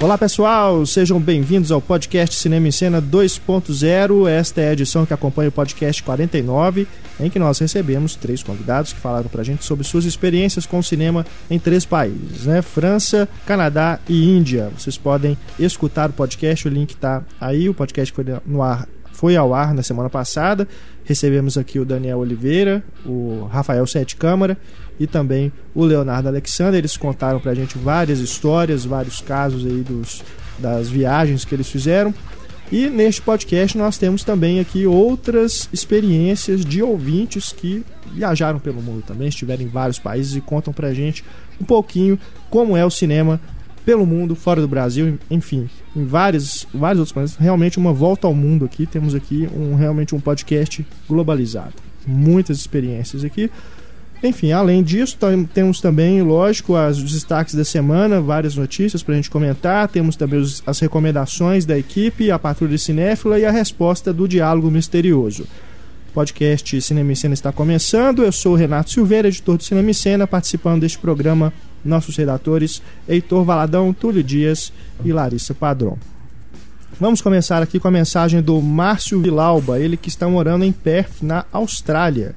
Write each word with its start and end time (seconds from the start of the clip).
Olá 0.00 0.16
pessoal, 0.16 0.86
sejam 0.86 1.18
bem-vindos 1.18 1.72
ao 1.72 1.82
podcast 1.82 2.36
Cinema 2.36 2.68
em 2.68 2.70
Cena 2.70 3.02
2.0. 3.02 4.28
Esta 4.28 4.60
é 4.60 4.68
a 4.68 4.72
edição 4.72 5.04
que 5.04 5.12
acompanha 5.12 5.48
o 5.48 5.52
podcast 5.52 6.00
49, 6.04 6.86
em 7.18 7.28
que 7.28 7.36
nós 7.36 7.58
recebemos 7.58 8.14
três 8.14 8.40
convidados 8.40 8.92
que 8.92 9.00
falaram 9.00 9.28
pra 9.28 9.42
gente 9.42 9.64
sobre 9.64 9.84
suas 9.84 10.04
experiências 10.04 10.66
com 10.66 10.78
o 10.78 10.84
cinema 10.84 11.26
em 11.50 11.58
três 11.58 11.84
países, 11.84 12.46
né? 12.46 12.62
França, 12.62 13.28
Canadá 13.44 13.98
e 14.08 14.24
Índia. 14.24 14.70
Vocês 14.78 14.96
podem 14.96 15.36
escutar 15.58 16.10
o 16.10 16.12
podcast, 16.12 16.68
o 16.68 16.70
link 16.70 16.94
tá 16.94 17.24
aí, 17.40 17.68
o 17.68 17.74
podcast 17.74 18.14
foi 18.14 18.24
no 18.46 18.62
ar 18.62 18.86
foi 19.18 19.34
ao 19.34 19.52
ar 19.52 19.74
na 19.74 19.82
semana 19.82 20.08
passada. 20.08 20.68
Recebemos 21.02 21.58
aqui 21.58 21.80
o 21.80 21.84
Daniel 21.84 22.18
Oliveira, 22.18 22.84
o 23.04 23.48
Rafael 23.50 23.84
Sete 23.84 24.14
Câmara 24.14 24.56
e 24.98 25.08
também 25.08 25.52
o 25.74 25.84
Leonardo 25.84 26.28
Alexander. 26.28 26.78
Eles 26.78 26.96
contaram 26.96 27.40
pra 27.40 27.52
gente 27.52 27.76
várias 27.76 28.20
histórias, 28.20 28.84
vários 28.84 29.20
casos 29.20 29.66
aí 29.66 29.82
dos, 29.82 30.22
das 30.56 30.88
viagens 30.88 31.44
que 31.44 31.52
eles 31.52 31.68
fizeram. 31.68 32.14
E 32.70 32.88
neste 32.88 33.20
podcast 33.20 33.76
nós 33.76 33.98
temos 33.98 34.22
também 34.22 34.60
aqui 34.60 34.86
outras 34.86 35.68
experiências 35.72 36.64
de 36.64 36.80
ouvintes 36.80 37.52
que 37.52 37.84
viajaram 38.14 38.60
pelo 38.60 38.80
mundo 38.80 39.02
também, 39.04 39.26
estiveram 39.26 39.64
em 39.64 39.68
vários 39.68 39.98
países 39.98 40.36
e 40.36 40.40
contam 40.40 40.72
pra 40.72 40.94
gente 40.94 41.24
um 41.60 41.64
pouquinho 41.64 42.16
como 42.48 42.76
é 42.76 42.84
o 42.84 42.90
cinema 42.90 43.40
pelo 43.88 44.04
mundo, 44.04 44.36
fora 44.36 44.60
do 44.60 44.68
Brasil, 44.68 45.18
enfim, 45.30 45.66
em 45.96 46.04
vários, 46.04 46.66
vários 46.74 46.98
outros 46.98 47.12
países. 47.14 47.36
Realmente 47.36 47.78
uma 47.78 47.90
volta 47.90 48.26
ao 48.26 48.34
mundo 48.34 48.66
aqui. 48.66 48.84
Temos 48.84 49.14
aqui 49.14 49.48
um, 49.56 49.74
realmente 49.76 50.14
um 50.14 50.20
podcast 50.20 50.86
globalizado. 51.08 51.72
Muitas 52.06 52.58
experiências 52.58 53.24
aqui. 53.24 53.50
Enfim, 54.22 54.52
além 54.52 54.82
disso, 54.82 55.16
temos 55.54 55.80
também, 55.80 56.20
lógico, 56.20 56.74
os 56.74 57.02
destaques 57.02 57.54
da 57.54 57.64
semana, 57.64 58.20
várias 58.20 58.54
notícias 58.56 59.02
para 59.02 59.14
a 59.14 59.16
gente 59.16 59.30
comentar. 59.30 59.88
Temos 59.88 60.16
também 60.16 60.44
as 60.66 60.78
recomendações 60.80 61.64
da 61.64 61.78
equipe, 61.78 62.30
a 62.30 62.38
patrulha 62.38 62.76
cinéfila 62.76 63.38
e 63.38 63.46
a 63.46 63.50
resposta 63.50 64.12
do 64.12 64.28
diálogo 64.28 64.70
misterioso. 64.70 65.46
Podcast 66.18 66.82
Cinema 66.82 67.12
em 67.12 67.14
Cena 67.14 67.32
está 67.32 67.52
começando. 67.52 68.24
Eu 68.24 68.32
sou 68.32 68.54
o 68.54 68.56
Renato 68.56 68.90
Silveira, 68.90 69.28
editor 69.28 69.56
do 69.56 69.62
Cinema 69.62 69.88
em 69.88 69.92
Cena, 69.92 70.26
participando 70.26 70.80
deste 70.80 70.98
programa 70.98 71.52
nossos 71.84 72.16
redatores 72.16 72.82
Heitor 73.08 73.44
Valadão, 73.44 73.92
Túlio 73.92 74.20
Dias 74.20 74.72
e 75.04 75.12
Larissa 75.12 75.54
Padrão. 75.54 75.96
Vamos 76.98 77.22
começar 77.22 77.62
aqui 77.62 77.78
com 77.78 77.86
a 77.86 77.92
mensagem 77.92 78.42
do 78.42 78.60
Márcio 78.60 79.20
Vilauba, 79.20 79.78
ele 79.78 79.96
que 79.96 80.08
está 80.08 80.28
morando 80.28 80.64
em 80.64 80.72
Perth, 80.72 81.22
na 81.22 81.44
Austrália. 81.52 82.34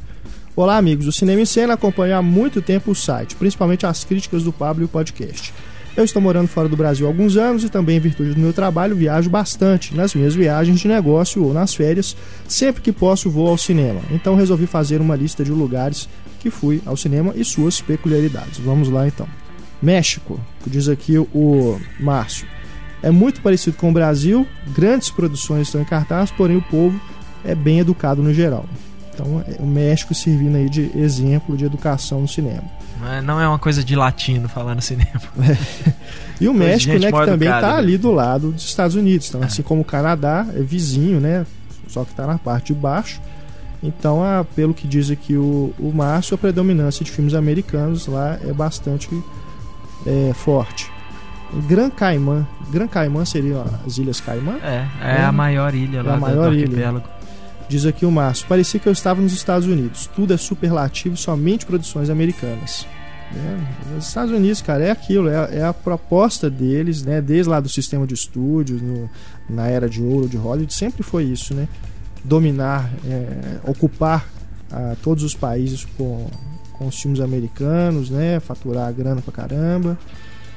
Olá, 0.56 0.78
amigos. 0.78 1.08
O 1.08 1.12
Cinema 1.12 1.42
em 1.42 1.46
Cena 1.48 1.74
acompanha 1.74 2.18
há 2.18 2.22
muito 2.22 2.62
tempo 2.62 2.92
o 2.92 2.96
site, 2.96 3.36
principalmente 3.36 3.88
as 3.88 4.04
críticas 4.04 4.44
do 4.44 4.54
Pablo 4.54 4.84
e 4.84 4.86
o 4.86 4.90
podcast. 4.90 5.52
Eu 5.96 6.06
estou 6.06 6.22
morando 6.22 6.48
fora 6.48 6.70
do 6.70 6.78
Brasil 6.78 7.06
há 7.06 7.10
alguns 7.10 7.36
anos 7.36 7.66
e 7.66 7.70
também, 7.70 7.98
em 7.98 8.00
virtude 8.00 8.34
do 8.34 8.40
meu 8.40 8.54
trabalho, 8.54 8.96
viajo 8.96 9.30
bastante 9.30 9.94
nas 9.94 10.16
minhas 10.16 10.34
viagens 10.34 10.80
de 10.80 10.88
negócio 10.88 11.44
ou 11.44 11.54
nas 11.54 11.74
férias. 11.74 12.16
Sempre 12.48 12.82
que 12.82 12.94
posso, 12.94 13.30
vou 13.30 13.50
ao 13.50 13.58
cinema. 13.58 14.00
Então, 14.10 14.36
resolvi 14.36 14.66
fazer 14.66 15.02
uma 15.02 15.18
lista 15.18 15.44
de 15.44 15.52
lugares 15.52 16.08
que 16.40 16.50
fui 16.50 16.82
ao 16.86 16.96
cinema 16.96 17.34
e 17.36 17.44
suas 17.44 17.82
peculiaridades. 17.82 18.58
Vamos 18.60 18.90
lá 18.90 19.06
então. 19.06 19.28
México, 19.82 20.40
diz 20.66 20.88
aqui 20.88 21.18
o 21.18 21.80
Márcio. 22.00 22.48
É 23.04 23.12
muito 23.12 23.42
parecido 23.42 23.76
com 23.76 23.90
o 23.90 23.94
Brasil, 23.94 24.48
grandes 24.68 25.10
produções 25.10 25.68
estão 25.68 25.82
em 25.82 25.86
cartaz, 25.86 26.32
porém 26.32 26.56
o 26.56 26.62
povo 26.62 27.00
é 27.44 27.54
bem 27.56 27.80
educado 27.80 28.22
no 28.22 28.34
geral. 28.34 28.66
Então, 29.14 29.44
é 29.46 29.62
o 29.62 29.66
México 29.66 30.14
servindo 30.14 30.56
aí 30.56 30.70
de 30.70 30.92
exemplo 30.96 31.58
de 31.58 31.66
educação 31.66 32.22
no 32.22 32.28
cinema. 32.28 32.64
Não 33.24 33.40
é 33.40 33.48
uma 33.48 33.60
coisa 33.60 33.84
de 33.84 33.96
latino 33.96 34.48
falar 34.48 34.76
no 34.76 34.82
cinema. 34.82 35.22
e 36.40 36.48
o 36.48 36.54
México, 36.54 36.98
né, 36.98 37.12
que 37.12 37.26
também 37.26 37.50
está 37.50 37.74
né? 37.74 37.78
ali 37.78 37.98
do 37.98 38.12
lado 38.12 38.52
dos 38.52 38.64
Estados 38.64 38.96
Unidos. 38.96 39.30
Então, 39.30 39.42
assim 39.42 39.62
como 39.62 39.82
o 39.82 39.86
Canadá, 39.86 40.46
é 40.54 40.62
vizinho, 40.62 41.20
né? 41.20 41.46
Só 41.88 42.04
que 42.04 42.12
está 42.12 42.26
na 42.26 42.38
parte 42.38 42.74
de 42.74 42.80
baixo. 42.80 43.20
Então, 43.84 44.24
a, 44.24 44.44
pelo 44.44 44.74
que 44.74 44.88
diz 44.88 45.10
aqui 45.10 45.36
o, 45.36 45.74
o 45.80 45.92
Márcio, 45.94 46.36
a 46.36 46.38
predominância 46.38 47.04
de 47.04 47.12
filmes 47.12 47.34
americanos 47.34 48.08
lá 48.08 48.38
é 48.42 48.54
bastante 48.54 49.10
é, 50.06 50.34
forte. 50.34 50.90
Gran 51.68 51.90
Caimã. 51.90 52.48
Gran 52.70 52.88
Caimã 52.88 53.26
seria 53.26 53.64
as 53.86 53.98
Ilhas 53.98 54.22
Caimã? 54.22 54.56
É, 54.64 54.86
é, 55.02 55.18
é 55.18 55.24
a 55.24 55.32
maior 55.32 55.74
ilha 55.74 56.02
lá 56.02 56.14
é 56.14 56.16
a 56.16 56.20
maior 56.20 56.54
ilha. 56.54 57.04
Diz 57.72 57.86
aqui 57.86 58.06
o 58.06 58.12
Márcio. 58.12 58.46
Parecia 58.50 58.82
que 58.82 58.88
eu 58.90 58.92
estava 58.92 59.22
nos 59.22 59.32
Estados 59.32 59.66
Unidos. 59.66 60.06
Tudo 60.14 60.34
é 60.34 60.38
superlativo, 60.38 61.16
somente 61.16 61.66
produções 61.66 62.10
americanas. 62.10 62.86
É, 63.34 63.98
os 63.98 64.10
Estados 64.10 64.34
Unidos, 64.34 64.62
cara, 64.62 64.84
é 64.84 64.92
aquilo, 64.92 65.30
é, 65.30 65.60
é, 65.60 65.64
a 65.64 65.74
proposta 65.74 66.50
deles, 66.50 67.02
né? 67.02 67.22
Desde 67.22 67.50
lá 67.50 67.62
do 67.62 67.70
sistema 67.70 68.06
de 68.06 68.14
estúdios, 68.14 68.82
no, 68.82 69.10
na 69.50 69.68
era 69.68 69.88
de 69.88 70.02
ouro 70.02 70.28
de 70.28 70.36
Hollywood, 70.36 70.74
sempre 70.74 71.02
foi 71.02 71.24
isso, 71.24 71.54
né? 71.54 71.66
Dominar, 72.26 72.92
é, 73.06 73.62
ocupar 73.64 74.28
a, 74.70 74.98
todos 75.02 75.24
os 75.24 75.34
países 75.34 75.88
com, 75.98 76.28
com 76.74 76.88
os 76.88 77.02
filmes 77.02 77.22
americanos, 77.22 78.10
né? 78.10 78.42
Faturar 78.42 78.90
a 78.90 78.92
grana 78.92 79.22
pra 79.22 79.32
caramba. 79.32 79.98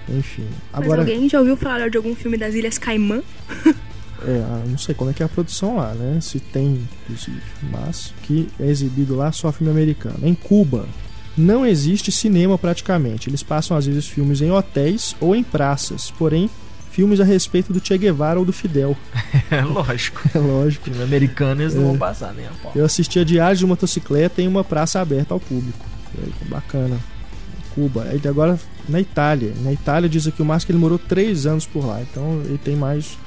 Enfim. 0.09 0.49
Agora, 0.73 1.03
Mas 1.03 1.11
alguém 1.11 1.29
já 1.29 1.39
ouviu 1.39 1.57
falar 1.57 1.89
de 1.89 1.97
algum 1.97 2.17
filme 2.17 2.37
das 2.37 2.57
Ilhas 2.57 2.77
Caimã? 2.77 3.23
É, 4.27 4.69
não 4.69 4.79
sei 4.79 4.95
como 4.95 5.11
é 5.11 5.15
que 5.15 5.23
é 5.23 5.27
a 5.27 5.29
produção 5.29 5.77
lá, 5.77 5.93
né? 5.95 6.21
Se 6.21 6.41
tem, 6.41 6.87
inclusive, 7.03 7.43
mas 7.71 8.13
que 8.23 8.49
é 8.59 8.67
exibido 8.67 9.15
lá 9.15 9.31
só 9.33 9.53
filme 9.53 9.71
americano. 9.71 10.19
Em 10.23 10.35
Cuba, 10.35 10.87
não 11.37 11.67
existe 11.67 12.13
cinema 12.13 12.57
praticamente. 12.57 13.29
Eles 13.29 13.43
passam 13.43 13.77
às 13.77 13.87
vezes 13.87 14.07
filmes 14.07 14.41
em 14.41 14.51
hotéis 14.51 15.17
ou 15.21 15.35
em 15.35 15.43
praças, 15.43 16.11
porém 16.13 16.49
filmes 16.91 17.19
a 17.19 17.25
respeito 17.25 17.73
do 17.73 17.85
Che 17.85 17.99
Guevara 17.99 18.39
ou 18.39 18.45
do 18.45 18.53
Fidel. 18.53 18.97
É 19.51 19.61
lógico. 19.67 20.23
É 20.33 20.39
lógico. 20.39 20.85
Filme 20.85 21.03
americano 21.03 21.63
eles 21.63 21.75
é. 21.75 21.79
não 21.79 21.89
vão 21.89 21.99
passar 21.99 22.33
nem 22.33 22.47
a 22.47 22.51
pau. 22.63 22.73
Eu 22.75 22.85
assisti 22.85 23.19
a 23.19 23.25
Diário 23.25 23.59
de 23.59 23.67
Motocicleta 23.67 24.41
em 24.41 24.47
uma 24.47 24.63
praça 24.63 25.01
aberta 25.01 25.35
ao 25.35 25.41
público. 25.41 25.85
É, 26.17 26.49
bacana. 26.49 26.97
Cuba. 27.75 28.07
Ele 28.13 28.29
agora 28.29 28.59
na 28.89 29.01
Itália. 29.01 29.53
Na 29.63 29.73
Itália 29.73 30.09
diz 30.09 30.29
aqui 30.29 30.41
o 30.41 30.45
Márcio 30.45 30.67
que 30.67 30.73
ele 30.73 30.79
morou 30.79 30.99
três 30.99 31.47
anos 31.47 31.67
por 31.67 31.85
lá. 31.85 32.01
Então 32.01 32.41
ele 32.45 32.59
tem 32.59 32.77
mais 32.77 33.19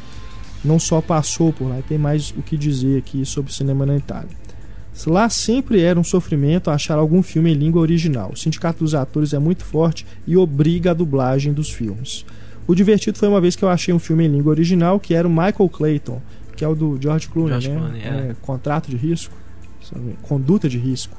não 0.63 0.79
só 0.79 1.01
passou 1.01 1.53
por 1.53 1.67
lá, 1.67 1.79
tem 1.87 1.97
mais 1.97 2.31
o 2.31 2.41
que 2.41 2.57
dizer 2.57 2.97
aqui 2.97 3.25
sobre 3.25 3.53
cinema 3.53 3.85
na 3.85 3.97
Itália. 3.97 4.29
Lá 5.05 5.29
sempre 5.29 5.81
era 5.81 5.99
um 5.99 6.03
sofrimento 6.03 6.71
achar 6.71 6.97
algum 6.97 7.21
filme 7.21 7.51
em 7.51 7.53
língua 7.53 7.81
original. 7.81 8.31
O 8.33 8.35
sindicato 8.35 8.79
dos 8.79 8.95
atores 8.95 9.31
é 9.33 9.37
muito 9.37 9.63
forte 9.63 10.05
e 10.25 10.35
obriga 10.35 10.91
a 10.91 10.93
dublagem 10.93 11.53
dos 11.53 11.69
filmes. 11.69 12.25
O 12.65 12.73
divertido 12.73 13.17
foi 13.17 13.27
uma 13.27 13.39
vez 13.39 13.55
que 13.55 13.63
eu 13.63 13.69
achei 13.69 13.93
um 13.93 13.99
filme 13.99 14.25
em 14.25 14.29
língua 14.29 14.49
original 14.49 14.99
que 14.99 15.13
era 15.13 15.27
o 15.27 15.31
Michael 15.31 15.69
Clayton, 15.69 16.21
que 16.55 16.65
é 16.65 16.67
o 16.67 16.73
do 16.73 16.97
George 16.99 17.29
Clooney, 17.29 17.61
George 17.61 17.69
né? 17.69 17.77
Clooney, 17.77 18.01
é. 18.01 18.31
É, 18.31 18.35
contrato 18.41 18.89
de 18.89 18.97
risco, 18.97 19.35
conduta 20.23 20.67
de 20.67 20.79
risco 20.79 21.15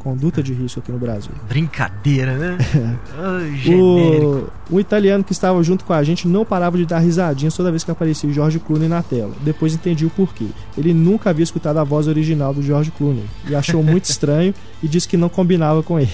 conduta 0.00 0.42
de 0.42 0.52
risco 0.52 0.80
aqui 0.80 0.90
no 0.90 0.98
Brasil. 0.98 1.30
Brincadeira, 1.48 2.36
né? 2.36 2.58
oh, 3.68 3.70
o, 3.70 4.76
o, 4.76 4.80
italiano 4.80 5.22
que 5.22 5.32
estava 5.32 5.62
junto 5.62 5.84
com 5.84 5.92
a 5.92 6.02
gente 6.02 6.26
não 6.26 6.44
parava 6.44 6.76
de 6.76 6.86
dar 6.86 6.98
risadinhas 6.98 7.54
toda 7.54 7.70
vez 7.70 7.84
que 7.84 7.90
aparecia 7.90 8.28
o 8.28 8.32
George 8.32 8.58
Clooney 8.58 8.88
na 8.88 9.02
tela. 9.02 9.32
Depois 9.42 9.74
entendi 9.74 10.06
o 10.06 10.10
porquê. 10.10 10.46
Ele 10.76 10.94
nunca 10.94 11.30
havia 11.30 11.44
escutado 11.44 11.78
a 11.78 11.84
voz 11.84 12.08
original 12.08 12.54
do 12.54 12.62
George 12.62 12.90
Clooney 12.90 13.24
e 13.46 13.54
achou 13.54 13.82
muito 13.82 14.06
estranho 14.10 14.54
e 14.82 14.88
disse 14.88 15.06
que 15.06 15.16
não 15.16 15.28
combinava 15.28 15.82
com 15.82 16.00
ele. 16.00 16.10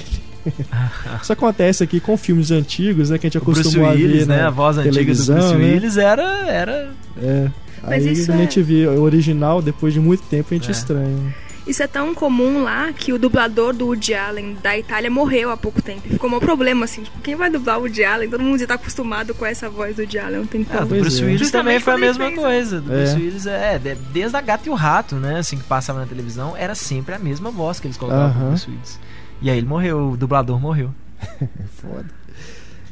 Isso 1.22 1.32
acontece 1.32 1.82
aqui 1.82 2.00
com 2.00 2.16
filmes 2.16 2.50
antigos, 2.50 3.10
né? 3.10 3.18
Que 3.18 3.26
a 3.26 3.30
gente 3.30 3.38
acostumou 3.38 3.88
Willis, 3.90 4.22
a 4.22 4.26
ver. 4.26 4.26
Né? 4.26 4.42
A 4.42 4.50
voz 4.50 4.78
antiga 4.78 5.14
do 5.14 5.24
Bruce 5.24 5.54
né? 5.54 5.56
Willis 5.56 5.96
era. 5.96 6.48
era... 6.48 6.90
É. 7.20 7.48
Mas 7.82 8.04
Aí 8.04 8.10
a 8.10 8.36
gente 8.36 8.60
é... 8.60 8.62
vê 8.62 8.86
o 8.86 9.02
original, 9.02 9.62
depois 9.62 9.94
de 9.94 10.00
muito 10.00 10.24
tempo, 10.24 10.48
a 10.50 10.54
gente 10.54 10.68
é. 10.68 10.72
estranha. 10.72 11.34
Isso 11.66 11.82
é 11.82 11.86
tão 11.86 12.14
comum 12.14 12.62
lá 12.62 12.92
que 12.92 13.12
o 13.12 13.18
dublador 13.18 13.74
do 13.74 13.86
Woody 13.86 14.14
Allen 14.14 14.56
da 14.62 14.78
Itália 14.78 15.10
morreu 15.10 15.50
há 15.50 15.56
pouco 15.56 15.82
tempo. 15.82 16.08
Ficou 16.08 16.30
um 16.30 16.38
problema, 16.38 16.84
assim, 16.84 17.02
tipo, 17.02 17.18
quem 17.20 17.34
vai 17.34 17.50
dublar 17.50 17.78
o 17.78 17.82
Woody 17.82 18.04
Allen? 18.04 18.30
Todo 18.30 18.42
mundo 18.42 18.58
já 18.58 18.66
tá 18.68 18.74
acostumado 18.74 19.34
com 19.34 19.44
essa 19.44 19.68
voz 19.68 19.96
do 19.96 20.02
Woody 20.02 20.18
Allen, 20.18 20.38
não 20.38 20.46
tem 20.46 20.62
como. 20.62 20.78
Ah, 20.78 20.84
o 20.84 20.86
Bruce 20.86 21.20
é. 21.22 21.26
Willis 21.26 21.50
também 21.50 21.80
foi 21.80 21.94
a 21.94 21.98
mesma 21.98 22.30
coisa. 22.32 22.80
Do 22.80 22.92
é. 22.92 22.96
Bruce 22.98 23.16
Willis, 23.16 23.46
é, 23.46 23.78
desde 24.12 24.36
a 24.36 24.40
Gata 24.40 24.68
e 24.68 24.70
o 24.70 24.74
Rato, 24.74 25.16
né, 25.16 25.40
assim, 25.40 25.58
que 25.58 25.64
passava 25.64 25.98
na 25.98 26.06
televisão, 26.06 26.56
era 26.56 26.74
sempre 26.74 27.14
a 27.14 27.18
mesma 27.18 27.50
voz 27.50 27.80
que 27.80 27.86
eles 27.88 27.96
colocavam 27.96 28.28
uh 28.28 28.34
-huh. 28.34 28.40
no 28.44 28.48
Bruce 28.50 28.70
Willis. 28.70 29.00
E 29.42 29.50
aí 29.50 29.58
ele 29.58 29.66
morreu, 29.66 30.10
o 30.10 30.16
dublador 30.16 30.60
morreu. 30.60 30.94
Foda. 31.80 32.15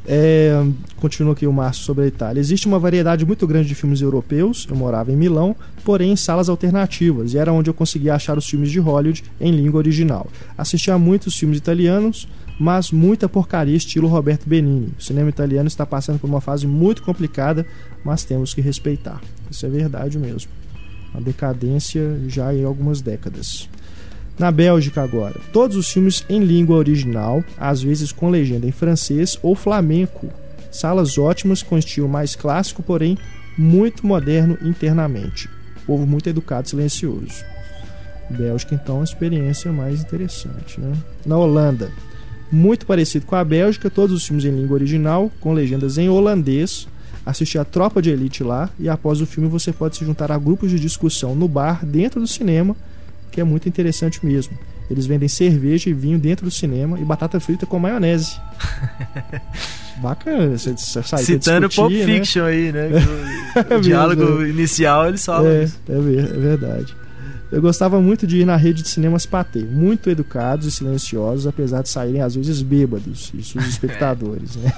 É, 0.07 0.63
continua 0.97 1.33
aqui 1.33 1.47
o 1.47 1.53
Márcio 1.53 1.85
sobre 1.85 2.05
a 2.05 2.07
Itália. 2.07 2.41
Existe 2.41 2.67
uma 2.67 2.79
variedade 2.79 3.25
muito 3.25 3.47
grande 3.47 3.69
de 3.69 3.75
filmes 3.75 4.01
europeus. 4.01 4.67
Eu 4.69 4.77
morava 4.77 5.11
em 5.11 5.17
Milão, 5.17 5.57
porém 5.83 6.13
em 6.13 6.17
salas 6.17 6.49
alternativas, 6.49 7.33
e 7.33 7.39
era 7.39 7.53
onde 7.53 7.71
eu 7.71 7.75
conseguia 7.75 8.15
achar 8.15 8.37
os 8.37 8.47
filmes 8.47 8.71
de 8.71 8.79
Hollywood 8.79 9.25
em 9.41 9.51
língua 9.51 9.79
original. 9.79 10.27
Assisti 10.59 10.91
a 10.91 10.99
muitos 10.99 11.37
filmes 11.39 11.59
italianos, 11.59 12.29
mas 12.59 12.91
muita 12.91 13.29
porcaria 13.29 13.77
estilo 13.77 14.07
Roberto 14.07 14.49
Benini. 14.49 14.93
O 14.99 15.03
cinema 15.03 15.29
italiano 15.29 15.67
está 15.67 15.87
passando 15.87 16.19
por 16.19 16.29
uma 16.29 16.41
fase 16.41 16.67
muito 16.67 17.03
complicada, 17.03 17.67
mas 18.05 18.25
temos 18.25 18.53
que 18.53 18.61
respeitar. 18.61 19.21
Isso 19.51 19.65
é 19.65 19.69
verdade 19.69 20.19
mesmo. 20.19 20.51
Uma 21.13 21.23
decadência 21.23 22.21
já 22.29 22.55
em 22.55 22.65
algumas 22.65 23.01
décadas. 23.01 23.69
Na 24.39 24.51
Bélgica 24.51 25.03
agora, 25.03 25.41
todos 25.53 25.77
os 25.77 25.91
filmes 25.91 26.25
em 26.29 26.43
língua 26.43 26.77
original, 26.77 27.45
às 27.57 27.83
vezes 27.83 28.11
com 28.11 28.31
legenda 28.31 28.67
em 28.67 28.73
francês 28.73 29.39
ou 29.43 29.55
flamenco. 29.55 30.29
Salas 30.73 31.19
ótimas 31.19 31.63
com 31.63 31.79
estilo 31.79 32.09
mais 32.09 32.35
clássico, 32.35 32.83
porém 32.83 33.17
muito 33.57 34.05
moderno 34.05 34.59
internamente. 34.63 35.49
Povo 35.87 36.05
muito 36.05 36.29
educado, 36.29 36.69
silencioso. 36.69 37.45
Bélgica, 38.29 38.75
então, 38.75 38.97
é 38.97 38.99
uma 38.99 39.05
experiência 39.05 39.71
mais 39.71 40.01
interessante. 40.01 40.81
Né? 40.81 40.93
Na 41.25 41.39
Holanda, 41.39 41.93
muito 42.51 42.87
parecido 42.87 43.27
com 43.27 43.37
a 43.37 43.45
Bélgica, 43.45 43.91
todos 43.91 44.17
os 44.17 44.27
filmes 44.27 44.45
em 44.45 44.51
língua 44.51 44.75
original, 44.75 45.31
com 45.41 45.53
legendas 45.53 45.99
em 45.99 46.09
holandês. 46.09 46.89
Assistir 47.25 47.59
a 47.59 47.65
Tropa 47.65 48.03
de 48.03 48.11
Elite 48.11 48.43
lá 48.43 48.69
e 48.79 48.89
após 48.89 49.21
o 49.21 49.27
filme 49.27 49.49
você 49.49 49.73
pode 49.73 49.97
se 49.97 50.05
juntar 50.05 50.31
a 50.31 50.39
grupos 50.39 50.71
de 50.71 50.79
discussão 50.79 51.35
no 51.35 51.49
bar 51.49 51.85
dentro 51.85 52.21
do 52.21 52.27
cinema, 52.27 52.77
que 53.35 53.41
é 53.41 53.45
muito 53.45 53.69
interessante 53.69 54.25
mesmo. 54.25 54.57
Eles 54.89 55.07
vendem 55.07 55.29
cerveja 55.29 55.91
e 55.91 55.93
vinho 55.93 56.19
dentro 56.19 56.45
do 56.45 56.53
cinema 56.53 57.01
e 57.01 57.05
batata 57.05 57.41
frita 57.41 57.67
com 57.67 57.79
maionese. 57.81 58.39
Bacana, 59.99 60.57
você, 60.57 60.73
você 60.73 61.03
sai 61.03 61.23
Citando 61.25 61.69
discutir, 61.69 61.97
Pulp 61.97 62.09
né? 62.09 62.15
Fiction 62.15 62.45
aí, 62.45 62.73
né? 62.73 62.91
O, 63.71 63.75
o 63.77 63.81
diálogo 63.81 64.43
é. 64.43 64.49
inicial 64.49 65.09
eles 65.09 65.25
falam 65.25 65.49
é, 65.49 65.65
isso. 65.65 65.81
É, 65.89 65.95
é 65.95 66.39
verdade. 66.39 66.95
Eu 67.51 67.63
gostava 67.63 68.01
muito 68.01 68.27
de 68.27 68.39
ir 68.39 68.45
na 68.45 68.57
rede 68.57 68.83
de 68.83 68.89
cinemas 68.89 69.27
Patê, 69.27 69.61
muito 69.61 70.11
educados 70.11 70.67
e 70.67 70.71
silenciosos, 70.73 71.47
apesar 71.47 71.83
de 71.83 71.89
saírem 71.89 72.21
às 72.21 72.35
vezes 72.35 72.63
bêbados, 72.63 73.33
isso 73.35 73.59
os 73.59 73.67
espectadores, 73.69 74.57
né? 74.57 74.73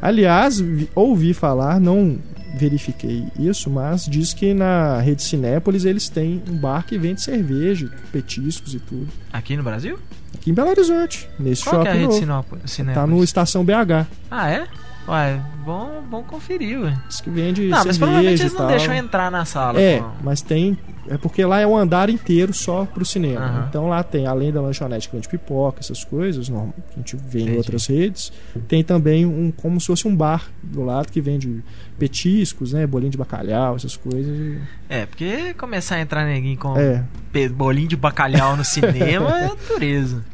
Aliás, 0.00 0.62
ouvi 0.94 1.32
falar, 1.32 1.80
não 1.80 2.18
verifiquei 2.54 3.26
isso, 3.38 3.70
mas 3.70 4.04
diz 4.06 4.32
que 4.32 4.54
na 4.54 4.98
rede 5.00 5.22
Cinépolis 5.22 5.84
eles 5.84 6.08
têm 6.08 6.42
um 6.48 6.56
bar 6.56 6.84
que 6.84 6.98
vende 6.98 7.22
cerveja, 7.22 7.90
petiscos 8.10 8.74
e 8.74 8.78
tudo. 8.78 9.08
Aqui 9.32 9.56
no 9.56 9.62
Brasil? 9.62 9.98
Aqui 10.34 10.50
em 10.50 10.54
Belo 10.54 10.70
Horizonte, 10.70 11.28
nesse 11.38 11.62
Qual 11.62 11.76
shopping. 11.76 11.84
Que 11.84 11.88
é 11.88 11.92
a 11.92 12.08
rede 12.08 12.14
Cinépolis? 12.14 12.94
Tá 12.94 13.06
no 13.06 13.22
Estação 13.22 13.64
BH. 13.64 14.06
Ah, 14.30 14.50
é? 14.50 14.66
Ué, 15.08 15.40
bom, 15.64 16.02
bom 16.08 16.22
conferir, 16.22 16.80
ué. 16.80 16.96
Diz 17.08 17.20
que 17.20 17.30
vende 17.30 17.66
Não, 17.68 17.84
mas 17.84 17.98
provavelmente 17.98 18.42
eles 18.42 18.54
não 18.54 18.66
deixam 18.66 18.94
entrar 18.94 19.30
na 19.30 19.44
sala. 19.44 19.80
É, 19.80 20.02
mas 20.22 20.40
tem 20.40 20.78
é 21.08 21.18
porque 21.18 21.44
lá 21.44 21.60
é 21.60 21.66
um 21.66 21.76
andar 21.76 22.08
inteiro 22.08 22.54
só 22.54 22.84
pro 22.84 23.04
cinema. 23.04 23.46
Uhum. 23.46 23.66
Então 23.68 23.88
lá 23.88 24.02
tem, 24.02 24.26
além 24.26 24.52
da 24.52 24.60
lanchonete 24.60 25.08
que 25.08 25.16
vende 25.16 25.28
pipoca, 25.28 25.80
essas 25.80 26.04
coisas, 26.04 26.48
que 26.48 26.54
a 26.54 26.96
gente 26.96 27.16
vê 27.16 27.40
em 27.40 27.56
outras 27.56 27.86
redes, 27.86 28.32
tem 28.68 28.84
também 28.84 29.26
um 29.26 29.50
como 29.50 29.80
se 29.80 29.88
fosse 29.88 30.06
um 30.06 30.14
bar 30.14 30.48
do 30.62 30.82
lado 30.84 31.10
que 31.10 31.20
vende 31.20 31.62
petiscos, 31.98 32.72
né? 32.72 32.86
Bolinho 32.86 33.10
de 33.10 33.18
bacalhau, 33.18 33.74
essas 33.74 33.96
coisas. 33.96 34.58
É, 34.88 35.06
porque 35.06 35.54
começar 35.54 35.96
a 35.96 36.00
entrar 36.00 36.24
neguinho 36.24 36.56
com 36.56 36.76
é. 36.78 37.04
bolinho 37.48 37.88
de 37.88 37.96
bacalhau 37.96 38.56
no 38.56 38.64
cinema 38.64 39.38
é 39.42 39.50
dureza. 39.68 40.24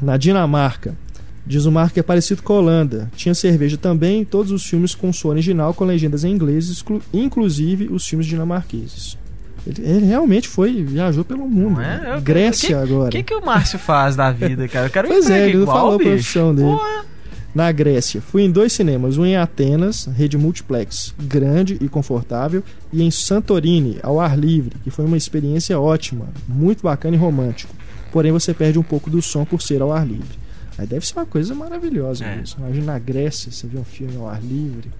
Na 0.00 0.16
Dinamarca, 0.16 0.96
Diz 1.46 1.66
o 1.66 1.72
Marco 1.72 1.94
que 1.94 2.00
é 2.00 2.02
parecido 2.02 2.42
com 2.42 2.54
a 2.54 2.56
Holanda. 2.56 3.10
Tinha 3.14 3.34
cerveja 3.34 3.76
também, 3.76 4.24
todos 4.24 4.50
os 4.50 4.64
filmes 4.64 4.94
com 4.94 5.12
som 5.12 5.28
original 5.28 5.74
com 5.74 5.84
legendas 5.84 6.24
em 6.24 6.30
inglês, 6.30 6.82
inclusive 7.12 7.88
os 7.90 8.06
filmes 8.06 8.26
dinamarqueses. 8.26 9.18
Ele, 9.66 9.82
ele, 9.82 10.06
realmente 10.06 10.48
foi, 10.48 10.82
viajou 10.82 11.24
pelo 11.24 11.48
mundo. 11.48 11.80
É? 11.80 12.20
Grécia 12.20 12.68
que, 12.68 12.74
agora. 12.74 13.08
O 13.08 13.10
que, 13.10 13.22
que 13.22 13.34
o 13.34 13.44
Márcio 13.44 13.78
faz 13.78 14.14
da 14.14 14.30
vida, 14.30 14.68
cara? 14.68 14.86
Eu 14.86 14.90
quero 14.90 15.08
pois 15.08 15.28
é, 15.28 15.48
ele 15.48 15.58
não 15.58 15.66
falou 15.66 15.98
bicho. 15.98 16.08
a 16.08 16.12
profissão 16.12 16.54
dele. 16.54 16.68
Porra. 16.68 17.04
Na 17.54 17.70
Grécia, 17.70 18.20
fui 18.20 18.42
em 18.42 18.50
dois 18.50 18.72
cinemas, 18.72 19.16
um 19.16 19.24
em 19.24 19.36
Atenas, 19.36 20.06
rede 20.06 20.36
multiplex, 20.36 21.14
grande 21.16 21.78
e 21.80 21.88
confortável, 21.88 22.64
e 22.92 23.00
em 23.00 23.12
Santorini, 23.12 23.98
ao 24.02 24.18
ar 24.18 24.36
livre, 24.36 24.76
que 24.82 24.90
foi 24.90 25.04
uma 25.04 25.16
experiência 25.16 25.78
ótima, 25.78 26.26
muito 26.48 26.82
bacana 26.82 27.14
e 27.14 27.18
romântico. 27.18 27.72
Porém, 28.10 28.32
você 28.32 28.52
perde 28.52 28.76
um 28.76 28.82
pouco 28.82 29.08
do 29.08 29.22
som 29.22 29.44
por 29.44 29.62
ser 29.62 29.82
ao 29.82 29.92
ar 29.92 30.04
livre. 30.04 30.43
Aí 30.76 30.86
deve 30.86 31.06
ser 31.06 31.18
uma 31.18 31.26
coisa 31.26 31.54
maravilhosa 31.54 32.24
é. 32.24 32.36
mesmo. 32.36 32.64
Imagina 32.64 32.92
na 32.92 32.98
Grécia, 32.98 33.50
você 33.50 33.66
vê 33.66 33.78
um 33.78 33.84
filme 33.84 34.16
ao 34.16 34.28
ar 34.28 34.42
livre, 34.42 34.90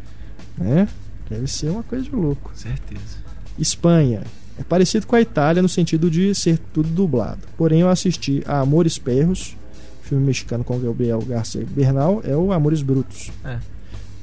né? 0.57 0.89
Deve 1.29 1.47
ser 1.47 1.71
uma 1.71 1.83
coisa 1.83 2.05
de 2.05 2.15
louco. 2.15 2.53
Certeza. 2.55 3.25
Espanha, 3.59 4.23
é 4.59 4.63
parecido 4.63 5.07
com 5.07 5.17
a 5.17 5.21
Itália 5.21 5.63
no 5.63 5.69
sentido 5.69 6.11
de 6.11 6.35
ser 6.35 6.59
tudo 6.73 6.89
dublado. 6.89 7.41
Porém, 7.57 7.81
eu 7.81 7.89
assisti 7.89 8.43
a 8.47 8.61
Amores 8.61 8.99
Perros, 8.99 9.57
filme 10.03 10.25
mexicano 10.25 10.63
com 10.63 10.79
Gabriel 10.79 11.21
Garcia 11.23 11.65
Bernal, 11.69 12.21
é 12.25 12.37
o 12.37 12.53
Amores 12.53 12.83
Brutos. 12.83 13.31
É. 13.45 13.59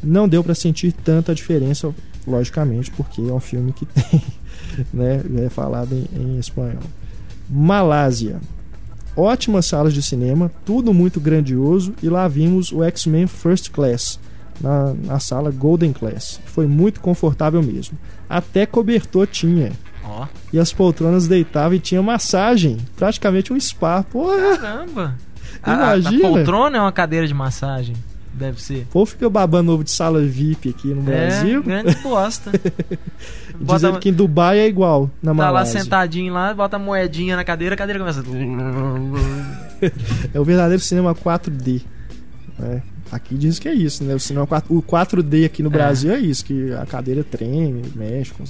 Não 0.03 0.27
deu 0.27 0.43
para 0.43 0.55
sentir 0.55 0.93
tanta 0.93 1.35
diferença, 1.35 1.93
logicamente, 2.25 2.89
porque 2.91 3.21
é 3.21 3.33
um 3.33 3.39
filme 3.39 3.73
que 3.73 3.85
tem, 3.87 4.23
né, 4.93 5.21
é 5.45 5.49
falado 5.49 5.93
em, 5.93 6.07
em 6.15 6.39
espanhol. 6.39 6.83
Malásia. 7.49 8.39
Ótimas 9.15 9.65
salas 9.65 9.93
de 9.93 10.01
cinema, 10.01 10.51
tudo 10.65 10.93
muito 10.93 11.19
grandioso, 11.19 11.93
e 12.01 12.09
lá 12.09 12.27
vimos 12.27 12.71
o 12.71 12.83
X-Men 12.83 13.27
First 13.27 13.69
Class, 13.71 14.19
na, 14.59 14.93
na 14.93 15.19
sala 15.19 15.51
Golden 15.51 15.91
Class. 15.91 16.39
Foi 16.45 16.65
muito 16.65 16.99
confortável 16.99 17.61
mesmo. 17.61 17.97
Até 18.29 18.65
cobertor 18.65 19.27
tinha. 19.27 19.71
Oh. 20.05 20.25
E 20.53 20.59
as 20.59 20.71
poltronas 20.71 21.27
deitavam 21.27 21.75
e 21.75 21.79
tinha 21.79 22.01
massagem. 22.01 22.77
Praticamente 22.95 23.51
um 23.51 23.59
spa. 23.59 24.03
Porra! 24.03 24.57
Caramba! 24.57 25.15
Imagina. 25.65 26.27
A, 26.27 26.29
a 26.29 26.31
poltrona 26.31 26.77
é 26.77 26.81
uma 26.81 26.91
cadeira 26.91 27.27
de 27.27 27.33
massagem. 27.33 27.95
Deve 28.33 28.61
ser. 28.61 28.87
Pô, 28.91 29.05
fica 29.05 29.29
babando 29.29 29.73
ovo 29.73 29.83
de 29.83 29.91
sala 29.91 30.21
VIP 30.21 30.69
aqui 30.69 30.87
no 30.87 31.01
é, 31.01 31.27
Brasil. 31.27 31.61
grande 31.61 31.95
bosta. 31.97 32.51
Dizendo 33.61 33.99
que 33.99 34.09
em 34.09 34.13
Dubai 34.13 34.59
é 34.59 34.67
igual, 34.67 35.09
na 35.21 35.33
Tá 35.33 35.49
lá 35.49 35.65
sentadinho 35.65 36.33
lá, 36.33 36.53
bota 36.53 36.79
moedinha 36.79 37.35
na 37.35 37.43
cadeira, 37.43 37.75
a 37.75 37.77
cadeira 37.77 37.99
começa... 37.99 38.23
é 40.33 40.39
o 40.39 40.43
verdadeiro 40.43 40.81
cinema 40.81 41.15
4D. 41.15 41.81
É. 42.61 42.81
Aqui 43.11 43.35
diz 43.35 43.59
que 43.59 43.67
é 43.67 43.73
isso, 43.73 44.03
né? 44.03 44.15
O 44.15 44.19
cinema 44.19 44.47
4, 44.47 44.73
o 44.73 44.81
4D 44.81 45.45
aqui 45.45 45.61
no 45.61 45.69
é. 45.69 45.73
Brasil 45.73 46.13
é 46.13 46.19
isso, 46.19 46.45
que 46.45 46.71
a 46.73 46.85
cadeira 46.85 47.23
treme, 47.23 47.83
mexe 47.95 48.31
com 48.31 48.45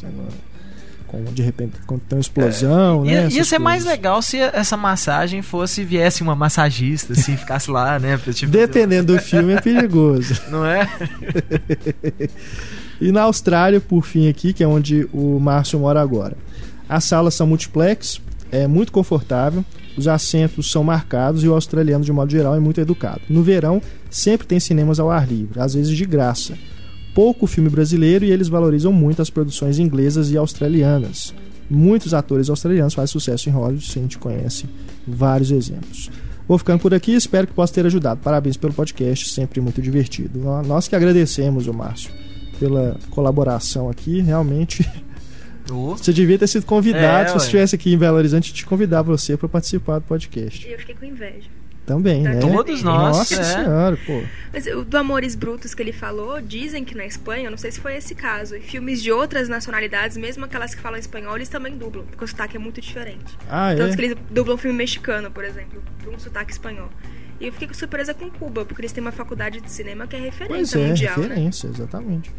de 1.34 1.42
repente 1.42 1.74
quando 1.86 2.02
tem 2.02 2.18
uma 2.18 2.22
explosão, 2.22 3.04
é. 3.04 3.06
né? 3.06 3.30
Ia, 3.30 3.38
ia 3.38 3.44
ser 3.44 3.60
mais 3.60 3.84
legal 3.84 4.22
se 4.22 4.38
essa 4.38 4.78
massagem 4.78 5.42
fosse 5.42 5.84
viesse 5.84 6.24
uma 6.24 6.36
massagista, 6.36 7.14
assim, 7.14 7.36
ficasse 7.36 7.70
lá, 7.70 8.00
né? 8.00 8.18
Tipo, 8.34 8.52
Dependendo 8.52 9.14
do 9.14 9.22
filme 9.22 9.54
é 9.54 9.62
perigoso. 9.62 10.42
Não 10.50 10.66
é? 10.66 10.90
e 13.02 13.12
na 13.12 13.24
Austrália, 13.24 13.82
por 13.82 14.06
fim 14.06 14.30
aqui, 14.30 14.54
que 14.54 14.64
é 14.64 14.68
onde 14.68 15.08
o 15.12 15.40
Márcio 15.40 15.80
mora 15.80 16.02
agora. 16.02 16.38
As 16.88 17.04
salas 17.04 17.34
são 17.34 17.48
multiplex, 17.48 18.22
é 18.52 18.68
muito 18.68 18.92
confortável, 18.92 19.66
os 19.98 20.08
assentos 20.08 20.72
são 20.72 20.84
marcados 20.84 21.44
e 21.44 21.48
o 21.48 21.54
australiano, 21.54 22.06
de 22.06 22.12
modo 22.14 22.32
geral, 22.32 22.56
é 22.56 22.60
muito 22.60 22.80
educado. 22.80 23.22
No 23.28 23.44
verão, 23.44 23.82
sempre 24.10 24.48
tem 24.48 24.60
cinemas 24.60 25.00
ao 25.00 25.10
ar 25.10 25.28
livre, 25.28 25.60
às 25.60 25.74
vezes 25.74 25.96
de 25.96 26.06
graça 26.06 26.54
pouco 27.14 27.48
filme 27.48 27.70
brasileiro 27.70 28.26
e 28.26 28.32
eles 28.32 28.48
valorizam 28.48 28.92
muito 28.92 29.22
as 29.22 29.30
produções 29.30 29.80
inglesas 29.80 30.32
e 30.32 30.38
australianas. 30.38 31.34
Muitos 31.70 32.14
atores 32.14 32.50
australianos 32.50 32.94
fazem 32.94 33.12
sucesso 33.12 33.50
em 33.50 33.52
Hollywood, 33.52 33.86
a 33.90 34.00
gente 34.00 34.18
conhece 34.18 34.66
vários 35.08 35.52
exemplos. 35.52 36.10
Vou 36.48 36.58
ficando 36.58 36.82
por 36.82 36.94
aqui, 36.94 37.14
espero 37.14 37.48
que 37.48 37.54
possa 37.54 37.74
ter 37.74 37.86
ajudado. 37.86 38.20
Parabéns 38.22 38.58
pelo 38.58 38.74
podcast, 38.74 39.30
sempre 39.30 39.62
muito 39.62 39.82
divertido. 39.82 40.40
Nós 40.66 40.88
que 40.88 40.96
agradecemos, 40.96 41.68
o 41.68 41.74
Márcio, 41.74 42.12
pela 42.62 42.96
colaboração 43.10 43.90
aqui, 43.90 44.22
realmente. 44.22 44.88
Oh. 45.72 45.96
Você 45.96 46.12
devia 46.12 46.38
ter 46.38 46.48
sido 46.48 46.66
convidado, 46.66 47.24
é, 47.24 47.28
se 47.28 47.34
você 47.34 47.46
estivesse 47.46 47.76
aqui 47.76 47.94
em 47.94 47.98
Belo 47.98 48.18
Horizonte, 48.18 48.54
te 48.54 48.66
convidar 48.66 49.04
você 49.04 49.38
para 49.38 49.48
participar 49.48 50.00
do 50.00 50.06
podcast. 50.06 50.68
Eu 50.70 50.78
fiquei 50.78 50.96
com 50.96 51.06
inveja. 51.06 51.48
Também, 51.86 52.24
né? 52.24 52.40
Todos 52.40 52.84
nós. 52.84 53.18
Nossa 53.18 53.36
é. 53.36 53.44
senhora, 53.44 53.98
pô. 54.06 54.22
Mas 54.52 54.66
o 54.68 54.84
do 54.84 54.98
Amores 54.98 55.34
Brutos 55.34 55.74
que 55.74 55.82
ele 55.82 55.94
falou, 55.94 56.42
dizem 56.42 56.84
que 56.84 56.96
na 56.96 57.06
Espanha, 57.06 57.50
não 57.50 57.58
sei 57.58 57.72
se 57.72 57.80
foi 57.80 57.96
esse 57.96 58.14
caso, 58.14 58.56
e 58.56 58.60
filmes 58.60 59.02
de 59.02 59.12
outras 59.12 59.48
nacionalidades, 59.48 60.18
mesmo 60.18 60.46
aquelas 60.46 60.76
que 60.76 60.82
falam 60.82 61.00
espanhol, 61.00 61.36
eles 61.36 61.50
também 61.50 61.78
dublam, 61.78 62.06
porque 62.06 62.24
o 62.24 62.28
sotaque 62.28 62.58
é 62.58 62.60
muito 62.60 62.82
diferente. 62.82 63.38
Ah, 63.50 63.74
Tanto 63.76 63.94
é? 63.94 63.96
que 63.96 64.02
eles 64.02 64.18
dublam 64.30 64.58
filme 64.58 64.78
mexicano, 64.78 65.32
por 65.32 65.44
exemplo, 65.44 65.82
com 66.04 66.12
um 66.12 66.20
sotaque 66.20 66.52
espanhol. 66.52 66.90
E 67.40 67.48
eu 67.48 67.54
fiquei 67.54 67.74
surpresa 67.74 68.14
com 68.14 68.30
Cuba, 68.30 68.64
porque 68.66 68.82
eles 68.82 68.92
têm 68.92 69.02
uma 69.02 69.12
faculdade 69.12 69.60
de 69.60 69.72
cinema 69.72 70.06
que 70.06 70.16
é 70.16 70.20
referência 70.20 70.78
pois 70.78 70.86
é, 70.86 70.88
mundial. 70.88 71.18
Né? 71.18 71.28
referência, 71.28 71.70
né? 71.70 71.76
exatamente. 71.76 72.32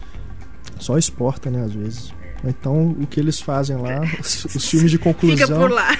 Só 0.82 0.98
exporta, 0.98 1.50
né, 1.50 1.62
às 1.64 1.72
vezes. 1.72 2.12
Então, 2.44 2.96
o 3.00 3.06
que 3.06 3.20
eles 3.20 3.40
fazem 3.40 3.76
lá, 3.76 4.00
os, 4.20 4.44
os 4.46 4.68
filmes 4.68 4.90
de 4.90 4.98
conclusão. 4.98 5.36
Fica 5.46 5.58
por 5.58 5.70
lá. 5.70 5.96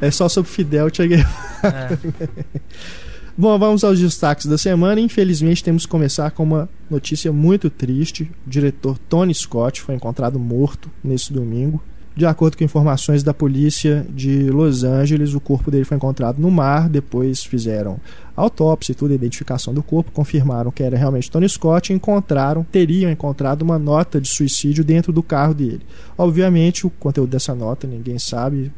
É 0.00 0.10
só 0.10 0.28
sobre 0.28 0.50
Fidel 0.50 0.88
Che 0.92 1.06
Guevara. 1.06 1.98
É. 2.20 2.44
Bom, 3.36 3.58
vamos 3.58 3.82
aos 3.82 3.98
destaques 3.98 4.46
da 4.46 4.56
semana. 4.56 5.00
Infelizmente, 5.00 5.62
temos 5.62 5.84
que 5.84 5.90
começar 5.90 6.30
com 6.30 6.44
uma 6.44 6.68
notícia 6.88 7.32
muito 7.32 7.68
triste. 7.68 8.30
O 8.46 8.50
diretor 8.50 8.96
Tony 8.96 9.34
Scott 9.34 9.82
foi 9.82 9.94
encontrado 9.96 10.38
morto 10.38 10.88
nesse 11.02 11.32
domingo. 11.32 11.82
De 12.16 12.24
acordo 12.24 12.56
com 12.56 12.62
informações 12.62 13.24
da 13.24 13.34
polícia 13.34 14.06
de 14.08 14.48
Los 14.50 14.84
Angeles, 14.84 15.34
o 15.34 15.40
corpo 15.40 15.70
dele 15.70 15.84
foi 15.84 15.96
encontrado 15.96 16.40
no 16.40 16.50
mar. 16.50 16.88
Depois 16.88 17.42
fizeram 17.42 17.98
autópsia 18.36 18.92
e 18.92 18.94
tudo, 18.94 19.10
a 19.10 19.14
identificação 19.14 19.74
do 19.74 19.82
corpo, 19.82 20.12
confirmaram 20.12 20.70
que 20.70 20.82
era 20.82 20.96
realmente 20.96 21.30
Tony 21.30 21.48
Scott 21.48 21.92
e 21.92 21.96
encontraram, 21.96 22.64
teriam 22.70 23.10
encontrado 23.10 23.62
uma 23.62 23.78
nota 23.78 24.20
de 24.20 24.28
suicídio 24.28 24.84
dentro 24.84 25.12
do 25.12 25.22
carro 25.22 25.54
dele. 25.54 25.82
Obviamente, 26.16 26.86
o 26.86 26.90
conteúdo 26.90 27.30
dessa 27.30 27.54
nota 27.54 27.86
ninguém 27.86 28.18
sabe. 28.18 28.70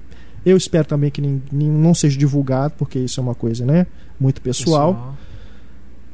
Eu 0.45 0.57
espero 0.57 0.87
também 0.87 1.11
que 1.11 1.21
não 1.53 1.93
seja 1.93 2.19
divulgado, 2.19 2.75
porque 2.79 2.99
isso 2.99 3.21
é 3.21 3.23
uma 3.23 3.35
coisa, 3.35 3.67
né? 3.67 3.87
muito 4.19 4.41
pessoal. 4.41 4.95
pessoal. 4.95 5.17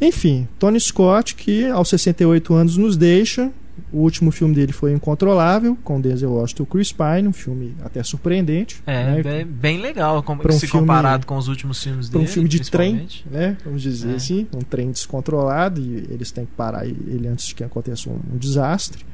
Enfim, 0.01 0.49
Tony 0.59 0.81
Scott, 0.81 1.35
que 1.35 1.67
aos 1.67 1.89
68 1.89 2.55
anos 2.55 2.77
nos 2.77 2.97
deixa. 2.97 3.51
O 3.91 3.99
último 4.01 4.31
filme 4.31 4.55
dele 4.55 4.73
foi 4.73 4.93
Incontrolável, 4.93 5.77
com 5.83 5.99
Denzel 6.01 6.31
Washington 6.33 6.63
e 6.63 6.67
Chris 6.67 6.93
Pine, 6.93 7.27
um 7.29 7.33
filme 7.33 7.75
até 7.83 8.03
surpreendente. 8.03 8.83
É, 8.87 9.05
né? 9.17 9.23
bem, 9.23 9.47
bem 9.47 9.81
legal, 9.81 10.23
com, 10.23 10.37
Pra 10.37 10.53
um 10.53 10.59
se 10.59 10.67
filme- 10.67 10.87
comparado 10.87 11.27
com 11.27 11.37
os 11.37 11.49
últimos 11.49 11.83
filmes 11.83 12.09
dele. 12.09 12.25
um 12.25 12.27
filme 12.27 12.49
de 12.49 12.71
trem, 12.71 13.07
né? 13.31 13.57
Vamos 13.65 13.81
dizer 13.83 14.13
É. 14.13 14.15
assim, 14.17 14.47
um 14.55 14.61
trem 14.61 14.91
descontrolado 14.91 15.81
e 15.81 16.07
eles 16.11 16.31
têm 16.31 16.45
que 16.45 16.53
parar 16.53 16.87
ele 16.87 17.27
antes 17.27 17.47
de 17.47 17.55
que 17.55 17.65
aconteça 17.65 18.11
um, 18.11 18.19
um 18.35 18.37
desastre. 18.37 19.05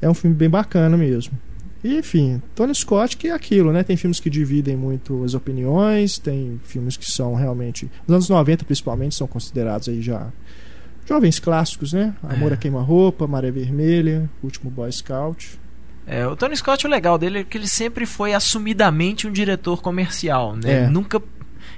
É 0.00 0.08
um 0.08 0.14
filme 0.14 0.34
bem 0.34 0.48
bacana 0.50 0.96
mesmo. 0.96 1.32
E, 1.84 1.96
enfim, 1.96 2.40
Tony 2.54 2.72
Scott 2.76 3.16
que 3.16 3.26
é 3.28 3.32
aquilo, 3.32 3.72
né? 3.72 3.82
Tem 3.82 3.96
filmes 3.96 4.20
que 4.20 4.30
dividem 4.30 4.76
muito 4.76 5.24
as 5.24 5.34
opiniões, 5.34 6.18
tem 6.18 6.60
filmes 6.62 6.96
que 6.96 7.10
são 7.10 7.34
realmente, 7.34 7.90
nos 8.06 8.14
anos 8.14 8.28
90 8.28 8.64
principalmente, 8.64 9.16
são 9.16 9.26
considerados 9.26 9.88
aí 9.88 10.00
já 10.00 10.28
jovens 11.06 11.38
clássicos, 11.38 11.92
né? 11.92 12.14
Amor 12.22 12.52
É. 12.52 12.54
a 12.54 12.56
Queima-Roupa, 12.56 13.26
Maré 13.26 13.50
Vermelha, 13.50 14.28
Último 14.42 14.70
Boy 14.70 14.90
Scout. 14.92 15.58
É, 16.06 16.26
o 16.26 16.34
Tony 16.34 16.56
Scott, 16.56 16.84
o 16.86 16.90
legal 16.90 17.16
dele 17.16 17.40
é 17.40 17.44
que 17.44 17.56
ele 17.56 17.68
sempre 17.68 18.04
foi 18.06 18.34
assumidamente 18.34 19.26
um 19.28 19.32
diretor 19.32 19.80
comercial, 19.80 20.56
né? 20.56 20.84
É. 20.84 20.88
Nunca 20.88 21.22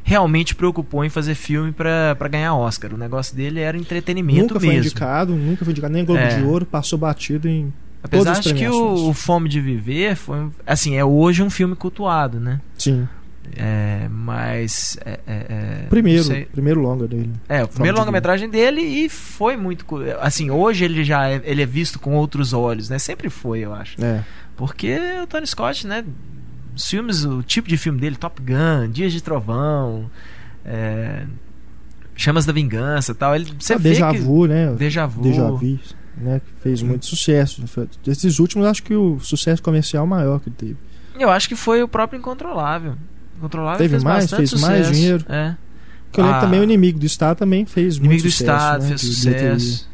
realmente 0.02 0.54
preocupou 0.54 1.04
em 1.04 1.08
fazer 1.10 1.34
filme 1.34 1.72
pra 1.72 2.14
pra 2.18 2.28
ganhar 2.28 2.54
Oscar. 2.54 2.92
O 2.94 2.96
negócio 2.96 3.34
dele 3.36 3.60
era 3.60 3.76
entretenimento 3.76 4.42
nunca 4.54 4.60
foi 4.60 4.68
mesmo. 4.70 4.82
indicado, 4.86 5.34
nunca 5.34 5.64
foi 5.64 5.72
indicado 5.72 5.92
nem 5.94 6.04
Globo 6.04 6.20
É. 6.20 6.38
de 6.38 6.42
Ouro, 6.42 6.64
passou 6.66 6.98
batido 6.98 7.48
em 7.48 7.72
Apesar 8.02 8.38
de 8.38 8.52
que 8.52 8.68
o, 8.68 9.08
o 9.08 9.14
Fome 9.14 9.48
de 9.48 9.62
Viver 9.62 10.14
foi, 10.14 10.48
assim, 10.66 10.94
é 10.94 11.02
hoje 11.02 11.42
um 11.42 11.48
filme 11.48 11.74
cultuado, 11.74 12.38
né? 12.38 12.60
Sim, 12.76 13.08
É, 13.56 14.08
mas 14.10 14.96
é, 15.04 15.20
é, 15.26 15.46
é, 15.48 15.86
primeiro, 15.88 16.24
primeiro 16.52 16.80
longa 16.80 17.06
dele. 17.06 17.30
É, 17.48 17.62
o 17.62 17.68
primeiro 17.68 17.96
longa-metragem 17.98 18.48
dele 18.48 18.80
e 18.80 19.08
foi 19.08 19.56
muito. 19.56 19.86
Assim, 20.20 20.50
hoje 20.50 20.84
ele 20.84 21.04
já 21.04 21.28
é, 21.28 21.40
ele 21.44 21.62
é 21.62 21.66
visto 21.66 21.98
com 21.98 22.14
outros 22.14 22.52
olhos, 22.52 22.88
né? 22.88 22.98
Sempre 22.98 23.30
foi, 23.30 23.60
eu 23.60 23.72
acho. 23.72 24.02
É. 24.02 24.24
Porque 24.56 24.98
o 25.22 25.26
Tony 25.26 25.46
Scott, 25.46 25.86
né? 25.86 26.04
Os 26.74 26.88
filmes, 26.88 27.24
o 27.24 27.42
tipo 27.42 27.68
de 27.68 27.76
filme 27.76 28.00
dele, 28.00 28.16
Top 28.16 28.40
Gun, 28.42 28.90
Dias 28.90 29.12
de 29.12 29.22
Trovão, 29.22 30.10
é, 30.64 31.24
Chamas 32.16 32.44
da 32.44 32.52
Vingança 32.52 33.12
e 33.12 33.14
tal. 33.14 33.34
Ele, 33.34 33.52
você 33.58 33.74
Ah, 33.74 33.78
vê 33.78 33.94
que, 33.94 34.18
Vu, 34.18 34.46
né? 34.46 34.72
Deja 34.72 35.06
Vu. 35.06 35.22
Deja 35.22 35.48
Vu, 35.48 35.78
né? 36.16 36.40
Que 36.40 36.62
fez 36.62 36.82
muito 36.82 37.06
sucesso. 37.06 37.62
Desses 38.04 38.38
últimos, 38.40 38.66
acho 38.66 38.82
que 38.82 38.94
o 38.94 39.20
sucesso 39.20 39.62
comercial 39.62 40.06
maior 40.06 40.40
que 40.40 40.48
ele 40.48 40.56
teve. 40.56 40.76
Eu 41.18 41.30
acho 41.30 41.48
que 41.48 41.54
foi 41.54 41.82
o 41.82 41.88
próprio 41.88 42.18
Incontrolável. 42.18 42.96
Incontrolável 43.38 43.78
Teve 43.78 43.90
fez 43.90 44.02
mais? 44.04 44.30
Fez 44.30 44.52
mais 44.54 44.78
sucesso. 44.86 44.92
dinheiro? 44.92 45.24
É. 45.28 45.54
Porque 46.06 46.20
eu 46.20 46.24
lembro 46.24 46.38
Ah. 46.38 46.40
também 46.42 46.60
o 46.60 46.64
Inimigo 46.64 46.98
do 46.98 47.06
Estado 47.06 47.36
também 47.38 47.66
fez 47.66 47.96
Inimigo 47.96 48.12
muito 48.12 48.22
do 48.24 48.30
sucesso. 48.30 48.52
Estado 48.52 48.82
né? 48.82 48.88
fez 48.88 49.00
sucesso. 49.00 49.90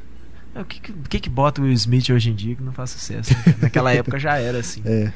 É, 0.54 0.60
O 0.60 0.64
que, 0.64 0.80
que 0.80 1.20
que 1.20 1.30
bota 1.30 1.60
o 1.60 1.64
Will 1.64 1.72
Smith 1.72 2.10
hoje 2.10 2.30
em 2.30 2.34
dia 2.34 2.54
que 2.56 2.62
não 2.62 2.72
faz 2.72 2.90
sucesso? 2.90 3.32
né? 3.46 3.54
Naquela 3.62 3.92
época 3.94 4.18
já 4.18 4.36
era 4.36 4.58
assim. 4.58 4.82
É. 4.84 5.12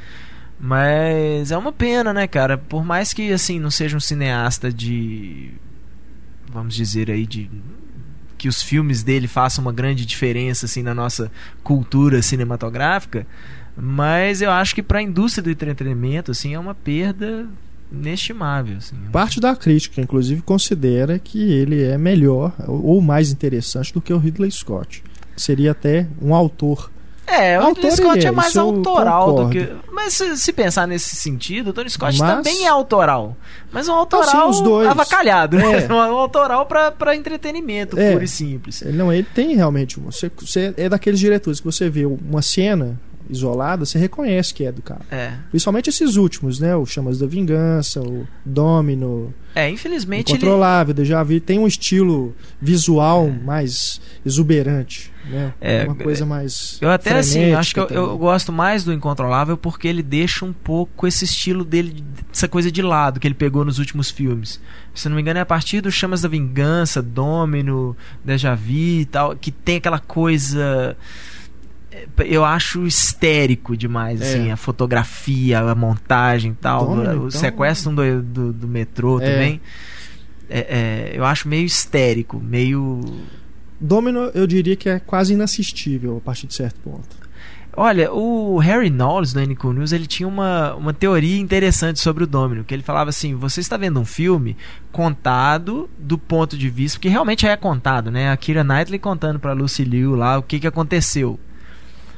Mas 0.58 1.50
é 1.50 1.56
uma 1.58 1.72
pena, 1.72 2.12
né, 2.12 2.26
cara? 2.26 2.56
Por 2.56 2.84
mais 2.84 3.12
que 3.12 3.32
assim 3.32 3.58
não 3.58 3.70
seja 3.70 3.96
um 3.96 4.00
cineasta 4.00 4.72
de 4.72 5.50
vamos 6.50 6.74
dizer 6.74 7.10
aí 7.10 7.26
de 7.26 7.50
que 8.38 8.48
os 8.48 8.62
filmes 8.62 9.02
dele 9.02 9.26
façam 9.26 9.62
uma 9.64 9.72
grande 9.72 10.06
diferença 10.06 10.66
assim 10.66 10.82
na 10.82 10.94
nossa 10.94 11.30
cultura 11.62 12.22
cinematográfica, 12.22 13.26
mas 13.76 14.40
eu 14.40 14.50
acho 14.52 14.74
que 14.74 14.82
para 14.82 15.00
a 15.00 15.02
indústria 15.02 15.42
do 15.42 15.50
entretenimento 15.50 16.30
assim 16.30 16.54
é 16.54 16.58
uma 16.58 16.74
perda 16.74 17.46
inestimável, 17.94 18.76
assim. 18.76 18.96
Parte 19.12 19.40
da 19.40 19.54
crítica, 19.56 20.00
inclusive, 20.00 20.42
considera 20.42 21.18
que 21.18 21.52
ele 21.52 21.82
é 21.82 21.96
melhor 21.96 22.52
ou 22.66 23.00
mais 23.00 23.30
interessante 23.32 23.92
do 23.92 24.00
que 24.00 24.12
o 24.12 24.18
Ridley 24.18 24.50
Scott. 24.50 25.02
Seria 25.36 25.72
até 25.72 26.06
um 26.20 26.34
autor. 26.34 26.90
É, 27.26 27.58
o 27.58 27.62
Autor 27.62 27.80
Tony 27.80 27.96
Scott 27.96 28.18
é 28.26 28.28
é, 28.28 28.30
mais 28.30 28.54
autoral 28.54 29.26
do 29.32 29.32
concordo. 29.44 29.50
que. 29.50 29.90
Mas 29.90 30.12
se, 30.12 30.36
se 30.36 30.52
pensar 30.52 30.86
nesse 30.86 31.16
sentido, 31.16 31.68
o 31.70 31.72
Tony 31.72 31.88
Scott 31.88 32.18
Mas- 32.18 32.36
também 32.36 32.66
é 32.66 32.68
autoral. 32.68 33.34
Mas 33.72 33.88
um 33.88 33.94
autoral 33.94 34.52
sim, 34.52 34.58
os 34.58 34.60
dois. 34.60 34.86
avacalhado, 34.86 35.56
né? 35.56 35.84
É. 35.84 35.88
Um 35.90 35.96
autoral 35.98 36.66
pra 36.66 37.16
entretenimento, 37.16 37.98
É. 37.98 38.12
puro 38.12 38.24
e 38.24 38.28
simples. 38.28 38.82
Ele 38.82 38.96
não, 38.98 39.10
ele 39.10 39.26
tem 39.34 39.56
realmente. 39.56 39.98
Você, 40.00 40.30
você 40.38 40.74
é 40.76 40.86
daqueles 40.88 41.18
diretores 41.18 41.60
que 41.60 41.66
você 41.66 41.88
vê 41.88 42.04
uma 42.04 42.42
cena 42.42 43.00
isolada, 43.28 43.84
você 43.84 43.98
reconhece 43.98 44.52
que 44.52 44.64
é 44.64 44.72
do 44.72 44.82
cara. 44.82 45.02
É. 45.10 45.32
Principalmente 45.50 45.90
esses 45.90 46.16
últimos, 46.16 46.58
né? 46.60 46.74
O 46.76 46.84
Chamas 46.84 47.18
da 47.18 47.26
Vingança, 47.26 48.00
o 48.00 48.26
Domino, 48.44 49.32
É, 49.54 49.68
infelizmente 49.68 50.32
ele. 50.32 50.38
Incontrolável, 50.38 50.94
Deja 50.94 51.22
Vu. 51.22 51.40
Tem 51.40 51.58
um 51.58 51.66
estilo 51.66 52.34
visual 52.60 53.30
mais 53.30 54.00
exuberante, 54.24 55.12
né? 55.30 55.54
É, 55.60 55.84
uma 55.84 55.94
coisa 55.94 56.26
mais. 56.26 56.78
Eu 56.80 56.90
até 56.90 57.16
assim, 57.16 57.52
acho 57.52 57.74
que 57.74 57.80
eu, 57.80 57.88
eu 57.88 58.18
gosto 58.18 58.52
mais 58.52 58.84
do 58.84 58.92
Incontrolável 58.92 59.56
porque 59.56 59.88
ele 59.88 60.02
deixa 60.02 60.44
um 60.44 60.52
pouco 60.52 61.06
esse 61.06 61.24
estilo 61.24 61.64
dele, 61.64 62.04
essa 62.32 62.48
coisa 62.48 62.70
de 62.70 62.82
lado 62.82 63.20
que 63.20 63.26
ele 63.26 63.34
pegou 63.34 63.64
nos 63.64 63.78
últimos 63.78 64.10
filmes. 64.10 64.60
Se 64.94 65.08
não 65.08 65.16
me 65.16 65.22
engano, 65.22 65.38
é 65.38 65.42
a 65.42 65.46
partir 65.46 65.80
do 65.80 65.90
Chamas 65.90 66.22
da 66.22 66.28
Vingança, 66.28 67.02
Domino, 67.02 67.96
Deja 68.24 68.54
Vu 68.54 68.72
e 68.72 69.04
tal, 69.06 69.34
que 69.36 69.50
tem 69.50 69.76
aquela 69.76 69.98
coisa. 69.98 70.96
Eu 72.18 72.44
acho 72.44 72.86
histérico 72.86 73.76
demais, 73.76 74.20
É. 74.20 74.24
assim, 74.24 74.50
a 74.50 74.56
fotografia, 74.56 75.60
a 75.60 75.74
montagem 75.74 76.52
e 76.52 76.54
tal. 76.54 76.90
O 76.90 77.02
então- 77.02 77.30
sequestro 77.30 77.92
do, 77.94 78.22
do, 78.22 78.52
do 78.52 78.68
metrô 78.68 79.20
É. 79.20 79.30
também. 79.32 79.60
É, 80.48 80.58
é, 80.58 81.12
eu 81.18 81.24
acho 81.24 81.48
meio 81.48 81.64
histérico, 81.64 82.38
meio. 82.38 83.00
Domino, 83.80 84.30
eu 84.34 84.46
diria 84.46 84.76
que 84.76 84.88
é 84.88 84.98
quase 84.98 85.34
inassistível 85.34 86.16
a 86.18 86.20
partir 86.20 86.46
de 86.46 86.54
certo 86.54 86.78
ponto. 86.80 87.24
Olha, 87.76 88.12
o 88.12 88.56
Harry 88.58 88.88
Knowles 88.88 89.32
do 89.32 89.40
NQ 89.40 89.72
News 89.72 89.90
ele 89.92 90.06
tinha 90.06 90.28
uma, 90.28 90.74
uma 90.76 90.92
teoria 90.94 91.40
interessante 91.40 91.98
sobre 91.98 92.22
o 92.22 92.26
Domino, 92.26 92.62
que 92.62 92.72
ele 92.72 92.84
falava 92.84 93.10
assim: 93.10 93.34
você 93.34 93.60
está 93.60 93.76
vendo 93.76 93.98
um 93.98 94.04
filme 94.04 94.56
contado 94.92 95.90
do 95.98 96.16
ponto 96.16 96.56
de 96.56 96.70
vista, 96.70 96.98
porque 96.98 97.08
realmente 97.08 97.46
é 97.46 97.56
contado, 97.56 98.10
né? 98.12 98.30
A 98.30 98.36
Kira 98.36 98.62
Knightley 98.62 98.98
contando 99.00 99.40
para 99.40 99.52
Lucy 99.52 99.82
Liu 99.84 100.14
lá 100.14 100.38
o 100.38 100.42
que, 100.42 100.60
que 100.60 100.66
aconteceu. 100.68 101.38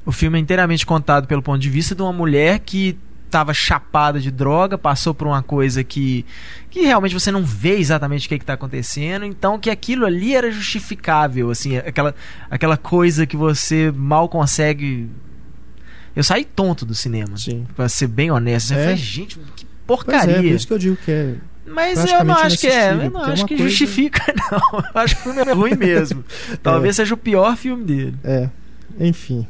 O 0.06 0.12
filme 0.12 0.38
é 0.38 0.40
inteiramente 0.40 0.86
contado 0.86 1.26
pelo 1.26 1.42
ponto 1.42 1.58
de 1.58 1.68
vista 1.68 1.94
de 1.94 2.00
uma 2.00 2.12
mulher 2.12 2.60
que 2.60 2.96
estava 3.26 3.52
chapada 3.52 4.20
de 4.20 4.30
droga, 4.30 4.78
passou 4.78 5.12
por 5.12 5.26
uma 5.26 5.42
coisa 5.42 5.82
que, 5.82 6.24
que 6.70 6.82
realmente 6.82 7.12
você 7.12 7.32
não 7.32 7.44
vê 7.44 7.76
exatamente 7.76 8.26
o 8.26 8.28
que 8.28 8.36
está 8.36 8.52
acontecendo, 8.52 9.24
então 9.24 9.58
que 9.58 9.68
aquilo 9.68 10.06
ali 10.06 10.34
era 10.34 10.50
justificável, 10.50 11.50
assim, 11.50 11.76
aquela, 11.76 12.14
aquela 12.48 12.76
coisa 12.76 13.26
que 13.26 13.36
você 13.36 13.92
mal 13.94 14.28
consegue. 14.28 15.08
Eu 16.14 16.22
saí 16.22 16.44
tonto 16.44 16.86
do 16.86 16.94
cinema, 16.94 17.36
Sim. 17.36 17.66
pra 17.74 17.88
ser 17.88 18.06
bem 18.06 18.30
honesto. 18.30 18.72
Eu 18.72 18.78
É. 18.78 18.82
falei, 18.84 18.96
gente, 18.96 19.38
que 19.56 19.66
Pois 19.86 20.00
é, 20.00 20.04
por 20.04 20.04
porcaria. 20.04 20.54
isso 20.54 20.66
que 20.66 20.72
eu 20.72 20.78
digo 20.78 20.96
que 20.96 21.10
é. 21.10 21.34
Mas 21.66 21.98
eu 22.10 22.24
não 22.24 22.34
acho 22.36 22.58
que 22.58 22.68
é, 22.68 22.92
eu 22.92 23.10
não 23.10 23.26
é 23.26 23.32
acho 23.32 23.44
que 23.44 23.56
coisa- 23.56 23.68
justifica, 23.68 24.22
não. 24.52 24.80
Eu 24.94 25.00
acho 25.00 25.16
que 25.16 25.20
o 25.28 25.32
filme 25.34 25.50
é 25.50 25.52
ruim 25.52 25.74
mesmo. 25.76 26.24
Talvez 26.62 26.94
seja 26.96 27.12
o 27.12 27.16
pior 27.18 27.56
filme 27.56 27.84
dele. 27.84 28.14
É. 28.22 28.48
Enfim. 29.00 29.46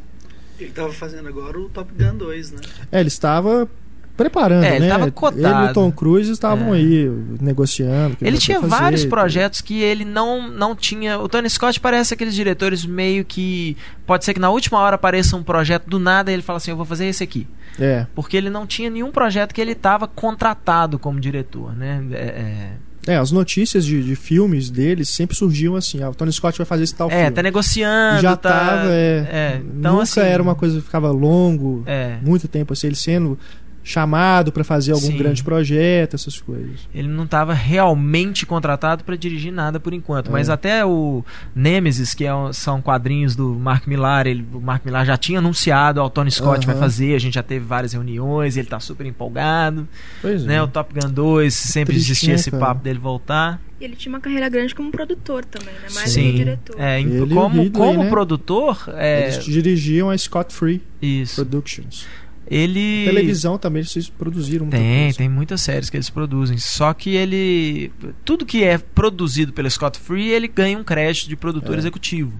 Ele 0.58 0.70
tava 0.70 0.92
fazendo 0.92 1.28
agora 1.28 1.58
o 1.58 1.68
Top 1.68 1.90
Gun 1.92 2.16
2, 2.16 2.52
né? 2.52 2.58
É, 2.90 3.00
ele 3.00 3.08
estava 3.08 3.68
preparando, 4.16 4.64
É, 4.64 4.76
ele 4.76 4.86
né? 4.86 4.88
tava 4.88 5.10
cotado. 5.10 5.38
Ele 5.38 5.68
e 5.68 5.70
o 5.70 5.72
Tom 5.75 5.92
Cruise 5.92 6.30
estavam 6.30 6.75
É. 6.75 6.78
aí 6.78 7.06
negociando. 7.38 8.16
Ele 8.22 8.38
tinha 8.38 8.58
fazer 8.60 8.70
vários 8.70 9.04
projetos 9.04 9.60
que 9.60 9.82
ele 9.82 10.06
não, 10.06 10.48
não 10.50 10.75
tinha. 10.75 11.18
O 11.18 11.28
Tony 11.28 11.50
Scott 11.50 11.78
parece 11.78 12.14
aqueles 12.14 12.34
diretores 12.34 12.86
meio 12.86 13.25
que. 13.26 13.76
Pode 14.06 14.25
ser 14.25 14.32
que 14.32 14.40
na 14.40 14.48
última 14.48 14.78
hora 14.78 14.94
apareça 14.96 15.36
um 15.36 15.42
projeto 15.42 15.86
do 15.86 15.98
nada 15.98 16.30
e 16.30 16.34
ele 16.34 16.42
fala 16.42 16.56
assim: 16.56 16.70
Eu 16.70 16.76
vou 16.78 16.86
fazer 16.86 17.04
esse 17.06 17.22
aqui. 17.22 17.46
É. 17.78 18.06
Porque 18.14 18.34
ele 18.38 18.48
não 18.48 18.66
tinha 18.66 18.88
nenhum 18.88 19.10
projeto 19.10 19.52
que 19.54 19.60
ele 19.60 19.72
estava 19.72 20.08
contratado 20.08 20.98
como 20.98 21.20
diretor, 21.20 21.76
né? 21.76 22.02
É, 22.12 22.70
É, 23.06 23.16
as 23.16 23.30
notícias 23.30 23.84
de, 23.84 24.02
de 24.02 24.16
filmes 24.16 24.68
deles 24.68 25.08
sempre 25.10 25.36
surgiam 25.36 25.76
assim: 25.76 26.02
ah, 26.02 26.10
o 26.10 26.14
Tony 26.14 26.32
Scott 26.32 26.58
vai 26.58 26.66
fazer 26.66 26.84
esse 26.84 26.94
tal 26.94 27.10
é, 27.10 27.14
é 27.14 27.16
filme. 27.18 27.30
tá 27.30 27.42
negociando. 27.42 28.20
Já 28.20 28.36
tá, 28.36 28.50
tava, 28.50 28.88
é. 28.92 29.28
é, 29.30 29.62
então, 29.64 29.92
Nunca 29.92 30.02
assim, 30.02 30.20
era 30.20 30.42
uma 30.42 30.54
coisa 30.54 30.76
que 30.78 30.82
ficava 30.84 31.10
longo, 31.10 31.82
É. 31.86 32.18
muito 32.22 32.48
tempo 32.48 32.72
assim, 32.72 32.88
ele 32.88 32.96
sendo 32.96 33.38
chamado 33.87 34.50
para 34.50 34.64
fazer 34.64 34.90
algum 34.90 35.07
Sim. 35.07 35.16
grande 35.16 35.45
projeto, 35.45 36.14
essas 36.14 36.40
coisas. 36.40 36.88
Ele 36.93 37.07
não 37.07 37.23
estava 37.23 37.55
realmente 37.55 38.45
contratado 38.45 39.05
para 39.05 39.14
dirigir 39.16 39.52
nada 39.52 39.78
por 39.78 39.93
enquanto. 39.95 40.26
É. 40.26 40.33
Mas 40.33 40.50
até 40.50 40.85
o 40.85 41.25
Nemesis, 41.55 42.12
que 42.12 42.25
é 42.26 42.31
são 42.52 42.83
quadrinhos 42.83 43.37
do 43.37 43.55
Mark 43.55 43.87
Millar, 43.87 44.26
ele, 44.26 44.45
o 44.52 44.61
Mark 44.61 44.85
Millar 44.85 45.07
já 45.07 45.16
tinha 45.16 45.38
anunciado, 45.38 46.02
o 46.02 46.11
Tony 46.11 46.33
Scott 46.33 46.66
Aham. 46.66 46.73
vai 46.73 46.76
fazer, 46.83 47.14
a 47.14 47.19
gente 47.21 47.35
já 47.35 47.45
teve 47.45 47.64
várias 47.64 47.93
reuniões, 47.93 48.57
ele 48.57 48.66
tá 48.66 48.81
super 48.81 49.07
empolgado. 49.07 49.87
Pois 50.21 50.45
Né? 50.45 50.57
é. 50.57 50.62
O 50.62 50.66
Top 50.66 50.93
Gun 50.93 51.09
2, 51.12 51.55
sempre 51.55 51.95
Triste, 51.95 52.09
existia 52.11 52.31
né, 52.31 52.35
esse 52.35 52.50
cara? 52.50 52.66
papo 52.66 52.83
dele 52.83 52.99
voltar. 52.99 53.61
E 53.81 53.85
ele 53.85 53.95
tinha 53.95 54.12
uma 54.12 54.21
carreira 54.21 54.49
grande 54.49 54.75
como 54.75 54.90
produtor 54.90 55.45
também, 55.45 55.73
né? 55.75 55.88
Mais 55.95 56.11
Sim. 56.11 56.33
que 56.33 56.38
diretor. 56.38 56.75
É, 56.81 57.00
Ele 57.00 57.33
como, 57.33 57.62
Ridley, 57.62 57.71
como 57.71 58.02
né? 58.02 58.11
produtor, 58.11 58.85
é, 58.97 59.25
Eles 59.35 59.45
dirigiam 59.45 60.11
a 60.11 60.19
Scott 60.19 60.52
Free 60.52 60.83
isso. 61.00 61.37
Productions. 61.37 62.05
Ele 62.48 63.04
Televisão 63.06 63.58
também 63.58 63.82
vocês 63.82 64.08
produziram 64.08 64.68
tem, 64.68 65.04
coisa. 65.04 65.18
tem 65.18 65.28
muitas 65.28 65.60
séries 65.60 65.90
que 65.90 65.96
eles 65.96 66.08
produzem. 66.10 66.56
Só 66.58 66.92
que 66.94 67.10
ele. 67.10 67.90
Tudo 68.24 68.46
que 68.46 68.62
é 68.64 68.78
produzido 68.78 69.52
pelo 69.52 69.70
Scott 69.70 69.98
Free, 69.98 70.28
ele 70.30 70.46
ganha 70.48 70.78
um 70.78 70.84
crédito 70.84 71.28
de 71.28 71.36
produtor 71.36 71.74
É. 71.74 71.78
executivo. 71.78 72.32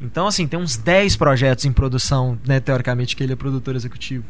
Então, 0.00 0.26
assim, 0.26 0.46
tem 0.46 0.58
uns 0.58 0.76
10 0.76 1.16
projetos 1.16 1.64
em 1.66 1.72
produção, 1.72 2.38
né, 2.46 2.58
teoricamente, 2.60 3.14
que 3.14 3.22
ele 3.22 3.34
é 3.34 3.36
produtor 3.36 3.76
executivo. 3.76 4.24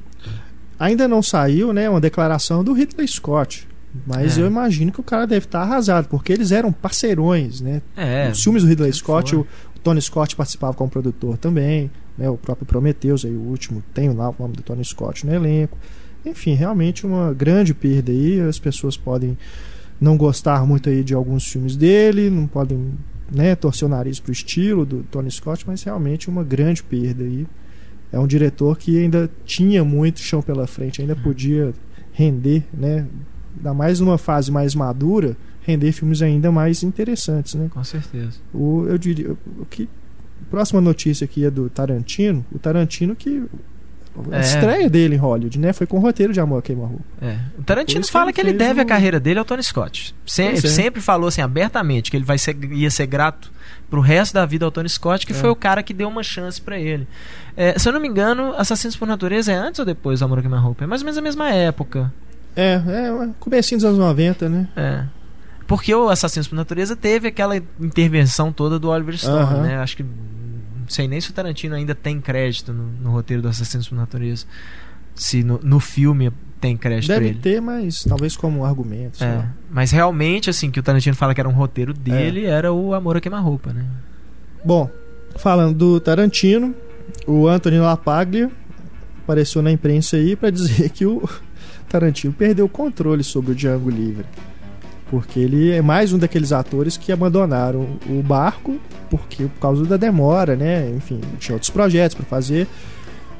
Ainda 0.79 1.07
não 1.07 1.23
saiu, 1.23 1.73
né, 1.73 1.89
uma 1.89 2.01
declaração 2.01 2.65
do 2.65 2.73
Ridley 2.73 3.07
Scott. 3.07 3.69
Mas 4.07 4.39
É. 4.39 4.43
eu 4.43 4.47
imagino 4.47 4.91
que 4.93 5.01
o 5.01 5.03
cara 5.03 5.27
deve 5.27 5.47
estar 5.47 5.63
arrasado, 5.63 6.09
porque 6.09 6.33
eles 6.33 6.53
eram 6.53 6.73
parceirões, 6.73 7.61
né? 7.61 7.83
É. 7.97 8.31
Os 8.33 8.41
filmes 8.43 8.63
do 8.63 8.69
Ridley 8.69 8.93
Scott, 8.93 9.35
o 9.35 9.47
Tony 9.83 10.01
Scott 10.01 10.37
participava 10.37 10.75
como 10.75 10.91
produtor 10.91 11.37
também, 11.39 11.91
né? 12.17 12.29
O 12.29 12.37
próprio 12.37 12.67
Prometheus, 12.67 13.25
aí 13.25 13.33
o 13.33 13.41
último, 13.41 13.83
tem 13.95 14.11
lá 14.13 14.31
o 14.31 14.35
nome 14.39 14.55
do 14.55 14.63
Tony 14.63 14.85
Scott 14.85 15.27
no 15.27 15.35
elenco. 15.35 15.77
Enfim, 16.25 16.55
realmente 16.55 17.07
uma 17.07 17.33
grande 17.33 17.73
perda 17.73 18.13
aí. 18.13 18.41
As 18.41 18.59
pessoas 18.59 18.97
podem 18.97 19.37
não 20.01 20.17
gostar 20.17 20.67
muito 20.67 20.89
aí 20.89 21.05
de 21.05 21.15
alguns 21.15 21.47
filmes 21.51 21.77
dele, 21.77 22.31
não 22.31 22.47
podem, 22.47 22.93
né, 23.31 23.55
torcer 23.55 23.87
o 23.87 23.91
nariz 23.91 24.19
pro 24.19 24.33
estilo 24.33 24.87
do 24.87 25.03
Tony 25.11 25.31
Scott, 25.31 25.65
mas 25.67 25.83
realmente 25.83 26.29
uma 26.29 26.43
grande 26.43 26.83
perda 26.83 27.25
aí. 27.25 27.47
É 28.13 28.19
um 28.19 28.27
diretor 28.27 28.77
que 28.77 28.99
ainda 28.99 29.31
tinha 29.45 29.85
muito 29.85 30.21
chão 30.21 30.43
pela 30.43 30.67
frente, 30.67 31.01
ainda 31.01 31.15
podia 31.15 31.73
render, 32.13 32.65
né? 32.73 33.07
Ainda 33.57 33.73
mais 33.73 34.01
numa 34.01 34.19
fase 34.19 34.51
mais 34.51 34.75
madura, 34.75 35.37
render 35.71 35.93
filmes 35.93 36.21
ainda 36.23 36.51
mais 36.53 36.83
interessantes, 36.83 37.55
né? 37.55 37.69
Com 37.73 37.83
certeza. 37.85 38.39
O, 38.53 38.87
eu 38.89 38.99
diria 38.99 39.33
o 39.59 39.65
que 39.67 39.89
próxima 40.51 40.81
notícia 40.81 41.25
aqui 41.25 41.45
é 41.45 41.51
do 41.51 41.69
Tarantino. 41.71 42.45
O 42.53 42.59
Tarantino 42.59 43.15
que 43.17 43.43
a 44.33 44.37
É. 44.39 44.41
estreia 44.41 44.91
dele 44.91 45.15
em 45.15 45.19
Hollywood, 45.19 45.57
né? 45.59 45.73
Foi 45.73 45.87
com 45.87 45.97
o 45.99 46.01
roteiro 46.01 46.33
de 46.33 46.41
Amor 46.41 46.59
a 46.59 46.63
Queima-Roupa. 46.63 47.05
É. 47.23 47.37
O 47.59 47.63
Tarantino 47.63 48.01
isso 48.01 48.09
que 48.09 48.13
fala 48.13 48.27
ele 48.27 48.33
que 48.33 48.41
ele 48.41 48.53
deve 48.53 48.81
a 48.81 48.85
o- 48.85 48.87
carreira 48.87 49.21
dele 49.21 49.39
ao 49.39 49.45
Tony 49.45 49.63
Scott. 49.63 50.15
Se- 50.27 50.43
Pois 50.43 50.65
é. 50.65 50.69
Sempre 50.69 51.01
falou 51.01 51.29
assim 51.29 51.41
abertamente 51.41 52.11
que 52.11 52.17
ele 52.17 52.25
vai 52.25 52.37
ser, 52.37 52.57
ia 52.73 52.91
ser 52.91 53.07
grato 53.07 53.53
pro 53.89 54.01
resto 54.01 54.35
da 54.35 54.45
vida 54.45 54.65
ao 54.65 54.71
Tony 54.73 54.89
Scott, 54.89 55.25
que 55.25 55.33
É. 55.33 55.35
foi 55.37 55.49
o 55.51 55.55
cara 55.55 55.83
que 55.83 55.95
deu 55.95 56.09
uma 56.09 56.25
chance 56.25 56.61
pra 56.61 56.79
ele. 56.79 57.07
É, 57.57 57.79
se 57.79 57.89
eu 57.89 57.93
não 57.93 58.01
me 58.01 58.09
engano, 58.09 58.53
Assassinos 58.59 58.97
por 58.97 59.07
Natureza 59.07 59.53
é 59.53 59.55
antes 59.57 59.79
ou 59.79 59.87
depois 59.87 60.19
do 60.19 60.25
Amor 60.25 60.39
a 60.39 60.43
Queima-Roupa? 60.43 60.83
É 60.83 60.87
mais 60.89 61.03
ou 61.03 61.05
menos 61.05 61.17
a 61.19 61.23
mesma 61.23 61.51
época. 61.51 62.13
É, 62.57 62.75
é, 62.85 63.29
comecinho 63.39 63.79
dos 63.79 63.85
anos 63.85 63.99
90, 63.99 64.49
né? 64.49 64.69
É. 64.75 65.05
Porque 65.71 65.95
o 65.95 66.09
Assassinos 66.09 66.49
por 66.49 66.57
Natureza 66.57 66.97
teve 66.97 67.29
aquela 67.29 67.57
intervenção 67.57 68.53
toda 68.53 68.77
do 68.77 68.89
Oliver 68.89 69.17
Stone, 69.17 69.39
Aham. 69.39 69.63
né? 69.63 69.77
Acho 69.77 69.99
que. 69.99 70.03
Não 70.03 70.89
sei 70.89 71.07
nem 71.07 71.21
se 71.21 71.31
o 71.31 71.33
Tarantino 71.33 71.77
ainda 71.77 71.95
tem 71.95 72.21
crédito 72.21 72.73
no, 72.73 72.87
no 73.01 73.13
roteiro 73.13 73.41
do 73.41 73.47
Assassinos 73.47 73.89
por 73.89 73.95
Natureza. 73.95 74.47
Se 75.15 75.45
no, 75.45 75.61
no 75.63 75.79
filme 75.79 76.33
tem 76.61 76.77
crédito 76.77 77.11
Deve 77.11 77.29
ele. 77.29 77.39
ter, 77.39 77.61
mas 77.63 78.03
talvez 78.03 78.37
como 78.37 78.65
argumento. 78.65 79.23
É, 79.23 79.47
mas 79.71 79.93
realmente, 79.93 80.51
assim, 80.51 80.73
que 80.73 80.81
o 80.81 80.83
Tarantino 80.83 81.15
fala 81.15 81.37
que 81.37 81.41
era 81.41 81.49
um 81.49 81.53
roteiro 81.53 81.95
dele, 81.95 82.47
era 82.47 82.73
o 82.73 82.93
Amor 82.93 83.19
a 83.19 83.21
Queima-Roupa, 83.21 83.73
né? 83.73 83.87
Bom, 84.65 84.91
falando 85.37 85.79
do 85.79 86.01
Tarantino, 86.01 86.75
o 87.29 87.47
Anthony 87.47 87.79
LaPaglia 87.79 88.51
apareceu 89.23 89.63
na 89.63 89.71
imprensa 89.71 90.17
aí 90.17 90.35
para 90.35 90.51
dizer 90.51 90.91
que 90.91 91.07
o 91.07 91.23
Tarantino 91.89 92.33
perdeu 92.33 92.67
o 92.67 92.69
controle 92.69 93.23
sobre 93.23 93.53
o 93.53 93.55
Django 93.55 93.89
Livre. 93.89 94.27
Porque 95.11 95.41
ele 95.41 95.73
é 95.73 95.83
mais 95.83 96.13
um 96.13 96.19
daqueles 96.19 96.53
atores 96.53 96.97
que 96.97 97.11
abandonaram 97.11 97.87
o 98.09 98.23
barco 98.23 98.79
porque 99.11 99.45
por 99.45 99.61
causa 99.61 99.85
da 99.85 99.97
demora, 99.97 100.55
né? 100.55 100.89
Enfim, 100.97 101.21
tinha 101.39 101.55
outros 101.55 101.71
projetos 101.71 102.15
para 102.15 102.25
fazer. 102.25 102.67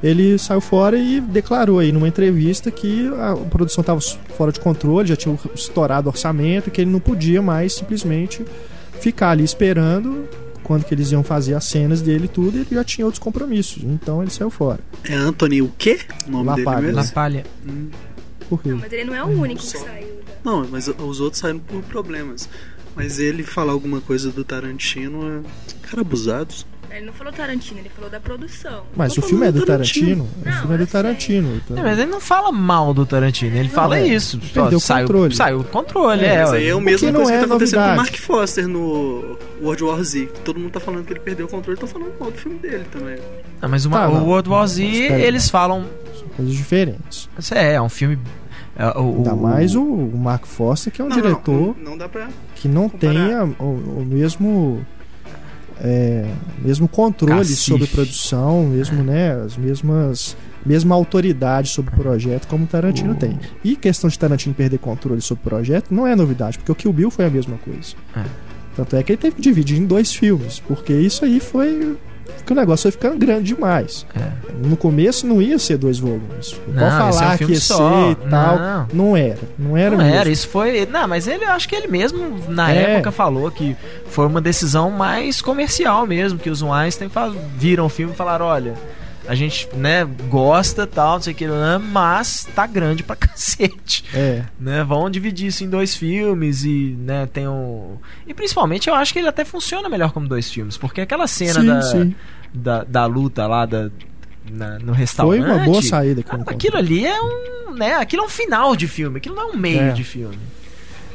Ele 0.03 0.37
saiu 0.37 0.59
fora 0.59 0.97
e 0.97 1.21
declarou 1.21 1.79
aí 1.79 1.91
numa 1.91 2.07
entrevista 2.07 2.69
que 2.71 3.07
a 3.19 3.35
produção 3.35 3.81
estava 3.81 4.01
fora 4.35 4.51
de 4.51 4.59
controle, 4.59 5.07
já 5.07 5.15
tinha 5.15 5.37
estourado 5.55 6.07
o 6.09 6.11
orçamento, 6.11 6.71
que 6.71 6.81
ele 6.81 6.89
não 6.91 6.99
podia 6.99 7.41
mais 7.41 7.73
simplesmente 7.73 8.43
ficar 8.99 9.29
ali 9.29 9.43
esperando 9.43 10.27
quando 10.63 10.85
que 10.85 10.93
eles 10.93 11.11
iam 11.11 11.23
fazer 11.23 11.53
as 11.53 11.65
cenas 11.65 12.01
dele 12.01 12.25
e 12.25 12.27
tudo, 12.27 12.57
ele 12.57 12.67
já 12.71 12.83
tinha 12.83 13.05
outros 13.05 13.21
compromissos. 13.21 13.83
Então 13.83 14.21
ele 14.21 14.31
saiu 14.31 14.49
fora. 14.49 14.79
É 15.03 15.13
Anthony 15.15 15.61
o 15.61 15.71
quê? 15.77 15.99
O 16.27 16.31
nome 16.31 16.55
dele 16.55 16.65
Na 16.65 16.81
mesmo? 16.81 17.13
palha. 17.13 17.43
Hum, 17.67 17.89
Por 18.51 18.61
quê? 18.61 18.69
Não, 18.69 18.77
mas 18.79 18.91
ele 18.91 19.05
não 19.05 19.15
é 19.15 19.23
o 19.23 19.27
único 19.27 19.61
que 19.61 19.67
Só. 19.67 19.77
saiu. 19.79 20.07
da- 20.43 20.51
Não, 20.51 20.67
mas 20.69 20.85
os 20.89 21.19
outros 21.21 21.39
saíram 21.39 21.59
por 21.59 21.81
problemas. 21.83 22.49
Mas 22.93 23.17
ele 23.17 23.43
falar 23.43 23.71
alguma 23.71 24.01
coisa 24.01 24.29
do 24.29 24.43
Tarantino 24.43 25.25
é. 25.45 25.87
Cara, 25.87 26.01
abusados. 26.01 26.65
Ele 26.89 27.05
não 27.05 27.13
falou 27.13 27.31
Tarantino, 27.31 27.79
ele 27.79 27.87
falou 27.87 28.09
da 28.09 28.19
produção. 28.19 28.83
Mas 28.97 29.13
Tô 29.13 29.21
o 29.21 29.23
filme 29.23 29.47
é 29.47 29.51
do 29.53 29.61
do 29.61 29.65
Tarantino. 29.65 30.25
Tarantino. 30.25 30.29
O 30.41 30.45
Não, 30.49 30.59
filme 30.59 30.75
é 30.75 30.77
do. 30.77 30.87
Tarantino. 30.87 31.55
Então- 31.55 31.77
Não, 31.77 31.83
mas 31.83 31.97
ele 31.99 32.11
não 32.11 32.19
fala 32.19 32.51
mal 32.51 32.93
do 32.93 33.05
Tarantino, 33.05 33.55
ele 33.55 33.69
Não, 33.69 33.73
fala 33.73 33.97
é, 33.97 34.07
isso. 34.07 34.37
perdeu 34.53 34.77
o 34.77 34.81
saiu, 34.81 35.07
controle. 35.07 35.33
Saiu 35.33 35.59
o 35.61 35.63
controle, 35.63 36.25
É, 36.25 36.33
é. 36.33 36.39
Mas 36.41 36.51
aí 36.51 36.67
é 36.67 36.75
mesma 36.81 37.11
não 37.13 37.19
coisa 37.21 37.31
é 37.33 37.35
que 37.35 37.39
tá 37.39 37.45
acontecendo 37.45 37.77
com 37.79 37.85
o 37.85 37.87
novidade. 37.87 38.11
Mark 38.11 38.15
Foster 38.21 38.67
no 38.67 39.37
World 39.61 39.83
War 39.85 40.03
Z. 40.03 40.29
Todo 40.43 40.59
mundo 40.59 40.71
tá 40.73 40.79
falando 40.81 41.05
que 41.05 41.13
ele 41.13 41.21
perdeu 41.21 41.45
o 41.45 41.49
controle, 41.49 41.79
tá 41.79 41.87
falando 41.87 42.11
mal 42.19 42.29
do 42.29 42.37
filme 42.37 42.59
dele 42.59 42.83
também. 42.91 43.15
Não, 43.61 43.69
mas 43.69 43.85
uma- 43.85 43.97
Tá, 43.99 44.09
o. 44.09 44.25
World 44.25 44.49
War 44.49 44.67
Z, 44.67 44.83
eles 44.83 45.49
falam. 45.49 45.85
São 46.19 46.27
coisas 46.35 46.53
diferentes. 46.53 47.29
É, 47.55 47.75
é 47.75 47.81
um 47.81 47.87
filme. 47.87 48.19
É, 48.75 48.85
o, 48.97 49.15
Ainda 49.17 49.33
o- 49.33 49.37
mais 49.41 49.75
o, 49.75 49.81
o 49.83 50.17
Mark 50.17 50.45
Foster, 50.45 50.91
que 50.91 51.01
é 51.01 51.05
um 51.05 51.09
Não, 51.09 51.15
diretor 51.15 51.75
Não, 51.77 51.91
não 51.91 51.97
dá 51.97 52.07
pra. 52.09 52.29
que 52.55 52.67
não 52.67 52.87
comparar. 52.89 53.13
tem 53.13 53.33
a- 53.33 53.43
o, 53.59 53.99
o 53.99 54.05
mesmo 54.05 54.85
é, 55.83 56.25
mesmo 56.63 56.87
controle 56.87 57.39
Cacife. 57.39 57.61
sobre 57.71 57.87
produção, 57.87 58.63
mesmo 58.65 59.03
né, 59.03 59.31
as 59.33 59.57
mesmas 59.57 60.37
mesma 60.63 60.93
autoridade 60.93 61.69
sobre 61.69 61.91
o 61.91 61.97
projeto 61.97 62.47
como 62.47 62.65
o 62.65 62.67
Tarantino 62.67 63.13
O- 63.13 63.15
tem. 63.15 63.39
E 63.63 63.75
questão 63.75 64.07
de 64.07 64.17
Tarantino 64.19 64.53
perder 64.53 64.77
controle 64.77 65.19
sobre 65.19 65.41
o 65.43 65.49
projeto 65.49 65.91
não 65.91 66.05
é 66.05 66.15
novidade, 66.15 66.59
porque 66.59 66.71
o 66.71 66.75
Kill 66.75 66.93
Bill 66.93 67.09
foi 67.09 67.25
a 67.25 67.29
mesma 67.31 67.57
coisa. 67.57 67.95
É. 68.15 68.23
Tanto 68.75 68.95
é 68.95 69.01
que 69.01 69.11
ele 69.11 69.17
teve 69.17 69.35
que 69.37 69.41
dividir 69.41 69.79
em 69.79 69.85
dois 69.87 70.13
filmes, 70.13 70.59
porque 70.59 70.93
isso 70.93 71.25
aí 71.25 71.39
foi 71.39 71.97
que 72.45 72.51
o 72.51 72.55
negócio 72.55 72.83
foi 72.83 72.91
ficando 72.91 73.17
grande 73.17 73.53
demais. 73.53 74.05
É. 74.15 74.41
No 74.67 74.75
começo 74.77 75.25
não 75.25 75.41
ia 75.41 75.57
ser 75.57 75.77
dois 75.77 75.97
volumes. 75.99 76.55
Não, 76.67 76.73
Pode 76.73 76.85
esse 76.85 76.93
é 76.93 77.03
um 77.09 77.13
falar 77.13 77.37
que 77.37 77.43
ia 77.45 77.59
só. 77.59 78.03
ser 78.05 78.11
e 78.11 78.15
tal. 78.29 78.57
Não. 78.59 78.87
Não 78.93 79.17
era. 79.17 79.39
Não 79.57 79.77
era 79.77 79.91
Não 79.91 80.03
mesmo. 80.03 80.15
era, 80.19 80.29
isso 80.29 80.47
foi. 80.47 80.85
Não, 80.85 81.07
mas 81.07 81.27
ele 81.27 81.45
acho 81.45 81.67
que 81.67 81.75
ele 81.75 81.87
mesmo 81.87 82.37
na 82.49 82.71
É. 82.71 82.93
época 82.93 83.11
falou 83.11 83.49
que 83.51 83.75
foi 84.07 84.25
uma 84.27 84.41
decisão 84.41 84.91
mais 84.91 85.41
comercial 85.41 86.05
mesmo, 86.05 86.37
que 86.37 86.49
os 86.49 86.61
Weinstein 86.61 87.09
viram 87.57 87.85
o 87.85 87.89
filme 87.89 88.13
e 88.13 88.15
falaram, 88.15 88.45
olha, 88.45 88.73
a 89.27 89.35
gente, 89.35 89.67
né, 89.75 90.05
gosta 90.29 90.85
tal, 90.87 91.15
não 91.15 91.21
sei 91.21 91.33
o 91.33 91.35
que, 91.35 91.47
né, 91.47 91.77
mas 91.77 92.47
tá 92.55 92.65
grande 92.67 93.03
pra 93.03 93.15
cacete. 93.17 94.03
É. 94.13 94.43
Né, 94.59 94.83
vão 94.83 95.09
dividir 95.09 95.47
isso 95.47 95.63
em 95.63 95.69
dois 95.69 95.95
filmes 95.95 96.63
e, 96.63 96.95
né, 96.99 97.27
tem 97.31 97.47
um. 97.47 97.97
E 98.27 98.33
principalmente 98.33 98.89
eu 98.89 98.95
acho 98.95 99.13
que 99.13 99.19
ele 99.19 99.27
até 99.27 99.45
funciona 99.45 99.87
melhor 99.89 100.11
como 100.11 100.27
dois 100.27 100.49
filmes, 100.51 100.77
porque 100.77 101.01
aquela 101.01 101.27
cena 101.27 101.59
sim, 101.61 101.67
da, 101.67 101.81
sim. 101.81 102.15
Da, 102.53 102.83
da 102.83 103.05
luta 103.05 103.47
lá 103.47 103.65
da, 103.65 103.89
na- 104.49 104.79
no 104.79 104.91
restaurante. 104.91 105.41
Foi 105.45 105.51
uma 105.55 105.63
boa 105.63 105.81
saída 105.81 106.23
não 106.33 106.41
Aquilo 106.47 106.77
ali 106.77 107.05
é 107.05 107.21
um, 107.21 107.73
né, 107.75 107.93
aquilo 107.95 108.23
é 108.23 108.25
um 108.25 108.29
final 108.29 108.75
de 108.75 108.87
filme, 108.87 109.17
aquilo 109.17 109.35
não 109.35 109.49
é 109.49 109.53
um 109.53 109.57
meio 109.57 109.79
É. 109.81 109.91
de 109.91 110.03
filme. 110.03 110.37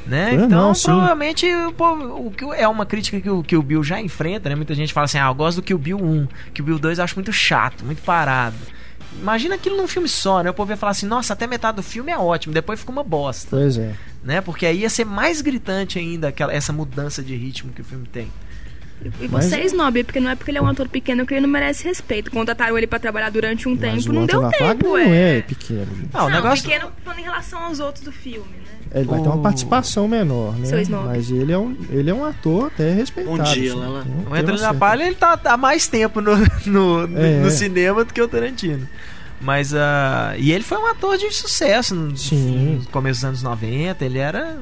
Né? 0.07 0.31
É, 0.31 0.35
então, 0.35 0.49
não, 0.69 0.73
provavelmente, 0.73 1.47
o 1.47 2.27
o 2.27 2.31
que 2.31 2.45
é 2.45 2.69
uma 2.69 2.87
crítica 2.87 3.21
que 3.21 3.29
o, 3.29 3.42
que 3.42 3.57
o 3.57 3.62
Bill 3.62 3.83
já 3.83 4.01
enfrenta, 4.01 4.49
né? 4.49 4.55
Muita 4.55 4.75
gente 4.75 4.92
fala 4.92 5.07
assim: 5.07 5.19
"Ah, 5.19 5.27
eu 5.27 5.35
gosto 5.35 5.57
do 5.57 5.62
Kill 5.62 5.79
Bill 5.79 5.99
1, 5.99 6.29
Kill 6.55 6.64
Bill 6.64 6.79
2 6.79 6.99
eu 6.99 7.05
acho 7.05 7.16
muito 7.16 7.33
chato, 7.33 7.85
muito 7.85 8.03
parado". 8.03 8.55
Imagina 9.21 9.55
aquilo 9.57 9.77
num 9.77 9.88
filme 9.88 10.09
só, 10.09 10.42
né? 10.42 10.51
O 10.51 10.55
povo 10.55 10.71
ia 10.71 10.77
falar 10.77 10.92
assim: 10.92 11.07
"Nossa, 11.07 11.33
até 11.33 11.47
metade 11.49 11.77
do 11.77 11.83
filme 11.83 12.12
é 12.12 12.19
ótimo, 12.19 12.55
depois 12.55 12.79
fica 12.79 12.92
uma 12.92 13.03
bosta", 13.03 13.49
Pois 13.51 13.77
é. 13.79 13.95
né? 14.23 14.40
Porque 14.40 14.64
aí 14.66 14.81
ia 14.81 14.90
ser 14.90 15.05
mais 15.05 15.40
gritante 15.40 15.99
ainda 15.99 16.29
aquela 16.29 16.53
essa 16.53 16.73
mudança 16.73 17.21
de 17.23 17.35
ritmo 17.35 17.73
que 17.73 17.81
o 17.81 17.85
filme 17.85 18.07
tem. 18.07 18.29
E 19.21 19.29
Mas- 19.29 19.47
você 19.47 19.57
é 19.57 19.66
snob, 19.66 20.05
porque 20.05 20.21
não 20.21 20.31
é 20.31 20.35
porque 20.37 20.51
ele 20.51 20.59
é 20.59 20.62
um 20.62 20.66
ator 20.69 20.88
pequeno 20.88 21.27
que 21.27 21.35
ele 21.35 21.42
não 21.42 21.49
merece 21.49 21.85
respeito. 21.85 22.31
Contrataram 22.31 22.79
ele 22.79 22.87
pra 22.87 22.99
trabalhar 22.99 23.31
durante 23.31 23.69
um 23.69 23.73
Mas 23.73 23.81
tempo, 23.81 24.11
o 24.11 24.12
não 24.12 24.25
deu 24.27 24.40
tempo, 24.51 24.62
Lapaglia 24.64 25.05
não 25.05 25.14
é 25.14 25.42
pequeno, 25.42 25.87
gente. 25.97 26.11
Ah, 26.14 26.25
o 26.25 26.29
não, 26.31 26.37
negócio 26.37 26.64
pequeno 26.64 26.90
falando 27.05 27.19
em 27.19 27.23
relação 27.23 27.62
aos 27.62 27.79
outros 27.81 28.05
do 28.05 28.12
filme, 28.12 28.47
né? 28.57 28.76
Ele 29.00 29.04
vai 29.09 29.20
ter 29.20 29.28
uma 29.28 29.37
O- 29.37 29.42
participação 29.42 30.09
menor, 30.09 30.54
né? 30.59 30.66
Seu 30.66 30.80
snob. 30.80 31.06
Mas 31.06 31.30
ele 31.30 31.52
é 31.52 31.59
um, 31.59 31.76
ele 31.90 32.11
é 32.11 32.14
um 32.14 32.24
ator 32.24 32.66
até 32.66 32.92
respeitado. 32.92 33.37
Bom 33.37 33.42
dia, 33.42 33.70
assim, 33.72 33.78
Lala. 33.80 34.02
tem 34.04 34.32
O 34.32 34.35
Anthony 34.35 34.61
Napalha, 34.61 35.02
ele 35.04 35.14
tá 35.16 35.38
há 35.44 35.56
mais 35.56 35.87
tempo 35.87 36.20
no, 36.20 36.37
no, 36.66 37.06
no- 37.06 37.18
É. 37.18 37.40
no 37.40 37.50
cinema 37.50 38.04
do 38.04 38.12
que 38.14 38.20
o 38.22 38.26
Tarantino. 38.28 38.88
Mas, 39.40 39.74
ah, 39.74 40.35
e 40.38 40.50
ele 40.50 40.64
foi 40.64 40.78
um 40.78 40.87
ator 40.87 41.18
de 41.18 41.30
sucesso 41.30 41.94
no, 41.94 42.16
Sim. 42.16 42.80
no 42.82 42.87
começo 42.90 43.20
dos 43.20 43.24
anos 43.26 43.42
90, 43.42 44.02
ele 44.04 44.18
era... 44.18 44.56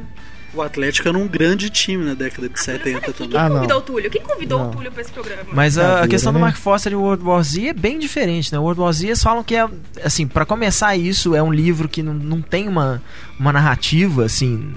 O 0.54 0.62
Atlético 0.62 1.08
era 1.08 1.18
um 1.18 1.26
grande 1.26 1.68
time 1.68 2.04
na 2.04 2.14
década 2.14 2.48
de 2.48 2.60
70 2.60 3.00
Quem 3.00 3.12
também. 3.12 3.38
Ah, 3.38 3.48
não. 3.48 3.56
convidou 3.56 3.78
o 3.78 3.82
Túlio? 3.82 4.10
Quem 4.10 4.22
convidou 4.22 4.58
Não. 4.58 4.68
o 4.68 4.72
Túlio 4.72 4.92
pra 4.92 5.02
esse 5.02 5.12
programa? 5.12 5.42
Mas 5.52 5.76
a, 5.76 6.02
a 6.02 6.08
questão 6.08 6.32
do 6.32 6.38
né? 6.38 6.44
Mark 6.44 6.56
Foster 6.56 6.92
e 6.92 6.96
o 6.96 7.00
World 7.00 7.24
War 7.24 7.42
Z 7.42 7.68
é 7.68 7.72
bem 7.72 7.98
diferente, 7.98 8.52
né? 8.52 8.58
O 8.58 8.62
World 8.62 8.80
War 8.80 8.92
Z 8.92 9.06
eles 9.06 9.22
falam 9.22 9.42
que 9.42 9.56
é, 9.56 9.68
assim, 10.04 10.26
para 10.26 10.46
começar 10.46 10.96
isso, 10.96 11.34
é 11.34 11.42
um 11.42 11.52
livro 11.52 11.88
que 11.88 12.02
não, 12.02 12.14
não 12.14 12.40
tem 12.40 12.68
uma, 12.68 13.02
uma 13.38 13.52
narrativa, 13.52 14.24
assim... 14.24 14.72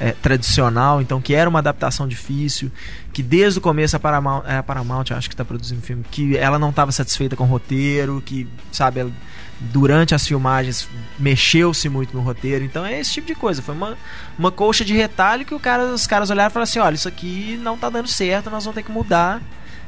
é, 0.00 0.12
tradicional, 0.12 1.00
então 1.00 1.20
que 1.20 1.34
era 1.34 1.48
uma 1.48 1.58
adaptação 1.58 2.06
difícil, 2.06 2.70
que 3.12 3.22
desde 3.22 3.58
o 3.58 3.62
começo 3.62 3.96
a 3.96 4.00
Paramount, 4.00 4.44
é, 4.46 4.58
a 4.58 4.62
Paramount 4.62 5.06
acho 5.10 5.28
que 5.28 5.34
está 5.34 5.44
produzindo 5.44 5.82
filme, 5.82 6.04
que 6.10 6.36
ela 6.36 6.58
não 6.58 6.70
estava 6.70 6.92
satisfeita 6.92 7.34
com 7.36 7.44
o 7.44 7.46
roteiro, 7.46 8.22
que 8.24 8.46
sabe 8.70 9.00
ela, 9.00 9.10
durante 9.60 10.14
as 10.14 10.26
filmagens 10.26 10.88
mexeu-se 11.18 11.88
muito 11.88 12.16
no 12.16 12.22
roteiro, 12.22 12.64
então 12.64 12.86
é 12.86 13.00
esse 13.00 13.12
tipo 13.12 13.26
de 13.26 13.34
coisa. 13.34 13.60
Foi 13.60 13.74
uma, 13.74 13.98
uma 14.38 14.52
colcha 14.52 14.84
de 14.84 14.94
retalho 14.94 15.44
que 15.44 15.54
o 15.54 15.60
cara, 15.60 15.86
os 15.92 16.06
caras 16.06 16.30
olharam 16.30 16.50
e 16.50 16.52
falaram 16.52 16.70
assim: 16.70 16.78
olha, 16.78 16.94
isso 16.94 17.08
aqui 17.08 17.58
não 17.60 17.76
tá 17.76 17.90
dando 17.90 18.06
certo, 18.08 18.50
nós 18.50 18.64
vamos 18.64 18.76
ter 18.76 18.84
que 18.84 18.92
mudar, 18.92 19.42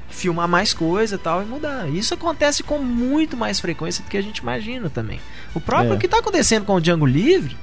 filmar 0.09 0.49
mais 0.49 0.75
coisa 0.75 1.15
e 1.15 1.19
tal 1.19 1.41
e 1.41 1.45
mudar. 1.45 1.89
Isso 1.89 2.15
acontece 2.15 2.65
com 2.65 2.79
muito 2.79 3.37
mais 3.37 3.61
frequência 3.61 4.03
do 4.03 4.11
que 4.11 4.17
a 4.17 4.23
gente 4.23 4.39
imagina 4.39 4.91
também. 4.91 5.21
O 5.55 5.61
próprio 5.61 5.95
É. 5.95 5.97
que 5.97 6.09
tá 6.09 6.19
acontecendo 6.19 6.65
com 6.65 6.75
o 6.75 6.81
Django 6.81 7.07
Livre. 7.07 7.57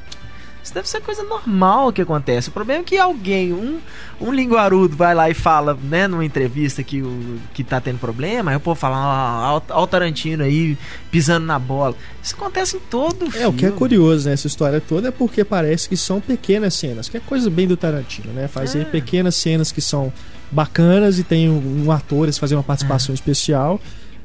Isso 0.67 0.73
deve 0.73 0.89
ser 0.89 0.99
coisa 1.01 1.23
normal 1.23 1.93
que 1.93 2.01
acontece. 2.01 2.49
O 2.49 2.51
problema 2.51 2.81
é 2.81 2.83
que 2.83 2.97
alguém, 2.97 3.53
um, 3.53 3.79
um 4.19 4.33
linguarudo, 4.33 4.97
vai 4.97 5.15
lá 5.15 5.29
e 5.29 5.33
fala, 5.33 5.77
né, 5.81 6.07
numa 6.09 6.25
entrevista 6.25 6.83
que, 6.83 7.01
o, 7.01 7.39
que 7.53 7.63
tá 7.63 7.79
tendo 7.79 7.97
problema, 7.99 8.51
aí 8.51 8.57
o 8.57 8.59
povo 8.59 8.77
fala, 8.77 9.53
ó, 9.53 9.61
ó, 9.69 9.83
o 9.83 9.87
Tarantino 9.87 10.43
aí 10.43 10.77
pisando 11.09 11.45
na 11.45 11.57
bola. 11.57 11.95
Isso 12.21 12.35
acontece 12.35 12.75
em 12.75 12.79
todo 12.81 13.29
É, 13.37 13.47
o 13.47 13.53
que 13.53 13.65
é 13.65 13.71
curioso 13.71 14.27
nessa 14.27 14.45
história 14.47 14.81
toda 14.81 15.07
é 15.07 15.11
porque 15.11 15.45
parece 15.45 15.87
que 15.87 15.95
são 15.95 16.19
pequenas 16.19 16.73
cenas, 16.73 17.07
que 17.07 17.15
é 17.15 17.19
coisa 17.21 17.49
bem 17.49 17.65
do 17.65 17.77
Tarantino, 17.77 18.33
né? 18.33 18.49
Fazer 18.49 18.81
É. 18.81 18.83
pequenas 18.83 19.35
cenas 19.35 19.71
que 19.71 19.79
são 19.79 20.11
bacanas 20.51 21.17
e 21.17 21.23
tem 21.23 21.49
um, 21.49 21.85
um 21.85 21.91
ator, 21.93 22.29
fazem 22.33 22.57
uma 22.57 22.63
participação 22.63 23.15
especial. 23.15 23.79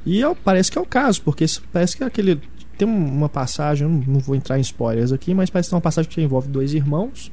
E 0.04 0.20
é 0.20 0.28
o- 0.28 0.34
parece 0.34 0.72
que 0.72 0.76
é 0.76 0.80
o 0.80 0.84
caso, 0.86 1.22
porque 1.22 1.44
parece 1.72 1.96
que 1.96 2.02
é 2.02 2.06
aquele. 2.06 2.40
Tem 2.84 2.88
um- 2.88 3.06
uma 3.16 3.28
passagem, 3.28 3.86
não, 3.86 4.02
não 4.14 4.20
vou 4.20 4.34
entrar 4.34 4.58
em 4.58 4.60
spoilers 4.62 5.12
aqui, 5.12 5.32
mas 5.34 5.50
parece 5.50 5.68
que 5.68 5.70
tem 5.70 5.76
uma 5.76 5.80
passagem 5.82 6.10
que 6.10 6.20
envolve 6.20 6.48
dois 6.48 6.74
irmãos, 6.74 7.30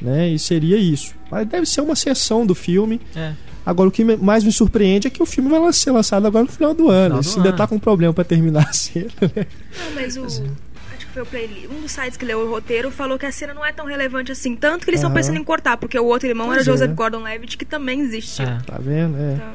né? 0.00 0.28
E 0.28 0.38
seria 0.38 0.76
isso. 0.76 1.14
Mas 1.30 1.46
deve 1.48 1.66
ser 1.66 1.80
uma 1.80 1.96
sessão 1.96 2.44
do 2.44 2.54
filme. 2.54 3.00
É. 3.16 3.32
Agora, 3.64 3.88
o 3.88 3.92
que 3.92 4.02
mais 4.16 4.42
me 4.44 4.50
surpreende 4.52 5.06
é 5.06 5.10
que 5.10 5.22
o 5.22 5.26
filme 5.26 5.48
vai 5.50 5.72
ser 5.72 5.90
lançado 5.90 6.26
agora 6.26 6.44
no 6.44 6.50
final 6.50 6.74
do 6.74 6.88
ano. 6.90 7.04
Final 7.04 7.20
do 7.20 7.24
Isso 7.24 7.36
ainda 7.38 7.48
ano. 7.50 7.58
tá 7.58 7.66
com 7.66 7.78
problema 7.78 8.12
pra 8.12 8.24
terminar 8.24 8.68
a 8.68 8.72
cena. 8.72 9.10
né? 9.20 9.46
Não, 9.78 9.94
mas 9.94 10.16
o. 10.16 10.24
Acho 10.24 11.06
que 11.06 11.12
foi 11.12 11.22
o 11.22 11.26
Playli- 11.26 11.68
Um 11.70 11.80
dos 11.82 11.92
sites 11.92 12.16
que 12.16 12.24
leu 12.24 12.40
o 12.40 12.50
roteiro 12.50 12.90
falou 12.90 13.18
que 13.18 13.26
a 13.26 13.32
cena 13.32 13.52
não 13.54 13.64
é 13.64 13.72
tão 13.72 13.86
relevante 13.86 14.32
assim. 14.32 14.54
Tanto 14.56 14.84
que 14.84 14.90
eles 14.90 15.00
estão 15.00 15.12
pensando 15.12 15.38
em 15.38 15.44
cortar, 15.44 15.76
porque 15.76 15.98
o 15.98 16.04
outro 16.06 16.28
irmão 16.28 16.46
Pois 16.48 16.58
era 16.58 16.64
Joseph 16.64 16.90
é. 16.90 16.94
Gordon 16.94 17.22
Levitt, 17.22 17.56
que 17.56 17.64
também 17.64 18.00
existe. 18.00 18.42
É. 18.42 18.58
Tá 18.66 18.78
vendo? 18.78 19.16
É. 19.18 19.34
Então, 19.34 19.52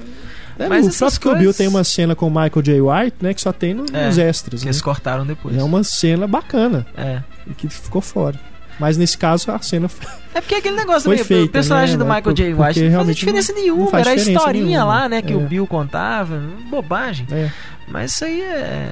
É, 0.57 0.67
Mas 0.69 0.85
o 0.87 0.97
próprio 0.97 1.19
Kill 1.19 1.31
Bill 1.31 1.39
coisas- 1.43 1.57
tem 1.57 1.67
uma 1.67 1.83
cena 1.83 2.15
com 2.15 2.27
o 2.27 2.29
Michael 2.29 2.61
J. 2.61 2.81
White, 2.81 3.17
né? 3.21 3.33
Que 3.33 3.41
só 3.41 3.51
tem 3.51 3.73
no- 3.73 3.85
É, 3.91 4.07
nos 4.07 4.17
extras. 4.17 4.61
Que 4.61 4.65
Né? 4.65 4.71
eles 4.71 4.81
cortaram 4.81 5.25
depois. 5.25 5.57
É 5.57 5.63
uma 5.63 5.83
cena 5.83 6.25
bacana 6.27 6.85
É. 6.97 7.21
e 7.45 7.53
que 7.53 7.67
ficou 7.67 8.01
fora. 8.01 8.39
Mas 8.79 8.97
nesse 8.97 9.17
caso 9.17 9.49
a 9.51 9.59
cena 9.61 9.87
foi. 9.87 10.05
É 10.35 10.41
porque 10.41 10.55
aquele 10.55 10.75
negócio 10.75 11.03
Foi 11.03 11.15
também, 11.15 11.25
feita, 11.27 11.45
o 11.45 11.49
personagem 11.49 11.95
né? 11.97 12.03
do 12.03 12.05
Michael 12.05 12.33
J. 12.33 12.53
White 12.53 12.81
não 12.89 12.99
fazia 12.99 13.13
diferença 13.13 13.53
não- 13.53 13.61
nenhuma, 13.61 13.83
não 13.83 13.87
faz 13.89 14.05
era 14.07 14.15
a 14.15 14.21
historinha 14.21 14.65
nenhuma. 14.65 14.83
lá, 14.85 15.07
né, 15.09 15.21
que 15.21 15.31
É. 15.31 15.35
o 15.35 15.39
Bill 15.39 15.65
contava, 15.65 16.41
bobagem. 16.69 17.25
É. 17.31 17.49
Mas 17.87 18.11
isso 18.11 18.25
aí 18.25 18.41
é, 18.41 18.45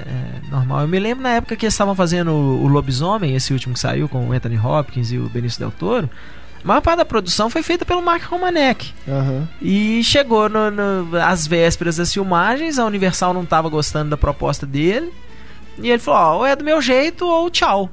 é 0.08 0.50
normal. 0.50 0.82
Eu 0.82 0.88
me 0.88 0.98
lembro 1.00 1.22
na 1.24 1.32
época 1.32 1.56
que 1.58 1.66
eles 1.66 1.74
estavam 1.74 1.96
fazendo 1.96 2.32
o, 2.32 2.64
o 2.64 2.68
Lobisomem, 2.68 3.36
esse 3.36 3.52
último 3.52 3.74
que 3.74 3.80
saiu 3.82 4.08
com 4.08 4.26
o 4.30 4.32
Anthony 4.32 4.58
Hopkins 4.58 5.12
e 5.12 5.18
o 5.18 5.28
Benício 5.28 5.60
Del 5.60 5.72
Toro. 5.72 6.10
A 6.64 6.68
maior 6.68 6.82
parte 6.82 6.98
da 7.00 7.06
produção 7.06 7.50
foi 7.50 7.62
feita 7.62 7.84
pelo 7.86 8.02
Mark 8.02 8.24
Romanek. 8.24 8.94
Aham. 9.08 9.48
E 9.62 10.02
chegou 10.04 10.48
no, 10.48 10.72
no- 10.72 11.18
às 11.18 11.46
vésperas 11.46 11.98
das 11.98 12.14
filmagens, 12.14 12.80
a 12.80 12.86
Universal 12.86 13.34
não 13.34 13.44
estava 13.44 13.68
gostando 13.70 14.10
da 14.12 14.18
proposta 14.18 14.66
dele. 14.66 15.12
E 15.78 15.90
ele 15.90 16.00
falou: 16.00 16.20
ó, 16.20 16.38
ou 16.38 16.46
é 16.46 16.56
do 16.56 16.64
meu 16.64 16.82
jeito 16.82 17.26
ou 17.26 17.50
tchau. 17.50 17.90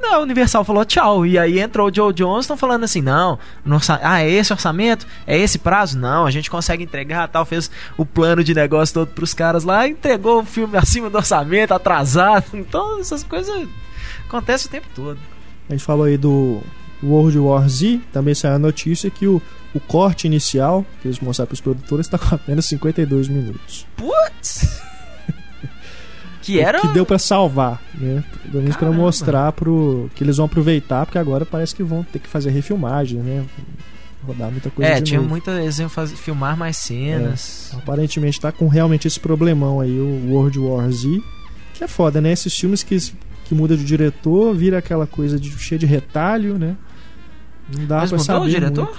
Não, 0.00 0.14
a 0.14 0.18
Universal 0.20 0.62
falou 0.64 0.84
tchau. 0.84 1.26
E 1.26 1.36
aí 1.36 1.58
entrou 1.58 1.88
o 1.88 1.92
Joe 1.92 2.12
Johnston 2.12 2.56
falando 2.56 2.84
assim: 2.84 3.00
não, 3.02 3.36
orça- 3.68 3.98
ah, 4.00 4.20
é 4.22 4.30
esse 4.30 4.52
orçamento? 4.52 5.04
É 5.26 5.36
esse 5.36 5.58
prazo? 5.58 5.98
Não, 5.98 6.24
a 6.24 6.30
gente 6.30 6.48
consegue 6.48 6.84
entregar 6.84 7.26
tal. 7.26 7.44
Fez 7.44 7.68
o 7.96 8.06
plano 8.06 8.44
de 8.44 8.54
negócio 8.54 8.94
todo 8.94 9.08
pros 9.08 9.34
caras 9.34 9.64
lá, 9.64 9.88
entregou 9.88 10.42
o 10.42 10.44
filme 10.44 10.76
acima 10.78 11.10
do 11.10 11.16
orçamento, 11.18 11.74
atrasado. 11.74 12.44
Então 12.54 13.00
essas 13.00 13.24
coisas 13.24 13.66
acontecem 14.28 14.68
o 14.68 14.70
tempo 14.70 14.86
todo. 14.94 15.18
A 15.68 15.72
gente 15.72 15.82
falou 15.84 16.04
aí 16.04 16.16
do 16.16 16.62
World 17.02 17.38
War 17.38 17.68
Z, 17.68 18.00
também 18.12 18.34
saiu 18.34 18.54
a 18.56 18.58
notícia 18.58 19.10
que 19.10 19.26
o, 19.26 19.40
o 19.74 19.80
corte 19.80 20.26
inicial 20.26 20.84
que 21.00 21.08
eles 21.08 21.20
mostraram 21.20 21.48
pros 21.48 21.60
produtores 21.60 22.06
está 22.06 22.18
com 22.18 22.34
apenas 22.34 22.64
52 22.66 23.28
minutos. 23.28 23.86
Putz! 23.96 24.80
que 26.42 26.58
era. 26.60 26.80
Que 26.80 26.88
deu 26.88 27.04
pra 27.06 27.18
salvar, 27.18 27.80
né? 27.94 28.24
Pelo 28.50 28.62
menos 28.62 28.76
Caramba. 28.76 28.96
mostrar 28.98 29.52
pro 29.52 30.10
que 30.14 30.24
eles 30.24 30.36
vão 30.38 30.46
aproveitar, 30.46 31.04
porque 31.06 31.18
agora 31.18 31.44
parece 31.46 31.74
que 31.74 31.82
vão 31.82 32.02
ter 32.02 32.18
que 32.18 32.28
fazer 32.28 32.50
refilmagem, 32.50 33.18
né? 33.20 33.44
Rodar 34.26 34.50
muita 34.50 34.68
coisa 34.70 34.90
É, 34.90 35.00
tinha 35.00 35.20
novo. 35.20 35.30
muita. 35.30 35.52
Eles 35.52 35.78
iam 35.78 35.88
fazer, 35.88 36.16
filmar 36.16 36.56
mais 36.56 36.76
cenas. 36.76 37.70
Aparentemente 37.76 38.40
tá 38.40 38.50
com 38.50 38.66
realmente 38.68 39.06
esse 39.06 39.20
problemão 39.20 39.80
aí, 39.80 39.98
o 39.98 40.30
World 40.32 40.58
War 40.58 40.90
Z. 40.90 41.20
Que 41.74 41.84
é 41.84 41.88
foda, 41.88 42.20
né? 42.20 42.32
Esses 42.32 42.52
filmes 42.58 42.82
que, 42.82 42.96
que 43.48 43.54
muda 43.54 43.76
de 43.76 43.84
diretor, 43.84 44.54
vira 44.54 44.76
aquela 44.78 45.06
coisa 45.06 45.40
de, 45.40 45.50
cheia 45.58 45.78
de 45.78 45.86
retalho, 45.86 46.58
né? 46.58 46.76
Não 47.74 47.86
dá 47.86 48.00
Mas 48.00 48.10
pra 48.10 48.18
mudou 48.18 48.36
saber. 48.36 48.46
o 48.46 48.50
diretor? 48.50 48.84
muito. 48.84 48.98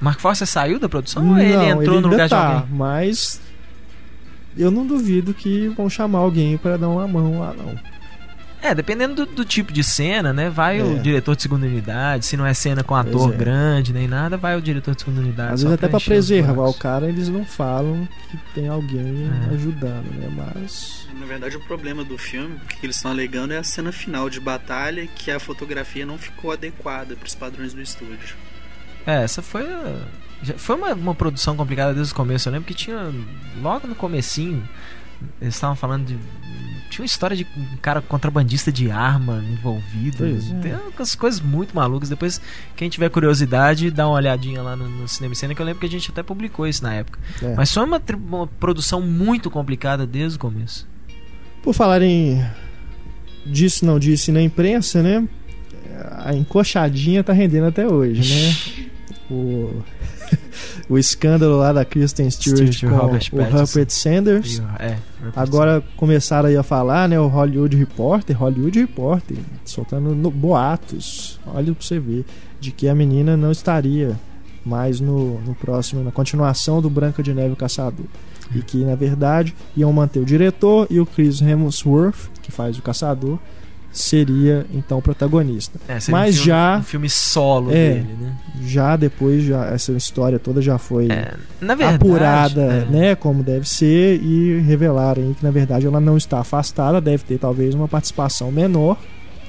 Mark 0.00 0.20
Forster 0.20 0.46
saiu 0.46 0.78
da 0.78 0.88
produção 0.88 1.22
Não, 1.22 1.32
ou 1.32 1.38
ele 1.38 1.52
entrou 1.54 1.96
ainda 1.96 2.00
no 2.00 2.08
lugar 2.08 2.28
tá, 2.28 2.36
de 2.36 2.54
alguém? 2.54 2.76
Mas 2.76 3.40
eu 4.56 4.70
não 4.70 4.84
duvido 4.86 5.32
que 5.32 5.68
vão 5.68 5.88
chamar 5.88 6.18
alguém 6.18 6.58
pra 6.58 6.76
dar 6.76 6.88
uma 6.88 7.06
mão 7.06 7.38
lá, 7.40 7.54
não. 7.54 7.78
É, 8.66 8.74
dependendo 8.74 9.14
do, 9.14 9.26
do 9.26 9.44
tipo 9.44 9.72
de 9.72 9.84
cena, 9.84 10.32
né? 10.32 10.50
Vai 10.50 10.80
É. 10.80 10.82
o 10.82 10.98
diretor 10.98 11.36
de 11.36 11.42
segunda 11.42 11.66
unidade. 11.66 12.26
Se 12.26 12.36
não 12.36 12.44
é 12.44 12.52
cena 12.52 12.82
com 12.82 12.94
ator 12.94 13.32
é. 13.32 13.36
grande 13.36 13.92
nem 13.92 14.08
nada, 14.08 14.36
vai 14.36 14.56
o 14.56 14.60
diretor 14.60 14.94
de 14.94 15.02
segunda 15.02 15.20
unidade. 15.20 15.54
Às 15.54 15.62
vezes 15.62 15.74
até 15.74 15.96
os 15.96 16.04
preservar 16.04 16.68
o 16.68 16.74
cara, 16.74 17.06
eles 17.08 17.28
não 17.28 17.44
falam 17.44 18.08
que 18.30 18.36
tem 18.54 18.68
alguém 18.68 19.30
É. 19.50 19.54
ajudando, 19.54 20.06
né? 20.14 20.28
Mas. 20.34 21.06
Na 21.14 21.26
verdade, 21.26 21.56
o 21.56 21.60
problema 21.60 22.02
do 22.04 22.18
filme, 22.18 22.56
o 22.56 22.66
que 22.66 22.84
eles 22.84 22.96
estão 22.96 23.10
alegando 23.10 23.52
é 23.54 23.58
a 23.58 23.62
cena 23.62 23.92
final 23.92 24.28
de 24.28 24.40
batalha, 24.40 25.06
que 25.06 25.30
a 25.30 25.38
fotografia 25.38 26.04
não 26.04 26.18
ficou 26.18 26.50
adequada 26.52 27.14
para 27.16 27.26
os 27.26 27.34
padrões 27.34 27.72
do 27.72 27.80
estúdio. 27.80 28.36
É, 29.06 29.22
essa 29.22 29.40
foi. 29.42 29.64
foi 30.56 30.74
uma, 30.76 30.92
uma 30.92 31.14
produção 31.14 31.56
complicada 31.56 31.94
desde 31.94 32.12
o 32.12 32.16
começo. 32.16 32.48
Eu 32.48 32.52
lembro 32.52 32.66
que 32.66 32.74
tinha. 32.74 33.12
Logo 33.62 33.86
no 33.86 33.94
comecinho. 33.94 34.68
Eles 35.40 35.54
estavam 35.54 35.76
falando 35.76 36.06
de. 36.06 36.18
Tinha 36.88 37.02
uma 37.02 37.06
história 37.06 37.36
de 37.36 37.46
um 37.56 37.76
cara 37.76 38.00
contrabandista 38.00 38.70
de 38.70 38.90
arma 38.90 39.44
envolvido. 39.50 40.18
Pois 40.18 40.50
é. 40.50 40.54
Tem 40.54 40.74
umas 40.74 41.14
coisas 41.14 41.40
muito 41.40 41.74
malucas. 41.74 42.08
Depois, 42.08 42.40
quem 42.74 42.88
tiver 42.88 43.08
curiosidade, 43.10 43.90
dá 43.90 44.06
uma 44.06 44.16
olhadinha 44.16 44.62
lá 44.62 44.76
no, 44.76 44.88
no 44.88 45.08
Cinema 45.08 45.34
Cena, 45.34 45.54
que 45.54 45.60
eu 45.60 45.66
lembro 45.66 45.80
que 45.80 45.86
a 45.86 45.90
gente 45.90 46.10
até 46.10 46.22
publicou 46.22 46.66
isso 46.66 46.82
na 46.82 46.94
época. 46.94 47.18
É. 47.42 47.54
Mas 47.54 47.72
foi 47.72 47.84
uma, 47.84 48.00
uma 48.28 48.46
produção 48.46 49.00
muito 49.00 49.50
complicada 49.50 50.06
desde 50.06 50.36
o 50.36 50.40
começo. 50.40 50.86
Por 51.62 51.74
falar 51.74 52.02
em 52.02 52.44
disse 53.44 53.84
não 53.84 53.98
disse 53.98 54.32
na 54.32 54.42
imprensa, 54.42 55.02
né? 55.02 55.26
A 56.18 56.34
encoxadinha 56.34 57.22
tá 57.22 57.32
rendendo 57.32 57.66
até 57.66 57.86
hoje, 57.86 58.34
né? 58.34 58.86
O, 59.30 59.82
o 60.88 60.96
escândalo 60.98 61.56
lá 61.58 61.72
da 61.72 61.84
Kristen 61.84 62.30
Stewart 62.30 62.72
Stewart, 62.72 62.80
com 62.94 63.00
Robert 63.06 63.28
o. 63.32 63.42
Rupert 63.42 63.90
Sanders. 63.90 64.62
É, 64.78 64.96
Agora 65.34 65.82
começaram 65.96 66.48
aí 66.48 66.56
a 66.56 66.62
falar, 66.62 67.08
né? 67.08 67.18
O 67.18 67.26
Hollywood 67.26 67.76
Reporter, 67.76 68.36
Hollywood 68.36 68.78
Reporter, 68.78 69.36
soltando 69.64 70.14
no- 70.14 70.30
boatos. 70.30 71.40
Olha 71.46 71.72
pra 71.74 71.84
você 71.84 71.98
ver, 71.98 72.24
de 72.60 72.70
que 72.70 72.88
a 72.88 72.94
menina 72.94 73.36
não 73.36 73.50
estaria 73.50 74.16
mais 74.64 75.00
no, 75.00 75.40
no 75.40 75.54
próximo, 75.54 76.02
na 76.02 76.10
continuação 76.10 76.80
do 76.82 76.90
Branca 76.90 77.22
de 77.22 77.32
Neve 77.32 77.52
o 77.52 77.56
Caçador. 77.56 78.06
E 78.54 78.60
que, 78.62 78.84
na 78.84 78.94
verdade, 78.94 79.54
iam 79.76 79.92
manter 79.92 80.20
o 80.20 80.24
diretor 80.24 80.86
e 80.90 81.00
o 81.00 81.06
Chris 81.06 81.40
Hemsworth, 81.40 82.30
que 82.42 82.52
faz 82.52 82.78
o 82.78 82.82
Caçador, 82.82 83.38
seria 83.98 84.66
então 84.72 84.98
o 84.98 85.02
protagonista. 85.02 85.78
É, 85.88 85.98
seria 85.98 86.18
Mas 86.20 86.34
um 86.34 86.38
filme, 86.38 86.46
já- 86.46 86.76
um 86.78 86.82
filme 86.82 87.08
solo 87.10 87.70
É. 87.70 87.74
dele, 87.94 88.16
né? 88.20 88.32
Já 88.64 88.96
depois, 88.96 89.42
já, 89.44 89.66
essa 89.66 89.92
história 89.92 90.38
toda 90.38 90.60
já 90.62 90.78
foi 90.78 91.08
É, 91.10 91.34
verdade, 91.60 91.94
apurada, 91.94 92.62
é. 92.62 92.84
né, 92.90 93.14
como 93.14 93.42
deve 93.42 93.68
ser, 93.68 94.20
e 94.22 94.60
revelaram 94.60 95.34
que 95.34 95.44
na 95.44 95.50
verdade 95.50 95.86
ela 95.86 96.00
não 96.00 96.16
está 96.16 96.40
afastada, 96.40 97.00
deve 97.00 97.24
ter 97.24 97.38
talvez 97.38 97.74
uma 97.74 97.86
participação 97.88 98.50
menor. 98.50 98.96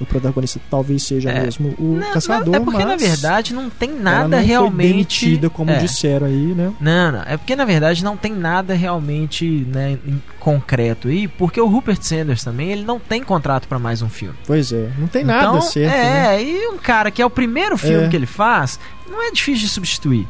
O 0.00 0.06
protagonista 0.06 0.60
talvez 0.70 1.02
seja 1.02 1.30
É. 1.30 1.42
mesmo 1.42 1.74
o 1.78 1.96
Não, 1.96 2.12
caçador, 2.12 2.46
não, 2.54 2.54
é 2.54 2.60
porque 2.64 2.84
mas 2.84 2.86
na 2.86 2.96
verdade 2.96 3.52
não 3.52 3.68
tem 3.68 3.90
ela 3.90 4.00
nada 4.00 4.36
não 4.38 4.46
realmente 4.46 4.80
foi 4.80 5.28
demitida, 5.28 5.50
como 5.50 5.70
é. 5.72 5.78
disseram 5.78 6.26
aí, 6.26 6.54
né? 6.54 6.72
Não, 6.80 7.12
não, 7.12 7.22
é 7.22 7.36
porque 7.36 7.56
na 7.56 7.64
verdade 7.64 8.04
não 8.04 8.16
tem 8.16 8.32
nada 8.32 8.74
realmente 8.74 9.44
né, 9.72 9.98
em 10.06 10.22
concreto 10.38 11.08
aí, 11.08 11.26
porque 11.26 11.60
o 11.60 11.66
Rupert 11.66 12.00
Sanders 12.00 12.44
também 12.44 12.70
ele 12.70 12.84
não 12.84 12.98
tem 13.00 13.22
contrato 13.22 13.66
pra 13.66 13.78
mais 13.78 14.00
um 14.00 14.08
filme. 14.08 14.36
Pois 14.46 14.72
é, 14.72 14.88
não 14.98 15.08
tem 15.08 15.24
nada 15.24 15.48
então, 15.48 15.60
certo, 15.62 15.92
É, 15.92 16.36
né? 16.36 16.42
e 16.44 16.68
um 16.68 16.78
cara 16.78 17.10
que 17.10 17.20
é 17.20 17.26
o 17.26 17.30
primeiro 17.30 17.76
filme 17.76 18.04
É. 18.06 18.08
que 18.08 18.14
ele 18.16 18.26
faz, 18.26 18.78
não 19.10 19.20
é 19.26 19.30
difícil 19.32 19.62
de 19.66 19.68
substituir. 19.68 20.26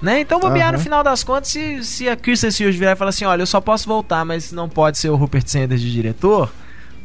Né? 0.00 0.20
Então, 0.20 0.40
bobear 0.40 0.68
Aham. 0.70 0.78
no 0.78 0.82
final 0.82 1.04
das 1.04 1.22
contas, 1.22 1.50
se, 1.50 1.84
se 1.84 2.08
a 2.08 2.16
Kristen 2.16 2.50
Stewart 2.50 2.74
virar 2.74 2.92
e 2.92 2.96
falar 2.96 3.10
assim: 3.10 3.26
olha, 3.26 3.42
eu 3.42 3.46
só 3.46 3.60
posso 3.60 3.86
voltar, 3.86 4.24
mas 4.24 4.50
não 4.50 4.66
pode 4.66 4.96
ser 4.96 5.10
o 5.10 5.14
Rupert 5.14 5.46
Sanders 5.46 5.78
de 5.82 5.92
diretor, 5.92 6.50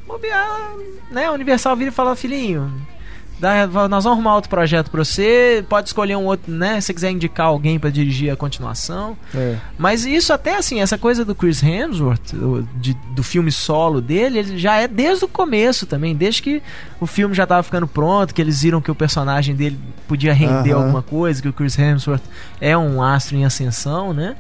bobear, 0.08 0.72
né? 1.12 1.30
Universal 1.32 1.76
vira 1.76 1.90
e 1.90 1.94
fala: 1.94 2.16
filhinho, 2.16 2.72
Dá- 3.38 3.68
nós 3.68 4.06
vamos 4.06 4.06
arrumar 4.08 4.36
outro 4.36 4.50
projeto 4.50 4.90
pra 4.90 5.04
você. 5.04 5.64
Pode 5.68 5.90
escolher 5.90 6.16
um 6.16 6.24
outro, 6.24 6.50
né? 6.54 6.80
Se 6.80 6.88
você 6.88 6.94
quiser 6.94 7.12
indicar 7.12 7.48
alguém 7.48 7.78
pra 7.78 7.90
dirigir 7.90 8.32
a 8.32 8.36
continuação. 8.38 9.18
É. 9.36 9.58
Mas 9.78 10.06
isso 10.06 10.32
até 10.32 10.56
assim, 10.56 10.80
essa 10.80 10.98
coisa 10.98 11.26
do 11.26 11.36
Chris 11.36 11.62
Hemsworth, 11.62 12.32
o- 12.34 12.66
de- 12.78 12.94
do 13.14 13.22
filme 13.22 13.52
solo 13.52 14.00
dele, 14.00 14.40
ele 14.40 14.58
já 14.58 14.78
é 14.78 14.88
desde 14.88 15.26
o 15.26 15.28
começo 15.28 15.86
também, 15.86 16.16
desde 16.16 16.42
que 16.42 16.64
o 16.98 17.06
filme 17.06 17.36
já 17.36 17.46
tava 17.46 17.62
ficando 17.62 17.86
pronto, 17.86 18.34
que 18.34 18.42
eles 18.42 18.62
viram 18.62 18.80
que 18.80 18.90
o 18.90 18.96
personagem 18.96 19.54
dele 19.54 19.78
podia 20.08 20.34
render 20.34 20.72
Aham. 20.72 20.84
alguma 20.84 21.02
coisa, 21.02 21.42
que 21.42 21.50
o 21.50 21.54
Chris 21.54 21.78
Hemsworth 21.78 22.24
é 22.62 22.78
um 22.78 23.04
astro 23.04 23.36
em 23.36 23.44
ascensão, 23.44 24.14
né? 24.14 24.38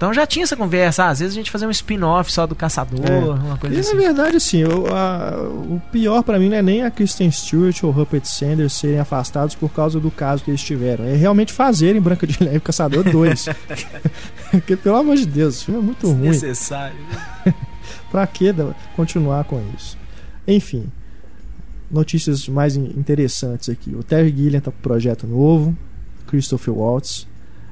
Então 0.00 0.14
já 0.14 0.26
tinha 0.26 0.44
essa 0.44 0.56
conversa, 0.56 1.04
ah, 1.04 1.08
às 1.10 1.18
vezes 1.18 1.34
a 1.34 1.38
gente 1.38 1.50
fazer 1.50 1.66
um 1.66 1.70
spin-off 1.70 2.32
só 2.32 2.46
do 2.46 2.54
caçador, 2.54 3.04
É. 3.06 3.18
uma 3.18 3.58
coisa 3.58 3.76
E 3.76 3.80
assim. 3.80 3.92
na 3.94 4.00
verdade, 4.00 4.36
assim, 4.38 4.64
o, 4.64 4.86
a- 4.86 5.46
o 5.46 5.78
pior 5.92 6.22
pra 6.22 6.38
mim 6.38 6.48
não 6.48 6.56
é 6.56 6.62
nem 6.62 6.82
a 6.82 6.90
Kristen 6.90 7.30
Stewart 7.30 7.84
ou 7.84 7.90
o 7.90 7.92
Rupert 7.92 8.24
Sanders 8.24 8.72
serem 8.72 8.98
afastados 8.98 9.54
por 9.54 9.68
causa 9.70 10.00
do 10.00 10.10
caso 10.10 10.42
que 10.42 10.50
eles 10.50 10.62
tiveram. 10.62 11.04
É 11.04 11.14
realmente 11.16 11.52
fazerem 11.52 12.00
Branca 12.00 12.26
de 12.26 12.42
Neve 12.42 12.56
e 12.56 12.60
Caçador 12.60 13.04
2. 13.04 13.44
Porque, 14.50 14.74
pelo 14.74 14.96
amor 14.96 15.16
de 15.16 15.26
Deus, 15.26 15.60
o 15.60 15.64
filme 15.66 15.80
é 15.80 15.82
muito 15.84 16.06
ruim. 16.10 16.30
Desnecessário. 16.30 16.96
Pra 18.10 18.26
que 18.26 18.54
continuar 18.96 19.44
com 19.44 19.62
isso? 19.76 19.98
Enfim, 20.48 20.86
notícias 21.90 22.48
mais 22.48 22.74
in- 22.74 22.94
interessantes 22.96 23.68
aqui. 23.68 23.94
O 23.94 24.02
Terry 24.02 24.34
Gilliam 24.34 24.60
tá 24.62 24.70
com 24.70 24.80
projeto 24.80 25.26
novo. 25.26 25.76
Christopher 26.26 26.72
Waltz 26.72 27.28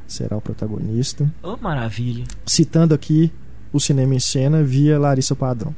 será 0.09 0.37
o 0.37 0.41
protagonista. 0.41 1.31
Ô, 1.43 1.57
maravilha. 1.59 2.25
Citando 2.47 2.95
aqui 2.95 3.31
o 3.73 3.79
cinema 3.79 4.15
em 4.15 4.21
cena 4.21 4.63
via 4.65 4.99
Larissa 4.99 5.37
Padrão. 5.37 5.75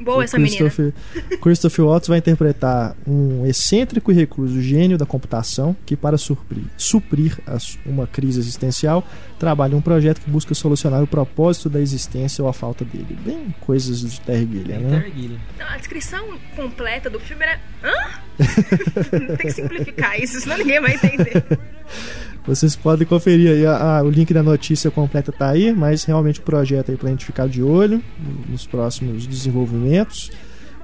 Boa 0.00 0.18
O 0.18 0.22
essa 0.22 0.36
menina. 0.38 0.68
Christopher, 0.68 0.92
Christopher 1.40 1.84
Waltz 1.86 2.08
vai 2.08 2.18
interpretar 2.18 2.96
um 3.06 3.46
excêntrico 3.46 4.10
e 4.10 4.14
recluso 4.14 4.60
gênio 4.60 4.98
da 4.98 5.06
computação 5.06 5.74
que, 5.86 5.96
para 5.96 6.18
suprir, 6.18 6.64
suprir 6.76 7.38
as- 7.46 7.78
uma 7.86 8.04
crise 8.06 8.38
existencial, 8.40 9.06
trabalha 9.38 9.72
em 9.72 9.76
um 9.76 9.80
projeto 9.80 10.20
que 10.20 10.28
busca 10.28 10.52
solucionar 10.52 11.00
o 11.02 11.06
propósito 11.06 11.70
da 11.70 11.80
existência 11.80 12.42
ou 12.42 12.50
a 12.50 12.52
falta 12.52 12.84
dele. 12.84 13.16
Bem 13.24 13.54
coisas 13.60 14.00
de 14.00 14.20
Terry 14.20 14.46
Gilliam, 14.52 14.80
né? 14.80 15.00
Terry 15.00 15.12
Gilliam. 15.22 15.40
Não, 15.58 15.66
a 15.68 15.76
descrição 15.78 16.38
completa 16.56 17.08
do 17.08 17.20
filme 17.20 17.44
era. 17.44 17.60
Hã? 17.82 17.94
Tem 19.38 19.46
que 19.46 19.50
simplificar 19.52 20.20
isso, 20.20 20.40
senão 20.40 20.58
ninguém 20.58 20.80
vai 20.82 20.94
entender. 20.96 21.44
Vocês 22.46 22.76
podem 22.76 23.06
conferir 23.06 23.50
aí, 23.50 23.66
a- 23.66 23.98
a- 23.98 24.02
o 24.02 24.10
link 24.10 24.32
da 24.34 24.42
notícia 24.42 24.90
completa 24.90 25.32
tá 25.32 25.48
aí, 25.50 25.72
mas 25.72 26.04
realmente 26.04 26.40
o 26.40 26.42
projeto 26.42 26.90
aí 26.90 26.96
pra 26.96 27.08
gente 27.08 27.24
ficar 27.24 27.48
de 27.48 27.62
olho 27.62 28.02
nos 28.48 28.66
próximos 28.66 29.26
desenvolvimentos. 29.26 30.30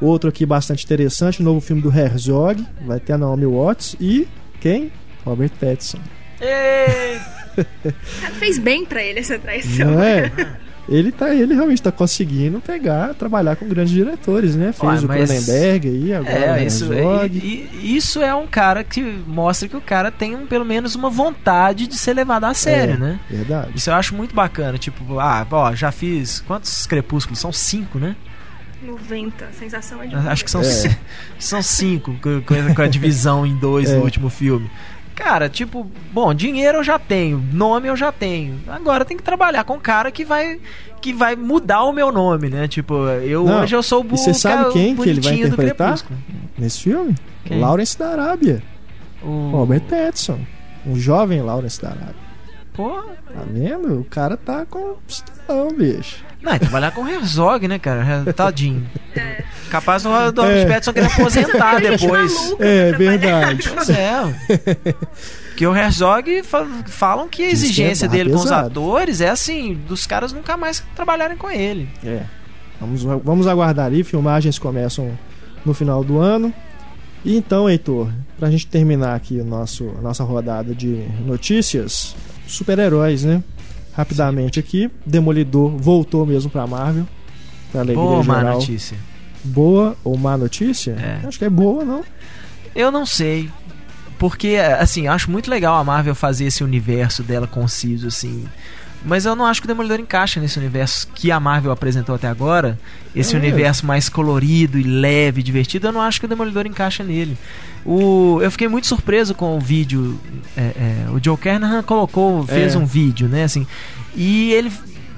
Outro 0.00 0.30
aqui 0.30 0.46
bastante 0.46 0.84
interessante, 0.84 1.40
o 1.40 1.44
novo 1.44 1.60
filme 1.60 1.82
do 1.82 1.94
Herzog, 1.94 2.64
vai 2.86 2.98
ter 2.98 3.12
a 3.12 3.18
Naomi 3.18 3.44
Watts 3.44 3.94
e 4.00 4.26
quem? 4.60 4.90
Robert 5.24 5.50
Pattinson. 5.60 5.98
Fez 8.38 8.58
bem 8.58 8.86
pra 8.86 9.02
ele 9.02 9.18
essa 9.20 9.38
traição. 9.38 9.90
Não 9.92 10.02
é? 10.02 10.32
Ele, 10.90 11.12
tá, 11.12 11.32
ele 11.32 11.54
realmente 11.54 11.80
tá 11.80 11.92
conseguindo 11.92 12.60
pegar, 12.60 13.14
trabalhar 13.14 13.54
com 13.54 13.68
grandes 13.68 13.92
diretores, 13.92 14.56
né? 14.56 14.72
Fez 14.72 15.04
Ué, 15.04 15.04
o 15.04 15.08
Cronenberg 15.08 15.88
aí, 15.88 16.12
agora 16.14 16.34
o 16.34 16.56
É, 16.56 16.64
isso, 16.64 16.92
Herzog. 16.92 17.38
e- 17.38 17.68
e- 17.80 17.96
isso 17.96 18.20
é 18.20 18.34
um 18.34 18.46
cara 18.48 18.82
que 18.82 19.00
mostra 19.26 19.68
que 19.68 19.76
o 19.76 19.80
cara 19.80 20.10
tem 20.10 20.34
um, 20.34 20.46
pelo 20.46 20.64
menos 20.64 20.96
uma 20.96 21.08
vontade 21.08 21.86
de 21.86 21.96
ser 21.96 22.12
levado 22.14 22.42
a 22.44 22.52
sério, 22.54 22.94
É. 22.94 22.98
né? 22.98 23.20
Verdade. 23.30 23.70
Isso 23.76 23.88
eu 23.88 23.94
acho 23.94 24.16
muito 24.16 24.34
bacana. 24.34 24.76
Tipo, 24.78 25.20
ah, 25.20 25.46
ó, 25.48 25.72
já 25.76 25.92
fiz. 25.92 26.40
Quantos 26.40 26.86
crepúsculos? 26.86 27.38
São 27.38 27.52
cinco, 27.52 27.98
né? 28.00 28.16
90, 28.82 29.44
a 29.44 29.52
sensação 29.52 30.02
é 30.02 30.06
de. 30.06 30.14
Acho 30.16 30.44
que 30.44 30.50
são, 30.50 30.62
É. 30.62 30.96
são 31.38 31.62
cinco, 31.62 32.14
com, 32.20 32.40
com 32.42 32.54
a- 32.54 32.74
com 32.74 32.82
a 32.82 32.88
divisão 32.88 33.44
em 33.46 33.54
dois 33.54 33.88
É. 33.90 33.96
no 33.96 34.02
último 34.02 34.28
filme. 34.30 34.70
Cara, 35.22 35.48
tipo, 35.48 35.86
bom, 36.12 36.32
dinheiro 36.34 36.78
eu 36.78 36.84
já 36.84 36.98
tenho, 36.98 37.38
nome 37.52 37.88
eu 37.88 37.96
já 37.96 38.10
tenho. 38.10 38.58
Agora 38.66 39.04
tem 39.04 39.16
que 39.16 39.22
trabalhar 39.22 39.64
com 39.64 39.74
um 39.74 39.78
cara 39.80 40.10
que 40.10 40.24
vai 40.24 40.58
que 41.00 41.12
vai 41.14 41.34
mudar 41.36 41.84
o 41.84 41.92
meu 41.92 42.10
nome, 42.12 42.48
né? 42.50 42.68
Tipo, 42.68 42.94
eu 43.22 43.44
Não, 43.44 43.62
hoje 43.62 43.74
eu 43.74 43.82
sou 43.82 44.00
o 44.00 44.04
bu- 44.04 44.16
você 44.18 44.34
sabe 44.34 44.70
quem 44.72 44.94
que 44.96 45.08
ele 45.08 45.20
vai 45.20 45.34
interpretar? 45.34 45.98
Nesse 46.58 46.80
filme, 46.82 47.14
Quem? 47.44 47.58
Lawrence 47.60 47.98
da 47.98 48.08
Arábia. 48.10 48.62
O... 49.22 49.50
Robert 49.50 49.80
Pattinson. 49.82 50.38
Um 50.86 50.96
jovem 50.96 51.40
Lawrence 51.42 51.80
da 51.80 51.88
Arábia. 51.88 52.29
Pô, 52.74 52.88
Tá 53.02 53.42
vendo? 53.50 54.00
O 54.00 54.04
cara 54.04 54.36
tá 54.36 54.64
com 54.64 54.94
pistolão, 55.06 55.68
bicho. 55.76 56.24
não, 56.42 56.52
é 56.52 56.58
trabalhar 56.58 56.90
com 56.92 57.02
o 57.02 57.08
Herzog, 57.08 57.66
né, 57.68 57.78
cara? 57.78 58.24
Tadinho. 58.32 58.86
É. 59.16 59.42
Capaz 59.70 60.02
do 60.04 60.08
Robert 60.08 60.44
É. 60.50 60.66
Pattinson 60.66 60.92
querer 60.92 61.06
aposentar 61.06 61.80
depois. 61.80 62.34
maluca 62.34 62.64
É, 62.64 62.88
trabalhar. 62.92 63.10
verdade. 63.18 63.68
Pois 63.74 63.90
é. 63.90 64.20
Porque 65.48 65.66
o 65.66 65.76
Herzog 65.76 66.42
fa- 66.42 66.66
falam 66.86 67.28
que 67.28 67.44
a 67.44 67.48
Diz 67.50 67.58
que 67.60 67.64
é 67.66 67.68
exigência 67.68 68.08
dele 68.08 68.30
com 68.30 68.36
os 68.38 68.50
atores 68.50 69.20
é 69.20 69.28
assim, 69.28 69.74
dos 69.86 70.06
caras 70.06 70.32
nunca 70.32 70.56
mais 70.56 70.82
trabalharem 70.96 71.36
com 71.36 71.50
ele. 71.50 71.88
É. 72.04 72.22
Vamos, 72.80 73.02
vamos 73.02 73.46
aguardar 73.46 73.90
aí. 73.92 74.02
Filmagens 74.02 74.58
começam 74.58 75.10
no 75.64 75.74
final 75.74 76.02
do 76.02 76.18
ano. 76.18 76.52
E 77.22 77.36
então, 77.36 77.68
Heitor, 77.68 78.10
pra 78.38 78.50
gente 78.50 78.66
terminar 78.66 79.14
aqui 79.14 79.38
o 79.38 79.44
nosso, 79.44 79.90
a 79.98 80.00
nossa 80.00 80.24
rodada 80.24 80.74
de 80.74 81.04
notícias, 81.26 82.16
super-heróis, 82.50 83.24
né? 83.24 83.42
Rapidamente 83.92 84.58
aqui, 84.60 84.90
Demolidor 85.04 85.70
voltou 85.76 86.24
mesmo 86.24 86.50
pra 86.50 86.66
Marvel. 86.66 87.06
Pra 87.72 87.80
alegria 87.82 88.02
Boa 88.04 88.22
má 88.24 88.38
geral. 88.38 88.54
notícia. 88.58 88.96
Boa 89.42 89.96
ou 90.04 90.16
má 90.16 90.36
notícia? 90.36 90.92
É. 90.92 91.26
Acho 91.26 91.38
que 91.38 91.44
é 91.44 91.50
boa, 91.50 91.84
não? 91.84 92.02
Eu 92.74 92.90
não 92.90 93.04
sei. 93.06 93.50
Porque, 94.18 94.56
assim, 94.78 95.08
acho 95.08 95.30
muito 95.30 95.50
legal 95.50 95.76
a 95.76 95.84
Marvel 95.84 96.14
fazer 96.14 96.44
esse 96.44 96.62
universo 96.62 97.22
dela 97.22 97.46
conciso, 97.46 98.06
assim. 98.08 98.44
Mas 99.04 99.24
eu 99.24 99.34
não 99.34 99.46
acho 99.46 99.62
que 99.62 99.66
o 99.66 99.68
Demolidor 99.68 99.98
encaixa 99.98 100.38
nesse 100.40 100.58
universo 100.58 101.08
que 101.14 101.32
a 101.32 101.40
Marvel 101.40 101.72
apresentou 101.72 102.14
até 102.14 102.28
agora. 102.28 102.78
Esse 103.16 103.34
É. 103.34 103.38
universo 103.38 103.86
mais 103.86 104.08
colorido 104.10 104.78
e 104.78 104.82
leve, 104.82 105.42
divertido. 105.42 105.86
Eu 105.88 105.92
não 105.92 106.02
acho 106.02 106.20
que 106.20 106.26
o 106.26 106.28
Demolidor 106.28 106.66
encaixa 106.66 107.02
nele. 107.02 107.36
O, 107.84 108.40
eu 108.42 108.50
fiquei 108.50 108.68
muito 108.68 108.86
surpreso 108.86 109.34
com 109.34 109.56
o 109.56 109.60
vídeo. 109.60 110.20
é, 110.56 110.60
é, 111.06 111.10
o 111.10 111.18
Joe 111.22 111.36
Kernahan 111.38 111.82
colocou, 111.82 112.46
fez 112.46 112.74
É. 112.74 112.78
um 112.78 112.84
vídeo, 112.84 113.26
né? 113.26 113.44
Assim, 113.44 113.66
e 114.14 114.52
ele, 114.52 114.70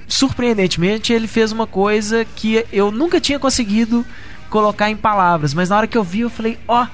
surpreendentemente, 0.06 1.12
ele 1.12 1.26
fez 1.26 1.50
uma 1.50 1.66
coisa 1.66 2.24
que 2.36 2.64
eu 2.72 2.92
nunca 2.92 3.20
tinha 3.20 3.38
conseguido 3.38 4.06
colocar 4.48 4.90
em 4.90 4.96
palavras. 4.96 5.54
Mas 5.54 5.70
na 5.70 5.76
hora 5.78 5.86
que 5.88 5.98
eu 5.98 6.04
vi, 6.04 6.20
eu 6.20 6.30
falei: 6.30 6.56
ó, 6.68 6.86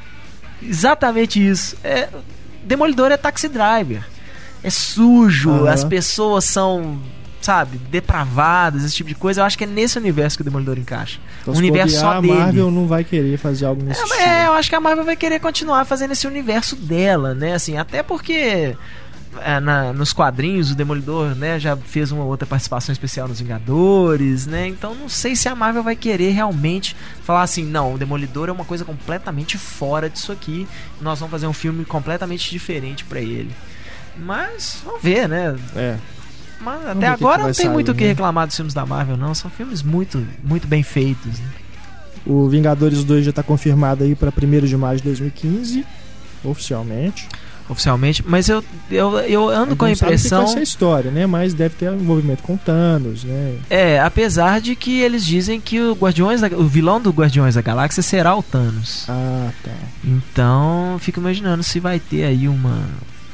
exatamente 0.63 1.45
isso. 1.47 1.77
É, 1.85 2.09
Demolidor 2.65 3.11
é 3.11 3.17
taxi 3.17 3.49
driver. 3.49 4.03
É 4.63 4.71
sujo, 4.71 5.51
Aham. 5.51 5.71
as 5.71 5.85
pessoas 5.85 6.45
são, 6.45 6.99
sabe, 7.41 7.79
depravadas, 7.91 8.83
esse 8.85 8.95
tipo 8.97 9.09
de 9.09 9.15
coisa. 9.15 9.41
Eu 9.41 9.45
acho 9.45 9.57
que 9.57 9.65
é 9.65 9.67
nesse 9.67 9.97
universo 9.99 10.37
que 10.37 10.43
o 10.43 10.45
Demolidor 10.45 10.79
encaixa. 10.79 11.19
Então, 11.43 11.55
universo 11.55 11.99
só 11.99 12.13
a 12.15 12.21
dele. 12.21 12.35
Marvel 12.35 12.71
não 12.71 12.87
vai 12.87 13.05
querer 13.05 13.37
fazer 13.39 13.67
algo 13.67 13.83
nesse 13.83 14.01
É, 14.01 14.05
estilo. 14.05 14.21
é, 14.23 14.47
eu 14.47 14.53
acho 14.55 14.69
que 14.69 14.75
a 14.77 14.81
Marvel 14.81 15.05
vai 15.05 15.17
querer 15.17 15.39
continuar 15.41 15.85
fazendo 15.85 16.11
esse 16.13 16.27
universo 16.27 16.75
dela, 16.77 17.35
né? 17.35 17.55
Assim, 17.55 17.77
até 17.77 18.03
porque 18.03 18.75
é, 19.43 19.61
na- 19.61 19.93
nos 19.93 20.13
quadrinhos 20.13 20.73
o 20.73 20.75
Demolidor, 20.75 21.37
né, 21.37 21.61
já 21.61 21.77
fez 21.77 22.11
uma 22.11 22.25
outra 22.25 22.45
participação 22.47 22.93
especial 22.93 23.29
nos 23.29 23.39
Vingadores, 23.41 24.47
né? 24.47 24.67
Então 24.67 24.95
não 24.97 25.09
sei 25.09 25.37
se 25.37 25.49
a 25.49 25.55
Marvel 25.55 25.83
vai 25.85 25.95
querer 25.95 26.31
realmente 26.33 26.97
falar 27.23 27.43
assim, 27.43 27.63
não, 27.65 27.95
o 27.95 27.99
Demolidor 27.99 28.49
é 28.49 28.53
uma 28.53 28.65
coisa 28.65 28.85
completamente 28.85 29.57
fora 29.57 30.11
disso 30.11 30.33
aqui. 30.33 30.67
Nós 31.01 31.21
vamos 31.21 31.31
fazer 31.31 31.47
um 31.47 31.53
filme 31.53 31.85
completamente 31.85 32.51
diferente 32.51 33.05
pra 33.05 33.21
ele. 33.21 33.51
Mas 34.19 34.79
vamos 34.85 35.03
ver, 35.03 35.29
né? 35.29 35.57
É. 35.77 35.97
Mas 36.61 36.87
até 36.87 36.99
que 37.01 37.05
agora 37.07 37.37
que 37.39 37.47
não 37.47 37.55
tem 37.55 37.67
sair, 37.67 37.69
muito 37.73 37.93
o 37.93 37.95
que 37.95 38.03
né? 38.05 38.09
reclamar 38.11 38.47
dos 38.47 38.57
filmes 38.57 38.75
da 38.75 38.85
Marvel, 38.85 39.17
não. 39.17 39.35
São 39.35 39.51
filmes 39.51 39.83
muito, 39.83 40.27
muito 40.43 40.67
bem 40.67 40.83
feitos. 40.83 41.39
Né? 41.39 41.47
O 42.27 42.49
Vingadores 42.49 43.05
2 43.05 43.25
já 43.25 43.33
tá 43.33 43.43
confirmado 43.43 44.03
aí 44.05 44.15
pra 44.15 44.31
1 44.31 44.67
de 44.67 44.77
maio 44.77 44.99
de 44.99 45.05
2015, 45.05 45.87
oficialmente. 46.45 47.29
oficialmente, 47.71 48.25
mas 48.27 48.49
eu, 48.49 48.63
eu, 48.91 49.19
eu 49.21 49.49
ando 49.49 49.77
com 49.77 49.85
a 49.85 49.89
não 49.89 49.95
sabe 49.95 50.13
que 50.17 50.19
que 50.19 50.27
impressão. 50.27 50.45
vai 50.47 50.55
ser 50.55 50.63
história, 50.63 51.11
né? 51.11 51.27
Mas 51.27 51.55
deve 51.55 51.75
ter 51.77 51.93
envolvimento 51.93 52.43
com 52.43 52.57
Thanos, 52.57 53.25
né? 53.25 53.57
É, 53.71 54.01
apesar 54.01 54.61
de 54.61 54.75
que 54.75 55.01
eles 55.01 55.25
dizem 55.25 55.61
que 55.61 55.81
o 55.81 55.93
Guardiões 55.95 56.41
da- 56.41 56.49
o 56.49 56.65
vilão 56.67 57.01
do 57.01 57.11
Guardiões 57.11 57.55
da 57.55 57.63
Galáxia 57.63 58.03
será 58.03 58.35
o 58.35 58.43
Thanos. 58.43 59.05
Ah, 59.09 59.51
tá. 59.63 59.71
Então, 60.05 60.97
fico 61.01 61.21
imaginando 61.21 61.63
se 61.63 61.79
vai 61.79 62.01
ter 62.01 62.25
aí 62.25 62.49
uma, 62.49 62.83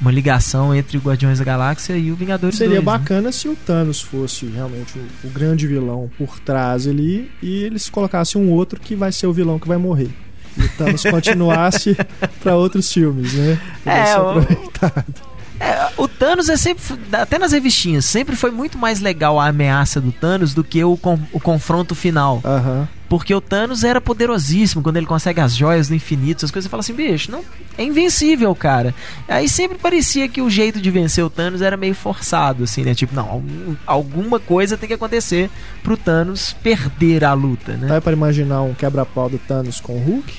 uma 0.05 0.13
ligação 0.13 0.75
entre 0.75 0.99
o 0.99 1.01
Guardiões 1.01 1.39
da 1.39 1.45
Galáxia 1.45 1.95
e 1.97 2.13
o 2.13 2.17
Vingadores 2.17 2.57
Seria 2.59 2.75
2, 2.81 2.85
né? 2.85 2.93
bacana 2.99 3.33
se 3.33 3.49
o 3.49 3.57
Thanos 3.57 4.03
fosse 4.03 4.45
realmente 4.47 4.99
o, 4.99 5.27
o 5.27 5.31
grande 5.31 5.67
vilão 5.67 6.11
por 6.19 6.39
trás 6.41 6.87
ali 6.87 7.31
e 7.43 7.63
eles 7.65 7.89
colocassem 7.89 8.41
um 8.41 8.51
outro 8.51 8.79
que 8.79 8.95
vai 8.95 9.11
ser 9.11 9.27
o 9.27 9.33
vilão 9.33 9.59
que 9.59 9.67
vai 9.67 9.79
morrer. 9.79 10.11
E 10.59 10.63
o 10.63 10.69
Thanos 10.77 11.03
continuasse 11.11 11.97
pra 12.43 12.55
outros 12.55 12.93
filmes, 12.93 13.33
né? 13.33 13.59
É, 13.87 14.05
ser 14.07 14.21
o- 14.21 14.29
aproveitado. 14.29 15.05
É, 15.59 15.89
o 15.97 16.07
Thanos 16.09 16.49
é 16.49 16.57
sempre, 16.57 16.83
até 17.13 17.39
nas 17.39 17.53
revistinhas, 17.53 18.05
sempre 18.05 18.35
foi 18.37 18.51
muito 18.51 18.77
mais 18.77 19.01
legal 19.01 19.39
a 19.41 19.47
ameaça 19.47 20.01
do 20.01 20.13
Thanos 20.13 20.53
do 20.53 20.63
que 20.65 20.83
o, 20.85 20.97
con- 20.97 21.19
o 21.33 21.41
confronto 21.41 21.95
final. 21.95 22.43
Aham. 22.45 22.89
Porque 23.15 23.33
o 23.33 23.41
Thanos 23.41 23.85
era 23.85 24.01
poderosíssimo 24.01 24.83
quando 24.83 24.97
ele 24.97 25.07
consegue 25.07 25.41
as 25.41 25.55
joias 25.55 25.87
do 25.87 25.95
infinito, 25.95 26.45
as 26.45 26.51
coisas. 26.51 26.65
Você 26.65 26.69
fala 26.69 26.81
assim, 26.81 26.95
bicho, 26.95 27.31
não, 27.31 27.45
é 27.79 27.85
invencível, 27.85 28.53
cara. 28.57 28.93
Aí 29.29 29.49
sempre 29.49 29.79
parecia 29.79 30.29
que 30.29 30.43
o 30.43 30.51
jeito 30.51 30.81
de 30.81 30.91
vencer 30.91 31.25
o 31.25 31.31
Thanos 31.31 31.63
era 31.63 31.77
meio 31.77 31.95
forçado, 31.95 32.65
assim, 32.65 32.83
né? 32.83 32.93
Tipo, 32.93 33.15
não, 33.15 33.45
alguma 33.87 34.41
coisa 34.41 34.77
tem 34.77 34.89
que 34.89 34.95
acontecer 34.95 35.49
pro 35.81 35.97
Thanos 35.97 36.55
perder 36.55 37.25
a 37.25 37.35
luta, 37.35 37.75
né? 37.75 37.87
Dá 37.87 38.01
para 38.01 38.15
imaginar 38.15 38.63
um 38.63 38.75
quebra-pau 38.75 39.31
do 39.31 39.39
Thanos 39.39 39.81
com 39.81 39.93
o 39.93 40.03
Hulk? 40.03 40.35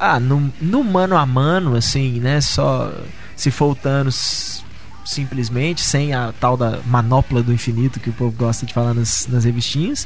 Ah, 0.00 0.18
no, 0.18 0.52
no 0.60 0.82
mano 0.82 1.16
a 1.16 1.24
mano, 1.24 1.76
assim, 1.76 2.18
né? 2.18 2.40
Só 2.40 2.92
se 3.36 3.52
for 3.52 3.70
o 3.70 3.74
Thanos 3.76 4.64
simplesmente, 5.04 5.82
sem 5.82 6.14
a 6.14 6.32
tal 6.40 6.56
da 6.56 6.80
manopla 6.84 7.44
do 7.44 7.52
infinito 7.52 8.00
que 8.00 8.10
o 8.10 8.12
povo 8.12 8.36
gosta 8.36 8.66
de 8.66 8.74
falar 8.74 8.92
nas, 8.92 9.28
nas 9.28 9.44
revistinhas. 9.44 10.04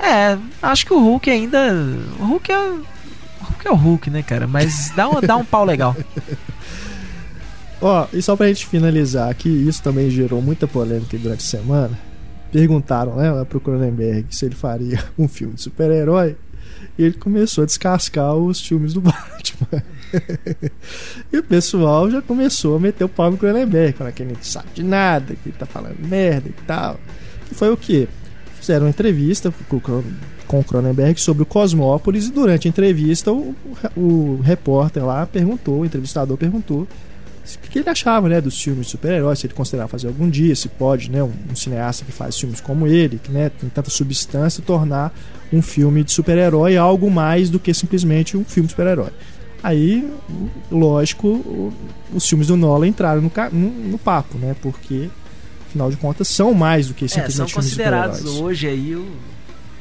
É, 0.00 0.38
acho 0.62 0.86
que 0.86 0.92
o 0.92 0.98
Hulk 0.98 1.30
ainda. 1.30 1.72
O 2.20 2.24
Hulk 2.24 2.52
é. 2.52 2.58
O 2.58 3.44
Hulk 3.44 3.66
é 3.66 3.70
o 3.70 3.74
Hulk, 3.74 4.10
né, 4.10 4.22
cara? 4.22 4.46
Mas 4.46 4.92
dá 4.94 5.08
um, 5.08 5.20
dá 5.20 5.36
um 5.36 5.44
pau 5.44 5.64
legal. 5.64 5.96
Ó, 7.80 8.06
e 8.12 8.22
só 8.22 8.34
pra 8.36 8.48
gente 8.48 8.66
finalizar 8.66 9.30
aqui, 9.30 9.48
isso 9.48 9.82
também 9.82 10.10
gerou 10.10 10.40
muita 10.40 10.66
polêmica 10.66 11.16
durante 11.18 11.40
a 11.40 11.46
semana. 11.46 11.98
Perguntaram, 12.50 13.16
né, 13.16 13.44
pro 13.44 13.60
Cronenberg 13.60 14.34
se 14.34 14.46
ele 14.46 14.54
faria 14.54 15.02
um 15.18 15.28
filme 15.28 15.54
de 15.54 15.62
super-herói. 15.62 16.36
E 16.98 17.04
ele 17.04 17.14
começou 17.14 17.62
a 17.62 17.66
descascar 17.66 18.34
os 18.34 18.60
filmes 18.60 18.94
do 18.94 19.00
Batman. 19.02 19.82
e 21.30 21.38
o 21.38 21.42
pessoal 21.42 22.10
já 22.10 22.22
começou 22.22 22.76
a 22.76 22.80
meter 22.80 23.04
o 23.04 23.08
pau 23.08 23.30
no 23.30 23.36
Cronenberg, 23.36 23.96
falando 23.96 24.14
que 24.14 24.22
ele 24.22 24.32
não 24.32 24.42
sabe 24.42 24.68
de 24.74 24.82
nada, 24.82 25.34
que 25.34 25.50
ele 25.50 25.56
tá 25.58 25.66
falando 25.66 25.96
merda 26.00 26.48
e 26.48 26.52
tal. 26.66 26.98
E 27.50 27.54
foi 27.54 27.70
o 27.70 27.76
quê? 27.76 28.08
Fizeram 28.66 28.86
uma 28.86 28.90
entrevista 28.90 29.54
com 30.48 30.58
o 30.58 30.64
Cronenberg 30.64 31.20
sobre 31.20 31.44
o 31.44 31.46
Cosmópolis 31.46 32.26
e 32.26 32.32
durante 32.32 32.66
a 32.66 32.68
entrevista 32.68 33.32
o, 33.32 33.54
o 33.96 34.40
repórter 34.42 35.06
lá 35.06 35.24
perguntou, 35.24 35.80
o 35.80 35.86
entrevistador 35.86 36.36
perguntou 36.36 36.80
o 36.80 37.68
que 37.70 37.78
ele 37.78 37.88
achava 37.88 38.28
né, 38.28 38.40
dos 38.40 38.60
filmes 38.60 38.86
de 38.86 38.90
super-heróis, 38.90 39.38
se 39.38 39.46
ele 39.46 39.54
considerava 39.54 39.88
fazer 39.88 40.08
algum 40.08 40.28
dia, 40.28 40.56
se 40.56 40.68
pode, 40.68 41.08
né, 41.08 41.22
um, 41.22 41.30
um, 41.48 41.54
cineasta 41.54 42.04
que 42.04 42.10
faz 42.10 42.36
filmes 42.36 42.60
como 42.60 42.88
ele, 42.88 43.20
que 43.22 43.30
né, 43.30 43.50
tem 43.50 43.68
tanta 43.68 43.88
substância, 43.88 44.60
tornar 44.66 45.14
um 45.52 45.62
filme 45.62 46.02
de 46.02 46.10
super-herói 46.10 46.76
algo 46.76 47.08
mais 47.08 47.48
do 47.48 47.60
que 47.60 47.72
simplesmente 47.72 48.36
um 48.36 48.44
filme 48.44 48.66
de 48.66 48.72
super-herói. 48.72 49.10
Aí, 49.62 50.12
lógico, 50.72 51.72
os 52.12 52.28
filmes 52.28 52.48
do 52.48 52.56
Nolan 52.56 52.88
entraram 52.88 53.22
no, 53.22 53.30
no, 53.52 53.70
no, 53.90 53.98
papo, 53.98 54.36
né? 54.38 54.56
Porque, 54.60 55.08
afinal 55.76 55.90
de 55.90 55.96
contas, 55.96 56.28
são 56.28 56.54
mais 56.54 56.88
do 56.88 56.94
que 56.94 57.08
simplesmente 57.08 57.50
é, 57.50 57.52
são 57.52 57.62
considerados 57.62 58.24
hoje 58.24 58.66
aí 58.66 58.96
o 58.96 59.06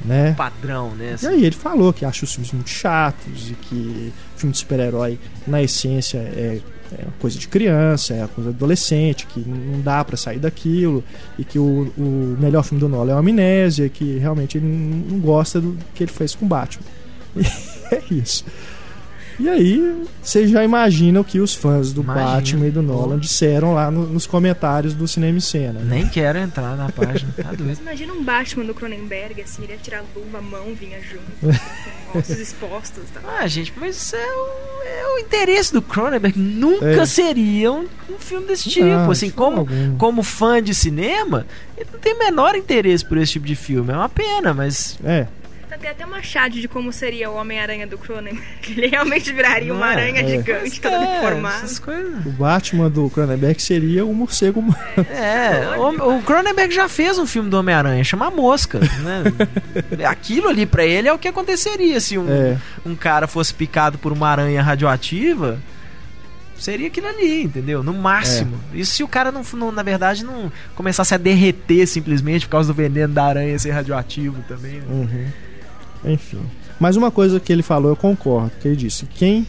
né? 0.03 0.33
padrão, 0.37 0.91
né? 0.91 1.13
Assim. 1.13 1.25
E 1.25 1.29
aí 1.29 1.45
ele 1.45 1.55
falou 1.55 1.91
que 1.93 2.05
acha 2.05 2.25
os 2.25 2.33
filmes 2.33 2.51
muito 2.51 2.69
chatos 2.69 3.49
e 3.49 3.53
que 3.53 4.13
filme 4.35 4.51
de 4.51 4.59
super-herói, 4.59 5.17
na 5.47 5.63
essência, 5.63 6.17
é 6.17 6.59
é 6.91 7.05
coisa 7.19 7.37
de 7.37 7.47
criança, 7.47 8.13
é 8.13 8.27
coisa 8.27 8.51
de 8.51 8.55
adolescente, 8.55 9.25
que 9.25 9.39
não 9.39 9.81
dá 9.81 10.05
para 10.05 10.15
sair 10.15 10.37
daquilo, 10.37 11.03
e 11.37 11.43
que 11.43 11.57
o, 11.57 11.91
o 11.97 12.37
melhor 12.39 12.63
filme 12.63 12.79
do 12.79 12.87
Nolan 12.87 13.13
é 13.13 13.15
o 13.15 13.17
Amnésia, 13.17 13.89
que 13.89 14.17
realmente 14.19 14.57
ele 14.57 14.67
não 14.67 15.19
gosta 15.19 15.59
do 15.59 15.77
que 15.93 16.03
ele 16.03 16.11
fez 16.11 16.35
com 16.35 16.47
Batman. 16.47 16.85
E 17.91 17.95
é 17.95 18.01
isso. 18.09 18.43
E 19.39 19.49
aí, 19.49 20.05
você 20.21 20.47
já 20.47 20.63
imagina 20.63 21.19
o 21.19 21.23
que 21.23 21.39
os 21.39 21.53
fãs 21.53 21.91
do 21.91 22.01
imagina. 22.01 22.25
Batman 22.25 22.67
e 22.67 22.71
do 22.71 22.81
Nolan 22.81 23.19
disseram 23.19 23.73
lá 23.73 23.91
no, 23.91 24.07
nos 24.07 24.25
comentários 24.25 24.93
do 24.93 25.07
Cinema 25.07 25.37
e 25.37 25.41
Cena. 25.41 25.79
Né? 25.79 25.97
Nem 25.97 26.07
quero 26.07 26.37
entrar 26.37 26.75
na 26.77 26.89
página, 26.89 27.33
tá 27.35 27.51
doido. 27.51 27.77
Imagina 27.81 28.13
um 28.13 28.23
Batman 28.23 28.65
do 28.65 28.73
Cronenberg, 28.73 29.41
assim, 29.41 29.63
ele 29.63 29.73
ia 29.73 29.77
tirar 29.77 29.99
a 29.99 30.03
luva, 30.15 30.37
a 30.37 30.41
mão 30.41 30.73
vinha 30.73 30.99
junto, 31.01 31.55
com 32.11 32.19
ossos 32.19 32.39
expostos. 32.39 33.03
Tá? 33.13 33.21
Ah, 33.39 33.47
gente, 33.47 33.73
mas 33.77 34.13
é 34.13 34.17
o, 34.17 34.87
é 34.87 35.15
o 35.15 35.19
interesse 35.19 35.73
do 35.73 35.81
Cronenberg. 35.81 36.39
Nunca 36.39 36.85
é. 36.85 37.05
seria 37.05 37.71
um, 37.71 37.87
um, 38.09 38.17
filme 38.17 38.47
desse 38.47 38.69
tipo. 38.69 38.85
Ah, 38.87 39.11
assim, 39.11 39.29
como, 39.29 39.67
como 39.97 40.23
fã 40.23 40.63
de 40.63 40.73
cinema, 40.73 41.45
ele 41.77 41.89
não 41.91 41.99
tem 41.99 42.13
o 42.13 42.19
menor 42.19 42.55
interesse 42.55 43.03
por 43.03 43.17
esse 43.17 43.33
tipo 43.33 43.45
de 43.45 43.55
filme. 43.55 43.91
É 43.91 43.95
uma 43.95 44.09
pena, 44.09 44.53
mas. 44.53 44.97
É 45.03 45.27
tem 45.85 45.91
até 45.91 46.05
uma 46.05 46.23
chat 46.23 46.59
de 46.59 46.67
como 46.67 46.91
seria 46.91 47.29
o 47.29 47.35
Homem-Aranha 47.35 47.85
do 47.85 47.95
Cronenberg. 47.95 48.41
Ele 48.75 48.87
realmente 48.87 49.31
viraria 49.31 49.71
uma 49.71 49.87
é, 49.87 49.91
aranha 49.91 50.21
é. 50.21 50.27
gigante, 50.27 50.81
toda 50.81 50.95
é, 50.95 51.21
deformada. 51.21 51.67
O 52.25 52.31
Batman 52.31 52.89
do 52.89 53.07
Cronenberg 53.09 53.61
seria 53.61 54.03
o 54.03 54.13
morcego 54.13 54.61
humano. 54.61 54.75
É, 55.11 55.77
o, 55.77 56.17
o 56.17 56.23
Cronenberg 56.23 56.73
já 56.73 56.89
fez 56.89 57.19
um 57.19 57.27
filme 57.27 57.49
do 57.49 57.57
Homem-Aranha, 57.57 58.03
chama 58.03 58.31
Mosca. 58.31 58.79
Né? 58.79 59.23
Aquilo 60.09 60.49
ali 60.49 60.65
para 60.65 60.83
ele 60.83 61.07
é 61.07 61.13
o 61.13 61.19
que 61.19 61.27
aconteceria 61.27 61.99
se 61.99 62.17
um, 62.17 62.27
é. 62.27 62.57
um 62.83 62.95
cara 62.95 63.27
fosse 63.27 63.53
picado 63.53 63.99
por 63.99 64.11
uma 64.11 64.27
aranha 64.27 64.63
radioativa 64.63 65.59
seria 66.57 66.87
aquilo 66.87 67.07
ali, 67.07 67.43
entendeu? 67.43 67.83
No 67.83 67.93
máximo. 67.93 68.57
É. 68.73 68.77
Isso 68.77 68.93
se 68.93 69.03
o 69.03 69.07
cara 69.07 69.31
não, 69.31 69.43
não, 69.53 69.71
na 69.71 69.83
verdade, 69.83 70.23
não 70.23 70.51
começasse 70.73 71.13
a 71.13 71.17
derreter 71.17 71.85
simplesmente 71.85 72.45
por 72.45 72.53
causa 72.53 72.73
do 72.73 72.73
veneno 72.73 73.13
da 73.13 73.25
aranha 73.25 73.59
ser 73.59 73.71
radioativo 73.71 74.41
também. 74.47 74.79
Né? 74.79 74.85
Uhum. 74.89 75.44
Enfim. 76.05 76.39
Mas 76.79 76.95
uma 76.95 77.11
coisa 77.11 77.39
que 77.39 77.51
ele 77.51 77.63
falou, 77.63 77.91
eu 77.91 77.95
concordo, 77.95 78.51
que 78.61 78.67
ele 78.67 78.75
disse: 78.75 79.05
quem 79.05 79.47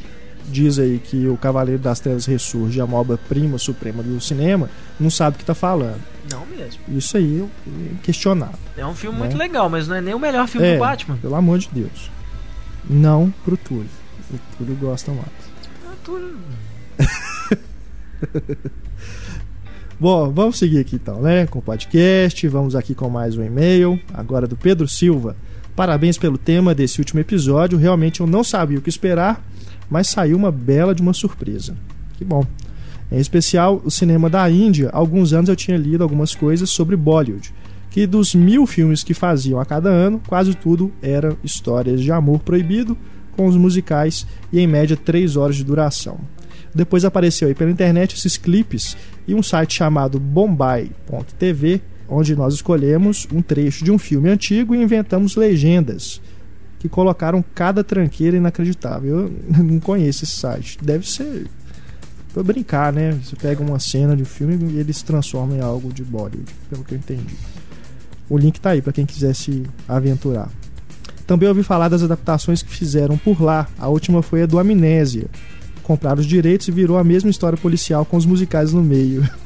diz 0.48 0.78
aí 0.78 0.98
que 0.98 1.26
o 1.26 1.36
Cavaleiro 1.36 1.80
das 1.80 2.00
Trevas 2.00 2.26
ressurge 2.26 2.80
a 2.80 2.84
obra-prima 2.84 3.58
suprema 3.58 4.02
do 4.02 4.20
cinema, 4.20 4.70
não 4.98 5.10
sabe 5.10 5.34
o 5.34 5.38
que 5.38 5.42
está 5.42 5.54
falando. 5.54 6.00
Não 6.30 6.46
mesmo. 6.46 6.80
Isso 6.88 7.16
aí 7.16 7.42
é 7.42 7.94
questionável. 8.02 8.58
É 8.76 8.86
um 8.86 8.94
filme 8.94 9.18
né? 9.18 9.24
muito 9.24 9.36
legal, 9.36 9.68
mas 9.68 9.88
não 9.88 9.96
é 9.96 10.00
nem 10.00 10.14
o 10.14 10.18
melhor 10.18 10.46
filme 10.48 10.66
é, 10.66 10.74
do 10.74 10.80
Batman. 10.80 11.16
Pelo 11.16 11.34
amor 11.34 11.58
de 11.58 11.68
Deus. 11.72 12.10
Não 12.88 13.32
pro 13.44 13.56
Túlio. 13.56 13.88
O 14.32 14.38
Túlio 14.56 14.76
gosta 14.76 15.12
mais. 15.12 15.26
Ah, 15.86 15.94
Túlio. 16.04 16.36
Bom, 19.98 20.30
vamos 20.30 20.58
seguir 20.58 20.78
aqui 20.80 20.96
então, 20.96 21.22
né? 21.22 21.46
Com 21.46 21.58
o 21.58 21.62
podcast. 21.62 22.46
Vamos 22.48 22.76
aqui 22.76 22.94
com 22.94 23.08
mais 23.08 23.36
um 23.36 23.42
e-mail. 23.42 23.98
Agora 24.12 24.46
do 24.46 24.56
Pedro 24.56 24.86
Silva. 24.86 25.36
Parabéns 25.76 26.16
pelo 26.16 26.38
tema 26.38 26.74
desse 26.74 26.98
último 26.98 27.20
episódio. 27.20 27.78
Realmente 27.78 28.20
eu 28.20 28.26
não 28.26 28.42
sabia 28.42 28.78
o 28.78 28.82
que 28.82 28.88
esperar, 28.88 29.46
mas 29.90 30.08
saiu 30.08 30.34
uma 30.34 30.50
bela 30.50 30.94
de 30.94 31.02
uma 31.02 31.12
surpresa. 31.12 31.76
Que 32.16 32.24
bom. 32.24 32.46
Em 33.12 33.18
especial, 33.18 33.82
o 33.84 33.90
cinema 33.90 34.30
da 34.30 34.50
Índia. 34.50 34.88
Alguns 34.90 35.34
anos 35.34 35.50
eu 35.50 35.54
tinha 35.54 35.76
lido 35.76 36.02
algumas 36.02 36.34
coisas 36.34 36.70
sobre 36.70 36.96
Bollywood, 36.96 37.52
que 37.90 38.06
dos 38.06 38.34
mil 38.34 38.66
filmes 38.66 39.04
que 39.04 39.12
faziam 39.12 39.60
a 39.60 39.66
cada 39.66 39.90
ano, 39.90 40.20
quase 40.26 40.54
tudo 40.54 40.90
eram 41.02 41.36
histórias 41.44 42.00
de 42.00 42.10
amor 42.10 42.40
proibido, 42.40 42.96
com 43.36 43.46
os 43.46 43.54
musicais 43.54 44.26
e 44.50 44.58
em 44.58 44.66
média 44.66 44.96
três 44.96 45.36
horas 45.36 45.56
de 45.56 45.62
duração. 45.62 46.18
Depois 46.74 47.04
apareceu 47.04 47.48
aí 47.48 47.54
pela 47.54 47.70
internet 47.70 48.16
esses 48.16 48.38
clipes 48.38 48.96
e 49.28 49.34
um 49.34 49.42
site 49.42 49.74
chamado 49.74 50.18
Bombay.tv 50.18 51.82
onde 52.08 52.36
nós 52.36 52.54
escolhemos 52.54 53.26
um 53.32 53.42
trecho 53.42 53.84
de 53.84 53.90
um 53.90 53.98
filme 53.98 54.28
antigo 54.28 54.74
e 54.74 54.82
inventamos 54.82 55.36
legendas 55.36 56.20
que 56.78 56.88
colocaram 56.88 57.44
cada 57.54 57.82
tranqueira 57.82 58.36
inacreditável. 58.36 59.20
Eu 59.20 59.32
não 59.64 59.80
conheço 59.80 60.24
esse 60.24 60.34
site. 60.34 60.78
Deve 60.82 61.08
ser 61.08 61.46
para 62.32 62.42
brincar, 62.42 62.92
né? 62.92 63.18
Você 63.24 63.34
pega 63.34 63.62
uma 63.62 63.78
cena 63.78 64.14
de 64.14 64.22
um 64.22 64.26
filme 64.26 64.72
e 64.72 64.78
eles 64.78 65.02
transformam 65.02 65.56
em 65.56 65.60
algo 65.60 65.92
de 65.92 66.04
Bollywood, 66.04 66.52
pelo 66.68 66.84
que 66.84 66.92
eu 66.92 66.98
entendi. 66.98 67.34
O 68.28 68.36
link 68.36 68.60
tá 68.60 68.70
aí 68.70 68.82
para 68.82 68.92
quem 68.92 69.06
quiser 69.06 69.34
se 69.34 69.62
aventurar. 69.88 70.50
Também 71.26 71.48
ouvi 71.48 71.62
falar 71.62 71.88
das 71.88 72.02
adaptações 72.02 72.62
que 72.62 72.70
fizeram 72.70 73.16
por 73.16 73.40
lá. 73.40 73.66
A 73.78 73.88
última 73.88 74.22
foi 74.22 74.42
a 74.42 74.46
do 74.46 74.58
Amnésia. 74.58 75.26
Compraram 75.82 76.20
os 76.20 76.26
direitos 76.26 76.68
e 76.68 76.72
virou 76.72 76.98
a 76.98 77.04
mesma 77.04 77.30
história 77.30 77.56
policial 77.56 78.04
com 78.04 78.16
os 78.16 78.26
musicais 78.26 78.72
no 78.72 78.82
meio. 78.82 79.28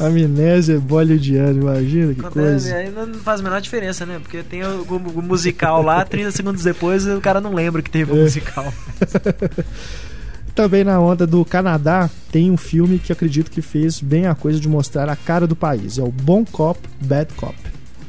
Amnésia 0.00 0.78
bollywoodiana, 0.80 1.52
imagina 1.52 2.14
que 2.14 2.22
coisa. 2.22 2.74
Aí 2.74 2.90
não 2.90 3.14
faz 3.14 3.40
a 3.40 3.42
menor 3.42 3.60
diferença, 3.60 4.06
né? 4.06 4.18
Porque 4.18 4.42
tem 4.42 4.62
o, 4.64 4.82
o, 4.82 5.22
musical 5.22 5.82
lá, 5.82 6.04
30 6.04 6.30
segundos 6.32 6.62
depois 6.62 7.06
o 7.06 7.20
cara 7.20 7.40
não 7.40 7.54
lembra 7.54 7.82
que 7.82 7.90
teve 7.90 8.12
o 8.12 8.16
é. 8.16 8.22
musical. 8.22 8.72
Também 10.54 10.84
na 10.84 11.00
onda 11.00 11.26
do 11.26 11.44
Canadá 11.44 12.10
tem 12.30 12.50
um 12.50 12.56
filme 12.56 12.98
que 12.98 13.12
acredito 13.12 13.50
que 13.50 13.62
fez 13.62 14.00
bem 14.00 14.26
a 14.26 14.34
coisa 14.34 14.58
de 14.58 14.68
mostrar 14.68 15.08
a 15.08 15.16
cara 15.16 15.46
do 15.46 15.56
país. 15.56 15.98
É 15.98 16.02
o 16.02 16.10
Bon 16.10 16.44
Cop, 16.44 16.78
Bad 17.00 17.32
Cop. 17.34 17.54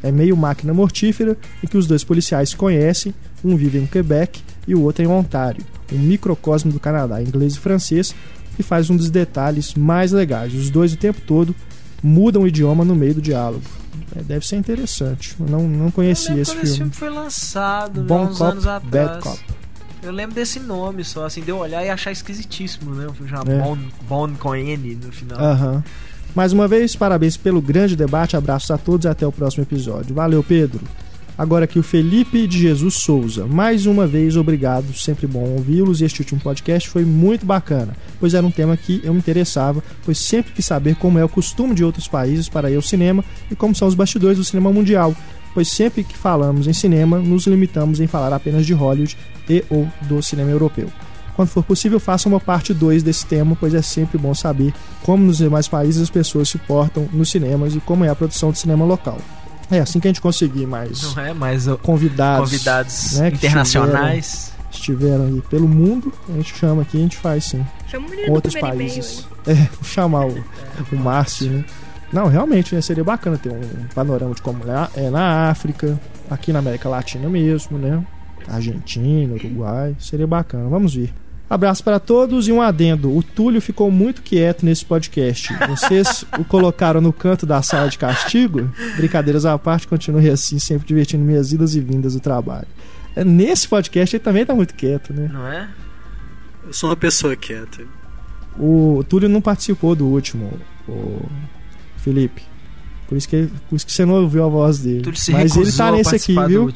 É 0.04 0.12
meio 0.12 0.36
máquina 0.36 0.74
mortífera 0.74 1.38
em 1.64 1.68
que 1.68 1.78
os 1.78 1.86
dois 1.86 2.04
policiais 2.04 2.50
se 2.50 2.56
conhecem, 2.56 3.14
um 3.44 3.56
vive 3.56 3.78
em 3.78 3.86
Quebec 3.86 4.42
e 4.68 4.74
o 4.74 4.82
outro 4.82 5.04
em 5.04 5.08
Ontário, 5.08 5.64
um 5.92 5.98
microcosmo 5.98 6.72
do 6.72 6.80
Canadá, 6.80 7.22
inglês 7.22 7.56
e 7.56 7.60
francês, 7.60 8.16
e 8.62 8.64
faz 8.64 8.90
um 8.90 8.96
dos 8.96 9.10
detalhes 9.10 9.74
mais 9.76 10.12
legais. 10.12 10.54
Os 10.54 10.70
dois 10.70 10.94
o 10.94 10.98
tempo 10.98 11.20
todo 11.28 11.56
mudam 12.02 12.44
o 12.44 12.48
idioma 12.48 12.86
no 12.86 12.96
meio 12.96 13.16
do 13.16 13.22
diálogo. 13.22 13.64
É, 14.16 14.22
deve 14.22 14.46
ser 14.46 14.56
interessante. 14.56 15.36
Eu 15.40 15.48
não, 15.48 15.68
não 15.68 15.92
conhecia 15.92 16.40
esse 16.40 16.52
filme. 16.52 16.68
Esse 16.68 16.78
filme 16.78 16.92
foi 16.92 17.10
lançado 17.10 18.02
Bom 18.02 18.26
uns 18.26 18.38
Cop, 18.38 18.52
anos 18.52 18.68
atrás. 18.68 18.92
Bad 18.92 19.22
Cop. 19.22 19.40
Eu 20.04 20.12
lembro 20.12 20.34
desse 20.34 20.60
nome 20.60 21.04
só, 21.04 21.26
assim, 21.26 21.42
de 21.42 21.50
eu 21.50 21.58
olhar 21.58 21.86
e 21.86 21.90
achar 21.90 22.12
esquisitíssimo, 22.12 22.96
né? 22.96 23.08
Já 23.26 23.44
é. 23.46 23.60
Bond, 23.62 23.88
Bond 24.08 24.38
com 24.40 24.56
N 24.56 24.96
no 24.96 25.12
final. 25.12 25.40
Uhum. 25.40 25.84
Mais 26.34 26.54
uma 26.54 26.68
vez, 26.68 26.96
parabéns 26.96 27.38
pelo 27.38 27.62
grande 27.62 27.96
debate, 27.96 28.36
abraços 28.36 28.72
a 28.72 28.78
todos 28.78 29.06
e 29.06 29.08
até 29.08 29.28
o 29.28 29.32
próximo 29.32 29.64
episódio. 29.64 30.16
Valeu, 30.16 30.42
Pedro. 30.42 30.82
Agora 31.38 31.66
aqui 31.66 31.80
o 31.80 31.84
Felipe 31.84 32.46
de 32.46 32.60
Jesus 32.60 32.96
Souza. 32.96 33.46
Mais 33.46 33.86
uma 33.86 34.06
vez, 34.06 34.36
obrigado. 34.36 34.94
Sempre 34.94 35.26
bom 35.26 35.44
ouvi-los. 35.56 36.02
Este 36.02 36.22
último 36.22 36.42
podcast 36.42 36.90
foi 36.90 37.06
muito 37.06 37.46
bacana, 37.46 37.96
pois 38.20 38.34
era 38.34 38.46
um 38.46 38.52
tema 38.52 38.76
que 38.76 39.02
eu 39.04 39.14
me 39.14 39.20
interessava, 39.20 39.84
pois 40.06 40.20
sempre 40.20 40.52
quis 40.52 40.66
saber 40.66 40.96
como 40.96 41.18
é 41.18 41.24
o 41.24 41.30
costume 41.30 41.74
de 41.74 41.84
outros 41.84 42.08
países 42.08 42.50
para 42.50 42.70
ir 42.70 42.76
ao 42.76 42.82
cinema 42.82 43.24
e 43.50 43.56
como 43.56 43.74
são 43.74 43.88
os 43.88 43.96
bastidores 43.96 44.38
do 44.38 44.44
cinema 44.44 44.72
mundial, 44.72 45.16
pois 45.54 45.70
sempre 45.70 46.04
que 46.04 46.18
falamos 46.18 46.68
em 46.68 46.74
cinema, 46.74 47.18
nos 47.20 47.48
limitamos 47.48 48.00
em 48.00 48.08
falar 48.08 48.34
apenas 48.34 48.66
de 48.66 48.74
Hollywood 48.74 49.18
e 49.50 49.64
ou 49.70 49.88
do 50.02 50.22
cinema 50.22 50.52
europeu. 50.52 50.90
Quando 51.36 51.48
for 51.48 51.64
possível, 51.64 52.00
faça 52.00 52.28
uma 52.28 52.40
parte 52.40 52.74
2 52.74 53.02
desse 53.04 53.26
tema, 53.26 53.58
pois 53.60 53.74
é 53.74 53.82
sempre 53.82 54.18
bom 54.18 54.34
saber 54.36 54.74
como 55.02 55.24
nos 55.24 55.38
demais 55.38 55.68
países 55.68 56.02
as 56.02 56.10
pessoas 56.10 56.50
se 56.50 56.58
portam 56.58 57.08
nos 57.12 57.32
cinemas 57.32 57.74
e 57.74 57.80
como 57.80 58.04
é 58.04 58.10
a 58.10 58.16
produção 58.16 58.52
de 58.52 58.60
cinema 58.60 58.86
local. 58.86 59.18
É 59.72 59.80
assim 59.80 60.00
que 60.00 60.08
a 60.08 60.10
gente 60.10 60.22
conseguir 60.22 60.66
mais 60.68 61.02
Não 61.16 61.24
é 61.24 61.34
o- 61.68 61.78
convidados, 61.78 62.50
convidados 62.52 63.14
né, 63.18 63.32
que 63.32 63.38
internacionais. 63.38 64.52
estiveram 64.72 65.26
aí 65.26 65.42
pelo 65.50 65.68
mundo, 65.68 66.14
a 66.30 66.34
gente 66.34 66.54
chama 66.56 66.82
aqui, 66.82 66.98
a 66.98 67.02
gente 67.02 67.18
faz 67.18 67.46
sim, 67.46 67.66
Chama 67.88 68.08
o 68.08 68.10
menino 68.10 68.28
do 68.28 68.34
outros 68.34 68.54
primeiro 68.54 68.78
países. 68.78 69.26
e-mail 69.48 69.62
É, 69.62 69.70
vou 69.76 69.84
chamar 69.84 70.26
o, 70.28 70.44
o 70.92 70.96
Márcio, 70.96 71.50
né? 71.50 71.66
Não, 72.12 72.28
realmente, 72.28 72.76
né, 72.76 72.82
seria 72.82 73.04
bacana 73.04 73.38
ter 73.38 73.50
um 73.50 73.62
panorama 73.96 74.36
de 74.36 74.42
como 74.42 74.60
é 74.96 75.10
na 75.10 75.50
África, 75.50 75.98
aqui 76.30 76.52
na 76.52 76.60
América 76.60 76.90
Latina 76.90 77.30
mesmo, 77.30 77.78
né? 77.78 78.04
Argentina, 78.48 79.34
Uruguai, 79.36 79.96
seria 80.00 80.28
bacana. 80.28 80.68
Vamos 80.68 80.94
ver. 80.96 81.14
Abraço 81.52 81.84
para 81.84 82.00
todos 82.00 82.48
e 82.48 82.52
um 82.54 82.62
adendo. 82.62 83.14
O 83.14 83.22
Túlio 83.22 83.60
ficou 83.60 83.92
muito 83.92 84.22
quieto 84.22 84.66
nesse 84.66 84.86
podcast. 84.86 85.54
Vocês 85.68 86.24
o 86.40 86.46
colocaram 86.46 87.02
no 87.02 87.12
canto 87.12 87.46
da 87.46 87.62
sala 87.62 87.90
de 87.90 87.98
castigo? 87.98 88.72
Brincadeiras 88.96 89.46
à 89.46 89.60
parte, 89.60 89.86
continue 89.86 90.30
assim, 90.30 90.58
sempre 90.60 90.88
divertindo 90.88 91.26
minhas 91.26 91.52
idas 91.52 91.76
e 91.76 91.82
vindas 91.82 92.14
do 92.14 92.22
trabalho. 92.22 92.70
É, 93.18 93.26
Nesse 93.26 93.68
podcast 93.68 94.16
ele 94.16 94.24
também 94.24 94.46
tá 94.46 94.56
muito 94.56 94.74
quieto, 94.74 95.12
né? 95.12 95.30
Não 95.30 95.46
é? 95.46 95.68
Eu 96.66 96.72
sou 96.72 96.90
uma 96.90 96.96
pessoa 96.96 97.36
quieta. 97.36 97.84
O 98.58 99.04
Túlio 99.10 99.28
não 99.28 99.42
participou 99.42 99.94
do 99.94 100.08
último, 100.08 100.58
o 100.88 101.22
Felipe. 101.98 102.44
Por 103.10 103.18
isso 103.18 103.28
que, 103.28 103.50
por 103.68 103.76
isso 103.76 103.86
que 103.86 103.92
você 103.92 104.06
não 104.06 104.14
ouviu 104.14 104.46
a 104.46 104.48
voz 104.48 104.80
dele. 104.80 105.04
Mas 105.34 105.58
ele 105.58 105.70
tá 105.74 105.92
nesse 105.92 106.16
aqui, 106.16 106.34
viu? 106.48 106.72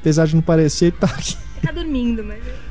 Apesar 0.00 0.26
de 0.26 0.34
não 0.34 0.42
parecer, 0.42 0.88
ele 0.88 0.96
tá 1.00 1.06
aqui. 1.06 1.34
aí. 1.56 1.66
Tá 1.66 1.72
dormindo, 1.72 2.22
mas. 2.22 2.67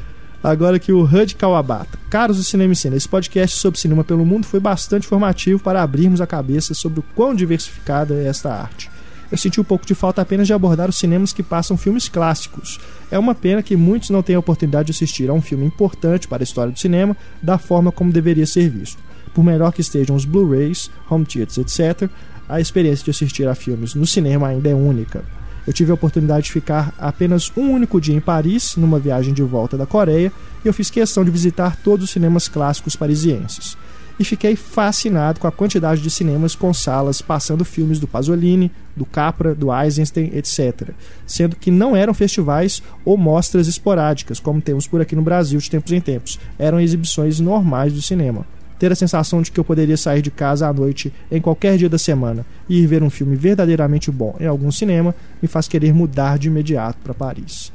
Agora 0.48 0.80
que 0.80 0.94
o 0.94 1.04
HUD 1.04 1.36
Kawabata. 1.36 2.00
Caros 2.10 2.38
do 2.38 2.44
Cinema 2.46 2.72
e 2.72 2.76
Cena, 2.78 2.96
esse 2.96 3.10
podcast 3.10 3.60
sobre 3.60 3.78
cinema 3.78 4.02
pelo 4.02 4.26
mundo 4.26 4.46
foi 4.46 4.62
bastante 4.62 5.06
informativo 5.06 5.62
para 5.62 5.84
abrirmos 5.84 6.22
a 6.22 6.26
cabeça 6.26 6.74
sobre 6.74 7.02
o 7.02 7.04
quão 7.14 7.36
diversificada 7.36 8.14
é 8.14 8.28
esta 8.28 8.54
arte. 8.54 8.90
Eu 9.30 9.38
senti 9.38 9.60
um 9.60 9.64
pouco 9.66 9.86
de 9.86 9.94
falta 9.94 10.22
apenas 10.22 10.48
de 10.48 10.54
abordar 10.54 10.88
os 10.88 10.98
cinemas 10.98 11.34
que 11.34 11.44
passam 11.44 11.76
filmes 11.76 12.08
clássicos. 12.08 12.80
É 13.12 13.20
uma 13.20 13.36
pena 13.36 13.62
que 13.62 13.76
muitos 13.76 14.10
não 14.10 14.24
tenham 14.24 14.38
a 14.38 14.40
oportunidade 14.40 14.86
de 14.86 14.92
assistir 14.94 15.30
a 15.30 15.34
um 15.34 15.42
filme 15.42 15.66
importante 15.66 16.30
para 16.30 16.42
a 16.42 16.46
história 16.46 16.72
do 16.72 16.80
cinema 16.80 17.18
da 17.44 17.58
forma 17.58 17.92
como 17.92 18.14
deveria 18.14 18.48
ser 18.48 18.70
visto. 18.70 19.04
Por 19.34 19.44
melhor 19.44 19.74
que 19.74 19.82
estejam 19.82 20.16
os 20.16 20.24
Blu-rays, 20.24 20.90
home 21.10 21.26
theaters, 21.26 21.58
etc., 21.58 22.10
a 22.48 22.62
experiência 22.62 23.04
de 23.04 23.12
assistir 23.12 23.46
a 23.50 23.54
filmes 23.54 23.94
no 23.94 24.08
cinema 24.08 24.48
ainda 24.48 24.70
é 24.70 24.74
única. 24.74 25.26
Eu 25.68 25.74
tive 25.74 25.92
a 25.92 25.96
oportunidade 25.96 26.46
de 26.46 26.54
ficar 26.54 26.94
apenas 26.98 27.52
um 27.58 27.72
único 27.72 28.00
dia 28.00 28.16
em 28.16 28.22
Paris, 28.22 28.78
numa 28.78 28.98
viagem 28.98 29.34
de 29.34 29.44
volta 29.44 29.78
da 29.78 29.86
Coreia, 29.86 30.32
e 30.64 30.68
eu 30.68 30.74
fiz 30.74 30.90
questão 30.90 31.26
de 31.26 31.30
visitar 31.30 31.76
todos 31.76 32.06
os 32.06 32.12
cinemas 32.12 32.48
clássicos 32.48 32.96
parisienses. 32.96 33.78
E 34.18 34.24
fiquei 34.24 34.56
fascinado 34.56 35.42
com 35.42 35.46
a 35.46 35.52
quantidade 35.52 36.02
de 36.02 36.10
cinemas 36.10 36.56
com 36.56 36.74
salas 36.74 37.22
passando 37.22 37.66
filmes 37.66 38.00
do 38.00 38.08
Pasolini, 38.08 38.72
do 38.96 39.06
Capra, 39.06 39.54
do 39.54 39.68
Eisenstein, 39.72 40.32
etc. 40.34 40.92
Sendo 41.26 41.58
que 41.58 41.70
não 41.70 41.96
eram 41.96 42.14
festivais 42.14 42.82
ou 43.04 43.18
mostras 43.18 43.68
esporádicas, 43.68 44.40
como 44.40 44.62
temos 44.62 44.88
por 44.88 45.02
aqui 45.02 45.16
no 45.16 45.22
Brasil 45.22 45.60
de 45.60 45.70
tempos 45.70 45.92
em 45.92 46.00
tempos. 46.00 46.40
Eram 46.58 46.80
exibições 46.80 47.40
normais 47.40 47.94
do 47.94 48.02
cinema 48.02 48.46
ter 48.80 48.92
a 48.92 48.96
sensação 48.96 49.42
de 49.42 49.52
que 49.52 49.60
eu 49.60 49.64
poderia 49.64 49.98
sair 49.98 50.22
de 50.22 50.30
casa 50.32 50.68
à 50.68 50.74
noite 50.74 51.12
em 51.32 51.42
qualquer 51.42 51.78
dia 51.78 51.90
da 51.90 51.98
semana 51.98 52.46
e 52.70 52.80
ir 52.82 52.88
ver 52.88 53.02
um 53.04 53.10
filme 53.10 53.36
verdadeiramente 53.36 54.12
bom 54.12 54.36
em 54.40 54.46
algum 54.46 54.72
cinema 54.72 55.16
me 55.42 55.48
faz 55.48 55.68
querer 55.68 55.94
mudar 55.94 56.38
de 56.38 56.48
imediato 56.48 57.00
para 57.04 57.14
Paris. 57.14 57.72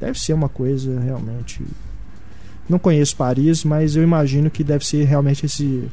Deve 0.00 0.18
ser 0.18 0.32
uma 0.32 0.48
coisa 0.48 0.98
realmente. 1.00 1.62
Não 2.68 2.78
conheço 2.78 3.16
Paris, 3.16 3.64
mas 3.64 3.96
eu 3.96 4.02
imagino 4.02 4.50
que 4.50 4.64
deve 4.64 4.84
ser 4.86 5.04
realmente 5.04 5.46
esse 5.46 5.84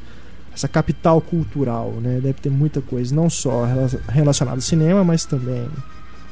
essa 0.56 0.68
capital 0.68 1.20
cultural, 1.20 1.94
né? 2.00 2.20
Deve 2.22 2.34
ter 2.40 2.50
muita 2.52 2.80
coisa, 2.80 3.14
não 3.16 3.28
só 3.28 3.66
rela- 3.66 3.90
relacionada 4.08 4.58
ao 4.58 4.62
cinema, 4.62 5.04
mas 5.04 5.26
também 5.26 5.68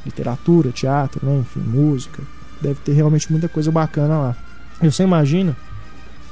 literatura, 0.05 0.71
teatro, 0.71 1.25
né? 1.25 1.39
Enfim, 1.39 1.59
música. 1.61 2.21
Deve 2.61 2.79
ter 2.81 2.93
realmente 2.93 3.31
muita 3.31 3.47
coisa 3.49 3.71
bacana 3.71 4.17
lá. 4.19 4.37
E 4.81 4.91
Você 4.91 5.03
imagina 5.03 5.55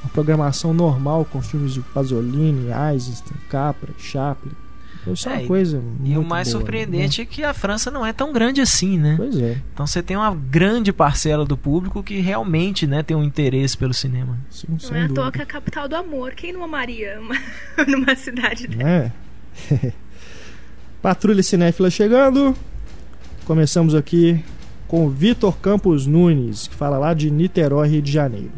uma 0.02 0.10
programação 0.12 0.72
normal 0.74 1.24
com 1.24 1.40
filmes 1.42 1.74
de 1.74 1.80
Pasolini, 1.80 2.68
Eisenstein, 2.92 3.36
Capra, 3.48 3.90
Chaplin. 3.98 4.52
Deve 5.04 5.18
ser 5.18 5.28
É, 5.30 5.32
uma 5.32 5.42
e- 5.42 5.46
coisa 5.46 5.82
E 6.04 6.18
o 6.18 6.22
mais 6.22 6.48
boa, 6.48 6.60
surpreendente 6.60 7.22
é 7.22 7.24
que 7.24 7.42
a 7.42 7.54
França 7.54 7.90
não 7.90 8.04
é 8.04 8.12
tão 8.12 8.32
grande 8.34 8.60
assim, 8.60 8.98
né? 8.98 9.12
Né? 9.12 9.16
Pois 9.16 9.38
é, 9.38 9.58
Então 9.72 9.86
você 9.86 10.02
tem 10.02 10.14
uma 10.16 10.34
grande 10.34 10.92
parcela 10.92 11.44
do 11.46 11.56
público 11.56 12.02
que 12.02 12.20
realmente 12.20 12.86
né, 12.86 13.02
tem 13.02 13.16
um 13.16 13.24
interesse 13.24 13.78
pelo 13.78 13.94
cinema. 13.94 14.38
sim, 14.50 14.66
Não 14.68 14.78
sem 14.78 14.98
é 14.98 15.04
à 15.04 15.08
toa 15.08 15.32
que 15.32 15.38
é 15.38 15.42
a 15.42 15.46
capital 15.46 15.88
do 15.88 15.96
amor. 15.96 16.32
Quem 16.32 16.52
não 16.52 16.62
amaria 16.64 17.18
uma- 17.18 17.34
numa 17.88 18.14
cidade 18.14 18.66
dessa? 18.66 18.82
né? 18.84 19.12
Patrulha 21.02 21.42
Cinéfila 21.42 21.90
chegando. 21.90 22.54
Começamos 23.46 23.94
aqui 23.94 24.44
com 24.86 25.06
o 25.06 25.10
Vitor 25.10 25.56
Campos 25.58 26.06
Nunes, 26.06 26.68
que 26.68 26.74
fala 26.74 26.98
lá 26.98 27.14
de 27.14 27.30
Niterói, 27.30 27.88
Rio 27.88 28.02
de 28.02 28.12
Janeiro. 28.12 28.52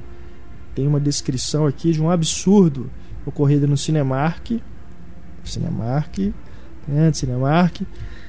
Tem 0.75 0.87
uma 0.87 1.01
descrição 1.01 1.67
aqui 1.67 1.93
de 1.93 2.03
um 2.03 2.11
absurdo 2.11 2.91
ocorrido 3.27 3.67
no 3.67 3.77
Cinemark. 3.77 4.61
Cinemark. 5.45 6.33
Né, 6.87 7.13
Cinemark. 7.13 7.83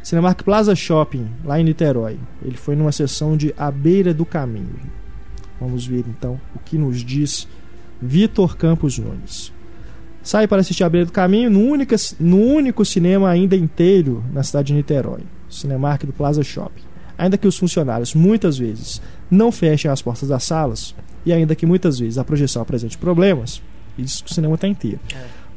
Cinemark 0.03 0.43
Plaza 0.43 0.75
Shopping, 0.75 1.29
lá 1.45 1.59
em 1.59 1.63
Niterói. 1.63 2.19
Ele 2.41 2.57
foi 2.57 2.75
numa 2.75 2.91
sessão 2.91 3.37
de 3.37 3.53
A 3.57 3.71
Beira 3.71 4.13
do 4.13 4.25
Caminho. 4.25 4.75
Vamos 5.59 5.85
ver 5.85 6.03
então 6.09 6.39
o 6.53 6.59
que 6.59 6.77
nos 6.77 7.03
diz 7.03 7.47
Vitor 8.01 8.57
Campos 8.57 8.97
Nunes. 8.97 9.53
Sai 10.21 10.47
para 10.47 10.61
assistir 10.61 10.83
a 10.83 10.89
beira 10.89 11.05
do 11.05 11.11
caminho 11.11 11.49
no, 11.49 11.61
única, 11.61 11.95
no 12.19 12.37
único 12.37 12.83
cinema 12.85 13.29
ainda 13.29 13.55
inteiro 13.55 14.23
na 14.31 14.41
cidade 14.43 14.67
de 14.67 14.73
Niterói, 14.73 15.21
Cinemark 15.49 16.05
do 16.05 16.13
Plaza 16.13 16.43
Shopping. 16.43 16.83
Ainda 17.17 17.37
que 17.37 17.47
os 17.47 17.57
funcionários 17.57 18.13
muitas 18.15 18.57
vezes 18.57 19.01
não 19.29 19.51
fechem 19.51 19.91
as 19.91 20.01
portas 20.01 20.29
das 20.29 20.43
salas, 20.43 20.95
e 21.25 21.33
ainda 21.33 21.55
que 21.55 21.65
muitas 21.65 21.99
vezes 21.99 22.17
a 22.17 22.23
projeção 22.23 22.61
apresente 22.61 22.97
problemas, 22.97 23.61
isso 23.97 24.23
que 24.23 24.31
o 24.31 24.33
cinema 24.33 24.55
está 24.55 24.67
inteiro, 24.67 24.99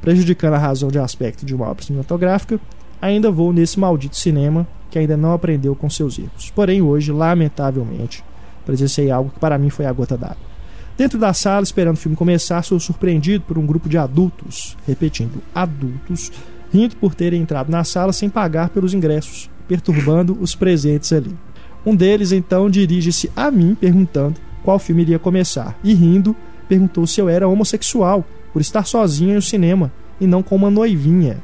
prejudicando 0.00 0.54
a 0.54 0.58
razão 0.58 0.88
de 0.88 0.98
aspecto 0.98 1.44
de 1.44 1.54
uma 1.54 1.66
obra 1.66 1.84
cinematográfica, 1.84 2.60
ainda 3.00 3.30
vou 3.30 3.52
nesse 3.52 3.78
maldito 3.78 4.16
cinema 4.16 4.66
que 4.90 4.98
ainda 4.98 5.16
não 5.16 5.32
aprendeu 5.32 5.74
com 5.74 5.90
seus 5.90 6.18
erros. 6.18 6.50
Porém, 6.54 6.80
hoje, 6.80 7.12
lamentavelmente, 7.12 8.24
presenciei 8.64 9.10
algo 9.10 9.30
que 9.30 9.38
para 9.38 9.58
mim 9.58 9.70
foi 9.70 9.86
a 9.86 9.92
gota 9.92 10.16
d'água. 10.16 10.56
Dentro 10.96 11.18
da 11.18 11.34
sala, 11.34 11.62
esperando 11.62 11.96
o 11.96 11.98
filme 11.98 12.16
começar, 12.16 12.62
sou 12.62 12.80
surpreendido 12.80 13.44
por 13.44 13.58
um 13.58 13.66
grupo 13.66 13.88
de 13.88 13.98
adultos, 13.98 14.76
repetindo, 14.86 15.42
adultos, 15.54 16.32
rindo 16.72 16.96
por 16.96 17.14
terem 17.14 17.42
entrado 17.42 17.70
na 17.70 17.84
sala 17.84 18.12
sem 18.12 18.30
pagar 18.30 18.70
pelos 18.70 18.94
ingressos, 18.94 19.50
perturbando 19.68 20.36
os 20.40 20.54
presentes 20.54 21.12
ali. 21.12 21.36
Um 21.84 21.94
deles 21.94 22.32
então 22.32 22.70
dirige-se 22.70 23.30
a 23.36 23.50
mim 23.50 23.74
perguntando 23.74 24.40
qual 24.66 24.80
filme 24.80 25.02
iria 25.02 25.18
começar 25.20 25.78
e 25.84 25.94
rindo 25.94 26.34
perguntou 26.68 27.06
se 27.06 27.20
eu 27.20 27.28
era 27.28 27.46
homossexual 27.46 28.26
por 28.52 28.60
estar 28.60 28.84
sozinho 28.84 29.36
no 29.36 29.40
cinema 29.40 29.92
e 30.20 30.26
não 30.26 30.42
com 30.42 30.56
uma 30.56 30.68
noivinha. 30.68 31.38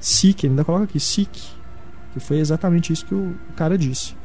Sick, 0.00 0.44
ainda 0.44 0.64
coloca 0.64 0.82
aqui, 0.82 0.98
sick. 0.98 1.40
Que 2.12 2.18
foi 2.18 2.38
exatamente 2.40 2.92
isso 2.92 3.06
que 3.06 3.14
o 3.14 3.32
cara 3.54 3.78
disse. 3.78 4.16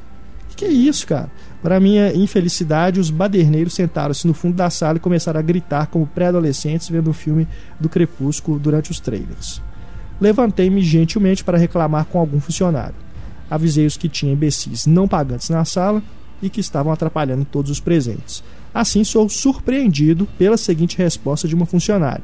Que, 0.50 0.56
que 0.56 0.66
é 0.66 0.70
isso, 0.70 1.06
cara? 1.06 1.30
Para 1.62 1.80
minha 1.80 2.12
infelicidade, 2.12 3.00
os 3.00 3.12
baderneiros 3.12 3.76
sentaram-se 3.76 4.26
no 4.26 4.34
fundo 4.34 4.56
da 4.56 4.68
sala 4.72 4.98
e 4.98 5.00
começaram 5.00 5.40
a 5.40 5.44
gritar 5.44 5.86
como 5.86 6.08
pré-adolescentes 6.08 6.90
vendo 6.90 7.12
o 7.12 7.14
filme 7.14 7.48
do 7.80 7.88
Crepúsculo 7.88 8.58
durante 8.58 8.90
os 8.90 9.00
trailers. 9.00 9.62
Levantei-me 10.20 10.82
gentilmente 10.82 11.44
para 11.44 11.60
reclamar 11.60 12.06
com 12.06 12.18
algum 12.18 12.42
funcionário. 12.42 12.96
Avisei-os 13.48 13.96
que 13.96 14.10
tinha 14.10 14.34
imbecis 14.34 14.88
não 14.88 15.08
pagantes 15.08 15.50
na 15.50 15.64
sala 15.64 16.02
e 16.46 16.50
que 16.50 16.60
estavam 16.60 16.91
atrapalhando 16.91 17.46
todos 17.46 17.72
os 17.72 17.80
presentes. 17.80 18.44
Assim, 18.74 19.04
sou 19.04 19.30
surpreendido 19.30 20.28
pela 20.38 20.58
seguinte 20.58 20.98
resposta 20.98 21.48
de 21.48 21.56
uma 21.56 21.66
funcionária: 21.66 22.24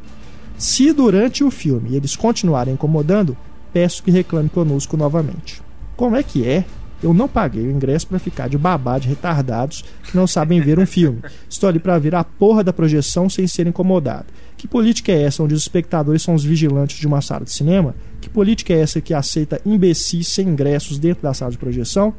Se 0.58 0.92
durante 0.92 1.44
o 1.44 1.52
filme 1.52 1.96
eles 1.96 2.16
continuarem 2.16 2.74
incomodando, 2.74 3.38
peço 3.72 4.04
que 4.04 4.12
reclame 4.12 4.50
conosco 4.50 4.98
novamente. 4.98 5.62
Como 5.96 6.16
é 6.16 6.24
que 6.24 6.48
é? 6.48 6.66
Eu 7.02 7.14
não 7.14 7.30
paguei 7.30 7.66
o 7.66 7.72
ingresso 7.72 8.08
para 8.08 8.20
ficar 8.20 8.50
de 8.50 8.58
babá 8.58 9.00
de 9.00 9.08
retardados 9.08 9.86
que 10.04 10.18
não 10.18 10.28
sabem 10.28 10.60
ver 10.60 10.78
um 10.78 10.86
filme. 10.86 11.22
Estou 11.50 11.70
ali 11.70 11.80
para 11.80 11.98
ver 11.98 12.14
a 12.14 12.26
porra 12.26 12.62
da 12.62 12.74
projeção 12.74 13.30
sem 13.30 13.48
ser 13.48 13.68
incomodado. 13.68 14.26
Que 14.58 14.68
política 14.68 15.14
é 15.14 15.22
essa 15.22 15.42
onde 15.42 15.54
os 15.54 15.62
espectadores 15.62 16.22
são 16.22 16.36
os 16.36 16.44
vigilantes 16.44 17.00
de 17.00 17.08
uma 17.08 17.22
sala 17.22 17.46
de 17.46 17.54
cinema? 17.54 17.96
Que 18.20 18.30
política 18.30 18.74
é 18.74 18.82
essa 18.82 19.00
que 19.00 19.14
aceita 19.14 19.62
imbecis 19.66 20.28
sem 20.28 20.50
ingressos 20.50 21.00
dentro 21.00 21.24
da 21.24 21.34
sala 21.34 21.52
de 21.52 21.58
projeção? 21.58 22.14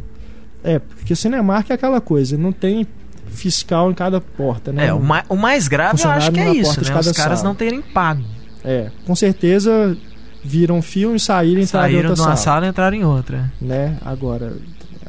É, 0.62 0.78
porque 0.78 1.14
Cinemark 1.16 1.70
é 1.70 1.74
aquela 1.74 2.00
coisa, 2.00 2.36
não 2.36 2.52
tem 2.52 2.86
fiscal 3.26 3.90
em 3.90 3.94
cada 3.94 4.20
porta, 4.20 4.72
né? 4.72 4.86
É, 4.88 4.92
o, 4.92 5.00
ma 5.00 5.24
o 5.28 5.36
mais 5.36 5.68
grave 5.68 6.02
eu 6.02 6.11
acho 6.11 6.32
que 6.32 6.40
é 6.40 6.52
isso, 6.54 6.76
né? 6.80 6.98
Os 7.00 7.12
caras 7.12 7.38
sala. 7.38 7.42
não 7.44 7.54
terem 7.54 7.80
pago. 7.80 8.22
É, 8.64 8.90
com 9.06 9.14
certeza 9.14 9.96
viram 10.44 10.82
filme, 10.82 11.18
saíram 11.18 11.61
e 11.61 11.64
entraram 11.64 11.86
Saíram 11.86 12.00
em 12.00 12.06
outra 12.11 12.14
de 12.14 12.20
uma 12.20 12.36
sala. 12.36 12.56
sala 12.56 12.66
e 12.66 12.68
entraram 12.68 12.96
em 12.96 13.04
outra. 13.04 13.52
Né? 13.61 13.96
Agora, 14.04 14.56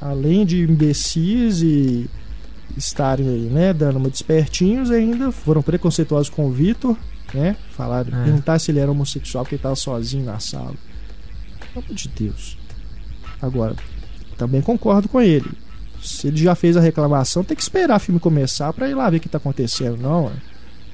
além 0.02 0.45
de 0.45 0.62
imbecis 0.62 1.62
e 1.62 2.10
estarem 2.78 3.28
aí, 3.28 3.49
né, 3.49 3.74
dando 3.74 3.97
uma 3.97 4.10
despertinhos, 4.10 4.89
ainda 4.91 5.32
foram 5.32 5.62
preconceituosos 5.62 6.30
com 6.30 6.45
o 6.47 6.52
Vitor, 6.52 6.95
né? 7.34 7.56
Falaram, 7.72 8.18
É. 8.22 8.24
perguntar 8.24 8.60
se 8.60 8.72
ele 8.72 8.80
era 8.80 8.91
homossexual 8.91 9.43
porque 9.43 9.56
ele 9.56 9.60
estava 9.60 9.76
sozinho 9.76 10.26
na 10.26 10.39
sala. 10.39 10.74
Pelo 11.74 11.86
amor 11.86 11.95
de 11.95 12.08
Deus. 12.10 12.58
Agora, 13.41 13.76
também 14.42 14.62
concordo 14.62 15.08
com 15.08 15.22
ele. 15.22 15.52
Se 16.02 16.28
ele 16.28 16.38
já 16.38 16.56
fez 16.56 16.76
a 16.76 16.82
reclamação, 16.82 17.44
tem 17.44 17.56
que 17.56 17.62
esperar 17.62 17.98
o 17.98 18.00
filme 18.00 18.20
começar 18.20 18.74
pra 18.74 18.89
ir 18.89 18.96
lá 18.96 19.08
ver 19.08 19.18
o 19.18 19.20
que 19.20 19.30
tá 19.30 19.38
acontecendo, 19.38 19.98
não. 19.98 20.30
é? 20.30 20.52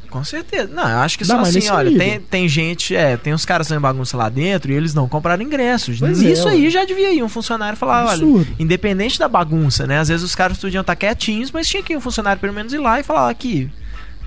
Com 0.10 0.22
certeza. 0.24 0.68
Não, 0.74 0.84
eu 0.90 0.98
acho 1.00 1.18
que 1.18 1.24
só 1.24 1.40
assim, 1.40 1.70
olha, 1.70 1.90
nível. 1.90 2.06
tem, 2.06 2.20
tem 2.20 2.50
gente, 2.50 2.94
é, 2.94 3.16
tem 3.16 3.34
uns 3.34 3.46
caras 3.46 3.68
fazendo 3.68 3.82
bagunça 3.82 4.18
lá 4.18 4.28
dentro 4.28 4.72
e 4.72 4.76
eles 4.76 4.94
não 4.94 5.08
compraram 5.08 5.42
ingressos. 5.44 6.00
Pois 6.00 6.22
é, 6.22 6.26
Nisso 6.28 6.48
aí 6.50 6.70
já 6.70 6.84
devia 6.84 7.14
ir 7.14 7.24
um 7.24 7.30
funcionário 7.30 7.78
falar, 7.78 8.06
olha, 8.06 8.24
Absurdo. 8.24 8.48
independente 8.60 9.18
da 9.18 9.30
bagunça, 9.30 9.88
né? 9.88 10.00
Às 10.00 10.10
vezes 10.10 10.26
os 10.26 10.36
caras 10.36 10.58
podiam 10.58 10.82
estar 10.82 10.96
quietinhos, 10.96 11.52
mas 11.52 11.68
tinha 11.70 11.82
que 11.82 11.94
ir 11.94 11.98
um 11.98 12.02
funcionário 12.02 12.40
pelo 12.42 12.54
menos 12.54 12.74
ir 12.74 12.80
lá 12.80 13.00
e 13.00 13.04
falar, 13.04 13.30
aqui, 13.30 13.70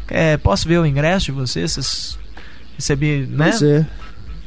é, 0.08 0.38
posso 0.38 0.66
ver 0.66 0.78
o 0.78 0.86
ingresso 0.86 1.26
de 1.26 1.32
vocês? 1.32 1.72
Vocês 1.72 2.18
recebi, 2.76 3.26
né? 3.30 3.50
Pois 3.50 3.62
é. 3.62 3.86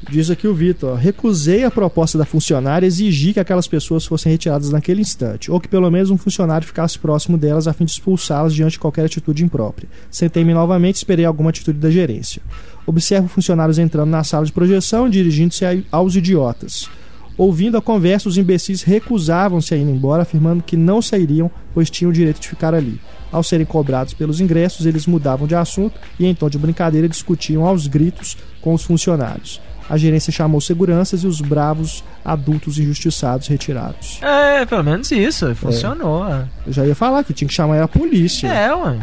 Diz 0.10 0.30
aqui 0.30 0.48
o 0.48 0.54
Vitor, 0.54 0.96
recusei 0.96 1.64
a 1.64 1.72
proposta 1.72 2.18
da 2.18 2.26
funcionária 2.26 2.86
e 2.86 2.88
exigi 2.88 3.34
que 3.34 3.40
aquelas 3.40 3.68
pessoas 3.68 4.06
fossem 4.06 4.32
retiradas 4.32 4.70
naquele 4.70 5.02
instante, 5.02 5.52
ou 5.52 5.60
que 5.60 5.68
pelo 5.68 5.90
menos 5.90 6.10
um 6.10 6.18
funcionário 6.18 6.68
ficasse 6.68 7.00
próximo 7.00 7.38
delas 7.38 7.68
a 7.68 7.74
fim 7.74 7.86
de 7.86 7.92
expulsá-las 7.92 8.54
diante 8.54 8.74
de 8.74 8.80
qualquer 8.80 9.06
atitude 9.06 9.44
imprópria. 9.44 9.90
Sentei-me 10.12 10.54
novamente 10.54 10.96
e 10.96 11.00
esperei 11.00 11.26
alguma 11.26 11.50
atitude 11.50 11.80
da 11.80 11.90
gerência. 11.90 12.42
Observo 12.86 13.28
funcionários 13.28 13.80
entrando 13.80 14.10
na 14.10 14.24
sala 14.24 14.46
de 14.46 14.52
projeção 14.52 15.08
e 15.08 15.12
dirigindo-se 15.12 15.64
aos 15.92 16.16
idiotas. 16.16 16.90
Ouvindo 17.36 17.78
a 17.78 17.82
conversa, 17.82 18.30
os 18.30 18.38
imbecis 18.38 18.84
recusavam-se 18.84 19.74
a 19.74 19.78
ir 19.78 19.82
embora, 19.82 20.22
afirmando 20.22 20.62
que 20.62 20.78
não 20.78 21.02
sairiam, 21.02 21.50
pois 21.74 21.90
tinham 21.90 22.12
o 22.12 22.14
direito 22.14 22.40
de 22.40 22.48
ficar 22.48 22.76
ali. 22.76 23.02
Ao 23.32 23.42
serem 23.42 23.66
cobrados 23.66 24.14
pelos 24.14 24.40
ingressos, 24.40 24.86
eles 24.86 25.08
mudavam 25.08 25.48
de 25.48 25.56
assunto 25.56 26.00
e, 26.20 26.28
em 26.28 26.36
tom 26.36 26.48
de 26.48 26.60
brincadeira, 26.60 27.10
discutiam 27.10 27.66
aos 27.66 27.88
gritos 27.88 28.38
com 28.62 28.76
os 28.76 28.84
funcionários. 28.84 29.60
A 29.90 29.98
gerência 29.98 30.32
chamou 30.32 30.62
seguranças 30.62 31.24
e 31.24 31.28
os 31.28 31.42
bravos 31.42 32.04
adultos 32.24 32.80
injustiçados 32.80 33.48
retirados. 33.48 34.20
É, 34.22 34.66
pelo 34.66 34.84
menos 34.84 35.12
isso, 35.12 35.54
funcionou. 35.56 36.28
É, 36.28 36.48
Eu 36.66 36.74
já 36.74 36.86
ia 36.86 36.96
falar 36.96 37.24
que 37.24 37.34
tinha 37.34 37.48
que 37.48 37.54
chamar 37.54 37.82
a 37.82 37.88
polícia. 37.88 38.48
é 38.48 38.74
ué. 38.74 39.00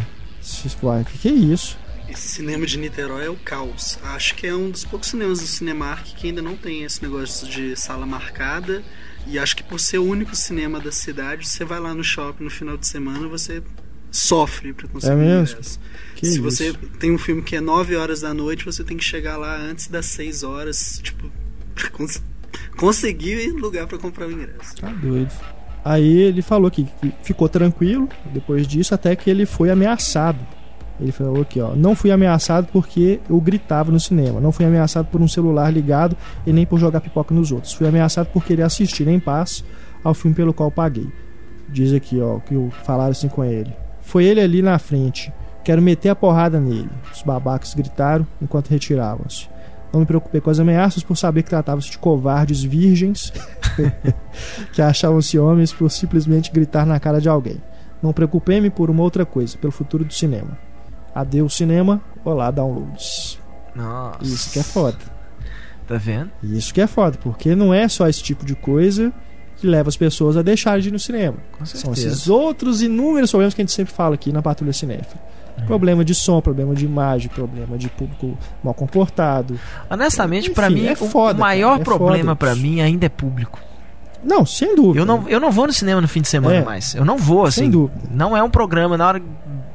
Uai, 0.83 1.05
que 1.05 1.18
que 1.18 1.28
é 1.28 1.33
isso? 1.33 1.78
Esse 2.09 2.26
cinema 2.26 2.66
de 2.66 2.76
Niterói 2.76 3.26
é 3.26 3.31
o 3.31 3.37
caos. 3.37 3.99
Acho 4.03 4.35
que 4.35 4.47
é 4.47 4.55
um 4.55 4.70
dos 4.70 4.85
poucos 4.85 5.09
cinemas 5.11 5.39
do 5.41 5.47
Cinemark 5.47 6.05
que 6.16 6.26
ainda 6.26 6.43
não 6.43 6.57
tem 6.57 6.83
esse 6.83 7.01
negócio 7.03 7.47
de 7.49 7.76
sala 7.76 8.05
marcada. 8.05 8.83
E 9.26 9.39
acho 9.39 9.55
que 9.55 9.62
por 9.62 9.78
ser 9.78 9.99
o 9.99 10.05
único 10.05 10.35
cinema 10.35 10.81
da 10.81 10.91
cidade, 10.91 11.47
você 11.47 11.64
vai 11.64 11.78
lá 11.78 11.95
no 11.95 12.03
shopping 12.03 12.43
no 12.45 12.51
final 12.51 12.76
de 12.76 12.87
semana 12.87 13.28
você 13.28 13.62
sofre 14.11 14.73
pra 14.73 14.89
conseguir 14.89 15.13
É 15.13 15.17
mesmo? 15.17 15.53
ingresso. 15.57 15.81
Que 16.17 16.27
Se 16.27 16.33
isso? 16.35 16.43
você 16.43 16.73
tem 16.99 17.13
um 17.13 17.19
filme 17.19 17.41
que 17.43 17.57
é 17.57 17.61
9 17.61 17.97
horas 17.97 18.21
da 18.21 18.35
noite, 18.35 18.65
você 18.65 18.85
tem 18.85 18.97
que 18.97 19.05
chegar 19.05 19.37
lá 19.37 19.57
antes 19.57 19.87
das 19.89 20.07
6 20.07 20.43
horas, 20.43 21.01
tipo, 21.03 21.31
pra 21.75 21.89
cons- 21.91 22.23
conseguir 22.77 23.51
lugar 23.53 23.87
pra 23.87 23.99
comprar 23.99 24.27
o 24.27 24.33
ingresso. 24.33 24.77
Tá 24.81 24.89
doido. 24.93 25.31
Aí 25.85 26.19
ele 26.23 26.43
falou 26.43 26.71
que 26.71 26.85
que 26.85 27.13
ficou 27.23 27.49
tranquilo 27.49 28.09
depois 28.35 28.67
disso, 28.67 28.95
até 28.95 29.17
que 29.17 29.31
ele 29.31 29.47
foi 29.47 29.71
ameaçado. 29.71 30.39
Ele 31.01 31.13
falou 31.13 31.41
aqui, 31.41 31.59
ó, 31.59 31.75
não 31.75 31.97
fui 31.97 32.11
ameaçado 32.11 32.69
porque 32.71 33.19
eu 33.31 33.41
gritava 33.41 33.91
no 33.91 33.99
cinema, 33.99 34.39
não 34.39 34.53
fui 34.53 34.67
ameaçado 34.67 35.09
por 35.09 35.19
um 35.23 35.27
celular 35.29 35.73
ligado 35.73 36.15
e 36.47 36.53
nem 36.53 36.67
por 36.67 36.79
jogar 36.79 37.01
pipoca 37.01 37.35
nos 37.35 37.51
outros. 37.51 37.73
Fui 37.73 37.89
ameaçado 37.89 38.27
por 38.27 38.45
querer 38.45 38.65
assistir 38.65 39.09
em 39.09 39.19
paz 39.19 39.65
ao 40.05 40.13
filme 40.13 40.37
pelo 40.37 40.53
qual 40.53 40.71
paguei. 40.71 41.09
Diz 41.71 41.95
aqui, 41.95 42.21
ó, 42.21 42.41
que 42.41 42.55
eu 42.55 42.71
falaram 42.85 43.13
assim 43.13 43.29
com 43.29 43.43
ele. 43.43 43.73
Foi 44.11 44.25
ele 44.25 44.41
ali 44.41 44.61
na 44.61 44.77
frente. 44.77 45.33
Quero 45.63 45.81
meter 45.81 46.09
a 46.09 46.17
porrada 46.17 46.59
nele. 46.59 46.91
Os 47.15 47.23
babacas 47.23 47.75
gritaram 47.75 48.27
enquanto 48.43 48.67
retiravam-se. 48.67 49.49
Não 49.93 50.01
me 50.01 50.07
preocupei 50.07 50.41
com 50.41 50.51
as 50.51 50.59
ameaças 50.59 51.05
por 51.05 51.17
saber 51.17 51.45
que 51.45 51.51
tratava-se 51.51 51.93
de 51.93 51.97
covardes 51.97 52.61
virgens 52.61 53.33
que 54.75 54.83
achavam-se 54.83 55.39
homens 55.39 55.73
por 55.73 55.89
simplesmente 55.89 56.51
gritar 56.51 56.85
na 56.85 56.99
cara 56.99 57.21
de 57.21 57.29
alguém. 57.29 57.63
Não 58.03 58.13
preocupei-me 58.13 58.69
por 58.69 58.91
uma 58.91 59.05
outra 59.05 59.25
coisa, 59.25 59.57
pelo 59.57 59.73
futuro 59.73 60.05
do 60.05 60.13
cinema. 60.13 60.59
Adeus 61.15 61.57
cinema, 61.57 62.01
olá 62.25 62.51
downloads. 62.51 63.39
Nossa. 63.77 64.25
Isso 64.25 64.51
que 64.53 64.59
é 64.59 64.65
foda. 64.65 64.99
Tá 65.87 65.97
vendo? 65.99 66.33
Isso 66.43 66.75
que 66.75 66.81
é 66.81 66.89
foda, 66.89 67.17
porque 67.23 67.55
não 67.55 67.73
é 67.73 67.87
só 67.87 68.09
esse 68.09 68.25
tipo 68.25 68.45
de 68.45 68.57
coisa 68.57 69.13
que 69.61 69.67
leva 69.67 69.89
as 69.89 69.97
pessoas 69.97 70.37
a 70.37 70.43
deixarem 70.43 70.81
de 70.83 70.89
ir 70.89 70.93
no 70.93 70.99
cinema. 70.99 71.37
São 71.65 71.93
esses 71.93 72.29
outros 72.29 72.83
inúmeros 72.83 73.31
problemas 73.31 73.55
que 73.55 73.61
a 73.61 73.65
gente 73.65 73.73
sempre 73.73 73.93
fala 73.93 74.15
aqui 74.15 74.33
na 74.33 74.43
Patrulha 74.43 74.73
Cinéfila. 74.73 75.21
É. 75.59 75.63
Problema 75.63 76.05
de 76.05 76.15
som, 76.15 76.41
problema 76.41 76.75
de 76.75 76.85
imagem, 76.85 77.29
problema 77.29 77.77
de 77.77 77.89
público 77.91 78.37
mal 78.65 78.73
comportado. 78.73 79.59
Honestamente, 79.91 80.51
pra 80.51 80.71
mim, 80.71 80.87
é 80.87 80.93
o- 80.93 80.97
foda, 80.97 81.37
o 81.37 81.41
maior 81.41 81.71
cara, 81.73 81.83
é 81.83 81.85
problema 81.85 82.33
isso. 82.33 82.57
mim 82.57 82.81
ainda 82.81 83.07
é 83.07 83.09
público. 83.09 83.59
Não, 84.23 84.45
sem 84.45 84.75
dúvida. 84.77 85.01
Eu 85.01 85.07
não, 85.07 85.29
eu 85.29 85.41
não 85.41 85.51
vou 85.51 85.67
no 85.67 85.73
cinema 85.73 86.01
no 86.01 86.09
fim 86.09 86.21
de 86.21 86.29
semana 86.29 86.57
É. 86.57 86.63
mais. 86.65 86.95
Eu 86.95 87.05
não 87.05 87.17
vou, 87.17 87.45
assim. 87.47 87.63
Sem 87.63 87.71
dúvida. 87.71 88.01
Não 88.11 88.37
é 88.37 88.43
um 88.43 88.51
programa 88.51 88.97
na 88.97 89.07
hora 89.09 89.23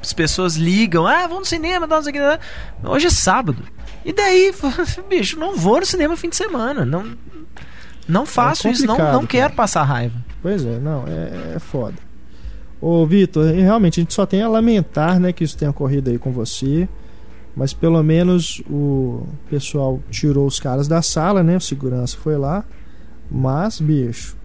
as 0.02 0.14
pessoas 0.14 0.56
ligam, 0.56 1.08
ah, 1.08 1.22
vamos 1.24 1.40
no 1.40 1.46
cinema, 1.46 1.88
dá 1.88 1.96
não 1.96 2.04
sei 2.04 2.12
o 2.12 2.16
que. 2.16 2.88
Hoje 2.88 3.08
é 3.08 3.10
sábado. 3.10 3.64
E 4.04 4.14
daí, 4.14 4.54
bicho, 5.10 5.40
não 5.40 5.56
vou 5.56 5.80
no 5.80 5.86
cinema 5.86 6.12
no 6.14 6.18
fim 6.18 6.30
de 6.30 6.36
semana. 6.36 6.86
Não, 6.86 7.04
não 8.08 8.26
faço 8.26 8.68
isso, 8.70 8.86
não, 8.86 8.98
não 8.98 9.06
cara. 9.22 9.28
quero 9.28 9.54
passar 9.54 9.84
raiva. 9.84 10.16
Pois 10.42 10.66
é, 10.66 10.80
não, 10.80 11.06
é, 11.08 11.54
é 11.56 11.60
foda. 11.60 11.96
Ô, 12.80 13.06
Vitor, 13.06 13.46
realmente 13.54 14.00
a 14.00 14.04
gente 14.04 14.14
só 14.14 14.26
tem 14.26 14.42
a 14.44 14.48
lamentar, 14.48 15.20
né, 15.20 15.32
que 15.34 15.44
isso 15.44 15.58
tenha 15.58 15.72
ocorrido 15.72 16.10
aí 16.10 16.18
com 16.20 16.32
você. 16.32 16.88
Mas 17.56 17.74
pelo 17.74 18.04
menos 18.04 18.62
o 18.70 19.26
pessoal 19.50 20.02
tirou 20.12 20.46
os 20.46 20.60
caras 20.60 20.90
da 20.90 21.02
sala, 21.02 21.42
né? 21.42 21.56
O 21.56 21.62
segurança 21.62 22.18
foi 22.18 22.36
lá. 22.38 22.66
Mas, 23.32 23.80
bicho, 23.80 24.36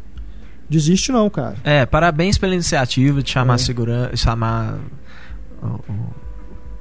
desiste 0.69 1.11
não, 1.11 1.29
cara. 1.29 1.57
É, 1.65 1.85
parabéns 1.85 2.39
pela 2.39 2.55
iniciativa 2.55 3.21
de 3.21 3.29
chamar 3.29 3.55
É. 3.57 3.59
segurança, 3.59 4.17
chamar 4.17 4.79
o, 5.61 5.67
o 5.67 6.15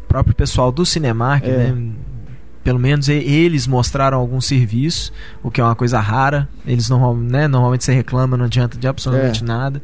próprio 0.08 0.36
pessoal 0.36 0.72
do 0.72 0.86
Cinemark, 0.86 1.44
É. 1.46 1.72
né? 1.72 1.92
Pelo 2.64 2.78
menos 2.80 3.08
eles 3.08 3.66
mostraram 3.66 4.18
algum 4.20 4.42
serviço, 4.42 5.12
o 5.42 5.50
que 5.50 5.62
é 5.62 5.64
uma 5.64 5.76
coisa 5.76 6.00
rara. 6.00 6.48
Eles 6.66 6.90
normal, 6.90 7.16
né, 7.16 7.48
normalmente 7.48 7.84
você 7.86 7.94
reclama, 7.94 8.36
não 8.36 8.46
adianta 8.46 8.78
de 8.78 8.88
absolutamente 8.88 9.44
É. 9.44 9.48
nada. 9.48 9.82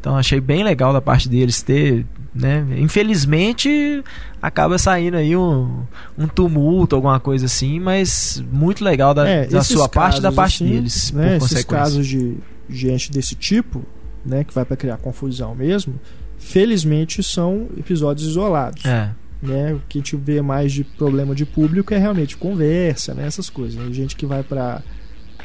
Então 0.00 0.16
achei 0.16 0.40
bem 0.40 0.62
legal 0.62 0.92
da 0.92 1.00
parte 1.00 1.28
deles 1.28 1.60
ter, 1.62 2.06
né? 2.34 2.64
Infelizmente 2.78 4.02
acaba 4.40 4.78
saindo 4.78 5.16
aí 5.16 5.36
um, 5.36 5.82
um 6.16 6.28
tumulto, 6.28 6.94
alguma 6.94 7.18
coisa 7.18 7.46
assim, 7.46 7.80
mas 7.80 8.42
muito 8.52 8.84
legal 8.84 9.12
da, 9.12 9.28
É, 9.28 9.46
da 9.46 9.62
sua 9.64 9.88
parte 9.88 10.18
e 10.18 10.20
da 10.22 10.30
parte 10.30 10.62
assim, 10.62 10.72
deles, 10.72 11.12
né, 11.12 11.36
esses 11.36 11.64
casos 11.64 12.06
de 12.06 12.36
gente 12.70 13.10
desse 13.10 13.34
tipo, 13.34 13.82
né, 14.24 14.44
que 14.44 14.54
vai 14.54 14.64
pra 14.64 14.76
criar 14.76 14.98
confusão 14.98 15.54
mesmo, 15.54 15.94
felizmente 16.38 17.22
são 17.22 17.66
episódios 17.76 18.28
isolados. 18.28 18.84
É. 18.84 19.10
né? 19.42 19.74
O 19.74 19.80
que 19.88 19.98
a 19.98 20.00
gente 20.00 20.16
vê 20.16 20.40
mais 20.42 20.72
de 20.72 20.84
problema 20.84 21.34
de 21.34 21.44
público 21.46 21.92
é 21.94 21.98
realmente 21.98 22.36
conversa, 22.36 23.14
né? 23.14 23.26
Essas 23.26 23.48
coisas. 23.50 23.74
né? 23.82 23.92
Gente 23.92 24.16
que 24.16 24.26
vai 24.26 24.42
pra 24.42 24.82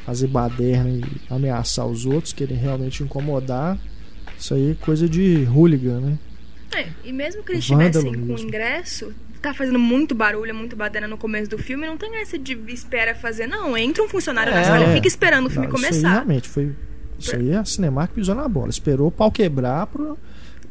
fazer 0.05 0.27
baderna 0.27 0.89
e 0.89 1.03
ameaçar 1.29 1.85
os 1.85 2.05
outros, 2.05 2.33
querer 2.33 2.55
realmente 2.55 3.03
incomodar. 3.03 3.77
Isso 4.37 4.53
aí 4.53 4.71
é 4.71 4.75
coisa 4.75 5.07
de 5.07 5.47
hooligan, 5.53 5.99
né? 5.99 6.19
É, 6.75 6.87
e 7.05 7.13
mesmo 7.13 7.43
que 7.43 7.51
eles 7.53 7.67
Vândalo 7.67 7.87
estivessem 7.89 8.13
com 8.19 8.25
mesmo. 8.25 8.47
ingresso, 8.47 9.13
tá 9.41 9.53
fazendo 9.53 9.77
muito 9.79 10.15
barulho, 10.15 10.53
muito 10.55 10.75
badana 10.75 11.07
no 11.07 11.17
começo 11.17 11.49
do 11.49 11.57
filme, 11.57 11.85
não 11.85 11.95
tem 11.97 12.15
essa 12.17 12.37
de 12.37 12.53
espera 12.69 13.13
fazer, 13.13 13.45
não. 13.47 13.77
Entra 13.77 14.03
um 14.03 14.09
funcionário 14.09 14.51
É, 14.51 14.55
na 14.55 14.63
sala 14.63 14.85
é. 14.85 14.93
fica 14.95 15.07
esperando 15.07 15.45
o 15.45 15.49
filme 15.49 15.67
Não, 15.67 15.75
Isso 15.75 15.85
aí 15.85 15.91
começar. 15.91 16.11
realmente 16.13 16.49
foi. 16.49 16.75
Isso 17.19 17.35
aí 17.35 17.53
a 17.55 17.63
Cinemark 17.63 18.11
pisou 18.13 18.33
na 18.35 18.47
bola. 18.49 18.69
Esperou 18.69 19.07
o 19.07 19.11
pau 19.11 19.31
quebrar 19.31 19.85
pra, 19.87 20.15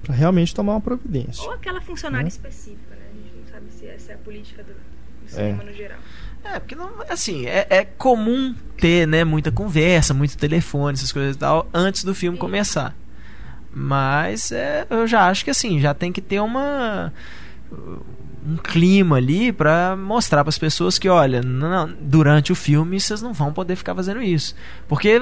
pra 0.03 0.15
realmente 0.15 0.53
tomar 0.55 0.73
uma 0.75 0.81
providência. 0.81 1.45
Ou 1.45 1.53
aquela 1.53 1.81
funcionária 1.81 2.25
Né? 2.25 2.29
específica, 2.29 2.95
né? 2.97 3.07
A 3.11 3.15
gente 3.17 3.35
não 3.37 3.47
sabe 3.51 3.67
se 3.71 3.82
essa 3.95 4.13
é 4.13 4.15
a 4.15 4.19
política 4.19 4.63
do, 4.63 4.73
do 4.73 5.31
cinema 5.31 5.63
no 5.63 5.73
geral. 5.73 5.99
É, 6.45 6.59
porque 6.59 6.75
não, 6.75 6.91
assim, 7.09 7.47
é, 7.47 7.67
é 7.71 7.85
comum 7.85 8.55
ter, 8.77 9.07
né, 9.07 9.25
muita 9.25 9.53
conversa, 9.53 10.13
muito 10.13 10.37
telefone, 10.37 10.95
essas 10.95 11.13
coisas 11.13 11.37
e 11.37 11.39
tal, 11.39 11.69
antes 11.73 12.03
do 12.03 12.15
filme 12.15 12.37
começar. 12.37 12.97
Mas 13.73 14.53
é, 14.53 14.87
eu 14.91 15.07
já 15.07 15.29
acho 15.29 15.45
que 15.45 15.51
assim, 15.51 15.81
já 15.81 15.95
tem 15.95 16.13
que 16.13 16.21
ter 16.21 16.41
uma 16.41 17.13
um 18.45 18.57
clima 18.57 19.17
ali 19.17 19.53
pra 19.53 19.97
mostrar 19.97 20.43
pras 20.43 20.59
pessoas 20.59 20.99
que, 20.99 21.09
olha, 21.09 21.41
não, 21.43 21.89
durante 22.01 22.51
o 22.51 22.57
filme 22.57 23.01
vocês 23.01 23.23
não 23.23 23.33
vão 23.33 23.53
poder 23.53 23.77
ficar 23.77 23.95
fazendo 23.95 24.21
isso. 24.21 24.55
Porque 24.89 25.21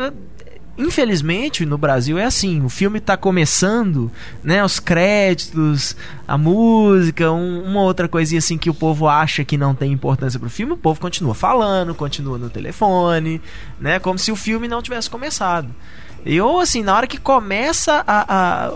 infelizmente 0.79 1.67
no 1.67 1.77
Brasil 1.77 2.19
é 2.19 2.25
assim, 2.25 2.65
o 2.65 2.69
filme 2.69 2.99
está 2.99 3.17
começando, 3.17 4.11
né, 4.43 4.65
os 4.65 4.81
créditos, 4.81 5.97
a 6.27 6.39
música, 6.39 7.31
um, 7.31 7.63
uma 7.65 7.83
outra 7.83 8.09
coisinha 8.09 8.39
assim 8.39 8.59
que 8.59 8.71
o 8.71 8.75
povo 8.75 9.09
acha 9.09 9.45
que 9.45 9.57
não 9.57 9.75
tem 9.75 9.93
importância 9.93 10.41
pro 10.41 10.51
filme, 10.51 10.73
o 10.73 10.77
povo 10.77 11.01
continua 11.01 11.35
falando, 11.35 11.95
continua 11.95 12.39
no 12.39 12.51
telefone, 12.51 13.41
né, 13.79 13.99
como 13.99 14.19
se 14.19 14.33
o 14.33 14.37
filme 14.37 14.69
não 14.69 14.83
tivesse 14.83 15.11
começado. 15.11 15.69
Eu, 16.25 16.61
assim, 16.61 16.83
na 16.83 16.95
hora 16.95 17.07
que 17.07 17.19
começa 17.19 18.05
a, 18.07 18.67
a, 18.67 18.73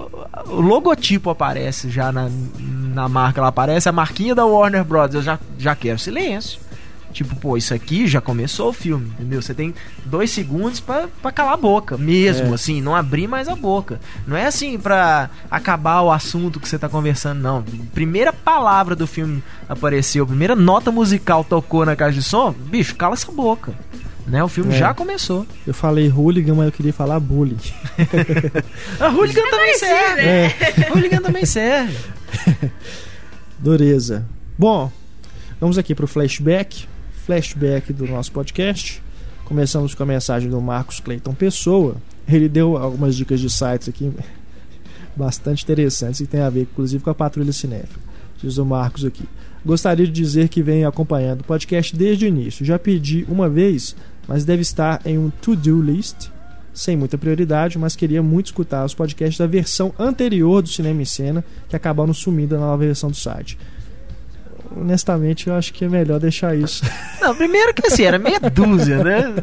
o 0.47 0.61
logotipo 0.63 1.29
aparece 1.29 1.91
já 1.91 2.11
na, 2.11 2.31
na 2.59 3.07
marca, 3.09 3.41
ela 3.41 3.49
aparece 3.49 3.89
a 3.89 3.93
marquinha 3.93 4.35
da 4.35 4.47
Warner 4.47 4.83
Brothers, 4.83 5.15
eu 5.15 5.23
já, 5.23 5.39
já 5.59 5.77
quero 5.77 5.99
silêncio. 5.99 6.59
Tipo, 7.15 7.37
pô, 7.37 7.57
isso 7.57 7.73
aqui 7.73 8.09
já 8.09 8.21
começou 8.21 8.71
o 8.71 8.73
filme, 8.73 9.07
entendeu? 9.07 9.41
Você 9.41 9.55
tem 9.55 9.73
dois 10.05 10.33
segundos 10.33 10.81
pra, 10.81 11.09
pra 11.23 11.31
calar 11.31 11.55
a 11.55 11.57
boca, 11.57 11.97
mesmo, 11.97 12.49
é. 12.49 12.55
assim, 12.55 12.83
não 12.83 12.93
abrir 12.93 13.29
mais 13.29 13.49
a 13.49 13.55
boca. 13.55 14.01
Não 14.27 14.37
é 14.37 14.47
assim 14.47 14.77
pra 14.77 15.31
acabar 15.49 16.03
o 16.03 16.11
assunto 16.11 16.59
que 16.59 16.69
você 16.69 16.77
tá 16.77 16.89
conversando, 16.89 17.41
não. 17.41 17.63
Primeira 17.95 18.33
palavra 18.33 18.97
do 18.97 19.07
filme 19.07 19.45
apareceu, 19.69 20.27
primeira 20.27 20.57
nota 20.57 20.91
musical 20.91 21.45
tocou 21.45 21.87
na 21.87 21.95
caixa 21.95 22.19
de 22.19 22.25
som, 22.25 22.51
bicho, 22.53 22.97
cala 22.97 23.15
essa 23.15 23.31
boca. 23.31 23.73
Né? 24.27 24.43
O 24.43 24.49
filme 24.49 24.75
é. 24.75 24.79
já 24.79 24.93
começou. 24.93 25.47
Eu 25.65 25.73
falei 25.73 26.11
hooligan, 26.11 26.55
mas 26.55 26.67
eu 26.67 26.73
queria 26.73 26.93
falar 26.93 27.21
bullying. 27.21 27.59
a 28.99 29.07
hooligan 29.15 29.51
também 29.51 29.79
serve. 29.79 30.21
É. 30.21 30.55
hooligan 30.91 31.21
também 31.21 31.47
serve. 31.47 31.97
Dureza. 33.57 34.27
Bom, 34.59 34.91
vamos 35.61 35.79
aqui 35.79 35.95
pro 35.95 36.09
flashback 36.09 36.89
flashback 37.25 37.91
do 37.93 38.07
nosso 38.07 38.31
podcast. 38.33 39.03
Começamos 39.47 39.95
com 39.95 40.03
a 40.03 40.07
mensagem 40.07 40.51
do 40.51 40.61
Marcos 40.61 41.01
Cleiton 41.01 41.35
Pessoa. 41.35 41.97
Ele 42.29 42.49
deu 42.49 42.77
algumas 42.77 43.17
dicas 43.17 43.41
de 43.41 43.49
sites 43.49 43.89
aqui 43.89 44.13
bastante 45.17 45.65
interessantes 45.65 46.21
e 46.21 46.27
tem 46.27 46.41
a 46.41 46.51
ver, 46.51 46.63
inclusive, 46.63 47.03
com 47.03 47.11
a 47.11 47.15
Patrulha 47.15 47.53
Cinéfila. 47.53 48.03
Diz 48.43 48.59
o 48.59 48.65
Marcos 48.65 49.07
aqui. 49.07 49.25
Gostaria 49.65 50.05
de 50.05 50.13
dizer 50.13 50.49
que 50.49 50.63
venho 50.63 50.87
acompanhando 50.87 51.41
o 51.41 51.45
podcast 51.45 51.97
desde 51.97 52.27
o 52.27 52.29
início. 52.29 52.65
Já 52.65 52.79
pedi 52.79 53.25
uma 53.27 53.49
vez, 53.49 53.97
mas 54.29 54.45
deve 54.45 54.61
estar 54.61 55.01
em 55.07 55.17
um 55.17 55.31
to-do 55.31 55.81
list, 55.81 56.29
sem 56.75 56.95
muita 56.95 57.17
prioridade, 57.17 57.79
mas 57.79 57.97
queria 57.97 58.23
muito 58.23 58.47
escutar 58.47 58.85
os 58.85 58.95
podcasts 58.95 59.39
da 59.39 59.47
versão 59.47 59.95
anterior 59.99 60.61
do 60.61 60.69
Cinema 60.69 61.01
em 61.01 61.07
Cena, 61.07 61.43
que 61.71 61.77
acabaram 61.77 62.13
sumindo 62.13 62.55
na 62.55 62.67
nova 62.67 62.85
versão 62.85 63.11
do 63.11 63.17
site 63.17 63.57
honestamente, 64.77 65.49
eu 65.49 65.55
acho 65.55 65.73
que 65.73 65.85
é 65.85 65.89
melhor 65.89 66.21
deixar 66.21 66.57
isso. 66.57 66.85
Não, 67.21 67.35
primeiro 67.35 67.73
que 67.75 67.87
assim, 67.87 68.05
era 68.05 68.19
meia 68.19 68.41
dúzia, 68.41 69.03
né? 69.03 69.35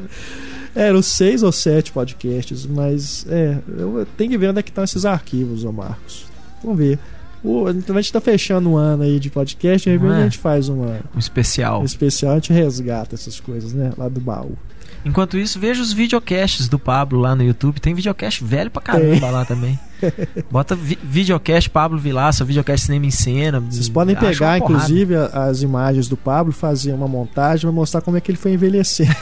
Eram 0.73 1.01
seis 1.01 1.43
ou 1.43 1.51
sete 1.51 1.91
podcasts, 1.91 2.65
mas 2.65 3.25
é, 3.29 3.57
eu 3.77 4.07
tenho 4.17 4.29
que 4.29 4.37
ver 4.37 4.49
onde 4.49 4.59
é 4.59 4.63
que 4.63 4.69
estão 4.69 4.83
esses 4.83 5.05
arquivos, 5.05 5.65
ô 5.65 5.71
Marcos. 5.71 6.25
Vamos 6.63 6.77
ver. 6.77 6.97
O, 7.43 7.67
a 7.67 7.73
gente 7.73 7.99
está 7.99 8.21
fechando 8.21 8.69
um 8.69 8.77
ano 8.77 9.03
aí 9.03 9.19
de 9.19 9.29
podcast, 9.29 9.89
de 9.89 9.97
repente 9.97 10.13
é? 10.13 10.17
a 10.17 10.23
gente 10.23 10.37
faz 10.37 10.69
uma, 10.69 10.99
um 11.15 11.19
especial. 11.19 11.81
Um 11.81 11.85
especial, 11.85 12.33
a 12.33 12.35
gente 12.35 12.53
resgata 12.53 13.15
essas 13.15 13.39
coisas, 13.39 13.73
né? 13.73 13.91
Lá 13.97 14.07
do 14.07 14.21
baú. 14.21 14.55
Enquanto 15.03 15.37
isso, 15.37 15.59
veja 15.59 15.81
os 15.81 15.91
videocasts 15.91 16.67
do 16.67 16.77
Pablo 16.77 17.19
lá 17.19 17.35
no 17.35 17.43
YouTube. 17.43 17.79
Tem 17.79 17.93
videocast 17.93 18.43
velho 18.43 18.69
pra 18.69 18.81
caramba 18.81 19.27
é. 19.27 19.31
lá 19.31 19.45
também. 19.45 19.79
Bota 20.49 20.75
vi 20.75 20.97
videocast 21.01 21.69
Pablo 21.69 21.97
Vilaça, 21.97 22.43
videocast 22.43 22.85
Cinema 22.85 23.05
em 23.05 23.11
Cena. 23.11 23.59
Vocês 23.59 23.89
podem 23.89 24.15
pegar, 24.15 24.57
inclusive, 24.57 25.15
as 25.15 25.61
imagens 25.61 26.07
do 26.07 26.17
Pablo, 26.17 26.51
fazer 26.53 26.93
uma 26.93 27.07
montagem 27.07 27.61
para 27.61 27.71
mostrar 27.71 28.01
como 28.01 28.17
é 28.17 28.21
que 28.21 28.31
ele 28.31 28.37
foi 28.37 28.53
envelhecer. 28.53 29.07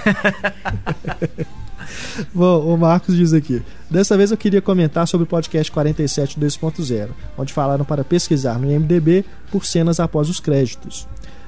Bom, 2.34 2.74
o 2.74 2.78
Marcos 2.78 3.16
diz 3.16 3.34
aqui: 3.34 3.62
Dessa 3.90 4.18
vez 4.18 4.32
eu 4.32 4.38
queria 4.38 4.62
comentar 4.62 5.08
sobre 5.08 5.24
o 5.24 5.28
podcast 5.28 5.72
47 5.72 6.40
2.0, 6.40 7.10
onde 7.38 7.54
falaram 7.54 7.86
para 7.86 8.04
pesquisar 8.04 8.60
no 8.60 8.70
IMDb 8.72 9.26
por 9.52 9.66
cenas 9.66 10.00
após 10.00 10.30
os 10.30 10.40
créditos. 10.40 11.08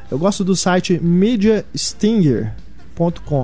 Eu 0.09 0.17
gosto 0.17 0.43
do 0.43 0.55
site 0.55 0.99
Media 1.01 1.65
Stinger, 1.75 2.53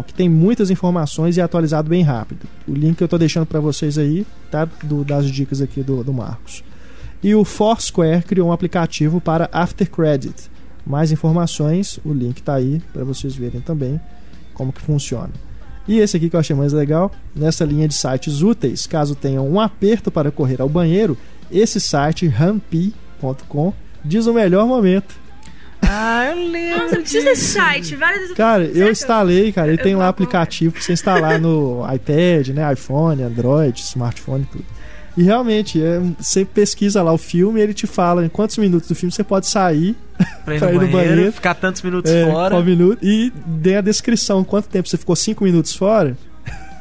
que 0.05 0.14
tem 0.14 0.30
muitas 0.30 0.70
informações 0.70 1.38
e 1.38 1.39
é 1.39 1.43
atualizado 1.43 1.89
bem 1.89 2.03
rápido. 2.03 2.45
O 2.68 2.74
link 2.74 2.97
que 2.97 3.03
eu 3.03 3.05
estou 3.05 3.18
deixando 3.18 3.45
para 3.45 3.60
vocês 3.60 3.97
aí, 3.97 4.28
tá? 4.51 4.66
Do, 4.84 5.03
das 5.03 5.26
dicas 5.26 5.62
aqui 5.62 5.82
do, 5.82 6.03
do 6.03 6.14
Marcos. 6.14 6.64
E 7.24 7.34
o 7.34 7.43
Foursquare 7.43 8.24
criou 8.24 8.49
um 8.49 8.51
aplicativo 8.51 9.20
para 9.20 9.49
After 9.51 9.89
Credit. 9.89 10.51
Mais 10.86 11.12
informações, 11.12 11.99
o 12.05 12.14
link 12.14 12.38
está 12.38 12.55
aí 12.55 12.82
para 12.93 13.03
vocês 13.03 13.36
verem 13.36 13.62
também 13.62 13.99
como 14.53 14.72
que 14.72 14.82
funciona. 14.82 15.32
E 15.88 15.99
esse 15.99 16.18
aqui 16.18 16.30
que 16.30 16.36
eu 16.36 16.39
achei 16.39 16.55
mais 16.55 16.74
legal, 16.74 17.12
nessa 17.36 17.64
linha 17.64 17.88
de 17.88 17.93
sites 17.93 18.41
úteis, 18.41 18.86
caso 18.86 19.16
tenham 19.16 19.49
um 19.49 19.60
aperto 19.60 20.12
para 20.12 20.32
correr 20.32 20.62
ao 20.62 20.68
banheiro, 20.68 21.18
esse 21.49 21.80
site 21.80 22.28
rampi.com 22.28 23.74
diz 24.03 24.28
o 24.28 24.34
melhor 24.34 24.68
momento 24.68 25.26
ah, 25.82 26.32
eu 26.32 26.49
lembro. 26.49 26.80
Nossa, 26.80 26.95
eu 26.95 27.01
preciso 27.01 27.25
desse 27.25 27.45
site. 27.45 27.95
Várias 27.95 28.32
cara, 28.32 28.63
eu 28.63 28.91
instalei, 28.91 29.51
cara. 29.51 29.69
Ele 29.69 29.82
tem 29.82 29.95
lá 29.95 30.07
aplicativo 30.07 30.73
pra 30.73 30.82
você 30.82 30.93
instalar 30.93 31.39
no 31.39 31.82
iPad, 31.93 32.49
né? 32.49 32.73
iPhone, 32.73 33.23
Android, 33.23 33.80
smartphone, 33.80 34.47
tudo. 34.51 34.65
E 35.15 35.23
realmente, 35.23 35.82
é, 35.82 35.99
você 36.19 36.45
pesquisa 36.45 37.01
lá 37.01 37.11
o 37.11 37.17
filme 37.17 37.59
e 37.59 37.63
ele 37.63 37.73
te 37.73 37.88
fala 37.88 38.23
em 38.23 38.30
quantos 38.30 38.57
minutos 38.57 38.88
do 38.88 38.93
filme 38.93 39.11
você 39.11 39.23
pode 39.23 39.47
sair 39.47 39.95
pra 40.45 40.55
ir, 40.55 40.59
pra 40.59 40.69
ir 40.69 40.73
no, 40.73 40.80
banheiro, 40.80 40.91
banheiro, 40.91 41.32
ficar 41.32 41.55
tantos 41.55 41.82
minutos 41.82 42.11
é, 42.11 42.32
fora. 42.32 42.55
Um 42.55 42.63
minuto, 42.63 42.99
e 43.01 43.34
dê 43.45 43.78
a 43.78 43.82
descrição 43.82 44.43
quanto 44.43 44.69
tempo 44.69 44.88
você 44.88 44.97
ficou 44.97 45.15
cinco 45.15 45.43
minutos 45.43 45.75
fora. 45.75 46.15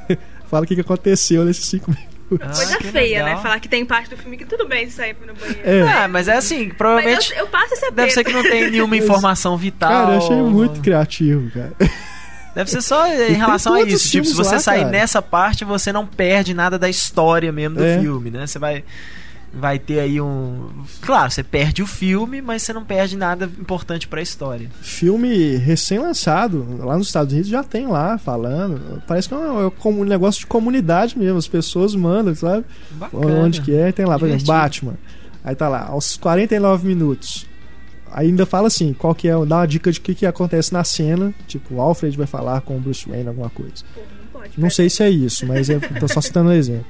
fala 0.50 0.64
o 0.64 0.66
que, 0.66 0.74
que 0.74 0.82
aconteceu 0.82 1.44
nesses 1.44 1.64
cinco 1.66 1.90
minutos. 1.90 2.15
Ah, 2.40 2.46
Coisa 2.46 2.80
feia, 2.80 3.18
né? 3.18 3.24
legal. 3.24 3.36
né? 3.36 3.42
Falar 3.42 3.60
que 3.60 3.68
tem 3.68 3.84
parte 3.84 4.10
do 4.10 4.16
filme 4.16 4.36
que 4.36 4.44
tudo 4.44 4.66
bem 4.66 4.90
sair 4.90 5.16
no 5.24 5.34
banheiro. 5.34 5.60
É. 5.64 5.82
Ah, 5.82 6.08
mas 6.08 6.26
é 6.28 6.36
assim, 6.36 6.70
provavelmente. 6.70 7.32
Eu, 7.32 7.38
eu, 7.38 7.46
passo 7.46 7.74
esse 7.74 7.90
Deve 7.90 8.10
ser 8.10 8.24
que 8.24 8.32
não 8.32 8.42
tem 8.42 8.70
nenhuma 8.70 8.96
informação 8.96 9.56
vital. 9.56 9.90
Cara, 9.90 10.12
eu 10.14 10.18
achei 10.18 10.36
muito 10.36 10.80
criativo, 10.80 11.50
cara. 11.50 11.72
Deve 12.54 12.70
ser 12.70 12.82
só 12.82 13.06
em 13.12 13.34
relação 13.34 13.74
a 13.74 13.82
isso. 13.82 14.10
Tipo, 14.10 14.26
se 14.26 14.34
você 14.34 14.54
lá, 14.54 14.60
sair 14.60 14.80
cara. 14.80 14.90
nessa 14.90 15.22
parte, 15.22 15.64
você 15.64 15.92
não 15.92 16.06
perde 16.06 16.52
nada 16.52 16.78
da 16.78 16.88
história 16.88 17.52
mesmo 17.52 17.76
do 17.76 17.84
é. 17.84 18.00
filme, 18.00 18.30
né? 18.30 18.46
Você 18.46 18.58
vai 18.58 18.82
vai 19.56 19.78
ter 19.78 20.00
aí 20.00 20.20
um. 20.20 20.68
Claro, 21.00 21.30
você 21.30 21.42
perde 21.42 21.82
o 21.82 21.86
filme, 21.86 22.42
mas 22.42 22.62
você 22.62 22.72
não 22.72 22.84
perde 22.84 23.16
nada 23.16 23.50
importante 23.58 24.06
para 24.06 24.20
a 24.20 24.22
história. 24.22 24.70
Filme 24.82 25.56
recém-lançado, 25.56 26.64
lá 26.80 26.96
nos 26.96 27.06
Estados 27.06 27.32
Unidos 27.32 27.50
já 27.50 27.64
tem 27.64 27.86
lá 27.86 28.18
falando. 28.18 29.02
Parece 29.06 29.28
que 29.28 29.34
é 29.34 29.36
um, 29.38 29.66
é 29.66 29.72
um 29.84 30.04
negócio 30.04 30.40
de 30.40 30.46
comunidade 30.46 31.18
mesmo, 31.18 31.38
as 31.38 31.48
pessoas 31.48 31.94
mandam, 31.94 32.34
sabe? 32.34 32.64
Bacana. 32.90 33.26
Onde 33.26 33.62
que 33.62 33.74
é, 33.74 33.90
tem 33.90 34.04
lá, 34.04 34.18
por 34.18 34.28
exemplo, 34.28 34.46
Batman. 34.46 34.94
Aí 35.42 35.54
tá 35.54 35.68
lá, 35.68 35.86
aos 35.86 36.16
49 36.16 36.86
minutos. 36.86 37.46
Aí 38.12 38.28
ainda 38.28 38.46
fala 38.46 38.68
assim, 38.68 38.92
qual 38.92 39.14
que 39.14 39.28
é, 39.28 39.32
dá 39.46 39.58
uma 39.58 39.66
dica 39.66 39.90
de 39.90 39.98
o 39.98 40.02
que, 40.02 40.14
que 40.14 40.26
acontece 40.26 40.72
na 40.72 40.84
cena, 40.84 41.34
tipo, 41.46 41.74
o 41.74 41.80
Alfred 41.80 42.16
vai 42.16 42.26
falar 42.26 42.60
com 42.60 42.76
o 42.76 42.80
Bruce 42.80 43.08
Wayne 43.08 43.28
alguma 43.28 43.50
coisa. 43.50 43.84
Pô, 43.94 44.00
não, 44.00 44.40
pode, 44.40 44.60
não 44.60 44.70
sei 44.70 44.90
se 44.90 45.02
é 45.02 45.10
isso, 45.10 45.46
mas 45.46 45.70
é, 45.70 45.78
tô 45.78 46.08
só 46.08 46.20
citando 46.20 46.50
um 46.50 46.52
exemplo. 46.54 46.86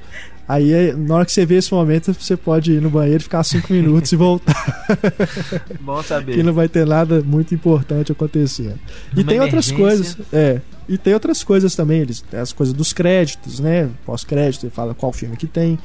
Aí, 0.47 0.93
na 0.93 1.15
hora 1.15 1.25
que 1.25 1.33
você 1.33 1.45
vê 1.45 1.55
esse 1.55 1.73
momento, 1.73 2.13
você 2.13 2.37
pode 2.37 2.71
ir 2.71 2.81
no 2.81 2.89
banheiro, 2.89 3.21
ficar 3.21 3.43
cinco 3.43 3.73
minutos 3.73 4.09
e 4.13 4.15
voltar. 4.15 4.87
Bom 5.81 6.01
saber. 6.01 6.35
que 6.35 6.43
não 6.43 6.53
vai 6.53 6.69
ter 6.69 6.85
nada 6.85 7.21
muito 7.21 7.53
importante 7.53 8.13
acontecendo. 8.13 8.79
e 9.15 9.23
tem 9.25 9.41
outras 9.41 9.69
coisas. 9.71 10.17
É. 10.31 10.61
E 10.87 10.97
tem 10.97 11.13
outras 11.13 11.43
coisas 11.43 11.75
também, 11.75 11.99
eles, 11.99 12.23
as 12.31 12.53
coisas 12.53 12.73
dos 12.73 12.93
créditos, 12.93 13.59
né? 13.59 13.89
Pós-crédito, 14.05 14.65
ele 14.65 14.71
fala 14.71 14.95
qual 14.95 15.11
filme 15.11 15.35
que 15.35 15.47
tem, 15.47 15.77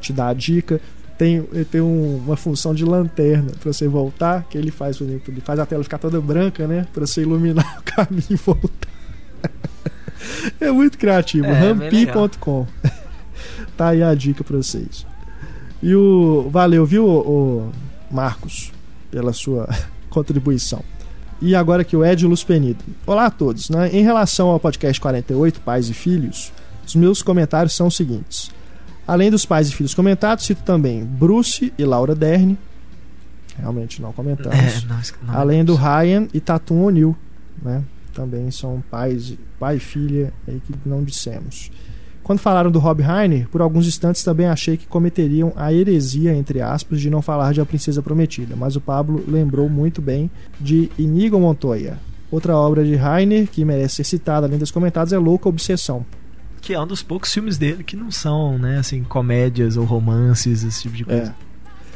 te 0.00 0.12
dá 0.12 0.28
a 0.28 0.34
dica. 0.34 0.78
Tem, 1.16 1.42
tem 1.70 1.80
um, 1.80 2.16
uma 2.16 2.36
função 2.36 2.74
de 2.74 2.84
lanterna 2.84 3.52
para 3.58 3.72
você 3.72 3.88
voltar, 3.88 4.44
que 4.50 4.58
ele 4.58 4.70
faz, 4.70 4.98
por 4.98 5.04
exemplo, 5.04 5.32
ele 5.32 5.40
faz 5.40 5.58
a 5.58 5.64
tela 5.64 5.82
ficar 5.82 5.98
toda 5.98 6.20
branca, 6.20 6.66
né? 6.66 6.86
Para 6.92 7.06
você 7.06 7.22
iluminar 7.22 7.76
o 7.80 7.82
caminho 7.82 8.24
e 8.28 8.36
voltar. 8.36 8.88
é 10.60 10.70
muito 10.70 10.98
criativo. 10.98 11.46
É, 11.46 11.52
rampi.com. 11.52 12.66
Tá 13.80 13.88
aí 13.88 14.02
a 14.02 14.14
dica 14.14 14.44
para 14.44 14.58
vocês. 14.58 15.06
E 15.82 15.94
o 15.94 16.50
valeu, 16.50 16.84
viu, 16.84 17.06
o 17.08 17.72
Marcos, 18.10 18.70
pela 19.10 19.32
sua 19.32 19.66
contribuição. 20.10 20.84
E 21.40 21.54
agora 21.54 21.80
aqui 21.80 21.96
o 21.96 22.04
Ed 22.04 22.26
Luz 22.26 22.44
Penido. 22.44 22.84
Olá 23.06 23.24
a 23.24 23.30
todos. 23.30 23.70
Né? 23.70 23.88
Em 23.90 24.02
relação 24.02 24.48
ao 24.48 24.60
podcast 24.60 25.00
48, 25.00 25.62
Pais 25.62 25.88
e 25.88 25.94
Filhos, 25.94 26.52
os 26.86 26.94
meus 26.94 27.22
comentários 27.22 27.72
são 27.72 27.86
os 27.86 27.96
seguintes. 27.96 28.50
Além 29.08 29.30
dos 29.30 29.46
pais 29.46 29.70
e 29.70 29.74
filhos 29.74 29.94
comentados, 29.94 30.44
cito 30.44 30.62
também 30.62 31.02
Bruce 31.02 31.72
e 31.78 31.82
Laura 31.82 32.14
Dern. 32.14 32.58
Realmente 33.56 34.02
não 34.02 34.12
comentamos. 34.12 34.58
É, 34.58 34.82
Além 35.26 35.64
do 35.64 35.74
Ryan 35.74 36.28
e 36.34 36.38
Tatum 36.38 36.82
O'Neill. 36.82 37.16
Né? 37.62 37.82
Também 38.12 38.50
são 38.50 38.84
pais, 38.90 39.32
pai 39.58 39.76
e 39.76 39.80
filha 39.80 40.34
aí 40.46 40.60
que 40.66 40.74
não 40.84 41.02
dissemos. 41.02 41.70
Quando 42.30 42.38
falaram 42.38 42.70
do 42.70 42.78
Rob 42.78 43.02
Reiner, 43.02 43.48
por 43.48 43.60
alguns 43.60 43.88
instantes 43.88 44.22
também 44.22 44.46
achei 44.46 44.76
que 44.76 44.86
cometeriam 44.86 45.52
a 45.56 45.72
heresia, 45.72 46.32
entre 46.32 46.60
aspas, 46.60 47.00
de 47.00 47.10
não 47.10 47.20
falar 47.20 47.52
de 47.52 47.60
A 47.60 47.66
Princesa 47.66 48.00
Prometida, 48.00 48.54
mas 48.54 48.76
o 48.76 48.80
Pablo 48.80 49.24
lembrou 49.26 49.68
muito 49.68 50.00
bem 50.00 50.30
de 50.60 50.88
Inigo 50.96 51.40
Montoya. 51.40 51.98
Outra 52.30 52.56
obra 52.56 52.84
de 52.84 52.94
Reiner 52.94 53.48
que 53.48 53.64
merece 53.64 53.96
ser 53.96 54.04
citada, 54.04 54.46
além 54.46 54.60
das 54.60 54.70
comentadas, 54.70 55.12
é 55.12 55.18
Louca 55.18 55.48
Obsessão. 55.48 56.06
Que 56.60 56.72
é 56.72 56.80
um 56.80 56.86
dos 56.86 57.02
poucos 57.02 57.34
filmes 57.34 57.58
dele 57.58 57.82
que 57.82 57.96
não 57.96 58.12
são, 58.12 58.56
né, 58.56 58.78
assim, 58.78 59.02
comédias 59.02 59.76
ou 59.76 59.84
romances, 59.84 60.62
esse 60.62 60.82
tipo 60.82 60.96
de 60.96 61.04
coisa. 61.04 61.34
É. 61.46 61.50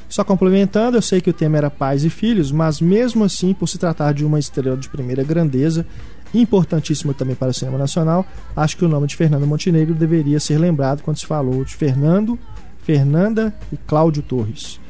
Só 0.08 0.24
complementando, 0.24 0.96
eu 0.96 1.02
sei 1.02 1.20
que 1.20 1.30
o 1.30 1.32
tema 1.32 1.58
era 1.58 1.70
pais 1.70 2.04
e 2.04 2.10
filhos, 2.10 2.50
mas 2.50 2.80
mesmo 2.80 3.22
assim, 3.22 3.54
por 3.54 3.68
se 3.68 3.78
tratar 3.78 4.12
de 4.12 4.24
uma 4.24 4.40
estrela 4.40 4.76
de 4.76 4.88
primeira 4.88 5.22
grandeza, 5.22 5.86
importantíssima 6.34 7.14
também 7.14 7.36
para 7.36 7.50
o 7.50 7.54
cinema 7.54 7.78
nacional, 7.78 8.26
acho 8.56 8.76
que 8.76 8.84
o 8.84 8.88
nome 8.88 9.06
de 9.06 9.16
Fernando 9.16 9.46
Montenegro 9.46 9.94
deveria 9.94 10.40
ser 10.40 10.58
lembrado 10.58 11.02
quando 11.02 11.18
se 11.18 11.26
falou 11.26 11.64
de 11.64 11.74
Fernando, 11.74 12.38
Fernanda 12.82 13.54
e 13.72 13.76
Cláudio 13.76 14.22
Torres. 14.22 14.80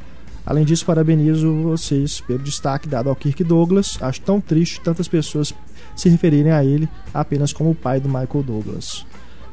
Além 0.45 0.63
disso, 0.63 0.85
parabenizo 0.85 1.51
vocês 1.63 2.21
pelo 2.21 2.39
destaque 2.39 2.87
dado 2.87 3.09
ao 3.09 3.15
Kirk 3.15 3.43
Douglas. 3.43 3.97
Acho 3.99 4.21
tão 4.21 4.39
triste 4.39 4.79
tantas 4.79 5.07
pessoas 5.07 5.53
se 5.95 6.07
referirem 6.07 6.51
a 6.51 6.63
ele 6.63 6.87
apenas 7.13 7.51
como 7.51 7.71
o 7.71 7.75
pai 7.75 7.99
do 7.99 8.07
Michael 8.07 8.43
Douglas. 8.43 9.05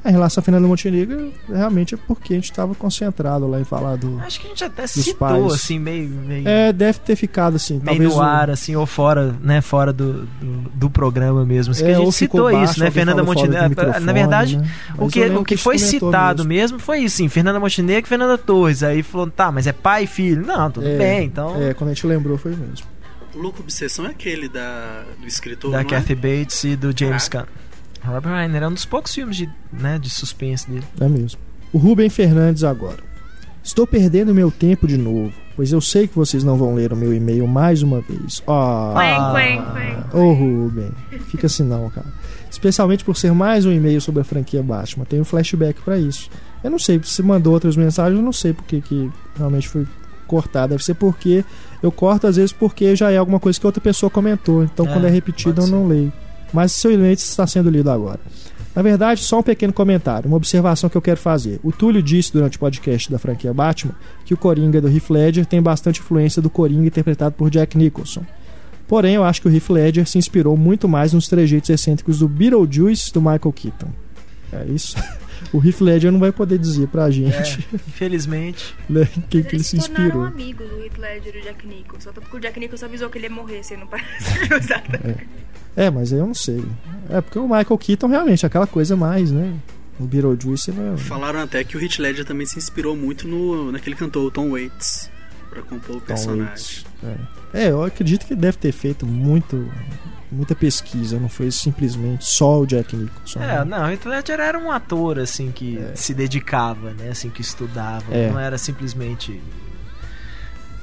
Em 0.05 0.11
relação 0.11 0.40
a 0.40 0.44
Fernando 0.44 0.66
Montenegro, 0.66 1.32
realmente 1.48 1.94
é 1.94 1.98
porque 1.98 2.32
a 2.32 2.36
gente 2.36 2.50
estava 2.50 2.74
concentrado 2.74 3.46
lá 3.48 3.61
em 3.61 3.64
falar 3.64 3.96
do. 3.96 4.18
Acho 4.20 4.40
que 4.40 4.46
a 4.46 4.50
gente 4.50 4.64
até 4.64 4.84
citou, 4.86 5.14
pais. 5.16 5.53
assim, 5.53 5.78
meio. 5.78 6.09
meio... 6.09 6.48
É, 6.48 6.72
deve 6.72 6.98
ter 6.98 7.14
ficado 7.14 7.55
assim. 7.55 7.74
meio 7.74 7.84
talvez 7.84 8.14
no 8.14 8.20
ar, 8.20 8.50
assim, 8.50 8.74
ou 8.74 8.84
fora, 8.84 9.32
né, 9.40 9.61
fora 9.61 9.92
do, 9.92 10.24
do, 10.24 10.70
do 10.74 10.90
programa 10.90 11.44
mesmo. 11.44 11.70
Assim, 11.70 11.84
que 11.84 11.90
É, 11.90 11.94
a 11.94 11.98
ou 12.00 12.07
gente 12.07 12.18
ficou 12.18 12.40
citou 12.40 12.53
baixo, 12.53 12.72
isso, 12.72 12.80
né? 12.80 12.90
Fernanda 12.90 13.22
Montenegro. 13.22 14.00
Na 14.00 14.12
verdade, 14.12 14.57
né? 14.57 14.68
o 14.98 15.09
que, 15.09 15.20
lembro 15.20 15.42
o 15.42 15.44
que 15.44 15.55
a 15.55 15.57
gente 15.57 15.64
foi 15.64 15.78
citado 15.78 16.44
mesmo. 16.44 16.76
mesmo. 16.76 16.78
foi 16.80 16.98
isso, 16.98 17.18
sim, 17.18 17.28
Fernanda 17.28 17.61
Montenegro 17.61 18.07
e 18.07 18.09
Fernanda 18.09 18.36
Torres. 18.36 18.82
Aí 18.82 19.05
falou, 19.05 19.30
tá, 19.30 19.53
mas 19.53 19.68
é 19.68 19.72
pai 19.72 20.05
e 20.05 20.07
filho. 20.09 20.44
Não, 20.44 20.68
tudo 20.68 20.86
É, 20.86 20.98
bem, 20.98 21.26
então. 21.26 21.62
É, 21.62 21.74
quando 21.74 21.90
a 21.90 21.94
gente 21.94 22.07
lembrou 22.09 22.36
foi 22.36 22.57
mesmo. 22.57 22.86
O 23.34 23.38
Louco 23.38 23.61
Obsessão 23.62 24.05
é 24.07 24.11
aquele 24.11 24.48
da, 24.48 25.05
do 25.18 25.26
escritor, 25.26 25.70
da 25.70 25.78
não 25.78 25.82
é? 25.82 25.88
Kathy 25.88 26.14
Bates 26.14 26.64
e 26.64 26.76
do 26.76 26.92
James 26.96 27.28
Caraca. 27.28 27.53
Caan. 27.53 27.62
Robert 28.05 28.32
Reiner 28.34 28.62
é 28.62 28.68
um 28.68 28.72
dos 28.74 28.84
poucos 28.84 29.14
filmes 29.14 29.36
de, 29.36 29.48
né, 29.72 29.98
de 29.98 30.11
suspense 30.11 30.68
dele. 30.70 30.84
É 31.00 31.09
mesmo. 31.09 31.40
O 31.72 31.78
Rubem 31.78 32.09
Fernandes 32.11 32.64
agora. 32.64 32.98
Estou 33.62 33.86
perdendo 33.86 34.34
meu 34.34 34.50
tempo 34.50 34.88
de 34.88 34.96
novo, 34.98 35.32
pois 35.55 35.70
eu 35.70 35.80
sei 35.80 36.09
que 36.09 36.16
vocês 36.16 36.42
não 36.42 36.57
vão 36.57 36.74
ler 36.74 36.92
o 36.92 36.96
meu 36.96 37.14
e-mail 37.14 37.46
mais 37.46 37.80
uma 37.82 38.00
vez. 38.00 38.42
Ah, 38.48 39.32
Quen, 39.34 39.57
quen, 39.57 39.62
quen. 40.11 40.20
Ô 40.20 40.32
Rubem, 40.32 40.90
fica 41.28 41.46
assim 41.46 41.62
não, 41.62 41.88
cara. 41.90 42.07
Especialmente 42.50 43.05
por 43.05 43.16
ser 43.16 43.32
mais 43.32 43.64
um 43.64 43.70
e-mail 43.72 44.00
sobre 44.00 44.20
a 44.20 44.24
franquia 44.24 44.62
Batman. 44.64 45.05
Tem 45.05 45.20
um 45.20 45.24
flashback 45.24 45.80
pra 45.82 45.96
isso. 45.96 46.28
Eu 46.62 46.70
não 46.72 46.78
sei, 46.78 47.00
se 47.05 47.22
mandou 47.22 47.53
outras 47.55 47.76
mensagens, 47.76 48.18
eu 48.18 48.24
não 48.24 48.32
sei 48.32 48.53
porque 48.53 48.80
que 48.80 49.09
realmente 49.38 49.68
foi 49.68 49.86
cortado. 50.26 50.70
Deve 50.70 50.84
ser 50.84 50.94
porque 50.94 51.44
eu 51.80 51.92
corto 51.92 52.26
às 52.26 52.34
vezes 52.36 52.53
porque 52.53 52.96
já 52.96 53.12
é 53.12 53.16
alguma 53.16 53.38
coisa 53.38 53.61
que 53.61 53.66
outra 53.66 53.80
pessoa 53.80 54.11
comentou. 54.11 54.64
Então 54.64 54.86
É, 54.86 54.92
quando 54.92 55.07
é 55.07 55.11
repetido 55.11 55.62
eu 55.62 55.68
não 55.68 55.86
leio. 55.86 56.12
Mas 56.53 56.72
seu 56.72 56.92
e-mail 56.92 57.12
está 57.14 57.46
sendo 57.46 57.70
lido 57.70 57.90
agora. 57.90 58.20
Na 58.74 58.80
verdade, 58.80 59.22
só 59.22 59.40
um 59.40 59.42
pequeno 59.42 59.72
comentário, 59.72 60.28
uma 60.28 60.36
observação 60.36 60.88
que 60.88 60.96
eu 60.96 61.03
quero 61.03 61.20
fazer. 61.20 61.61
O 61.62 61.70
Túlio 61.70 62.03
disse 62.03 62.32
durante 62.32 62.57
o 62.57 62.61
podcast 62.61 63.11
da 63.11 63.18
franquia 63.18 63.53
Batman 63.53 63.94
que 64.24 64.32
o 64.32 64.36
Coringa 64.36 64.80
do 64.80 64.88
Heath 64.88 65.11
Ledger 65.11 65.44
tem 65.44 65.61
bastante 65.61 66.00
influência 66.00 66.40
do 66.40 66.48
Coringa 66.48 66.86
interpretado 66.86 67.34
por 67.34 67.50
Jack 67.50 67.76
Nicholson. 67.76 68.24
Porém, 68.88 69.14
eu 69.14 69.24
acho 69.24 69.42
que 69.42 69.48
o 69.48 69.55
Heath 69.55 69.68
Ledger 69.68 70.07
se 70.07 70.16
inspirou 70.18 70.57
muito 70.57 70.88
mais 70.88 71.12
nos 71.12 71.28
trejeitos 71.28 71.68
excêntricos 71.68 72.18
do 72.18 72.28
Beetlejuice 72.28 73.12
do 73.12 73.20
Michael 73.20 73.53
Keaton. 73.55 73.90
É 74.53 74.64
isso. 74.66 74.96
O 75.53 75.59
Heath 75.59 75.80
Ledger 75.80 76.12
não 76.12 76.20
vai 76.20 76.30
poder 76.30 76.57
dizer 76.57 76.86
pra 76.86 77.11
gente 77.11 77.66
Infelizmente. 77.74 78.76
né, 78.88 79.09
em 79.16 79.20
quem 79.22 79.42
que 79.42 79.48
ele 79.48 79.57
eles 79.57 79.66
se 79.66 79.76
inspirou. 79.76 80.22
amigos 80.24 80.68
do 80.68 80.84
Heath 80.84 80.96
Ledger 80.98 81.34
e 81.34 81.40
do 81.40 81.44
Jack 81.44 81.66
Nicholson. 81.66 82.12
Tanto 82.12 82.30
que 82.30 82.36
o 82.36 82.40
Jack 82.40 82.61
Nicholson 82.61 82.86
avisou 82.86 83.11
que 83.11 83.18
ele 83.18 83.26
ia 83.26 83.30
morrer 83.30 83.62
se 83.64 83.74
ele 83.74 83.82
não 83.82 83.88
usar. 84.57 84.84
É, 85.77 85.91
mas 85.91 86.12
aí 86.12 86.18
eu 86.18 86.27
não 86.27 86.35
sei. 86.35 86.64
É 87.09 87.20
porque 87.20 87.39
o 87.39 87.45
Michael 87.49 87.79
Keaton 87.79 88.07
realmente 88.09 88.45
é 88.45 88.47
aquela 88.47 88.66
coisa 88.66 88.95
mais, 88.97 89.31
né? 89.31 89.55
O 89.99 90.05
Beetlejuice 90.05 90.73
não 90.73 90.95
é... 90.95 90.97
Falaram 90.97 91.41
até 91.41 91.62
que 91.64 91.77
o 91.77 91.81
Heath 91.83 91.99
Ledger 91.99 92.25
também 92.25 92.47
se 92.47 92.59
inspirou 92.59 92.97
muito 92.97 93.27
no, 93.29 93.70
naquele 93.73 93.95
cantor, 93.95 94.25
o 94.27 94.31
Tom 94.31 94.51
Waits, 94.51 95.11
pra 95.51 95.62
compor 95.62 95.97
o 95.97 96.01
Tom 96.01 96.07
personagem. 96.07 96.45
Waits. 96.45 96.87
É. 97.55 97.64
É, 97.66 97.70
eu 97.70 97.85
acredito 97.85 98.27
que 98.27 98.35
deve 98.35 98.57
ter 98.57 98.73
feito 98.73 99.07
muito, 99.07 99.70
muita 100.31 100.55
pesquisa, 100.55 101.18
não 101.20 101.29
foi 101.29 101.51
simplesmente 101.51 102.25
só 102.25 102.61
o 102.61 102.66
Jack 102.66 102.97
Nicholson. 102.97 103.41
É, 103.43 103.59
né? 103.59 103.64
não, 103.64 103.91
Heath 103.91 104.07
Ledger 104.07 104.41
era 104.41 104.59
um 104.59 104.70
ator, 104.73 105.18
assim, 105.18 105.53
que 105.53 105.79
É. 105.79 105.93
se 105.95 106.14
dedicava, 106.14 106.91
né? 106.93 107.11
Assim, 107.11 107.29
que 107.31 107.43
estudava. 107.43 108.05
É. 108.11 108.31
Não 108.31 108.39
era 108.41 108.57
simplesmente. 108.59 109.41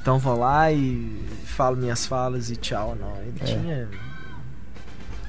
Então 0.00 0.18
vou 0.18 0.38
lá 0.38 0.72
e 0.72 1.20
falo 1.44 1.76
minhas 1.76 2.06
falas 2.06 2.50
e 2.50 2.56
tchau, 2.56 2.96
não. 2.98 3.16
Ele 3.22 3.34
É. 3.40 3.44
tinha. 3.44 3.88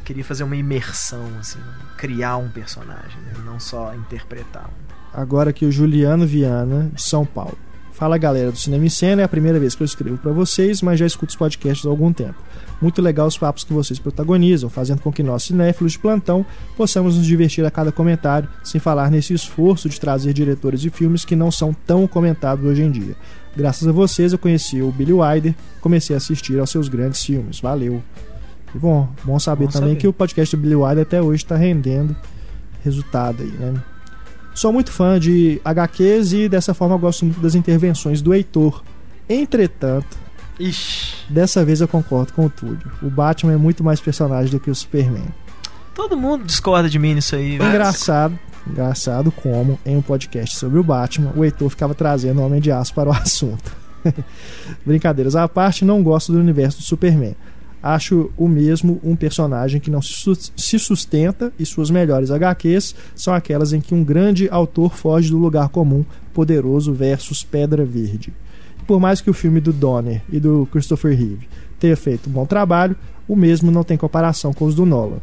Queria 0.03 0.23
fazer 0.23 0.43
uma 0.43 0.55
imersão, 0.55 1.25
assim, 1.39 1.59
criar 1.97 2.37
um 2.37 2.49
personagem, 2.49 3.21
né? 3.21 3.33
não 3.45 3.59
só 3.59 3.93
interpretar. 3.95 4.69
Agora 5.13 5.49
aqui 5.49 5.65
o 5.65 5.71
Juliano 5.71 6.25
Viana, 6.25 6.89
de 6.93 7.01
São 7.01 7.25
Paulo. 7.25 7.57
Fala 7.91 8.17
galera 8.17 8.51
do 8.51 8.57
Cinema 8.57 8.85
em 8.85 8.89
Cena, 8.89 9.21
é 9.21 9.25
a 9.25 9.27
primeira 9.27 9.59
vez 9.59 9.75
que 9.75 9.83
eu 9.83 9.85
escrevo 9.85 10.17
pra 10.17 10.31
vocês, 10.31 10.81
mas 10.81 10.99
já 10.99 11.05
escuto 11.05 11.29
os 11.29 11.35
podcasts 11.35 11.85
há 11.85 11.89
algum 11.89 12.11
tempo. 12.11 12.35
Muito 12.81 12.99
legal 12.99 13.27
os 13.27 13.37
papos 13.37 13.63
que 13.63 13.73
vocês 13.73 13.99
protagonizam, 13.99 14.71
fazendo 14.71 15.01
com 15.01 15.11
que 15.11 15.21
nós 15.21 15.43
cinéfilos 15.43 15.91
de 15.91 15.99
plantão 15.99 16.43
possamos 16.75 17.15
nos 17.15 17.27
divertir 17.27 17.63
a 17.63 17.69
cada 17.69 17.91
comentário, 17.91 18.49
sem 18.63 18.81
falar 18.81 19.11
nesse 19.11 19.35
esforço 19.35 19.87
de 19.87 19.99
trazer 19.99 20.33
diretores 20.33 20.81
de 20.81 20.89
filmes 20.89 21.23
que 21.23 21.35
não 21.35 21.51
são 21.51 21.73
tão 21.85 22.07
comentados 22.07 22.65
hoje 22.65 22.81
em 22.81 22.89
dia. 22.89 23.15
Graças 23.55 23.87
a 23.87 23.91
vocês 23.91 24.33
eu 24.33 24.39
conheci 24.39 24.81
o 24.81 24.91
Billy 24.91 25.13
Wilder, 25.13 25.53
comecei 25.79 26.15
a 26.15 26.17
assistir 26.17 26.57
aos 26.59 26.71
seus 26.71 26.87
grandes 26.87 27.23
filmes. 27.23 27.59
Valeu. 27.59 28.01
E 28.73 28.77
bom, 28.77 29.07
bom 29.23 29.37
saber 29.39 29.65
Bom 29.65 29.71
também 29.71 29.89
saber. 29.89 29.99
que 30.01 30.07
o 30.07 30.13
podcast 30.13 30.55
do 30.55 30.61
Billy 30.61 30.75
Wilder 30.75 31.01
até 31.03 31.21
hoje 31.21 31.43
está 31.43 31.55
rendendo 31.55 32.15
resultado 32.83 33.43
aí, 33.43 33.51
né? 33.51 33.73
Sou 34.53 34.71
muito 34.73 34.91
fã 34.91 35.19
de 35.19 35.61
HQs 35.63 36.33
e 36.33 36.49
dessa 36.49 36.73
forma 36.73 36.97
gosto 36.97 37.25
muito 37.25 37.39
das 37.39 37.55
intervenções 37.55 38.21
do 38.21 38.33
Heitor. 38.33 38.83
Entretanto, 39.29 40.17
Ixi, 40.59 41.15
dessa 41.29 41.63
vez 41.65 41.79
eu 41.81 41.87
concordo 41.87 42.33
com 42.33 42.45
o 42.45 42.49
Túlio. 42.49 42.91
O 43.01 43.09
Batman 43.09 43.53
é 43.53 43.57
muito 43.57 43.83
mais 43.83 43.99
personagem 44.01 44.51
do 44.51 44.59
que 44.59 44.69
o 44.69 44.75
Superman. 44.75 45.23
todo 45.95 46.17
mundo 46.17 46.43
discorda 46.45 46.89
de 46.89 46.99
mim 46.99 47.13
nisso 47.15 47.35
aí. 47.35 47.57
velho. 47.57 47.69
Engraçado, 47.69 48.37
engraçado 48.67 49.31
como 49.31 49.79
em 49.85 49.95
um 49.97 50.01
podcast 50.01 50.55
sobre 50.57 50.77
o 50.79 50.83
Batman, 50.83 51.31
o 51.35 51.43
Heitor 51.45 51.69
ficava 51.69 51.95
trazendo 51.95 52.41
o 52.41 52.45
Homem 52.45 52.59
de 52.61 52.71
Aço 52.71 52.93
para 52.93 53.09
o 53.09 53.13
assunto. 53.15 53.71
Brincadeiras 54.85 55.35
à 55.35 55.47
parte, 55.47 55.85
não 55.85 56.03
gosto 56.03 56.31
do 56.31 56.39
universo 56.39 56.79
do 56.79 56.83
Superman. 56.83 57.35
Acho 57.83 58.29
o 58.37 58.47
mesmo 58.47 58.99
um 59.03 59.15
personagem 59.15 59.81
que 59.81 59.89
não 59.89 60.01
se 60.01 60.13
sus- 60.13 60.51
se 60.55 60.77
sustenta 60.77 61.51
e 61.57 61.65
suas 61.65 61.89
melhores 61.89 62.29
HQs 62.29 62.93
são 63.15 63.33
aquelas 63.33 63.73
em 63.73 63.81
que 63.81 63.93
um 63.95 64.03
grande 64.03 64.47
autor 64.51 64.93
foge 64.95 65.31
do 65.31 65.37
lugar 65.37 65.69
comum, 65.69 66.05
poderoso 66.33 66.93
versus 66.93 67.43
Pedra 67.43 67.83
Verde. 67.83 68.31
Por 68.85 68.99
mais 68.99 69.19
que 69.21 69.29
o 69.29 69.33
filme 69.33 69.59
do 69.59 69.73
Donner 69.73 70.21
e 70.31 70.39
do 70.39 70.67
Christopher 70.71 71.17
Reeve 71.17 71.47
tenha 71.79 71.97
feito 71.97 72.29
um 72.29 72.33
bom 72.33 72.45
trabalho, 72.45 72.95
o 73.27 73.35
mesmo 73.35 73.71
não 73.71 73.83
tem 73.83 73.97
comparação 73.97 74.53
com 74.53 74.65
os 74.65 74.75
do 74.75 74.85
Nolan 74.85 75.19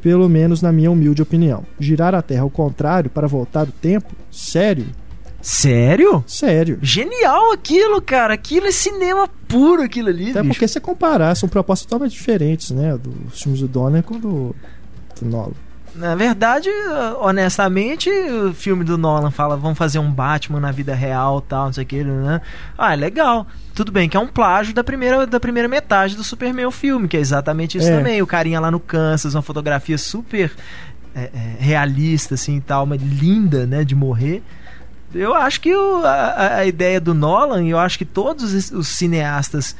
pelo 0.00 0.28
menos 0.28 0.60
na 0.60 0.72
minha 0.72 0.90
humilde 0.90 1.22
opinião. 1.22 1.62
Girar 1.78 2.12
a 2.12 2.20
Terra 2.20 2.42
ao 2.42 2.50
contrário 2.50 3.08
para 3.08 3.28
voltar 3.28 3.68
o 3.68 3.70
tempo? 3.70 4.12
Sério? 4.32 4.86
Sério? 5.42 6.24
Sério. 6.26 6.78
Genial 6.80 7.52
aquilo, 7.52 8.00
cara. 8.00 8.34
Aquilo 8.34 8.68
é 8.68 8.70
cinema 8.70 9.28
puro, 9.48 9.82
aquilo 9.82 10.08
ali. 10.08 10.30
Até 10.30 10.40
bicho. 10.42 10.54
porque 10.54 10.68
se 10.68 10.80
comparar, 10.80 11.34
são 11.34 11.48
propostas 11.48 11.86
totalmente 11.86 12.12
diferentes, 12.12 12.70
né? 12.70 12.96
Dos 12.96 13.42
filmes 13.42 13.60
do 13.60 13.68
Donner 13.68 14.02
com 14.04 14.18
do, 14.18 14.54
do 15.20 15.26
Nolan. 15.28 15.52
Na 15.94 16.14
verdade, 16.14 16.70
honestamente, 17.20 18.08
o 18.08 18.54
filme 18.54 18.82
do 18.82 18.96
Nolan 18.96 19.30
fala, 19.30 19.58
vamos 19.58 19.76
fazer 19.76 19.98
um 19.98 20.10
Batman 20.10 20.58
na 20.58 20.70
vida 20.70 20.94
real, 20.94 21.42
tal, 21.42 21.66
não 21.66 21.72
sei 21.74 21.84
o 21.84 21.86
que, 21.86 22.02
né? 22.02 22.40
Ah, 22.78 22.94
é 22.94 22.96
legal. 22.96 23.46
Tudo 23.74 23.92
bem 23.92 24.08
que 24.08 24.16
é 24.16 24.20
um 24.20 24.26
plágio 24.26 24.72
da 24.72 24.82
primeira, 24.82 25.26
da 25.26 25.38
primeira 25.38 25.68
metade 25.68 26.16
do 26.16 26.24
Superman 26.24 26.64
o 26.64 26.70
filme, 26.70 27.08
que 27.08 27.16
é 27.16 27.20
exatamente 27.20 27.76
isso 27.76 27.88
É. 27.90 27.98
também. 27.98 28.22
O 28.22 28.26
carinha 28.26 28.58
lá 28.58 28.70
no 28.70 28.80
Kansas, 28.80 29.34
uma 29.34 29.42
fotografia 29.42 29.98
super 29.98 30.50
é, 31.14 31.24
é, 31.24 31.56
realista, 31.58 32.36
assim, 32.36 32.56
e 32.56 32.60
tal, 32.62 32.86
mas 32.86 33.02
linda, 33.02 33.66
né, 33.66 33.84
de 33.84 33.94
morrer. 33.94 34.42
Eu 35.14 35.34
acho 35.34 35.60
que 35.60 35.74
o- 35.74 36.04
a, 36.04 36.56
a 36.56 36.64
ideia 36.66 37.00
do 37.00 37.12
Nolan, 37.14 37.62
e 37.64 37.70
eu 37.70 37.78
acho 37.78 37.98
que 37.98 38.04
todos 38.04 38.52
os- 38.72 38.88
cineastas 38.88 39.76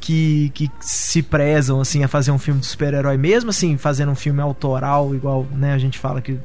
que, 0.00 0.50
que 0.54 0.70
se 0.80 1.22
prezam 1.22 1.80
assim 1.80 2.04
a 2.04 2.08
fazer 2.08 2.30
um 2.30 2.38
filme 2.38 2.60
de 2.60 2.66
super-herói, 2.66 3.16
mesmo 3.16 3.50
assim, 3.50 3.76
fazendo 3.76 4.12
um 4.12 4.14
filme 4.14 4.40
autoral, 4.40 5.14
igual 5.14 5.44
né, 5.52 5.72
a 5.74 5.78
gente 5.78 5.98
fala 5.98 6.20
que 6.22 6.38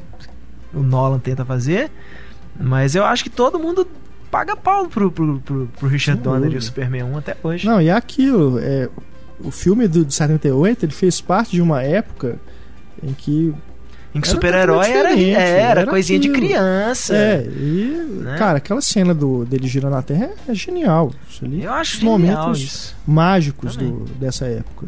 o 0.74 0.82
Nolan 0.82 1.20
tenta 1.20 1.46
fazer. 1.46 1.92
Mas 2.60 2.96
eu 2.96 3.04
acho 3.06 3.24
que 3.24 3.30
todo 3.30 3.60
mundo 3.60 3.88
paga 4.32 4.56
pau 4.56 4.88
pro, 4.88 5.12
pro, 5.12 5.40
pro, 5.40 5.68
pro 5.78 5.88
Richard 5.88 6.22
Sem 6.22 6.32
Donner 6.32 6.52
e 6.54 6.58
o. 6.58 6.62
Superman 6.62 7.04
1 7.04 7.18
até 7.18 7.38
hoje. 7.44 7.68
Não, 7.68 7.80
e 7.82 7.90
é 7.90 7.94
aquilo. 7.94 8.58
É, 8.60 8.90
o 9.40 9.52
filme 9.52 9.88
do, 9.88 10.04
de 10.04 10.14
78 10.14 10.86
ele 10.86 10.92
fez 10.92 11.22
parte 11.22 11.52
de 11.52 11.62
uma 11.62 11.82
época 11.84 12.40
em 13.04 13.14
que. 13.14 13.54
Em 14.16 14.22
que 14.22 14.28
era 14.28 14.36
super-herói 14.36 14.90
era, 14.92 15.10
diferente, 15.10 15.32
era, 15.36 15.70
era 15.82 15.88
coisinha 15.88 16.20
de 16.20 16.30
aquilo. 16.30 16.46
criança. 16.48 17.16
É, 17.16 17.44
e. 17.48 18.08
Né? 18.22 18.36
Cara, 18.38 18.58
aquela 18.58 18.82
cena 18.82 19.14
do, 19.14 19.44
dele 19.46 19.68
girando 19.68 19.96
a 19.96 20.02
Terra 20.02 20.30
é, 20.48 20.52
é 20.52 20.56
genial. 20.56 21.12
Isso 21.30 21.44
ali, 21.46 21.64
Eu 21.64 21.72
acho 21.74 21.98
genial 21.98 22.12
momentos 22.20 22.62
isso. 22.62 22.96
mágicos 23.08 23.76
do, 23.76 24.06
dessa 24.20 24.46
época. 24.46 24.88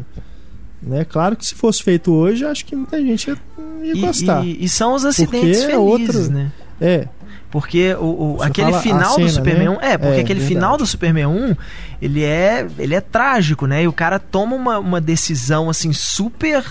Né? 0.82 1.04
Claro 1.04 1.34
que 1.36 1.44
se 1.44 1.54
fosse 1.54 1.82
feito 1.82 2.12
hoje, 2.12 2.44
acho 2.44 2.64
que 2.64 2.76
muita 2.76 3.00
gente 3.00 3.28
ia, 3.28 3.36
ia 3.82 3.92
E, 3.96 4.00
gostar. 4.00 4.44
e- 4.44 4.64
e 4.64 4.68
são 4.68 4.94
os 4.94 5.04
acidentes 5.04 5.62
é 5.62 5.66
felizes, 5.66 5.74
outro- 5.76 6.30
né? 6.30 6.52
É, 6.80 7.08
Porque 7.50 7.94
o, 7.98 8.36
o- 8.36 8.42
aquele 8.42 8.72
final 8.80 9.10
do 9.12 9.16
cena, 9.16 9.28
Superman 9.30 9.68
né? 9.70 9.78
1, 9.78 9.80
é, 9.80 9.96
porque 9.98 10.18
É, 10.18 10.20
aquele 10.20 10.40
verdade. 10.40 10.46
final 10.54 10.76
do 10.76 10.86
Superman 10.86 11.26
1, 11.26 11.56
ele 12.02 12.22
é, 12.22 12.66
ele 12.78 12.94
é 12.94 13.00
trágico, 13.00 13.66
né? 13.66 13.82
E 13.84 13.88
o 13.88 13.92
cara 13.92 14.18
toma 14.18 14.54
uma, 14.54 14.78
uma 14.78 15.00
decisão 15.00 15.70
assim 15.70 15.92
super 15.92 16.62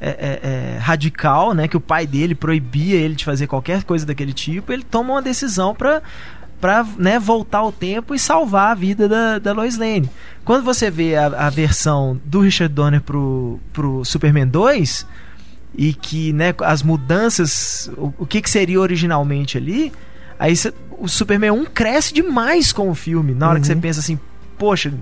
é, 0.00 0.08
é, 0.10 0.40
é, 0.42 0.78
radical, 0.78 1.52
né? 1.54 1.68
Que 1.68 1.76
o 1.76 1.80
pai 1.80 2.06
dele 2.06 2.34
proibia 2.34 2.96
ele 2.96 3.14
de 3.14 3.24
fazer 3.24 3.46
qualquer 3.46 3.84
coisa 3.84 4.06
daquele 4.06 4.32
tipo. 4.32 4.72
Ele 4.72 4.82
toma 4.82 5.12
uma 5.14 5.22
decisão 5.22 5.74
pra 5.74 6.00
para 6.60 6.84
né, 6.98 7.18
voltar 7.18 7.58
ao 7.60 7.72
tempo 7.72 8.14
e 8.14 8.18
salvar 8.18 8.72
a 8.72 8.74
vida 8.74 9.08
da, 9.08 9.38
da 9.38 9.50
Lois 9.54 9.78
Lane. 9.78 10.10
Quando 10.44 10.62
você 10.62 10.90
vê 10.90 11.16
a, 11.16 11.46
a 11.46 11.48
versão 11.48 12.20
do 12.22 12.40
Richard 12.40 12.74
Donner 12.74 13.00
pro, 13.00 13.58
pro 13.72 14.04
Superman 14.04 14.46
2 14.46 15.06
e 15.74 15.94
que 15.94 16.34
né, 16.34 16.54
as 16.60 16.82
mudanças, 16.82 17.90
o, 17.96 18.12
o 18.18 18.26
que, 18.26 18.42
que 18.42 18.50
seria 18.50 18.78
originalmente 18.78 19.56
ali, 19.56 19.90
aí 20.38 20.54
cê- 20.54 20.74
o 20.98 21.08
Superman 21.08 21.50
1 21.52 21.64
cresce 21.64 22.12
demais 22.12 22.74
com 22.74 22.90
o 22.90 22.94
filme. 22.94 23.32
Na 23.32 23.48
hora 23.48 23.58
que 23.58 23.66
você 23.66 23.72
Uhum. 23.72 23.80
pensa 23.80 24.00
assim, 24.00 24.20
poxa, 24.58 24.92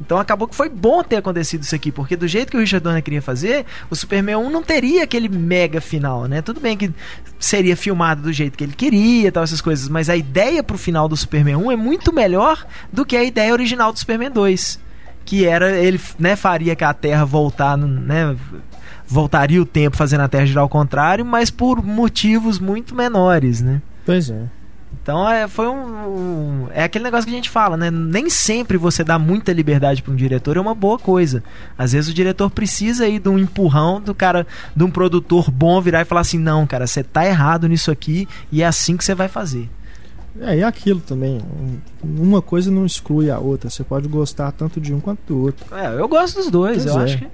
então 0.00 0.18
acabou 0.18 0.48
que 0.48 0.54
foi 0.54 0.68
bom 0.68 1.02
ter 1.02 1.16
acontecido 1.16 1.62
isso 1.62 1.74
aqui, 1.74 1.92
porque 1.92 2.16
do 2.16 2.26
jeito 2.26 2.50
que 2.50 2.56
o 2.56 2.60
Richard 2.60 2.82
Donner 2.82 3.02
queria 3.02 3.22
fazer, 3.22 3.64
o 3.88 3.94
Superman 3.94 4.36
1 4.36 4.50
não 4.50 4.62
teria 4.62 5.04
aquele 5.04 5.28
mega 5.28 5.80
final, 5.80 6.26
né? 6.26 6.42
Tudo 6.42 6.60
bem 6.60 6.76
que 6.76 6.90
seria 7.38 7.76
filmado 7.76 8.22
do 8.22 8.32
jeito 8.32 8.58
que 8.58 8.64
ele 8.64 8.74
queria, 8.74 9.30
tal 9.30 9.44
essas 9.44 9.60
coisas, 9.60 9.88
mas 9.88 10.08
a 10.08 10.16
ideia 10.16 10.62
pro 10.62 10.76
final 10.76 11.08
do 11.08 11.16
Superman 11.16 11.56
1 11.56 11.72
é 11.72 11.76
muito 11.76 12.12
melhor 12.12 12.66
do 12.92 13.04
que 13.04 13.16
a 13.16 13.22
ideia 13.22 13.52
original 13.52 13.92
do 13.92 13.98
Superman 13.98 14.30
2, 14.30 14.80
que 15.24 15.46
era 15.46 15.70
ele, 15.76 16.00
né, 16.18 16.34
faria 16.34 16.74
que 16.74 16.84
a 16.84 16.92
Terra 16.92 17.24
voltar, 17.24 17.76
né, 17.76 18.36
voltaria 19.06 19.62
o 19.62 19.66
tempo 19.66 19.96
fazendo 19.96 20.22
a 20.22 20.28
Terra 20.28 20.46
girar 20.46 20.62
ao 20.62 20.68
contrário, 20.68 21.24
mas 21.24 21.50
por 21.50 21.84
motivos 21.84 22.58
muito 22.58 22.94
menores, 22.94 23.60
né? 23.60 23.80
pois 24.04 24.28
é. 24.30 24.63
Então 25.04 25.28
é, 25.28 25.46
foi 25.46 25.68
um, 25.68 25.74
um- 26.64 26.68
É 26.72 26.82
aquele 26.82 27.04
negócio 27.04 27.26
que 27.26 27.30
a 27.32 27.36
gente 27.36 27.50
fala, 27.50 27.76
né? 27.76 27.90
Nem 27.90 28.30
sempre 28.30 28.78
você 28.78 29.04
dá 29.04 29.18
muita 29.18 29.52
liberdade 29.52 30.02
para 30.02 30.10
um 30.10 30.16
diretor 30.16 30.56
é 30.56 30.60
uma 30.60 30.74
boa 30.74 30.98
coisa. 30.98 31.44
Às 31.76 31.92
vezes 31.92 32.10
o 32.10 32.14
diretor 32.14 32.48
precisa 32.48 33.04
aí 33.04 33.18
de 33.18 33.28
um 33.28 33.38
empurrão 33.38 34.00
do 34.00 34.14
cara, 34.14 34.46
de 34.74 34.82
um 34.82 34.90
produtor 34.90 35.50
bom 35.50 35.78
virar 35.82 36.00
e 36.00 36.04
falar 36.06 36.22
assim: 36.22 36.38
não, 36.38 36.66
cara, 36.66 36.86
você 36.86 37.02
tá 37.04 37.26
errado 37.26 37.68
nisso 37.68 37.90
aqui 37.90 38.26
e 38.50 38.62
é 38.62 38.66
assim 38.66 38.96
que 38.96 39.04
você 39.04 39.14
vai 39.14 39.28
fazer. 39.28 39.68
É, 40.40 40.56
e 40.56 40.64
aquilo 40.64 41.00
também. 41.00 41.38
um- 41.38 41.78
Uma 42.22 42.40
coisa 42.40 42.70
não 42.70 42.86
exclui 42.86 43.30
a 43.30 43.38
outra. 43.38 43.68
Você 43.68 43.84
pode 43.84 44.08
gostar 44.08 44.50
tanto 44.52 44.80
de 44.80 44.92
um 44.94 45.00
quanto 45.00 45.20
do 45.28 45.38
outro. 45.42 45.66
É, 45.76 46.00
eu 46.00 46.08
gosto 46.08 46.36
dos 46.36 46.50
dois. 46.50 46.82
Pois 46.82 46.86
eu 46.96 47.00
é. 47.00 47.04
acho 47.04 47.18
que. 47.18 47.26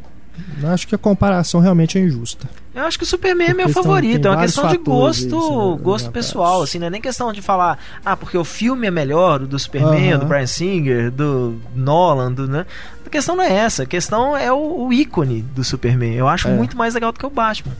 Eu 0.62 0.68
acho 0.70 0.86
que 0.86 0.94
a 0.94 0.98
comparação 0.98 1.60
realmente 1.60 1.98
é 1.98 2.00
injusta. 2.00 2.48
Eu 2.74 2.84
acho 2.84 2.96
que 2.96 3.04
o 3.04 3.06
Superman 3.06 3.48
é 3.50 3.54
meu 3.54 3.68
favorito. 3.68 4.26
É 4.26 4.30
uma 4.30 4.40
questão 4.40 4.68
de 4.68 4.76
gosto, 4.78 5.26
isso, 5.26 5.76
né, 5.76 5.82
gosto 5.82 6.10
pessoal, 6.10 6.62
assim, 6.62 6.78
não 6.78 6.86
é 6.86 6.90
nem 6.90 7.00
questão 7.00 7.32
de 7.32 7.42
falar, 7.42 7.78
ah, 8.04 8.16
porque 8.16 8.38
o 8.38 8.44
filme 8.44 8.86
é 8.86 8.90
melhor, 8.90 9.42
o 9.42 9.46
do 9.46 9.58
Superman, 9.58 10.12
Aham. 10.12 10.20
do 10.20 10.26
Brian 10.26 10.46
Singer, 10.46 11.10
do 11.10 11.60
Nolan, 11.74 12.32
do, 12.32 12.46
né? 12.46 12.64
A 13.04 13.10
questão 13.10 13.34
não 13.34 13.42
é 13.44 13.52
essa, 13.52 13.82
a 13.82 13.86
questão 13.86 14.36
é 14.36 14.52
o, 14.52 14.86
o 14.86 14.92
ícone 14.92 15.42
do 15.42 15.64
Superman. 15.64 16.14
Eu 16.14 16.28
acho 16.28 16.48
É. 16.48 16.52
muito 16.54 16.76
mais 16.76 16.94
legal 16.94 17.10
do 17.12 17.18
que 17.18 17.26
o 17.26 17.30
Batman. 17.30 17.76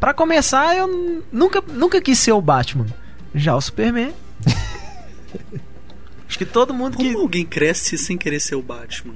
Pra 0.00 0.12
começar, 0.14 0.74
eu 0.76 1.22
nunca, 1.30 1.62
nunca 1.68 2.00
quis 2.00 2.18
ser 2.18 2.32
o 2.32 2.40
Batman. 2.40 2.86
Já 3.34 3.54
o 3.54 3.60
Superman. 3.60 4.12
acho 6.28 6.38
que 6.38 6.44
todo 6.46 6.74
mundo 6.74 6.96
que. 6.96 7.04
Como 7.04 7.20
alguém 7.20 7.44
cresce 7.44 7.96
sem 7.98 8.16
querer 8.16 8.40
ser 8.40 8.54
o 8.54 8.62
Batman? 8.62 9.14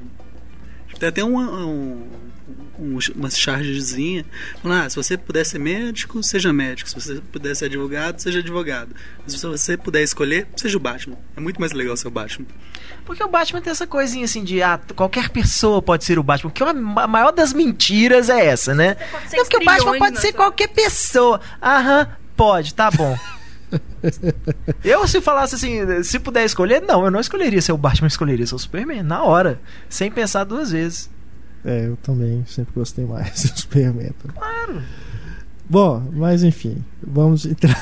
Tem 0.98 1.08
até 1.10 1.22
um, 1.22 1.38
um, 1.38 2.02
uma 2.78 3.30
chargezinha 3.30 4.24
falando, 4.62 4.84
ah, 4.84 4.90
se 4.90 4.96
você 4.96 5.16
puder 5.16 5.44
ser 5.44 5.58
médico, 5.58 6.22
seja 6.22 6.52
médico. 6.52 6.88
Se 6.88 6.94
você 6.94 7.20
puder 7.32 7.54
ser 7.56 7.66
advogado, 7.66 8.18
seja 8.20 8.38
advogado. 8.38 8.94
Mas 9.22 9.32
se 9.32 9.46
você 9.46 9.76
puder 9.76 10.02
escolher, 10.02 10.46
seja 10.56 10.76
o 10.76 10.80
Batman. 10.80 11.16
É 11.36 11.40
muito 11.40 11.58
mais 11.60 11.72
legal 11.72 11.96
ser 11.96 12.08
o 12.08 12.10
Batman. 12.10 12.46
Porque 13.04 13.22
o 13.22 13.28
Batman 13.28 13.60
tem 13.60 13.70
essa 13.70 13.86
coisinha 13.86 14.24
assim 14.24 14.42
de 14.44 14.62
ah, 14.62 14.78
qualquer 14.94 15.28
pessoa 15.30 15.80
pode 15.80 16.04
ser 16.04 16.18
o 16.18 16.22
Batman. 16.22 16.50
Que 16.50 16.62
uma- 16.62 17.02
a 17.02 17.06
maior 17.06 17.32
das 17.32 17.52
mentiras 17.52 18.28
é 18.28 18.46
essa, 18.46 18.74
né? 18.74 18.96
Não, 19.12 19.44
porque 19.44 19.56
o 19.56 19.64
Batman 19.64 19.98
pode 19.98 20.20
ser 20.20 20.28
sua- 20.28 20.36
qualquer 20.36 20.68
pessoa. 20.68 21.40
Aham, 21.62 22.08
pode, 22.36 22.74
tá 22.74 22.90
bom. 22.90 23.16
eu, 24.84 25.06
se 25.08 25.20
falasse 25.20 25.54
assim, 25.56 26.02
se 26.02 26.18
puder 26.18 26.44
escolher, 26.44 26.80
não, 26.82 27.04
eu 27.04 27.10
não 27.10 27.20
escolheria 27.20 27.60
ser 27.60 27.72
o 27.72 27.76
Batman, 27.76 28.06
eu 28.06 28.08
escolheria 28.08 28.46
ser 28.46 28.54
o 28.54 28.58
Superman, 28.58 29.02
na 29.02 29.22
hora, 29.22 29.60
sem 29.88 30.10
pensar 30.10 30.44
duas 30.44 30.70
vezes. 30.70 31.10
É, 31.66 31.86
eu 31.88 31.96
também 31.96 32.44
sempre 32.46 32.72
gostei 32.74 33.04
mais 33.04 33.42
do 33.52 33.60
Superman. 33.60 34.12
Claro. 34.32 34.82
Bom, 35.68 36.00
mas 36.12 36.44
enfim, 36.44 36.76
vamos 37.04 37.44
entrar. 37.44 37.76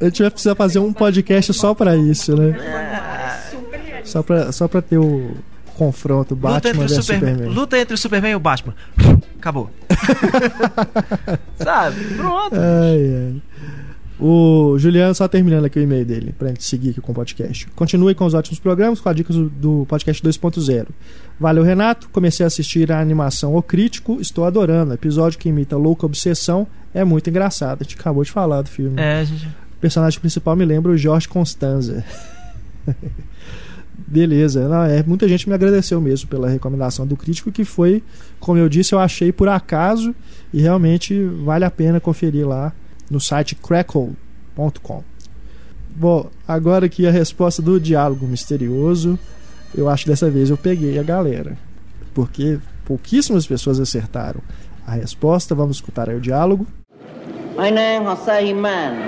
A 0.00 0.04
gente 0.06 0.22
vai 0.22 0.30
precisar 0.30 0.54
fazer 0.56 0.80
um 0.80 0.92
podcast 0.92 1.54
só 1.54 1.72
pra 1.72 1.96
isso, 1.96 2.36
né? 2.36 2.52
Só 4.04 4.22
pra, 4.22 4.50
só 4.52 4.66
pra 4.68 4.82
ter 4.82 4.98
o 4.98 5.36
confronto 5.76 6.34
luta 6.34 6.48
Batman 6.48 6.72
versus 6.80 7.04
Superman, 7.06 7.34
Superman. 7.34 7.54
luta 7.54 7.78
entre 7.78 7.94
o 7.94 7.98
Superman 7.98 8.32
e 8.32 8.34
o 8.34 8.40
Batman. 8.40 8.74
Acabou. 9.38 9.70
Sabe? 11.62 12.04
Pronto. 12.16 12.54
Ai, 12.56 13.14
ai. 13.14 13.42
O 14.18 14.78
Juliano, 14.78 15.14
só 15.14 15.28
terminando 15.28 15.66
aqui 15.66 15.78
o 15.78 15.82
e-mail 15.82 16.04
dele, 16.04 16.34
pra 16.38 16.48
gente 16.48 16.64
seguir 16.64 16.90
aqui 16.90 17.00
com 17.02 17.12
o 17.12 17.14
podcast. 17.14 17.66
Continue 17.76 18.14
com 18.14 18.24
os 18.24 18.32
ótimos 18.32 18.58
programas, 18.58 18.98
com 18.98 19.08
as 19.08 19.16
dicas 19.16 19.36
do, 19.36 19.84
podcast 19.86 20.22
2.0. 20.22 20.86
Valeu, 21.38 21.62
Renato. 21.62 22.08
Comecei 22.08 22.44
a 22.44 22.46
assistir 22.46 22.90
a 22.90 22.98
animação 22.98 23.54
O 23.54 23.62
Crítico, 23.62 24.18
estou 24.18 24.46
adorando. 24.46 24.94
Episódio 24.94 25.38
que 25.38 25.50
imita 25.50 25.76
Louca 25.76 26.06
Obsessão 26.06 26.66
é 26.94 27.04
muito 27.04 27.28
engraçado. 27.28 27.82
A 27.82 27.84
gente 27.84 27.96
acabou 27.98 28.24
de 28.24 28.30
falar 28.30 28.62
do 28.62 28.70
filme. 28.70 28.98
É, 28.98 29.22
gente. 29.22 29.46
O 29.46 29.80
personagem 29.80 30.18
principal 30.18 30.56
me 30.56 30.64
lembra 30.64 30.92
o 30.92 30.96
Jorge 30.96 31.28
Constanza. 31.28 32.02
Beleza, 34.08 34.68
não, 34.68 34.84
é, 34.84 35.02
muita 35.02 35.26
gente 35.26 35.48
me 35.48 35.54
agradeceu 35.54 36.00
mesmo 36.00 36.28
pela 36.28 36.48
recomendação 36.48 37.06
do 37.06 37.16
crítico, 37.16 37.50
que 37.50 37.64
foi, 37.64 38.02
como 38.38 38.58
eu 38.58 38.68
disse, 38.68 38.94
eu 38.94 39.00
achei 39.00 39.32
por 39.32 39.48
acaso 39.48 40.14
e 40.52 40.60
realmente 40.60 41.24
vale 41.44 41.64
a 41.64 41.70
pena 41.70 41.98
conferir 41.98 42.46
lá 42.46 42.72
no 43.10 43.20
site 43.20 43.54
crackle.com. 43.54 45.02
Bom, 45.90 46.30
agora 46.46 46.86
aqui 46.86 47.06
a 47.06 47.10
resposta 47.10 47.62
do 47.62 47.80
diálogo 47.80 48.26
misterioso. 48.26 49.18
Eu 49.74 49.88
acho 49.88 50.04
que 50.04 50.10
dessa 50.10 50.30
vez 50.30 50.50
eu 50.50 50.56
peguei 50.56 50.98
a 50.98 51.02
galera, 51.02 51.56
porque 52.14 52.58
pouquíssimas 52.84 53.46
pessoas 53.46 53.80
acertaram 53.80 54.40
a 54.86 54.92
resposta. 54.92 55.54
Vamos 55.54 55.76
escutar 55.78 56.08
aí 56.08 56.16
o 56.16 56.20
diálogo. 56.20 56.66
My 57.56 57.70
name 57.70 58.06
Hossein 58.06 58.54
Man. 58.54 58.98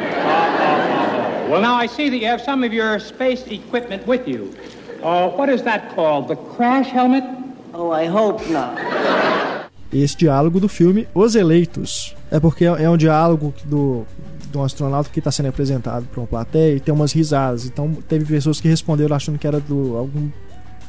Well, 1.50 1.60
now 1.60 1.76
I 1.76 1.86
see 1.86 2.10
that 2.10 2.18
you 2.18 2.26
have 2.26 2.42
some 2.42 2.64
of 2.64 2.74
your 2.74 2.98
space 2.98 3.42
equipment 3.50 4.06
with 4.06 4.26
you. 4.26 4.54
Uh, 5.02 5.28
what 5.30 5.48
is 5.48 5.62
that 5.62 5.94
called? 5.94 6.28
The 6.28 6.36
crash 6.56 6.88
helmet? 6.90 7.24
Oh, 7.72 7.90
I 7.90 8.06
hope 8.06 8.46
not. 8.50 9.67
Esse 9.92 10.16
diálogo 10.16 10.60
do 10.60 10.68
filme 10.68 11.08
Os 11.14 11.34
Eleitos. 11.34 12.14
É 12.30 12.38
porque 12.38 12.64
é 12.64 12.88
um 12.88 12.96
diálogo 12.96 13.54
do, 13.64 14.04
de 14.50 14.58
um 14.58 14.62
astronauta 14.62 15.10
que 15.10 15.18
está 15.18 15.30
sendo 15.30 15.48
apresentado 15.48 16.06
para 16.06 16.20
uma 16.20 16.26
plateia 16.26 16.76
e 16.76 16.80
tem 16.80 16.92
umas 16.92 17.12
risadas. 17.12 17.64
Então 17.64 17.94
teve 18.08 18.24
pessoas 18.24 18.60
que 18.60 18.68
responderam 18.68 19.14
achando 19.14 19.38
que 19.38 19.46
era 19.46 19.60
do 19.60 19.96
algum, 19.96 20.28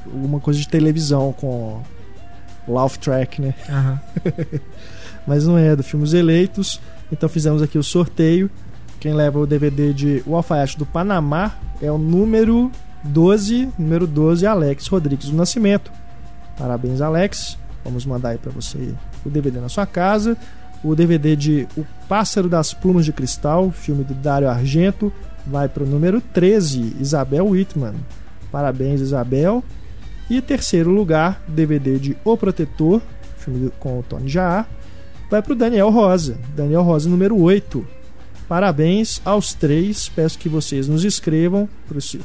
alguma 0.05 0.39
coisa 0.39 0.59
de 0.59 0.67
televisão 0.67 1.33
com 1.33 1.81
laugh 2.67 2.97
track, 2.97 3.41
né? 3.41 3.53
Aham. 3.69 4.01
Mas 5.27 5.45
não 5.45 5.57
é, 5.57 5.75
do 5.75 5.83
filme 5.83 6.03
Os 6.03 6.13
Eleitos. 6.13 6.81
Então 7.11 7.27
fizemos 7.29 7.61
aqui 7.61 7.77
o 7.77 7.83
sorteio. 7.83 8.49
Quem 8.99 9.13
leva 9.13 9.39
o 9.39 9.47
DVD 9.47 9.93
de 9.93 10.23
O 10.25 10.35
Alfaiate 10.35 10.77
do 10.77 10.85
Panamá 10.85 11.55
é 11.81 11.91
o 11.91 11.97
número 11.97 12.71
12, 13.03 13.69
número 13.77 14.05
12, 14.05 14.45
Alex 14.45 14.87
Rodrigues 14.87 15.29
do 15.29 15.35
Nascimento. 15.35 15.91
Parabéns, 16.57 16.99
Alex. 16.99 17.57
Vamos 17.89 18.05
mandar 18.05 18.29
aí 18.29 18.37
para 18.37 18.51
você 18.51 18.93
o 19.25 19.29
DVD 19.29 19.59
na 19.59 19.67
sua 19.67 19.87
casa. 19.87 20.37
O 20.83 20.95
DVD 20.95 21.35
de 21.35 21.67
O 21.75 21.83
Pássaro 22.07 22.47
das 22.47 22.71
Plumas 22.71 23.03
de 23.03 23.11
Cristal, 23.11 23.71
filme 23.71 24.03
do 24.03 24.13
Dário 24.13 24.47
Argento, 24.47 25.11
vai 25.45 25.67
para 25.67 25.83
o 25.83 25.87
número 25.87 26.21
13, 26.21 26.95
Isabel 26.99 27.47
Whitman. 27.47 27.95
Parabéns, 28.51 29.01
Isabel. 29.01 29.63
E 30.29 30.39
terceiro 30.39 30.91
lugar, 30.91 31.41
DVD 31.47 31.97
de 31.97 32.15
O 32.23 32.37
Protetor, 32.37 33.01
filme 33.37 33.71
com 33.79 33.97
o 33.99 34.03
Tony 34.03 34.29
Jaa, 34.29 34.67
vai 35.29 35.41
para 35.41 35.53
o 35.53 35.55
Daniel 35.55 35.89
Rosa. 35.89 36.37
Daniel 36.55 36.83
Rosa, 36.83 37.09
número 37.09 37.41
8. 37.41 37.85
Parabéns 38.47 39.19
aos 39.25 39.53
três. 39.53 40.07
Peço 40.09 40.37
que 40.37 40.47
vocês 40.47 40.87
nos 40.87 41.03
escrevam 41.03 41.67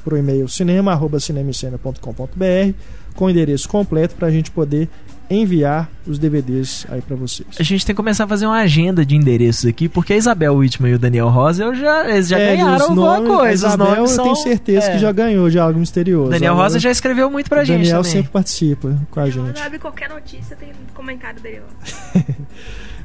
para 0.05 0.15
o 0.15 0.19
e-mail 0.19 0.47
cinema.cinemicena.com.br 0.49 2.75
com 3.15 3.27
o 3.27 3.31
endereço 3.31 3.69
completo 3.69 4.17
para 4.17 4.29
a 4.29 4.31
gente 4.31 4.51
poder 4.51 4.89
enviar 5.31 5.89
os 6.07 6.19
DVDs 6.19 6.87
aí 6.91 7.01
pra 7.01 7.17
vocês. 7.17 7.49
A 7.59 7.63
gente 7.63 7.85
tem 7.87 7.95
que 7.95 7.97
começar 7.97 8.25
a 8.25 8.29
fazer 8.29 8.47
uma 8.47 8.59
agenda 8.59 9.05
de 9.07 9.17
endereços 9.17 9.65
aqui, 9.67 9.89
porque 9.89 10.13
a 10.13 10.17
Isabel 10.17 10.55
Whitman 10.57 10.91
e 10.91 10.95
o 10.95 10.99
Daniel 10.99 11.29
Rosa 11.29 11.65
eu 11.65 11.75
já, 11.75 12.11
eles 12.11 12.29
já 12.29 12.39
É, 12.39 12.57
ganharam 12.57 12.75
os 12.77 12.83
alguma 12.83 13.17
nomes- 13.21 13.29
coisa. 13.37 13.67
a 13.67 13.69
Os 13.71 13.75
Isabel, 13.75 13.87
nomes 13.97 14.11
eu 14.11 14.17
são, 14.17 14.25
tenho 14.25 14.37
certeza 14.37 14.87
é. 14.87 14.93
que 14.93 14.99
já 14.99 15.13
ganhou 15.13 15.49
de 15.49 15.59
algo 15.59 15.79
misterioso. 15.79 16.31
Daniel 16.31 16.53
Agora, 16.53 16.65
Rosa 16.69 16.79
já 16.79 16.91
escreveu 16.91 17.31
muito 17.31 17.49
pra 17.49 17.63
o 17.63 17.65
gente 17.65 17.79
Daniel 17.79 17.99
também. 17.99 18.13
sempre 18.13 18.31
participa 18.31 18.99
com 19.11 19.21
a 19.21 19.31
gente. 19.31 19.59
Sabe 19.59 19.79
qualquer 19.79 20.09
notícia 20.11 20.55
tem 20.57 20.73
comentário 20.95 21.41
dele 21.41 21.61
lá. 21.61 22.23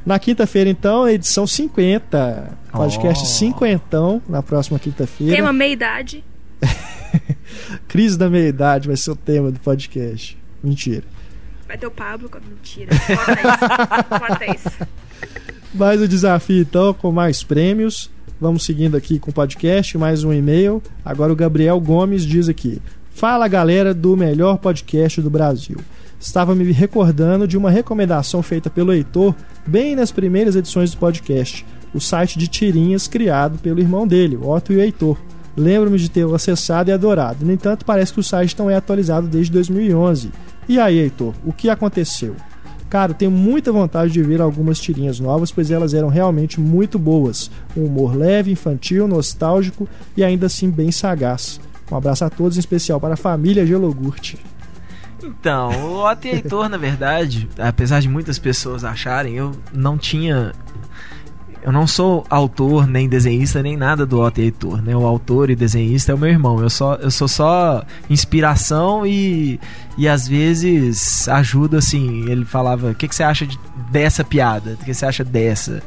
Na 0.05 0.17
quinta-feira, 0.17 0.69
então, 0.69 1.07
edição 1.07 1.45
50. 1.45 2.57
Podcast 2.71 3.23
Oh. 3.23 3.27
cinquentão 3.27 4.21
na 4.29 4.41
próxima 4.41 4.79
quinta-feira. 4.79 5.35
Tema 5.35 5.51
meia-idade. 5.51 6.23
Crise 7.87 8.17
da 8.17 8.29
meia-idade 8.29 8.87
vai 8.87 8.95
ser 8.97 9.11
o 9.11 9.15
tema 9.15 9.51
do 9.51 9.59
podcast. 9.59 10.37
Mentira. 10.63 11.03
Vai 11.69 11.77
ter 11.77 11.85
o 11.85 11.91
Pablo. 11.91 12.31
Mentira. 12.49 12.89
Corta 13.05 13.31
isso. 13.31 14.09
Corta 14.09 14.45
isso. 14.55 14.87
Mais 15.71 16.01
um 16.01 16.07
desafio, 16.07 16.63
então, 16.63 16.95
com 16.95 17.11
mais 17.11 17.43
prêmios. 17.43 18.09
Vamos 18.41 18.65
seguindo 18.65 18.97
aqui 18.97 19.19
com 19.19 19.29
o 19.29 19.33
podcast, 19.33 19.95
mais 19.95 20.23
um 20.23 20.33
e-mail. 20.33 20.81
Agora 21.05 21.31
o 21.31 21.35
Gabriel 21.35 21.79
Gomes 21.79 22.25
diz 22.25 22.49
aqui: 22.49 22.81
Fala 23.11 23.47
galera 23.47 23.93
do 23.93 24.17
melhor 24.17 24.57
podcast 24.57 25.21
do 25.21 25.29
Brasil. 25.29 25.77
Estava 26.19 26.55
me 26.55 26.71
recordando 26.71 27.47
de 27.47 27.55
uma 27.55 27.69
recomendação 27.69 28.41
feita 28.41 28.67
pelo 28.67 28.91
Heitor 28.91 29.35
bem 29.67 29.95
nas 29.95 30.11
primeiras 30.11 30.55
edições 30.55 30.89
do 30.89 30.97
podcast, 30.97 31.63
o 31.93 31.99
site 31.99 32.39
de 32.39 32.47
tirinhas 32.47 33.07
criado 33.07 33.59
pelo 33.59 33.79
irmão 33.79 34.07
dele, 34.07 34.37
o 34.37 34.49
Otto 34.49 34.73
e 34.73 34.77
o 34.77 34.81
Heitor. 34.81 35.19
Lembro-me 35.55 35.99
de 35.99 36.09
tê-lo 36.09 36.33
acessado 36.33 36.89
e 36.89 36.93
adorado. 36.93 37.45
No 37.45 37.53
entanto, 37.53 37.85
parece 37.85 38.11
que 38.11 38.19
o 38.19 38.23
site 38.23 38.57
não 38.57 38.71
é 38.71 38.75
atualizado 38.75 39.27
desde 39.27 39.51
2011. 39.51 40.31
E 40.69 40.79
aí, 40.79 40.99
Heitor, 40.99 41.33
o 41.43 41.51
que 41.51 41.67
aconteceu? 41.67 42.35
Cara, 42.91 43.11
tenho 43.11 43.31
muita 43.31 43.71
vontade 43.71 44.11
de 44.13 44.21
ver 44.21 44.39
algumas 44.39 44.79
tirinhas 44.79 45.19
novas, 45.19 45.51
pois 45.51 45.71
elas 45.71 45.95
eram 45.95 46.09
realmente 46.09 46.59
muito 46.59 46.99
boas. 46.99 47.49
Um 47.75 47.85
humor 47.85 48.15
leve, 48.15 48.51
infantil, 48.51 49.07
nostálgico 49.07 49.89
e 50.15 50.23
ainda 50.23 50.45
assim 50.45 50.69
bem 50.69 50.91
sagaz. 50.91 51.59
Um 51.91 51.95
abraço 51.95 52.23
a 52.23 52.29
todos, 52.29 52.55
em 52.55 52.59
especial 52.59 52.99
para 52.99 53.15
a 53.15 53.17
família 53.17 53.65
Gelogurt. 53.65 54.35
Então, 55.23 55.69
o 55.85 56.07
Otto 56.07 56.27
Heitor, 56.27 56.69
na 56.69 56.77
verdade, 56.77 57.49
apesar 57.57 57.99
de 57.99 58.07
muitas 58.07 58.37
pessoas 58.37 58.83
acharem, 58.83 59.35
eu 59.35 59.51
não 59.73 59.97
tinha. 59.97 60.53
Eu 61.61 61.71
não 61.73 61.85
sou 61.85 62.25
autor, 62.29 62.87
nem 62.87 63.07
desenhista, 63.09 63.61
nem 63.61 63.75
nada 63.75 64.05
do 64.05 64.19
Otto 64.21 64.39
e 64.39 64.45
Heitor, 64.45 64.81
né? 64.81 64.95
O 64.95 65.05
autor 65.05 65.49
e 65.49 65.55
desenhista 65.55 66.11
é 66.11 66.15
o 66.15 66.17
meu 66.17 66.29
irmão. 66.29 66.59
Eu, 66.61 66.69
só, 66.69 66.95
eu 66.95 67.11
sou 67.11 67.27
só 67.27 67.83
inspiração 68.09 69.05
e, 69.05 69.59
e 69.97 70.07
às 70.07 70.27
vezes 70.27 71.27
ajuda, 71.27 71.77
assim. 71.79 72.29
Ele 72.29 72.45
falava: 72.45 72.91
O 72.91 72.95
que, 72.95 73.07
que 73.07 73.15
você 73.15 73.23
acha 73.23 73.45
de- 73.45 73.59
dessa 73.91 74.23
piada? 74.23 74.77
O 74.81 74.85
que 74.85 74.93
você 74.93 75.05
acha 75.05 75.23
dessa? 75.23 75.83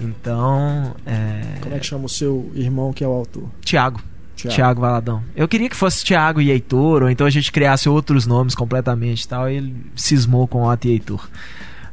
Então, 0.00 0.94
é. 1.04 1.42
Como 1.60 1.74
é 1.74 1.78
que 1.78 1.86
chama 1.86 2.06
o 2.06 2.08
seu 2.08 2.50
irmão 2.54 2.92
que 2.92 3.02
é 3.04 3.08
o 3.08 3.12
autor? 3.12 3.48
Tiago. 3.64 4.00
Tiago 4.36 4.80
Valadão. 4.80 5.22
Eu 5.36 5.46
queria 5.46 5.68
que 5.68 5.76
fosse 5.76 6.02
Tiago 6.04 6.40
e 6.40 6.50
Heitor, 6.50 7.02
ou 7.02 7.10
então 7.10 7.26
a 7.26 7.30
gente 7.30 7.52
criasse 7.52 7.88
outros 7.88 8.26
nomes 8.26 8.54
completamente 8.54 9.26
tal. 9.28 9.48
E 9.50 9.56
ele 9.56 9.76
cismou 9.94 10.48
com 10.48 10.62
Otto 10.64 10.86
e 10.86 10.92
Heitor. 10.92 11.28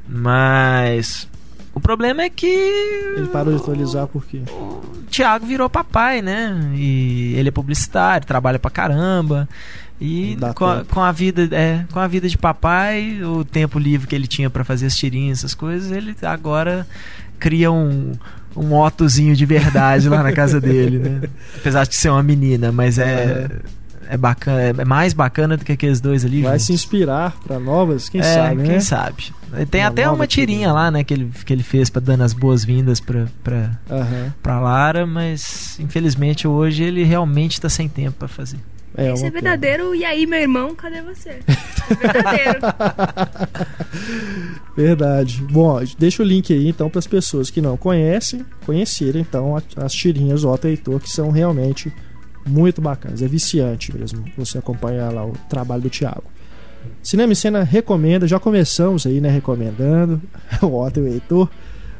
Mas. 0.07 1.27
O 1.73 1.79
problema 1.79 2.23
é 2.23 2.29
que. 2.29 2.47
Ele 3.17 3.27
parou 3.27 3.53
de 3.53 3.61
atualizar 3.61 4.07
por 4.07 4.25
quê? 4.25 4.41
O 4.49 5.03
Tiago 5.09 5.45
virou 5.45 5.69
papai, 5.69 6.21
né? 6.21 6.71
E 6.75 7.33
ele 7.35 7.49
é 7.49 7.51
publicitário, 7.51 8.25
trabalha 8.25 8.59
pra 8.59 8.71
caramba. 8.71 9.47
E 10.01 10.37
com 10.55 10.65
a, 10.65 10.85
com 10.85 11.01
a 11.01 11.11
vida, 11.11 11.49
é, 11.51 11.85
com 11.91 11.99
a 11.99 12.07
vida 12.07 12.27
de 12.29 12.37
papai, 12.37 13.21
o 13.21 13.43
tempo 13.43 13.77
livre 13.77 14.07
que 14.07 14.15
ele 14.15 14.27
tinha 14.27 14.49
pra 14.49 14.63
fazer 14.63 14.85
as 14.85 14.95
tirinhas, 14.95 15.39
essas 15.39 15.53
coisas, 15.53 15.91
ele 15.91 16.15
agora 16.21 16.87
cria 17.37 17.71
um 17.71 18.13
um 18.55 18.73
Ottozinho 18.73 19.35
de 19.35 19.45
verdade 19.45 20.09
lá 20.09 20.23
na 20.23 20.31
casa 20.31 20.59
dele, 20.59 20.99
né? 20.99 21.29
Apesar 21.55 21.85
de 21.85 21.95
ser 21.95 22.09
uma 22.09 22.23
menina, 22.23 22.71
mas 22.71 22.97
é 22.97 23.03
é 23.03 23.49
bacana, 24.17 24.81
é 24.81 24.85
mais 24.85 25.13
bacana 25.13 25.55
do 25.57 25.63
que 25.65 25.71
aqueles 25.71 25.99
dois 26.01 26.25
ali. 26.25 26.41
Vai 26.41 26.53
juntos. 26.53 26.65
se 26.65 26.73
inspirar 26.73 27.35
para 27.45 27.59
novas? 27.59 28.09
Quem 28.09 28.21
É, 28.21 28.23
sabe, 28.23 28.63
quem 28.63 28.71
né? 28.73 28.79
sabe. 28.79 29.23
Tem 29.69 29.81
Uma 29.81 29.87
até 29.89 30.09
uma 30.09 30.27
tirinha 30.27 30.57
tirinha. 30.57 30.73
lá, 30.73 30.91
né, 30.91 31.03
que 31.03 31.13
ele, 31.13 31.31
que 31.45 31.51
ele 31.53 31.63
fez 31.63 31.89
pra 31.89 31.99
dando 32.01 32.21
as 32.23 32.33
boas-vindas 32.33 32.99
pra, 32.99 33.25
pra, 33.43 33.71
Aham. 33.89 34.33
pra 34.43 34.59
Lara, 34.59 35.05
mas 35.07 35.79
infelizmente 35.79 36.47
hoje 36.47 36.83
ele 36.83 37.03
realmente 37.03 37.59
tá 37.59 37.67
sem 37.69 37.87
tempo 37.89 38.17
pra 38.17 38.27
fazer. 38.27 38.59
É, 38.97 39.13
Esse 39.13 39.25
é 39.25 39.31
pena. 39.31 39.41
verdadeiro. 39.41 39.95
E 39.95 40.03
aí, 40.03 40.25
meu 40.25 40.39
irmão, 40.39 40.75
cadê 40.75 41.01
você? 41.01 41.39
É 41.47 41.95
verdadeiro. 42.01 42.59
Verdade. 44.75 45.41
Bom, 45.51 45.81
deixa 45.97 46.23
o 46.23 46.25
link 46.25 46.53
aí 46.53 46.67
então 46.67 46.89
para 46.89 46.99
as 46.99 47.07
pessoas 47.07 47.49
que 47.49 47.61
não 47.61 47.77
conhecem, 47.77 48.45
conhecerem 48.65 49.21
então 49.21 49.55
as 49.75 49.93
tirinhas 49.93 50.43
Otto 50.43 50.67
e 50.67 50.71
Heitor, 50.71 50.99
que 50.99 51.09
são 51.09 51.31
realmente 51.31 51.91
muito 52.45 52.81
bacanas. 52.81 53.21
É 53.21 53.27
viciante 53.27 53.95
mesmo 53.95 54.23
você 54.37 54.57
acompanhar 54.57 55.13
lá 55.13 55.25
o 55.25 55.33
trabalho 55.49 55.83
do 55.83 55.89
Thiago. 55.89 56.23
Cinema 57.01 57.33
e 57.33 57.35
Cena 57.35 57.63
recomenda, 57.63 58.27
já 58.27 58.39
começamos 58.39 59.05
aí, 59.05 59.21
né, 59.21 59.29
recomendando 59.29 60.21
o 60.61 60.81
Otto 60.81 60.99
e 60.99 61.03
o 61.03 61.07
Heitor. 61.07 61.49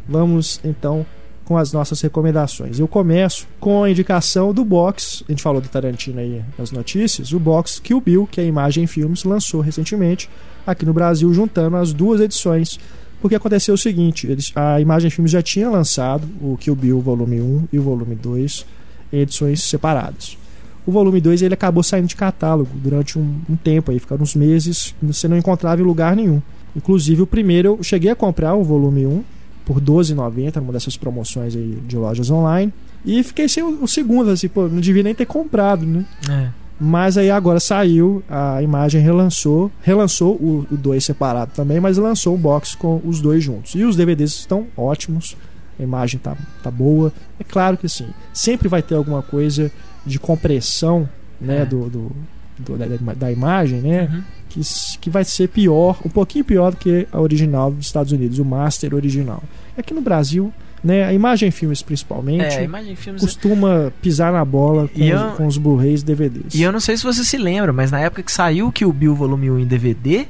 Vamos 0.07 0.59
então 0.63 1.05
com 1.45 1.57
as 1.57 1.73
nossas 1.73 1.99
recomendações. 2.01 2.79
Eu 2.79 2.87
começo 2.87 3.47
com 3.59 3.83
a 3.83 3.89
indicação 3.89 4.53
do 4.53 4.63
box, 4.63 5.23
a 5.27 5.31
gente 5.31 5.41
falou 5.41 5.59
do 5.59 5.67
Tarantino 5.67 6.19
aí 6.19 6.43
nas 6.57 6.71
notícias, 6.71 7.31
o 7.33 7.39
box 7.39 7.79
Kill 7.79 7.99
Bill, 7.99 8.29
que 8.31 8.39
a 8.39 8.43
Imagem 8.43 8.85
Filmes 8.85 9.23
lançou 9.23 9.61
recentemente 9.61 10.29
aqui 10.65 10.85
no 10.85 10.93
Brasil, 10.93 11.33
juntando 11.33 11.75
as 11.77 11.91
duas 11.91 12.21
edições. 12.21 12.79
Porque 13.19 13.35
aconteceu 13.35 13.73
o 13.73 13.77
seguinte: 13.77 14.27
eles, 14.27 14.51
a 14.55 14.79
Imagem 14.79 15.09
Filmes 15.09 15.31
já 15.31 15.41
tinha 15.41 15.69
lançado 15.69 16.27
o 16.39 16.55
Kill 16.55 16.75
Bill 16.75 17.01
volume 17.01 17.41
1 17.41 17.67
e 17.73 17.79
o 17.79 17.81
volume 17.81 18.15
2 18.15 18.65
em 19.11 19.19
edições 19.19 19.63
separadas. 19.63 20.37
O 20.85 20.91
volume 20.91 21.21
2 21.21 21.41
ele 21.41 21.53
acabou 21.53 21.83
saindo 21.83 22.07
de 22.07 22.15
catálogo 22.15 22.69
durante 22.73 23.19
um, 23.19 23.41
um 23.49 23.55
tempo, 23.55 23.91
aí 23.91 23.99
ficaram 23.99 24.23
uns 24.23 24.35
meses, 24.35 24.95
você 25.01 25.27
não 25.27 25.37
encontrava 25.37 25.81
em 25.81 25.85
lugar 25.85 26.15
nenhum. 26.15 26.41
Inclusive 26.75 27.21
o 27.21 27.27
primeiro 27.27 27.69
eu 27.69 27.83
cheguei 27.83 28.09
a 28.11 28.15
comprar 28.15 28.55
o 28.55 28.63
volume 28.63 29.05
1 29.05 29.23
por 29.65 29.77
R$12,90 29.77 30.55
numa 30.55 30.73
dessas 30.73 30.97
promoções 30.97 31.55
aí 31.55 31.77
de 31.87 31.95
lojas 31.95 32.31
online. 32.31 32.73
E 33.05 33.21
fiquei 33.23 33.47
sem 33.47 33.63
o, 33.63 33.83
o 33.83 33.87
segundo, 33.87 34.31
assim, 34.31 34.47
pô, 34.47 34.67
não 34.67 34.79
devia 34.79 35.03
nem 35.03 35.13
ter 35.13 35.25
comprado, 35.25 35.85
né? 35.85 36.05
É. 36.29 36.49
Mas 36.79 37.17
aí 37.17 37.29
agora 37.29 37.59
saiu, 37.59 38.23
a 38.29 38.63
imagem 38.63 39.01
relançou, 39.01 39.69
relançou 39.81 40.35
o, 40.35 40.65
o 40.71 40.77
dois 40.77 41.03
separado 41.03 41.51
também, 41.53 41.79
mas 41.79 41.97
lançou 41.97 42.33
o 42.33 42.37
box 42.37 42.73
com 42.73 43.01
os 43.03 43.19
dois 43.19 43.43
juntos. 43.43 43.75
E 43.75 43.83
os 43.83 43.97
DVDs 43.97 44.31
estão 44.31 44.65
ótimos, 44.77 45.35
a 45.79 45.83
imagem 45.83 46.19
tá, 46.19 46.35
tá 46.61 46.69
boa. 46.69 47.11
É 47.39 47.43
claro 47.43 47.77
que 47.77 47.85
assim, 47.85 48.07
sempre 48.33 48.67
vai 48.67 48.81
ter 48.81 48.95
alguma 48.95 49.21
coisa 49.21 49.71
de 50.05 50.19
compressão 50.19 51.07
né, 51.39 51.61
É. 51.61 51.65
do, 51.65 51.89
do- 51.89 52.11
do- 52.59 52.77
da, 52.77 53.13
da- 53.15 53.31
imagem, 53.31 53.79
né? 53.79 54.09
Uhum. 54.11 54.21
Que, 54.49 54.61
que 54.99 55.09
vai 55.09 55.23
ser 55.23 55.47
pior, 55.47 55.99
um 56.05 56.09
pouquinho 56.09 56.43
pior 56.43 56.71
do 56.71 56.77
que 56.77 57.07
a 57.11 57.19
original 57.21 57.71
dos 57.71 57.85
Estados 57.85 58.11
Unidos, 58.11 58.39
o 58.39 58.43
Master 58.45 58.93
original. 58.95 59.41
Aqui 59.77 59.93
no 59.93 60.01
Brasil, 60.01 60.51
né, 60.83 61.03
a 61.05 61.13
imagem 61.13 61.51
filmes 61.51 61.81
principalmente 61.83 62.55
É, 62.55 62.63
imagem 62.63 62.95
filmes. 62.95 63.21
costuma 63.21 63.93
pisar 64.01 64.33
na 64.33 64.43
bola 64.43 64.87
com, 64.87 64.99
E 64.99 65.13
os, 65.13 65.21
eu- 65.21 65.31
com 65.31 65.45
os 65.47 65.57
Blu-rays 65.57 66.01
e 66.01 66.05
DVDs. 66.05 66.55
E 66.55 66.61
eu 66.63 66.71
não 66.71 66.79
sei 66.79 66.97
se 66.97 67.03
você 67.03 67.23
se 67.23 67.37
lembra, 67.37 67.71
mas 67.71 67.91
na 67.91 67.99
época 67.99 68.23
que 68.23 68.31
saiu 68.31 68.67
o 68.67 68.71
Kill 68.71 68.91
Bill 68.91 69.13
volume 69.15 69.51
1 69.51 69.59
em 69.59 69.65
DVD, 69.65 70.25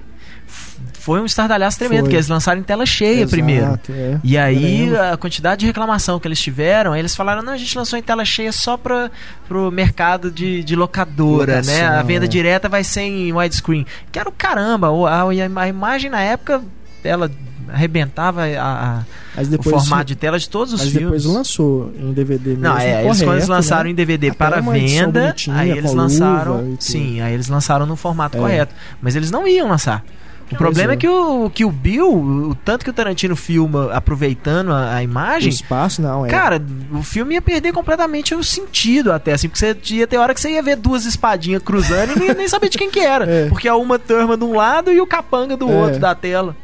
foi 1.09 1.21
um 1.21 1.25
estardalhaço 1.25 1.77
tremendo, 1.79 2.01
Foi. 2.01 2.03
porque 2.03 2.15
eles 2.17 2.27
lançaram 2.27 2.59
em 2.59 2.63
tela 2.63 2.85
cheia 2.85 3.21
Exato, 3.21 3.31
primeiro. 3.31 3.79
é. 3.89 4.19
E 4.23 4.37
aí, 4.37 4.95
a 4.95 5.17
quantidade 5.17 5.61
de 5.61 5.65
reclamação 5.65 6.19
que 6.19 6.27
eles 6.27 6.39
tiveram, 6.39 6.95
eles 6.95 7.15
falaram: 7.15 7.41
não, 7.41 7.53
a 7.53 7.57
gente 7.57 7.75
lançou 7.75 7.97
em 7.97 8.01
tela 8.03 8.23
cheia 8.23 8.51
só 8.51 8.77
para 8.77 9.09
pro 9.47 9.71
mercado 9.71 10.29
de, 10.29 10.63
de 10.63 10.75
locadora, 10.75 11.53
Locação, 11.55 11.73
né? 11.73 11.87
A 11.87 12.03
venda 12.03 12.25
é. 12.25 12.27
direta 12.27 12.69
vai 12.69 12.83
ser 12.83 13.01
em 13.01 13.33
widescreen. 13.33 13.87
Que 14.11 14.19
era 14.19 14.29
o 14.29 14.31
caramba, 14.31 14.91
o- 14.91 15.07
a, 15.07 15.23
a 15.23 15.67
imagem 15.67 16.11
na 16.11 16.21
época, 16.21 16.61
ela 17.03 17.31
arrebentava 17.71 18.43
a- 18.45 18.99
a- 18.99 19.03
Mas 19.35 19.51
o 19.51 19.61
formato 19.63 20.05
de 20.05 20.15
tela 20.15 20.37
de 20.37 20.47
todos 20.47 20.73
os 20.73 20.81
mas 20.81 20.89
filmes. 20.91 21.23
depois 21.23 21.25
lançou 21.25 21.91
em 21.99 22.13
DVD 22.13 22.49
mesmo. 22.51 22.63
Não, 22.63 22.77
é, 22.77 22.83
eles 22.83 23.01
quando 23.01 23.09
eles 23.11 23.25
correto, 23.25 23.51
lançaram 23.51 23.83
né? 23.85 23.89
em 23.91 23.95
DVD 23.95 24.31
para 24.33 24.59
venda, 24.61 25.35
aí 25.53 25.71
eles 25.71 25.93
lançaram. 25.93 26.75
Sim, 26.79 27.21
aí 27.21 27.33
eles 27.33 27.47
lançaram 27.47 27.85
no 27.87 27.95
formato 27.95 28.37
É. 28.37 28.39
correto. 28.39 28.75
Mas 29.01 29.15
eles 29.15 29.31
não 29.31 29.47
iam 29.47 29.67
lançar. 29.69 30.03
O 30.51 30.55
problema 30.57 30.93
é. 30.93 30.95
é. 30.95 30.97
que 30.97 31.07
o, 31.07 31.49
que 31.49 31.63
o 31.65 31.71
Bill, 31.71 32.09
o 32.11 32.55
tanto 32.55 32.83
que 32.83 32.89
o 32.89 32.93
Tarantino 32.93 33.35
filma 33.35 33.91
aproveitando 33.93 34.71
a, 34.71 34.95
a 34.95 34.99
O 34.99 35.01
imagem, 35.01 35.49
espaço, 35.49 36.01
não, 36.01 36.25
é. 36.25 36.29
cara, 36.29 36.61
o 36.91 37.03
filme 37.03 37.35
ia 37.35 37.41
perder 37.41 37.71
completamente 37.71 38.33
o 38.33 38.43
sentido 38.43 39.11
até, 39.11 39.33
assim, 39.33 39.47
porque 39.47 39.59
você 39.59 39.77
ia 39.95 40.07
ter 40.07 40.17
hora 40.17 40.33
que 40.33 40.41
você 40.41 40.49
ia 40.51 40.63
ver 40.63 40.75
duas 40.75 41.05
espadinhas 41.05 41.61
cruzando 41.61 42.13
e 42.15 42.19
nem, 42.19 42.33
nem 42.33 42.47
saber 42.47 42.69
de 42.69 42.77
quem 42.77 42.89
que 42.89 42.99
era. 42.99 43.25
É. 43.29 43.47
Porque 43.49 43.67
é 43.67 43.73
uma 43.73 43.99
turma 43.99 44.35
de 44.35 44.43
um 44.43 44.55
lado 44.55 44.91
e 44.91 44.99
o 44.99 45.05
capanga 45.05 45.55
do 45.55 45.69
É. 45.69 45.75
outro 45.75 45.99
da 45.99 46.15
tela. 46.15 46.55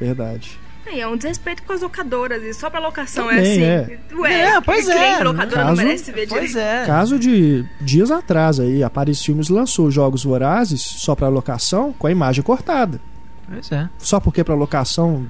Verdade. 0.00 0.58
E 0.92 1.00
é 1.00 1.08
um 1.08 1.16
desrespeito 1.16 1.62
com 1.62 1.72
as 1.72 1.80
locadoras. 1.80 2.42
E 2.42 2.52
só 2.52 2.68
pra 2.68 2.78
locação 2.78 3.28
Também, 3.28 3.62
é 3.64 3.78
assim. 4.10 4.16
Ué, 4.20 4.40
É, 4.56 4.60
pois 4.60 4.86
é, 4.88 5.24
locadora 5.24 5.62
caso- 5.62 5.66
não 5.68 5.76
merece 5.76 6.12
ver 6.12 6.28
Pois 6.28 6.50
direito. 6.50 6.58
é. 6.58 6.84
Caso 6.86 7.18
de 7.18 7.64
dias 7.80 8.10
atrás 8.10 8.60
aí, 8.60 8.82
a 8.82 8.90
Paris 8.90 9.24
Filmes 9.24 9.48
lançou 9.48 9.90
Jogos 9.90 10.22
Vorazes 10.24 10.82
só 10.82 11.14
para 11.14 11.28
locação 11.28 11.92
com 11.98 12.06
a 12.06 12.10
imagem 12.12 12.44
cortada. 12.44 13.00
Pois 13.48 13.70
é. 13.72 13.88
Só 13.98 14.18
porque 14.20 14.42
pra 14.44 14.54
locação 14.54 15.26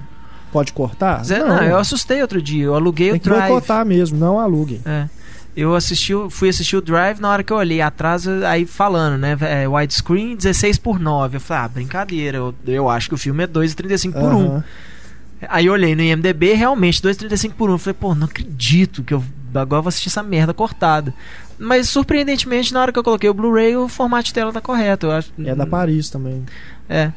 pode 0.51 0.71
cortar? 0.73 1.23
Zé- 1.23 1.39
não, 1.43 1.61
eu 1.63 1.77
assustei 1.77 2.21
outro 2.21 2.41
dia. 2.41 2.65
Eu 2.65 2.75
aluguei 2.75 3.09
Tem 3.09 3.17
o 3.17 3.21
que 3.21 3.29
Drive. 3.29 3.49
boicotar 3.49 3.85
mesmo, 3.85 4.17
não 4.17 4.39
aluguem. 4.39 4.81
É. 4.85 5.07
Eu 5.55 5.73
assisti, 5.73 6.11
fui 6.31 6.49
assistir 6.49 6.75
o 6.75 6.81
Drive 6.81 7.19
na 7.21 7.29
hora 7.29 7.41
que 7.43 7.51
eu 7.53 7.57
olhei 7.57 7.79
atrás, 7.81 8.27
aí 8.27 8.65
falando, 8.65 9.17
né? 9.17 9.37
É, 9.39 9.67
widescreen 9.67 10.35
16 10.35 10.77
por 10.77 10.99
9. 10.99 11.37
Eu 11.37 11.41
falei, 11.41 11.63
ah, 11.63 11.67
brincadeira, 11.69 12.37
eu, 12.37 12.55
eu 12.67 12.89
acho 12.89 13.07
que 13.07 13.15
o 13.15 13.17
filme 13.17 13.43
é 13.45 13.47
2,35 13.47 14.11
por 14.13 14.33
1. 14.33 14.45
Aham. 14.45 14.63
Aí 15.47 15.65
eu 15.67 15.73
olhei 15.73 15.95
no 15.95 16.01
IMDB, 16.01 16.53
realmente 16.53 17.01
2,35 17.01 17.53
por 17.53 17.69
1. 17.69 17.73
Eu 17.73 17.77
falei, 17.77 17.97
pô, 17.99 18.13
não 18.15 18.25
acredito 18.25 19.03
que 19.03 19.13
eu 19.13 19.23
agora 19.53 19.79
eu 19.79 19.83
vou 19.83 19.87
assistir 19.89 20.09
essa 20.09 20.21
merda 20.23 20.53
cortada. 20.53 21.13
Mas 21.57 21.87
surpreendentemente, 21.87 22.73
na 22.73 22.81
hora 22.81 22.91
que 22.91 22.99
eu 22.99 23.03
coloquei 23.03 23.29
o 23.29 23.33
Blu-ray, 23.33 23.77
o 23.77 23.87
formato 23.87 24.25
de 24.25 24.33
tela 24.33 24.51
tá 24.51 24.59
correto. 24.59 25.05
Eu 25.07 25.11
acho, 25.13 25.31
É 25.45 25.55
da 25.55 25.65
Paris 25.65 26.09
também. 26.09 26.43
É. 26.89 27.11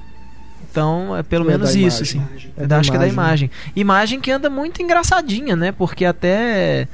Então, 0.71 1.17
é 1.17 1.23
pelo 1.23 1.45
É 1.49 1.53
menos 1.53 1.71
isso, 1.75 2.03
imagem. 2.03 2.03
assim. 2.03 2.53
É 2.57 2.67
da 2.67 2.79
acho 2.79 2.91
que 2.91 2.97
é 2.97 3.01
da 3.01 3.09
imagem. 3.09 3.47
imagem. 3.47 3.73
Imagem 3.75 4.21
que 4.21 4.31
anda 4.31 4.49
muito 4.51 4.83
engraçadinha, 4.83 5.57
né? 5.57 5.73
Porque 5.73 6.05
até 6.05 6.87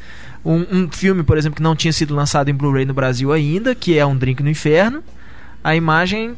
um, 0.45 0.65
um 0.71 0.89
filme, 0.91 1.23
por 1.23 1.37
exemplo, 1.37 1.57
que 1.57 1.63
não 1.63 1.75
tinha 1.77 1.93
sido 1.93 2.15
lançado 2.15 2.49
em 2.49 2.55
Blu-ray 2.55 2.85
no 2.85 2.95
Brasil 2.95 3.33
ainda, 3.33 3.75
que 3.75 3.99
é 3.99 4.07
Um 4.07 4.17
Drink 4.17 4.43
no 4.43 4.49
Inferno, 4.51 5.03
a 5.63 5.75
imagem 5.75 6.37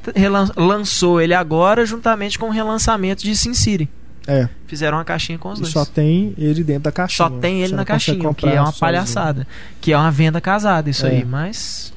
lançou 0.56 1.20
ele 1.20 1.34
agora 1.34 1.84
juntamente 1.84 2.38
com 2.38 2.46
o 2.46 2.50
relançamento 2.50 3.22
de 3.22 3.36
Sin 3.36 3.54
City. 3.54 3.88
É. 4.28 4.48
Fizeram 4.66 4.98
uma 4.98 5.04
caixinha 5.04 5.38
com 5.38 5.50
os 5.50 5.58
E 5.58 5.62
dois. 5.62 5.72
só 5.72 5.84
tem 5.84 6.34
ele 6.36 6.64
dentro 6.64 6.82
da 6.84 6.92
caixinha. 6.92 7.28
Só 7.28 7.30
tem 7.38 7.58
ele 7.60 7.68
Você 7.68 7.76
na 7.76 7.84
caixinha, 7.84 8.34
que 8.34 8.46
é 8.46 8.52
uma 8.54 8.66
sozinho. 8.66 8.80
palhaçada. 8.80 9.46
Que 9.80 9.92
é 9.92 9.96
uma 9.96 10.10
venda 10.10 10.40
casada, 10.40 10.90
isso 10.90 11.06
É. 11.06 11.10
aí. 11.10 11.24
Mas. 11.24 11.92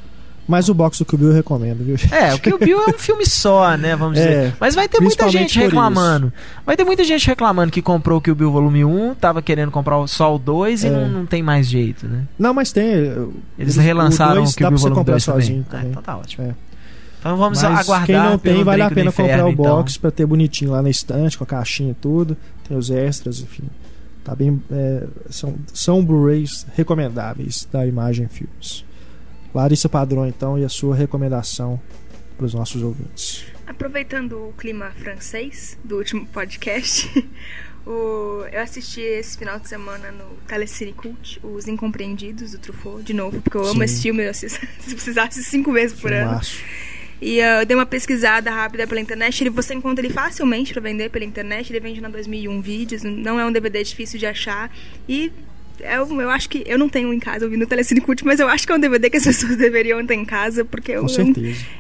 Mas 0.49 0.67
o 0.67 0.73
box 0.73 0.97
do 0.97 1.05
Kill 1.05 1.19
Bill 1.19 1.27
eu 1.29 1.35
recomendo, 1.35 1.83
viu? 1.85 1.95
É, 2.11 2.33
o 2.33 2.39
Kill 2.39 2.57
Bill 2.57 2.81
é 2.81 2.89
um 2.89 2.97
filme 2.97 3.23
só, 3.23 3.77
né? 3.77 3.95
Vamos 3.95 4.17
É, 4.17 4.21
dizer. 4.27 4.55
Mas 4.59 4.73
vai 4.73 4.87
ter 4.89 4.99
muita 4.99 5.29
gente 5.29 5.59
reclamando. 5.59 6.33
Vai 6.65 6.75
ter 6.75 6.83
muita 6.83 7.03
gente 7.03 7.27
reclamando 7.27 7.71
que 7.71 7.83
comprou 7.83 8.17
o 8.17 8.21
Kill 8.21 8.33
Bill 8.33 8.51
volume 8.51 8.83
1, 8.83 9.13
tava 9.13 9.43
querendo 9.43 9.69
comprar 9.69 9.99
o- 9.99 10.07
só 10.07 10.35
o 10.35 10.39
2 10.39 10.83
e 10.83 10.87
É. 10.87 10.89
não, 10.89 11.07
não 11.07 11.25
tem 11.27 11.43
mais 11.43 11.67
jeito, 11.67 12.07
né? 12.07 12.23
Não, 12.39 12.51
mas 12.51 12.71
tem. 12.71 12.83
Eles 13.59 13.77
o- 13.77 13.79
relançaram 13.79 14.37
o 14.37 14.37
o, 14.39 14.43
dois 14.45 14.55
Kill 14.55 14.65
dá 14.65 14.69
Bill 14.71 14.79
volume 14.79 14.95
comprar 14.97 15.13
2 15.13 15.25
também. 15.25 15.41
sozinho 15.41 15.65
Ah, 15.67 15.71
também. 15.71 15.89
então 15.91 16.01
tá 16.01 16.17
ótimo. 16.17 16.45
É. 16.47 16.55
Então 17.19 17.37
vamos 17.37 17.61
Mas 17.61 17.79
aguardar 17.81 18.05
quem 18.07 18.15
não 18.15 18.37
tem, 18.39 18.63
vale 18.63 18.81
a 18.81 18.89
pena 18.89 19.11
comprar 19.11 19.23
o 19.23 19.27
Inferno, 19.27 19.49
então. 19.51 19.65
box 19.77 19.97
pra 19.97 20.09
ter 20.09 20.25
bonitinho 20.25 20.71
lá 20.71 20.81
na 20.81 20.89
estante, 20.89 21.37
com 21.37 21.43
a 21.43 21.47
caixinha 21.47 21.91
e 21.91 21.93
tudo. 21.93 22.35
Tem 22.67 22.75
os 22.75 22.89
extras, 22.89 23.39
enfim. 23.41 23.63
Tá 24.23 24.33
bem. 24.35 24.59
é, 24.71 25.03
são 25.29 25.53
são 25.73 26.03
Blu-rays 26.03 26.65
recomendáveis 26.75 27.67
da 27.71 27.85
Imagem 27.85 28.27
Filmes. 28.27 28.83
Larissa 29.53 29.89
Padrão, 29.89 30.27
então, 30.27 30.57
e 30.57 30.63
a 30.63 30.69
sua 30.69 30.95
recomendação 30.95 31.79
para 32.37 32.45
os 32.45 32.53
nossos 32.53 32.81
ouvintes. 32.81 33.45
Aproveitando 33.67 34.33
o 34.49 34.53
clima 34.57 34.91
francês 34.97 35.77
do 35.83 35.97
último 35.97 36.25
podcast, 36.27 37.07
o- 37.85 38.43
eu 38.51 38.61
assisti 38.61 39.01
esse 39.01 39.37
final 39.37 39.59
de 39.59 39.67
semana 39.67 40.11
no 40.11 40.25
Telecine 40.47 40.93
Cult, 40.93 41.39
Os 41.43 41.67
Incompreendidos, 41.67 42.51
do 42.51 42.59
Truffaut, 42.59 43.03
de 43.03 43.13
novo, 43.13 43.41
porque 43.41 43.57
eu 43.57 43.63
amo 43.63 43.75
Sim. 43.79 43.83
esse 43.83 44.01
filme, 44.01 44.23
eu 44.23 44.29
assisto, 44.31 44.59
se 44.79 44.93
precisasse 44.95 45.43
cinco 45.43 45.71
vezes 45.73 45.99
por 45.99 46.11
ano. 46.13 46.27
Filmaço. 46.29 46.63
E 47.21 47.39
uh, 47.41 47.59
eu 47.59 47.65
dei 47.65 47.75
uma 47.75 47.85
pesquisada 47.85 48.49
rápida 48.49 48.87
pela 48.87 49.01
internet. 49.01 49.43
Ele, 49.43 49.49
você 49.49 49.73
encontra 49.73 50.05
ele 50.05 50.13
facilmente 50.13 50.71
para 50.71 50.81
vender 50.81 51.09
pela 51.09 51.25
internet. 51.25 51.69
Ele 51.69 51.81
vende 51.81 51.99
na 51.99 52.07
2001 52.07 52.61
vídeos. 52.61 53.03
Não 53.03 53.37
é 53.37 53.45
um 53.45 53.51
DVD 53.51 53.83
difícil 53.83 54.17
de 54.17 54.25
achar. 54.25 54.71
E 55.07 55.29
é 55.82 56.01
um- 56.01 56.21
eu 56.21 56.30
acho 56.30 56.49
que. 56.49 56.63
Eu 56.65 56.77
não 56.77 56.88
tenho 56.89 57.13
em 57.13 57.19
casa, 57.19 57.45
eu 57.45 57.49
vi 57.49 57.57
no 57.57 57.65
Telecine 57.67 58.01
Cult, 58.01 58.25
mas 58.25 58.39
eu 58.39 58.47
acho 58.47 58.65
que 58.65 58.71
é 58.71 58.75
um 58.75 58.80
DVD 58.80 59.09
que 59.09 59.17
as 59.17 59.23
pessoas 59.25 59.55
deveriam 59.57 60.05
ter 60.05 60.15
em 60.15 60.25
casa, 60.25 60.63
porque 60.65 60.91
eu, 60.91 61.05
é 61.05 61.21
um- 61.23 61.34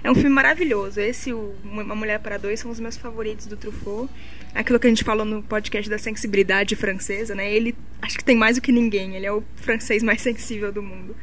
é 0.03 0.11
um 0.11 0.15
filme 0.15 0.29
maravilhoso. 0.29 0.99
Esse, 0.99 1.31
o 1.33 1.53
Uma 1.63 1.95
Mulher 1.95 2.19
para 2.19 2.37
Dois, 2.37 2.59
são 2.59 2.71
os 2.71 2.79
meus 2.79 2.97
favoritos 2.97 3.45
do 3.47 3.55
Truffaut. 3.57 4.09
Aquilo 4.55 4.79
que 4.79 4.87
a 4.87 4.89
gente 4.89 5.03
falou 5.03 5.23
no 5.25 5.43
podcast 5.43 5.89
da 5.89 5.97
sensibilidade 5.99 6.75
francesa, 6.75 7.35
né? 7.35 7.51
Ele 7.53 7.75
acho 8.01 8.17
que 8.17 8.23
tem 8.23 8.35
mais 8.35 8.55
do 8.55 8.61
que 8.61 8.71
ninguém. 8.71 9.15
Ele 9.15 9.25
é 9.25 9.31
o 9.31 9.43
francês 9.57 10.01
mais 10.01 10.21
sensível 10.23 10.71
do 10.71 10.81
mundo. 10.81 11.15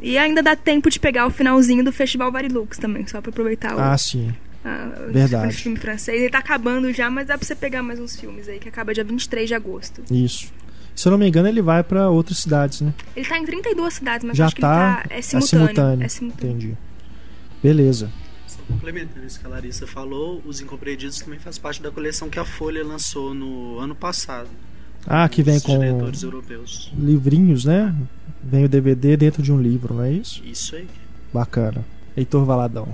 E 0.00 0.16
ainda 0.18 0.42
dá 0.42 0.54
tempo 0.56 0.88
de 0.90 0.98
pegar 1.00 1.26
o 1.26 1.30
finalzinho 1.30 1.82
do 1.84 1.92
Festival 1.92 2.30
Varilux 2.30 2.78
também, 2.78 3.06
só 3.06 3.20
pra 3.20 3.30
aproveitar 3.30 3.76
o, 3.76 3.80
Ah, 3.80 3.98
sim. 3.98 4.32
ah, 4.64 4.90
verdade. 5.08 5.54
filme 5.56 5.76
francês. 5.78 6.20
Ele 6.20 6.30
tá 6.30 6.38
acabando 6.38 6.92
já, 6.92 7.10
mas 7.10 7.26
dá 7.26 7.36
pra 7.36 7.44
você 7.46 7.54
pegar 7.54 7.82
mais 7.82 7.98
uns 7.98 8.18
filmes 8.18 8.48
aí, 8.48 8.58
que 8.60 8.68
acaba 8.68 8.94
dia 8.94 9.02
23 9.04 9.48
de 9.48 9.54
agosto. 9.54 10.02
Isso. 10.10 10.52
Se 10.98 11.06
eu 11.06 11.12
não 11.12 11.18
me 11.18 11.28
engano, 11.28 11.46
ele 11.46 11.62
vai 11.62 11.84
para 11.84 12.10
outras 12.10 12.38
cidades, 12.38 12.80
né? 12.80 12.92
Ele 13.14 13.24
tá 13.24 13.38
em 13.38 13.44
32 13.44 13.94
cidades, 13.94 14.26
mas 14.26 14.36
Já 14.36 14.46
acho 14.46 14.56
que 14.56 14.60
tá. 14.60 15.02
ele 15.04 15.08
tá. 15.08 15.14
É 15.14 15.22
simultâneo. 15.22 15.46
simultâneo. 15.48 16.04
É 16.04 16.08
simultâneo. 16.08 16.56
Entendi. 16.56 16.76
Beleza. 17.62 18.10
Só 18.48 18.58
complementando 18.66 19.24
isso 19.24 19.38
que 19.38 19.46
a 19.46 19.48
Larissa 19.48 19.86
falou, 19.86 20.42
Os 20.44 20.60
Incompreendidos 20.60 21.20
também 21.20 21.38
faz 21.38 21.56
parte 21.56 21.80
da 21.80 21.92
coleção 21.92 22.28
que 22.28 22.40
a 22.40 22.44
Folha 22.44 22.84
lançou 22.84 23.32
no 23.32 23.78
ano 23.78 23.94
passado. 23.94 24.48
Ah, 25.06 25.28
que 25.28 25.40
vem 25.40 25.60
com 25.60 25.78
diretores 25.78 26.24
europeus. 26.24 26.92
livrinhos, 26.98 27.64
né? 27.64 27.94
Vem 28.42 28.64
o 28.64 28.68
DVD 28.68 29.16
dentro 29.16 29.40
de 29.40 29.52
um 29.52 29.62
livro, 29.62 29.94
não 29.94 30.02
é 30.02 30.10
isso? 30.10 30.42
Isso 30.44 30.74
aí. 30.74 30.88
Bacana. 31.32 31.84
Heitor 32.16 32.44
Valadão. 32.44 32.92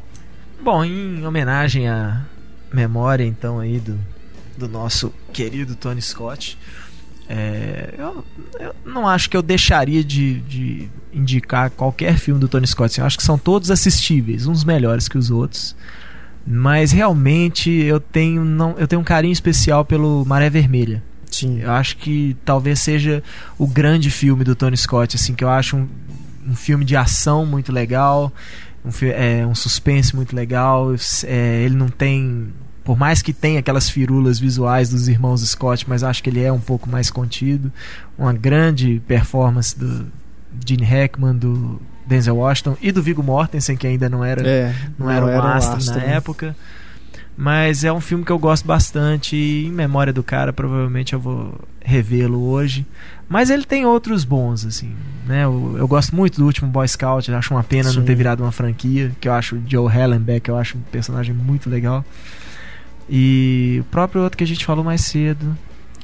Bom, 0.63 0.85
em 0.85 1.25
homenagem 1.27 1.89
à 1.89 2.23
memória, 2.71 3.25
então, 3.25 3.59
aí 3.61 3.81
do, 3.81 3.99
do 4.59 4.69
nosso 4.69 5.11
querido 5.33 5.75
Tony 5.75 6.03
Scott, 6.03 6.59
é, 7.29 7.95
eu, 7.97 8.25
eu 8.61 8.75
não 8.85 9.09
acho 9.09 9.31
que 9.31 9.37
eu 9.37 9.43
deixaria 9.43 10.05
de, 10.05 10.41
de 10.41 10.89
indicar 11.13 11.71
qualquer 11.71 12.19
filme 12.19 12.41
do 12.41 12.49
Tony 12.49 12.67
Scott. 12.67 12.93
assim, 12.93 13.01
eu 13.01 13.07
acho 13.07 13.17
que 13.17 13.25
são 13.25 13.39
todos 13.39 13.71
assistíveis, 13.71 14.47
uns 14.47 14.65
melhores 14.65 15.09
que 15.09 15.17
os 15.17 15.31
outros. 15.31 15.75
Mas 16.47 16.93
realmente 16.93 17.71
eu 17.71 17.99
tenho, 17.99 18.45
não, 18.45 18.77
eu 18.79 18.87
tenho 18.87 19.01
um 19.01 19.05
carinho 19.05 19.33
especial 19.33 19.85
pelo 19.85 20.25
Maré 20.27 20.51
Vermelha. 20.51 21.03
Sim. 21.31 21.61
Eu 21.61 21.73
acho 21.73 21.97
que 21.97 22.37
talvez 22.45 22.81
seja 22.81 23.23
o 23.59 23.67
grande 23.67 24.11
filme 24.11 24.45
do 24.45 24.55
Tony 24.55 24.77
Scott, 24.77 25.17
assim, 25.17 25.35
que 25.35 25.43
eu 25.43 25.49
acho 25.49 25.77
um, 25.77 25.89
um 26.47 26.55
filme 26.55 26.85
de 26.85 26.95
ação 26.95 27.47
muito 27.47 27.73
legal, 27.73 28.33
um, 28.85 28.91
é, 29.07 29.47
um 29.47 29.55
suspense 29.55 30.15
muito 30.15 30.37
legal. 30.37 30.93
é, 31.25 31.63
ele 31.63 31.75
não 31.75 31.89
tem. 31.89 32.53
Por 32.85 32.99
mais 32.99 33.23
que 33.23 33.33
tenha 33.33 33.61
aquelas 33.61 33.89
firulas 33.89 34.39
visuais 34.39 34.91
dos 34.91 35.09
irmãos 35.09 35.41
Scott, 35.41 35.87
mas 35.89 36.05
acho 36.05 36.23
que 36.23 36.29
ele 36.29 36.43
é 36.43 36.53
um 36.53 36.61
pouco 36.61 36.89
mais 36.89 37.11
contido. 37.11 37.73
Uma 38.19 38.33
grande 38.33 39.01
performance 39.09 39.79
do 39.79 40.07
Gene 40.65 40.85
Hackman, 40.85 41.35
do 41.35 41.81
Denzel 42.07 42.37
Washington 42.37 42.77
e 42.83 42.93
do 42.93 43.03
Viggo 43.03 43.23
Mortensen, 43.23 43.77
que 43.77 43.87
ainda 43.87 44.09
não 44.09 44.23
era 44.23 44.47
É, 44.47 44.75
não, 44.99 45.11
era 45.11 45.25
um 45.25 45.41
astro, 45.41 45.79
astro, 45.79 45.95
na 45.97 46.07
né? 46.07 46.17
época. 46.17 46.55
Mas 47.37 47.83
é 47.83 47.93
um 47.93 48.01
filme 48.01 48.25
que 48.25 48.31
eu 48.31 48.39
gosto 48.39 48.65
bastante 48.65 49.35
e 49.35 49.67
em 49.67 49.73
memória 49.73 50.13
do 50.13 50.23
cara, 50.23 50.53
provavelmente 50.53 51.15
eu 51.15 51.21
vou 51.21 51.59
revê-lo 51.81 52.49
hoje. 52.49 52.87
Mas 53.29 53.51
ele 53.51 53.65
tem 53.65 53.85
outros 53.85 54.25
bons, 54.25 54.65
assim, 54.65 54.95
né? 55.27 55.45
Eu, 55.45 55.75
eu 55.77 55.89
gosto 55.89 56.15
muito 56.15 56.39
do 56.39 56.45
último 56.45 56.71
Boy 56.71 56.87
Scout, 56.87 57.33
acho 57.33 57.53
uma 57.53 57.65
pena 57.65 57.85
não 57.93 58.03
Sim. 58.03 58.05
ter 58.05 58.15
virado 58.15 58.45
uma 58.45 58.53
franquia, 58.53 59.11
que 59.21 59.27
eu 59.27 59.33
acho 59.33 59.57
o 59.57 59.63
Joe 59.67 59.91
Hallenbeck, 59.91 60.49
eu 60.49 60.57
acho 60.57 60.77
um 60.79 60.81
personagem 60.93 61.35
muito 61.35 61.69
legal. 61.69 62.05
E 63.09 63.79
o 63.81 63.85
próprio 63.85 64.23
outro 64.23 64.37
que 64.39 64.45
a 64.45 64.47
gente 64.47 64.65
falou 64.65 64.83
mais 64.85 65.03
cedo, 65.03 65.57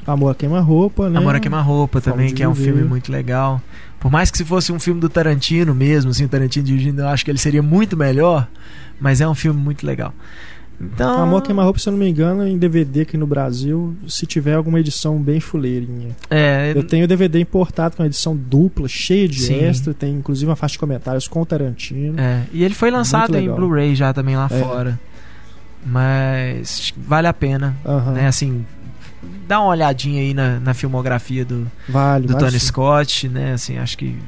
Amor 0.07 0.31
a 0.33 0.35
Queima-Roupa, 0.35 1.09
né? 1.09 1.19
Amor 1.19 1.35
a 1.35 1.41
Queima-Roupa 1.41 2.01
também, 2.01 2.33
que 2.35 2.43
é 2.43 2.49
um 2.49 2.53
Viver. 2.53 2.73
filme 2.73 2.89
muito 2.89 3.11
legal. 3.11 3.61
Por 3.99 4.11
mais 4.11 4.31
que 4.31 4.39
se 4.39 4.45
fosse 4.45 4.73
um 4.73 4.81
filme 4.81 5.01
do 5.01 5.09
Tarantino 5.09 5.75
mesmo, 5.75 6.11
assim, 6.11 6.25
o 6.25 6.29
Tarantino 6.29 6.65
dirigindo, 6.65 7.03
eu 7.03 7.09
acho 7.09 7.25
que 7.25 7.31
ele 7.31 7.39
seria 7.39 7.63
muito 7.63 7.97
melhor, 7.97 8.49
mas 8.99 9.21
é 9.21 9.29
um 9.29 9.35
filme 9.35 9.61
muito 9.61 9.87
legal. 9.87 10.13
Então, 10.83 11.23
Amor 11.23 11.41
a 11.41 11.43
Queima-Roupa, 11.43 11.79
se 11.79 11.87
eu 11.87 11.91
não 11.91 11.99
me 11.99 12.09
engano, 12.09 12.49
em 12.49 12.57
DVD 12.57 13.03
aqui 13.03 13.19
no 13.19 13.27
Brasil, 13.27 13.95
se 14.09 14.25
tiver 14.25 14.55
alguma 14.55 14.81
edição 14.81 15.19
bem 15.21 15.39
fuleirinha. 15.39 16.17
é, 16.31 16.73
Eu 16.75 16.83
tenho 16.83 17.07
DVD 17.07 17.39
importado 17.39 17.95
com 17.97 18.03
uma 18.03 18.07
edição 18.07 18.35
dupla, 18.35 18.89
cheia 18.89 19.29
de 19.29 19.41
Sim. 19.43 19.57
extra, 19.63 19.93
tem 19.93 20.15
inclusive 20.15 20.49
uma 20.49 20.57
faixa 20.57 20.73
de 20.73 20.79
comentários 20.79 21.29
com 21.29 21.43
o 21.43 21.45
Tarantino. 21.45 22.19
É, 22.19 22.45
e 22.55 22.65
ele 22.65 22.75
foi 22.75 22.91
lançado 22.91 23.37
em. 23.37 23.51
Blu-ray 23.51 23.95
já 23.95 24.15
também 24.15 24.37
lá 24.37 24.49
É. 24.51 24.59
fora. 24.59 24.99
Mas 25.85 26.93
vale 26.97 27.27
a 27.27 27.33
pena, 27.33 27.75
Aham. 27.85 28.13
né? 28.13 28.27
Assim, 28.27 28.65
dá 29.49 29.61
uma 29.61 29.69
olhadinha 29.71 30.21
aí 30.21 30.35
na, 30.35 30.61
na 30.61 30.75
filmografia 30.75 31.45
do, 31.45 31.71
Vale, 31.89 32.27
do 32.27 32.35
vale 32.35 32.45
Tony 32.47 32.61
sim. 32.61 32.67
Scott, 32.67 33.29
né? 33.29 33.53
Assim, 33.55 33.79
acho 33.79 33.97
que 33.97 34.19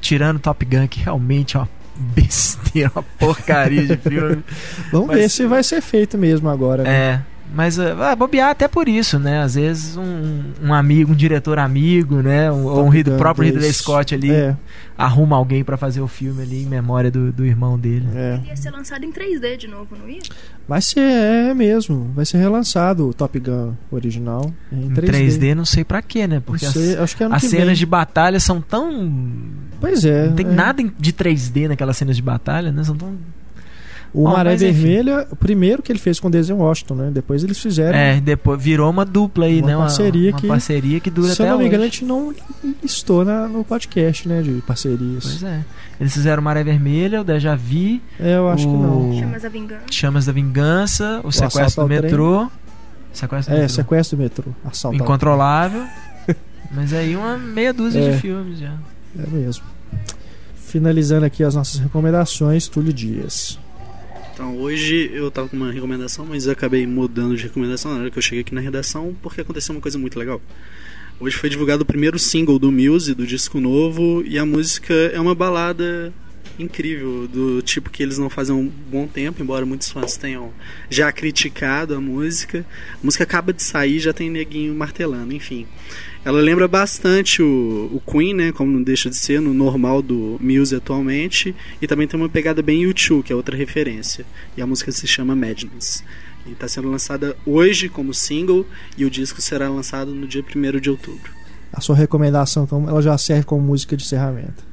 tirando 0.00 0.38
Top 0.38 0.64
Gun, 0.64 0.86
que 0.88 1.00
realmente 1.00 1.56
é 1.56 1.60
uma 1.60 1.68
besteira, 1.96 2.90
uma 2.94 3.02
porcaria 3.02 3.86
de 3.86 3.96
filme. 3.96 4.42
Vamos 4.90 5.08
Mas- 5.08 5.16
ver 5.18 5.28
se 5.30 5.46
vai 5.46 5.62
ser 5.62 5.80
feito 5.80 6.18
mesmo 6.18 6.48
agora. 6.48 6.82
né? 6.82 6.90
É, 6.90 7.20
mas 7.54 7.78
uh, 7.78 7.94
vai 7.96 8.14
bobear 8.16 8.50
até 8.50 8.66
por 8.68 8.88
isso, 8.88 9.18
né? 9.18 9.42
Às 9.42 9.54
vezes 9.54 9.96
um, 9.96 10.42
um 10.62 10.74
amigo, 10.74 11.12
um 11.12 11.14
diretor 11.16 11.58
amigo, 11.58 12.16
né? 12.22 12.50
Um, 12.50 12.64
ou 12.64 12.84
um 12.84 12.88
Rid- 12.88 13.10
próprio 13.16 13.44
2. 13.50 13.54
Ridley 13.54 13.72
Scott 13.72 14.14
ali 14.14 14.30
É, 14.30 14.56
arruma 14.98 15.36
alguém 15.36 15.62
pra 15.64 15.76
fazer 15.76 16.00
o 16.00 16.08
filme 16.08 16.42
ali 16.42 16.62
em 16.62 16.66
memória 16.66 17.10
do, 17.10 17.32
do 17.32 17.44
irmão 17.44 17.78
dele. 17.78 18.06
é. 18.14 18.34
Ele 18.40 18.48
ia 18.48 18.56
ser 18.56 18.70
lançado 18.70 19.04
em 19.04 19.12
3D 19.12 19.56
de 19.56 19.68
novo, 19.68 19.96
não 19.96 20.08
ia? 20.08 20.20
Vai 20.68 20.80
ser, 20.82 21.00
é 21.00 21.54
mesmo. 21.54 22.10
Vai 22.14 22.24
ser 22.24 22.38
relançado 22.38 23.08
o 23.08 23.14
Top 23.14 23.38
Gun 23.38 23.72
original 23.90 24.52
em 24.72 24.86
Em 24.86 24.90
3D. 24.90 25.10
3D, 25.10 25.54
não 25.54 25.64
sei 25.64 25.84
pra 25.84 26.00
quê, 26.02 26.26
né? 26.26 26.40
Porque 26.44 26.66
sei, 26.66 26.94
as, 26.94 27.00
acho 27.00 27.16
que 27.16 27.22
é 27.22 27.26
as 27.30 27.42
cenas 27.44 27.66
vem. 27.66 27.74
de 27.74 27.86
batalha 27.86 28.40
são 28.40 28.60
tão. 28.60 29.10
Pois 29.80 30.04
é. 30.04 30.28
não 30.28 30.34
tem 30.34 30.46
é. 30.46 30.50
nada 30.50 30.82
de 30.98 31.12
3D 31.12 31.68
naquelas 31.68 31.96
cenas 31.96 32.16
de 32.16 32.22
batalha, 32.22 32.72
né? 32.72 32.82
São 32.82 32.96
tão. 32.96 33.14
O 34.14 34.22
Bom, 34.22 34.30
Maré. 34.32 34.54
Vermelha, 34.54 35.26
o 35.28 35.34
primeiro 35.34 35.82
que 35.82 35.90
ele 35.90 35.98
fez 35.98 36.20
com 36.20 36.28
o 36.28 36.30
Denzel 36.30 36.56
Washington, 36.56 36.94
né? 36.94 37.10
Depois 37.12 37.42
eles 37.42 37.58
fizeram. 37.58 37.98
É, 37.98 38.20
depois 38.20 38.62
virou 38.62 38.88
uma 38.88 39.04
dupla 39.04 39.46
aí, 39.46 39.58
Uma 39.58 39.66
né? 39.66 39.76
Uma 39.76 39.86
parceria 39.86 40.30
uma 40.30 40.38
que- 40.38 40.46
parceria 40.46 41.00
que 41.00 41.10
dura 41.10 41.34
Se 41.34 41.42
eu 41.42 41.46
até 41.46 41.52
não 41.52 41.58
me 41.58 41.66
engano, 41.66 41.82
a 41.82 41.86
gente 41.86 42.04
não 42.04 42.32
listou 42.80 43.24
na, 43.24 43.48
no 43.48 43.64
podcast, 43.64 44.28
né? 44.28 44.40
De 44.40 44.62
parcerias. 44.64 45.24
Pois 45.24 45.42
é. 45.42 45.64
Eles 46.00 46.12
fizeram 46.12 46.40
Maré 46.42 46.62
Vermelha, 46.62 47.20
o 47.22 47.24
Deja 47.24 47.56
Vu, 47.56 48.00
É, 48.20 48.36
eu 48.36 48.48
acho 48.48 48.64
que 48.68 48.72
não. 48.72 49.10
o 49.10 49.18
Chamas 49.18 49.44
a 49.44 49.48
vingança. 49.48 49.82
Chamas 49.90 50.26
da 50.26 50.32
Vingança, 50.32 51.20
o, 51.24 51.28
assalto 51.28 51.52
Sequestro 51.54 51.82
do. 51.82 51.88
Metrô. 51.88 52.50
Sequestro 53.12 53.52
do 53.52 53.58
É, 53.58 53.60
Metrô. 53.62 53.74
sequestro 53.74 54.16
do 54.16 54.22
metrô. 54.22 54.44
Assalto. 54.64 54.96
Incontrolável. 54.96 55.82
Mas 56.70 56.92
aí 56.92 57.16
uma 57.16 57.36
meia 57.36 57.72
dúzia 57.72 58.00
É. 58.00 58.10
de 58.12 58.18
filmes 58.18 58.60
já. 58.60 58.74
É 59.18 59.26
mesmo. 59.28 59.64
Finalizando 60.56 61.24
aqui 61.24 61.42
as 61.44 61.54
nossas 61.54 61.80
recomendações, 61.80 62.68
Túlio 62.68 62.92
Dias. 62.92 63.58
Então, 64.34 64.58
hoje 64.58 65.12
eu 65.14 65.30
tava 65.30 65.48
com 65.48 65.56
uma 65.56 65.70
recomendação, 65.70 66.26
mas 66.26 66.46
eu 66.46 66.52
acabei 66.52 66.84
mudando 66.88 67.36
de 67.36 67.44
recomendação 67.44 67.94
na 67.94 68.00
hora 68.00 68.10
que 68.10 68.18
eu 68.18 68.22
cheguei 68.22 68.40
aqui 68.40 68.52
na 68.52 68.60
redação, 68.60 69.16
porque 69.22 69.40
aconteceu 69.40 69.72
uma 69.72 69.80
coisa 69.80 69.96
muito 69.96 70.18
legal. 70.18 70.42
Hoje 71.20 71.36
foi 71.36 71.48
divulgado 71.48 71.84
o 71.84 71.86
primeiro 71.86 72.18
single 72.18 72.58
do 72.58 72.72
Muse, 72.72 73.14
do 73.14 73.24
disco 73.24 73.60
novo, 73.60 74.24
e 74.26 74.36
a 74.36 74.44
música 74.44 74.92
é 74.92 75.20
uma 75.20 75.36
balada 75.36 76.12
incrível, 76.58 77.28
do 77.28 77.62
tipo 77.62 77.90
que 77.90 78.02
eles 78.02 78.18
não 78.18 78.28
fazem 78.28 78.54
um 78.54 78.68
bom 78.90 79.06
tempo, 79.06 79.40
embora 79.40 79.64
muitos 79.64 79.88
fãs 79.88 80.16
tenham 80.16 80.52
já 80.90 81.12
criticado 81.12 81.94
a 81.94 82.00
música. 82.00 82.66
A 82.94 83.04
música 83.04 83.22
acaba 83.22 83.52
de 83.52 83.62
sair, 83.62 84.00
já 84.00 84.12
tem 84.12 84.28
neguinho 84.28 84.74
martelando, 84.74 85.32
enfim. 85.32 85.64
Ela 86.24 86.40
lembra 86.40 86.66
bastante 86.66 87.42
o, 87.42 87.90
o 87.92 88.00
Queen, 88.00 88.32
né? 88.32 88.50
Como 88.50 88.72
não 88.72 88.82
deixa 88.82 89.10
de 89.10 89.16
ser, 89.16 89.40
no 89.40 89.52
normal 89.52 90.00
do 90.00 90.38
Muse 90.40 90.74
atualmente. 90.74 91.54
E 91.82 91.86
também 91.86 92.08
tem 92.08 92.18
uma 92.18 92.30
pegada 92.30 92.62
bem 92.62 92.82
U2, 92.84 93.22
que 93.22 93.32
é 93.32 93.36
outra 93.36 93.54
referência. 93.54 94.24
E 94.56 94.62
a 94.62 94.66
música 94.66 94.90
se 94.90 95.06
chama 95.06 95.36
Madness. 95.36 96.02
E 96.46 96.52
está 96.52 96.66
sendo 96.66 96.90
lançada 96.90 97.36
hoje 97.44 97.90
como 97.90 98.14
single. 98.14 98.66
E 98.96 99.04
o 99.04 99.10
disco 99.10 99.42
será 99.42 99.68
lançado 99.68 100.14
no 100.14 100.26
dia 100.26 100.42
1 100.42 100.80
de 100.80 100.88
outubro. 100.88 101.30
A 101.70 101.80
sua 101.82 101.94
recomendação, 101.94 102.64
então, 102.64 102.88
ela 102.88 103.02
já 103.02 103.18
serve 103.18 103.44
como 103.44 103.60
música 103.60 103.94
de 103.94 104.04
encerramento. 104.04 104.64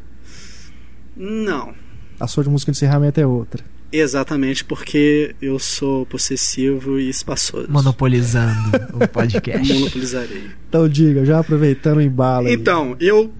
Não. 1.17 1.73
A 2.17 2.27
sua 2.27 2.43
de 2.43 2.49
música 2.49 2.71
de 2.71 2.77
encerramento 2.77 3.19
é 3.19 3.25
outra. 3.25 3.65
Exatamente 3.91 4.63
porque 4.63 5.35
eu 5.41 5.59
sou 5.59 6.05
possessivo 6.05 6.99
e 6.99 7.09
espaçoso. 7.09 7.67
Monopolizando 7.69 8.71
o 8.93 9.07
podcast. 9.09 9.73
Monopolizarei. 9.73 10.43
Então 10.69 10.87
diga, 10.87 11.25
já 11.25 11.39
aproveitando 11.39 11.97
o 11.97 12.01
embalo 12.01 12.47
aí. 12.47 12.53
Então, 12.53 12.95
eu. 12.99 13.31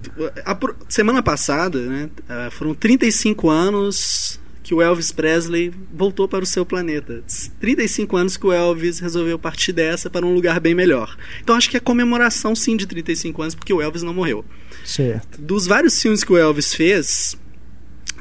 a 0.44 0.58
semana 0.88 1.22
passada, 1.22 1.80
né? 1.80 2.10
ah, 2.28 2.48
Foram 2.50 2.74
35 2.74 3.48
anos 3.48 4.38
que 4.62 4.74
o 4.74 4.80
Elvis 4.80 5.10
Presley 5.10 5.72
voltou 5.92 6.28
para 6.28 6.44
o 6.44 6.46
seu 6.46 6.64
planeta. 6.64 7.22
35 7.60 8.16
anos 8.16 8.36
que 8.36 8.46
o 8.46 8.52
Elvis 8.52 9.00
resolveu 9.00 9.38
partir 9.38 9.72
dessa 9.72 10.08
para 10.08 10.24
um 10.24 10.32
lugar 10.34 10.60
bem 10.60 10.74
melhor. 10.74 11.16
Então 11.42 11.56
acho 11.56 11.68
que 11.68 11.76
é 11.76 11.80
comemoração 11.80 12.54
sim 12.54 12.76
de 12.76 12.86
35 12.86 13.42
anos, 13.42 13.54
porque 13.54 13.72
o 13.72 13.82
Elvis 13.82 14.02
não 14.02 14.14
morreu. 14.14 14.44
Certo. 14.84 15.40
Dos 15.40 15.66
vários 15.66 16.00
filmes 16.00 16.22
que 16.22 16.32
o 16.32 16.38
Elvis 16.38 16.74
fez, 16.74 17.36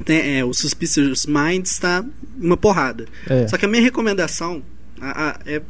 tem, 0.02 0.40
é, 0.40 0.46
o 0.46 0.54
Suspicious 0.54 1.26
Minds 1.26 1.72
está 1.72 2.04
uma 2.40 2.58
porrada. 2.58 3.06
É. 3.28 3.48
Só 3.48 3.58
que 3.58 3.66
a 3.66 3.68
minha 3.68 3.82
recomendação 3.82 4.64
a- 5.00 5.30
a- 5.30 5.40
é 5.46 5.62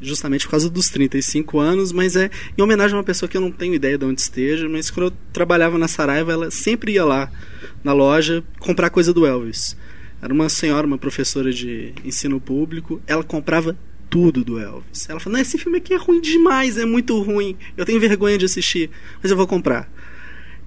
justamente 0.00 0.44
por 0.44 0.52
causa 0.52 0.70
dos 0.70 0.88
35 0.90 1.58
anos, 1.58 1.90
mas 1.92 2.14
é 2.14 2.30
em 2.56 2.62
homenagem 2.62 2.94
a 2.94 2.98
uma 2.98 3.04
pessoa 3.04 3.28
que 3.28 3.36
eu 3.36 3.40
não 3.40 3.50
tenho 3.50 3.74
ideia 3.74 3.98
de 3.98 4.04
onde 4.04 4.20
esteja, 4.20 4.68
mas 4.68 4.90
quando 4.90 5.06
eu 5.06 5.12
trabalhava 5.32 5.76
na 5.76 5.88
Saraiva, 5.88 6.32
ela 6.32 6.50
sempre 6.50 6.92
ia 6.92 7.04
lá 7.04 7.30
na 7.82 7.92
loja 7.92 8.44
comprar 8.60 8.90
coisa 8.90 9.12
do 9.12 9.26
Elvis. 9.26 9.76
Era 10.22 10.32
uma 10.32 10.48
senhora, 10.48 10.86
uma 10.86 10.98
professora 10.98 11.52
de 11.52 11.92
ensino 12.04 12.40
público, 12.40 13.00
ela 13.06 13.22
comprava 13.24 13.76
tudo 14.10 14.42
do 14.44 14.58
Elvis. 14.58 15.08
Ela 15.08 15.20
falou: 15.20 15.34
Não, 15.36 15.42
esse 15.42 15.58
filme 15.58 15.78
aqui 15.78 15.92
é 15.94 15.96
ruim 15.96 16.20
demais, 16.20 16.76
é 16.78 16.84
muito 16.84 17.20
ruim. 17.20 17.56
Eu 17.76 17.84
tenho 17.84 18.00
vergonha 18.00 18.38
de 18.38 18.44
assistir, 18.44 18.90
mas 19.22 19.30
eu 19.30 19.36
vou 19.36 19.46
comprar. 19.46 19.90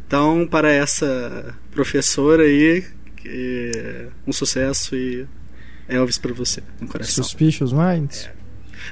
Então, 0.08 0.46
para 0.50 0.70
essa 0.72 1.56
professora 1.72 2.44
aí, 2.44 2.84
que- 3.22 4.08
um 4.28 4.32
sucesso 4.34 4.96
e 4.96 5.26
Elvis 5.88 6.18
para 6.18 6.34
você, 6.34 6.62
no 6.80 6.88
coração. 6.88 7.24
Suspicious 7.24 7.72
Minds? 7.74 8.30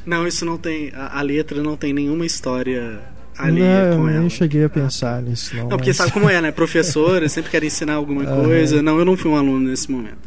Não, 0.06 0.27
isso 0.27 0.45
não 0.45 0.57
tem. 0.57 0.91
A, 0.93 1.19
a 1.19 1.22
letra 1.22 1.61
não 1.64 1.76
tem 1.76 1.93
nenhuma 1.93 2.26
história 2.26 3.01
alheia 3.38 3.89
não, 3.91 3.97
com 3.97 4.03
eu 4.03 4.10
ela. 4.10 4.19
nem 4.19 4.30
cheguei 4.30 4.64
a 4.64 4.69
pensar 4.69 5.22
nisso, 5.22 5.56
não. 5.56 5.64
Não, 5.64 5.69
porque 5.77 5.89
mas- 5.89 5.97
sabe 5.97 6.11
como 6.11 6.30
é, 6.30 6.41
né? 6.41 6.51
Professora 6.51 7.27
sempre 7.30 7.49
quer 7.51 7.64
ensinar 7.64 7.93
alguma 7.93 8.26
coisa. 8.26 8.81
Não, 8.81 8.99
eu 8.99 9.06
não 9.06 9.15
fui 9.18 9.31
um 9.31 9.35
aluno 9.35 9.69
nesse 9.69 9.89
momento. 9.89 10.18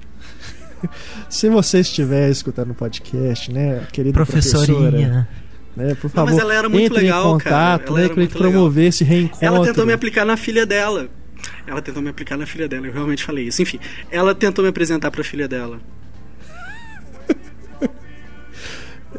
Se 1.30 1.48
você 1.48 1.80
estiver 1.80 2.28
escutando 2.30 2.70
o 2.70 2.74
podcast, 2.74 3.52
né, 3.52 3.86
querida 3.92 4.14
professora, 4.14 4.66
Professorinha. 4.66 5.28
né, 5.76 5.94
por 5.94 6.04
Não, 6.08 6.10
favor, 6.10 6.30
mas 6.32 6.38
ela 6.40 6.54
era 6.54 6.68
muito 6.68 6.86
entre 6.86 7.02
legal, 7.04 7.28
em 7.28 7.32
contato, 7.34 7.44
cara. 7.44 7.82
Ela 7.86 7.98
né, 7.98 8.04
era 8.04 8.14
pra 8.14 8.22
gente 8.22 8.30
muito 8.32 8.34
legal. 8.38 8.52
promover 8.52 8.88
esse 8.88 9.04
reencontro. 9.04 9.46
Ela 9.46 9.64
tentou 9.64 9.86
me 9.86 9.92
aplicar 9.92 10.24
na 10.24 10.36
filha 10.36 10.66
dela. 10.66 11.08
Ela 11.66 11.80
tentou 11.82 12.02
me 12.02 12.08
aplicar 12.08 12.36
na 12.36 12.46
filha 12.46 12.68
dela, 12.68 12.86
eu 12.86 12.92
realmente 12.92 13.24
falei 13.24 13.46
isso. 13.46 13.62
Enfim, 13.62 13.78
ela 14.10 14.34
tentou 14.34 14.62
me 14.62 14.70
apresentar 14.70 15.10
pra 15.10 15.22
filha 15.24 15.48
dela. 15.48 15.80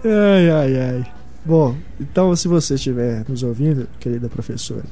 Ai, 0.04 0.50
ai, 0.50 0.82
ai. 0.82 1.06
Bom, 1.46 1.78
então 2.00 2.36
se 2.36 2.48
você 2.48 2.76
estiver 2.76 3.24
nos 3.28 3.44
ouvindo, 3.44 3.88
querida 4.00 4.30
professora, 4.30 4.84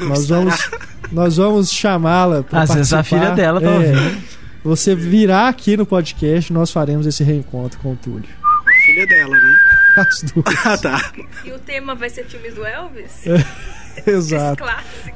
nós 0.00 0.20
estará. 0.20 0.40
vamos, 0.40 0.70
nós 1.10 1.36
vamos 1.36 1.72
chamá-la 1.72 2.42
para 2.42 2.62
Às 2.62 2.74
vezes 2.74 2.92
a 2.92 3.02
filha 3.02 3.30
dela 3.32 3.60
tá 3.60 3.66
é, 3.66 3.74
ouvindo. 3.74 4.22
Você 4.64 4.94
virá 4.94 5.48
aqui 5.48 5.76
no 5.76 5.86
podcast, 5.86 6.52
nós 6.52 6.70
faremos 6.70 7.06
esse 7.06 7.24
reencontro 7.24 7.78
com 7.80 7.92
o 7.92 7.96
Túlio. 7.96 8.28
A 8.44 8.86
filha 8.86 9.06
dela, 9.06 9.36
né? 9.36 9.58
As 9.96 10.22
duas. 10.22 10.54
Ah, 10.64 10.78
tá. 10.78 11.12
E 11.44 11.52
o 11.52 11.58
tema 11.58 11.94
vai 11.94 12.10
ser 12.10 12.24
filmes 12.24 12.54
do 12.54 12.64
Elvis? 12.64 13.24
Exato. 14.06 14.64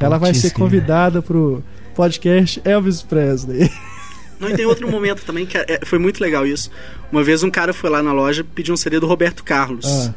Ela 0.00 0.18
vai 0.18 0.34
ser 0.34 0.50
convidada 0.52 1.20
pro 1.22 1.62
podcast 1.94 2.60
Elvis 2.64 3.02
Presley. 3.02 3.70
Não, 4.40 4.48
e 4.50 4.54
tem 4.56 4.66
outro 4.66 4.90
momento 4.90 5.24
também 5.24 5.46
que 5.46 5.56
é- 5.56 5.80
foi 5.84 5.98
muito 5.98 6.20
legal 6.20 6.46
isso. 6.46 6.70
Uma 7.12 7.22
vez 7.22 7.42
um 7.42 7.50
cara 7.50 7.72
foi 7.72 7.88
lá 7.90 8.02
na 8.02 8.12
loja 8.12 8.42
pedir 8.42 8.72
um 8.72 8.76
CD 8.76 8.98
do 8.98 9.06
Roberto 9.06 9.44
Carlos. 9.44 9.84
Ah, 9.86 10.14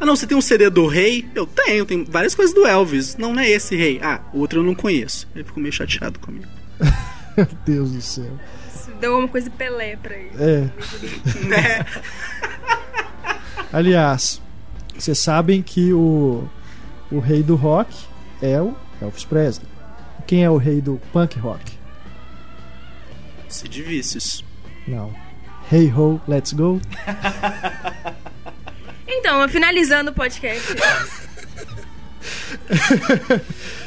Ah, 0.00 0.06
não, 0.06 0.14
você 0.16 0.26
tem 0.26 0.36
um 0.36 0.40
CD 0.40 0.68
do 0.70 0.86
Rei? 0.86 1.24
Eu 1.34 1.46
tenho, 1.46 1.84
tem 1.86 2.04
várias 2.04 2.34
coisas 2.34 2.54
do 2.54 2.66
Elvis. 2.66 3.16
Não, 3.16 3.32
não 3.32 3.40
é 3.40 3.48
esse 3.50 3.74
Rei. 3.76 4.00
Ah, 4.02 4.20
o 4.32 4.40
outro 4.40 4.58
eu 4.60 4.62
não 4.64 4.74
conheço. 4.74 5.26
Ele 5.34 5.44
ficou 5.44 5.62
meio 5.62 5.72
chateado 5.72 6.18
comigo. 6.18 6.46
meu 7.36 7.46
Deus 7.64 7.90
do 7.92 8.02
céu. 8.02 8.30
Deu 9.00 9.18
uma 9.18 9.28
coisa 9.28 9.48
de 9.48 9.56
Pelé 9.56 9.96
pra 9.96 10.14
ele. 10.16 10.30
É. 10.38 10.68
Né? 11.46 11.86
Aliás, 13.72 14.40
vocês 14.96 15.18
sabem 15.18 15.62
que 15.62 15.92
o, 15.92 16.48
o 17.10 17.18
rei 17.18 17.42
do 17.42 17.54
rock 17.56 17.94
é 18.42 18.60
o 18.60 18.74
Elvis 19.00 19.24
Presley. 19.24 19.66
Quem 20.26 20.44
é 20.44 20.50
o 20.50 20.56
rei 20.56 20.80
do 20.80 21.00
punk 21.12 21.38
rock? 21.38 21.72
Sid 23.48 23.82
Vicious. 23.82 24.42
Não. 24.86 25.12
Hey 25.70 25.90
ho, 25.90 26.20
let's 26.28 26.52
go. 26.52 26.80
Então, 29.06 29.46
finalizando 29.48 30.10
o 30.10 30.14
podcast. 30.14 30.74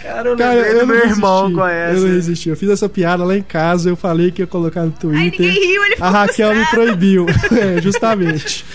Cara, 0.02 0.30
eu 0.30 0.38
Cara, 0.38 0.60
eu 0.60 0.86
meu 0.88 0.96
resisti. 0.96 1.16
irmão 1.18 1.54
com 1.54 1.60
Eu 1.62 1.68
essa. 1.68 2.00
não 2.02 2.08
resisti. 2.08 2.50
Eu 2.50 2.56
fiz 2.58 2.70
essa 2.70 2.88
piada 2.88 3.24
lá 3.24 3.36
em 3.36 3.42
casa, 3.42 3.90
eu 3.90 3.96
falei 3.96 4.32
que 4.32 4.42
ia 4.42 4.48
colocar 4.48 4.82
no 4.82 4.88
Aí 4.88 4.94
Twitter. 5.00 5.32
ninguém 5.48 5.68
riu, 5.68 5.84
ele 5.86 5.96
ficou 5.96 6.08
A 6.08 6.12
Raquel 6.12 6.50
me 6.56 6.56
frustrado. 6.66 6.86
proibiu. 6.88 7.26
é, 7.78 7.82
justamente. 7.82 8.66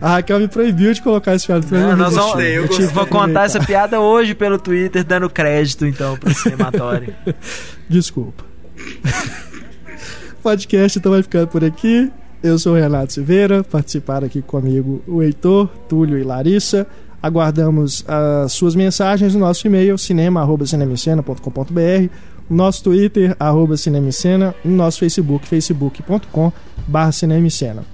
A 0.00 0.14
Raquel 0.14 0.40
me 0.40 0.48
proibiu 0.48 0.94
de 0.94 1.02
colocar 1.02 1.34
esse 1.34 1.46
piada. 1.46 1.66
Não, 1.70 1.96
nós 1.96 2.14
vamos, 2.14 2.42
eu 2.42 2.64
eu 2.64 2.88
vou 2.88 3.06
contar 3.06 3.44
essa 3.44 3.60
piada 3.60 4.00
hoje 4.00 4.34
pelo 4.34 4.58
Twitter, 4.58 5.04
dando 5.04 5.28
crédito 5.28 5.84
então 5.84 6.16
pro 6.16 6.34
cinematório. 6.34 7.14
Desculpa. 7.88 8.44
Podcast 10.42 10.98
então 10.98 11.12
vai 11.12 11.22
ficando 11.22 11.48
por 11.48 11.62
aqui. 11.62 12.10
Eu 12.42 12.58
sou 12.58 12.72
o 12.72 12.76
Renato 12.76 13.12
Silveira, 13.12 13.62
participaram 13.62 14.26
aqui 14.26 14.40
comigo 14.40 15.02
o 15.06 15.22
Heitor, 15.22 15.68
Túlio 15.86 16.16
e 16.16 16.22
Larissa. 16.22 16.86
Aguardamos 17.22 18.02
as 18.08 18.52
suas 18.52 18.74
mensagens 18.74 19.34
no 19.34 19.40
nosso 19.40 19.66
e-mail, 19.66 19.98
cinema.cinemicena.com.br, 19.98 22.08
no 22.48 22.56
nosso 22.56 22.82
Twitter, 22.82 23.36
arroba 23.38 23.76
cinemicena, 23.76 24.54
no 24.64 24.74
nosso 24.74 25.00
Facebook, 25.00 25.46
facebook.com 25.46 26.50
barra 26.88 27.12
cinemicena. 27.12 27.84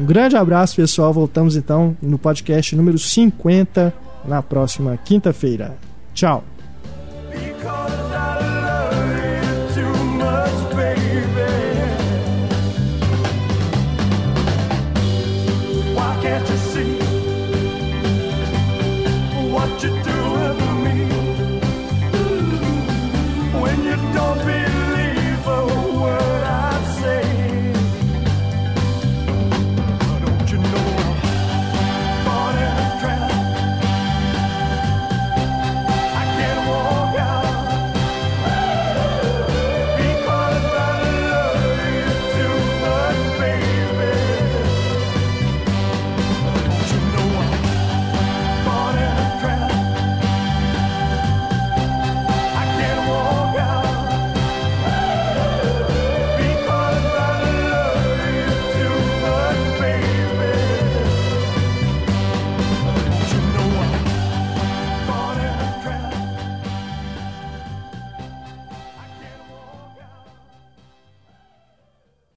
Um 0.00 0.06
grande 0.06 0.34
abraço, 0.34 0.76
pessoal. 0.76 1.12
Voltamos 1.12 1.56
então 1.56 1.94
no 2.00 2.18
podcast 2.18 2.74
número 2.74 2.98
50 2.98 3.92
na 4.24 4.40
próxima 4.40 4.96
quinta-feira. 4.96 5.76
Tchau. 6.14 6.42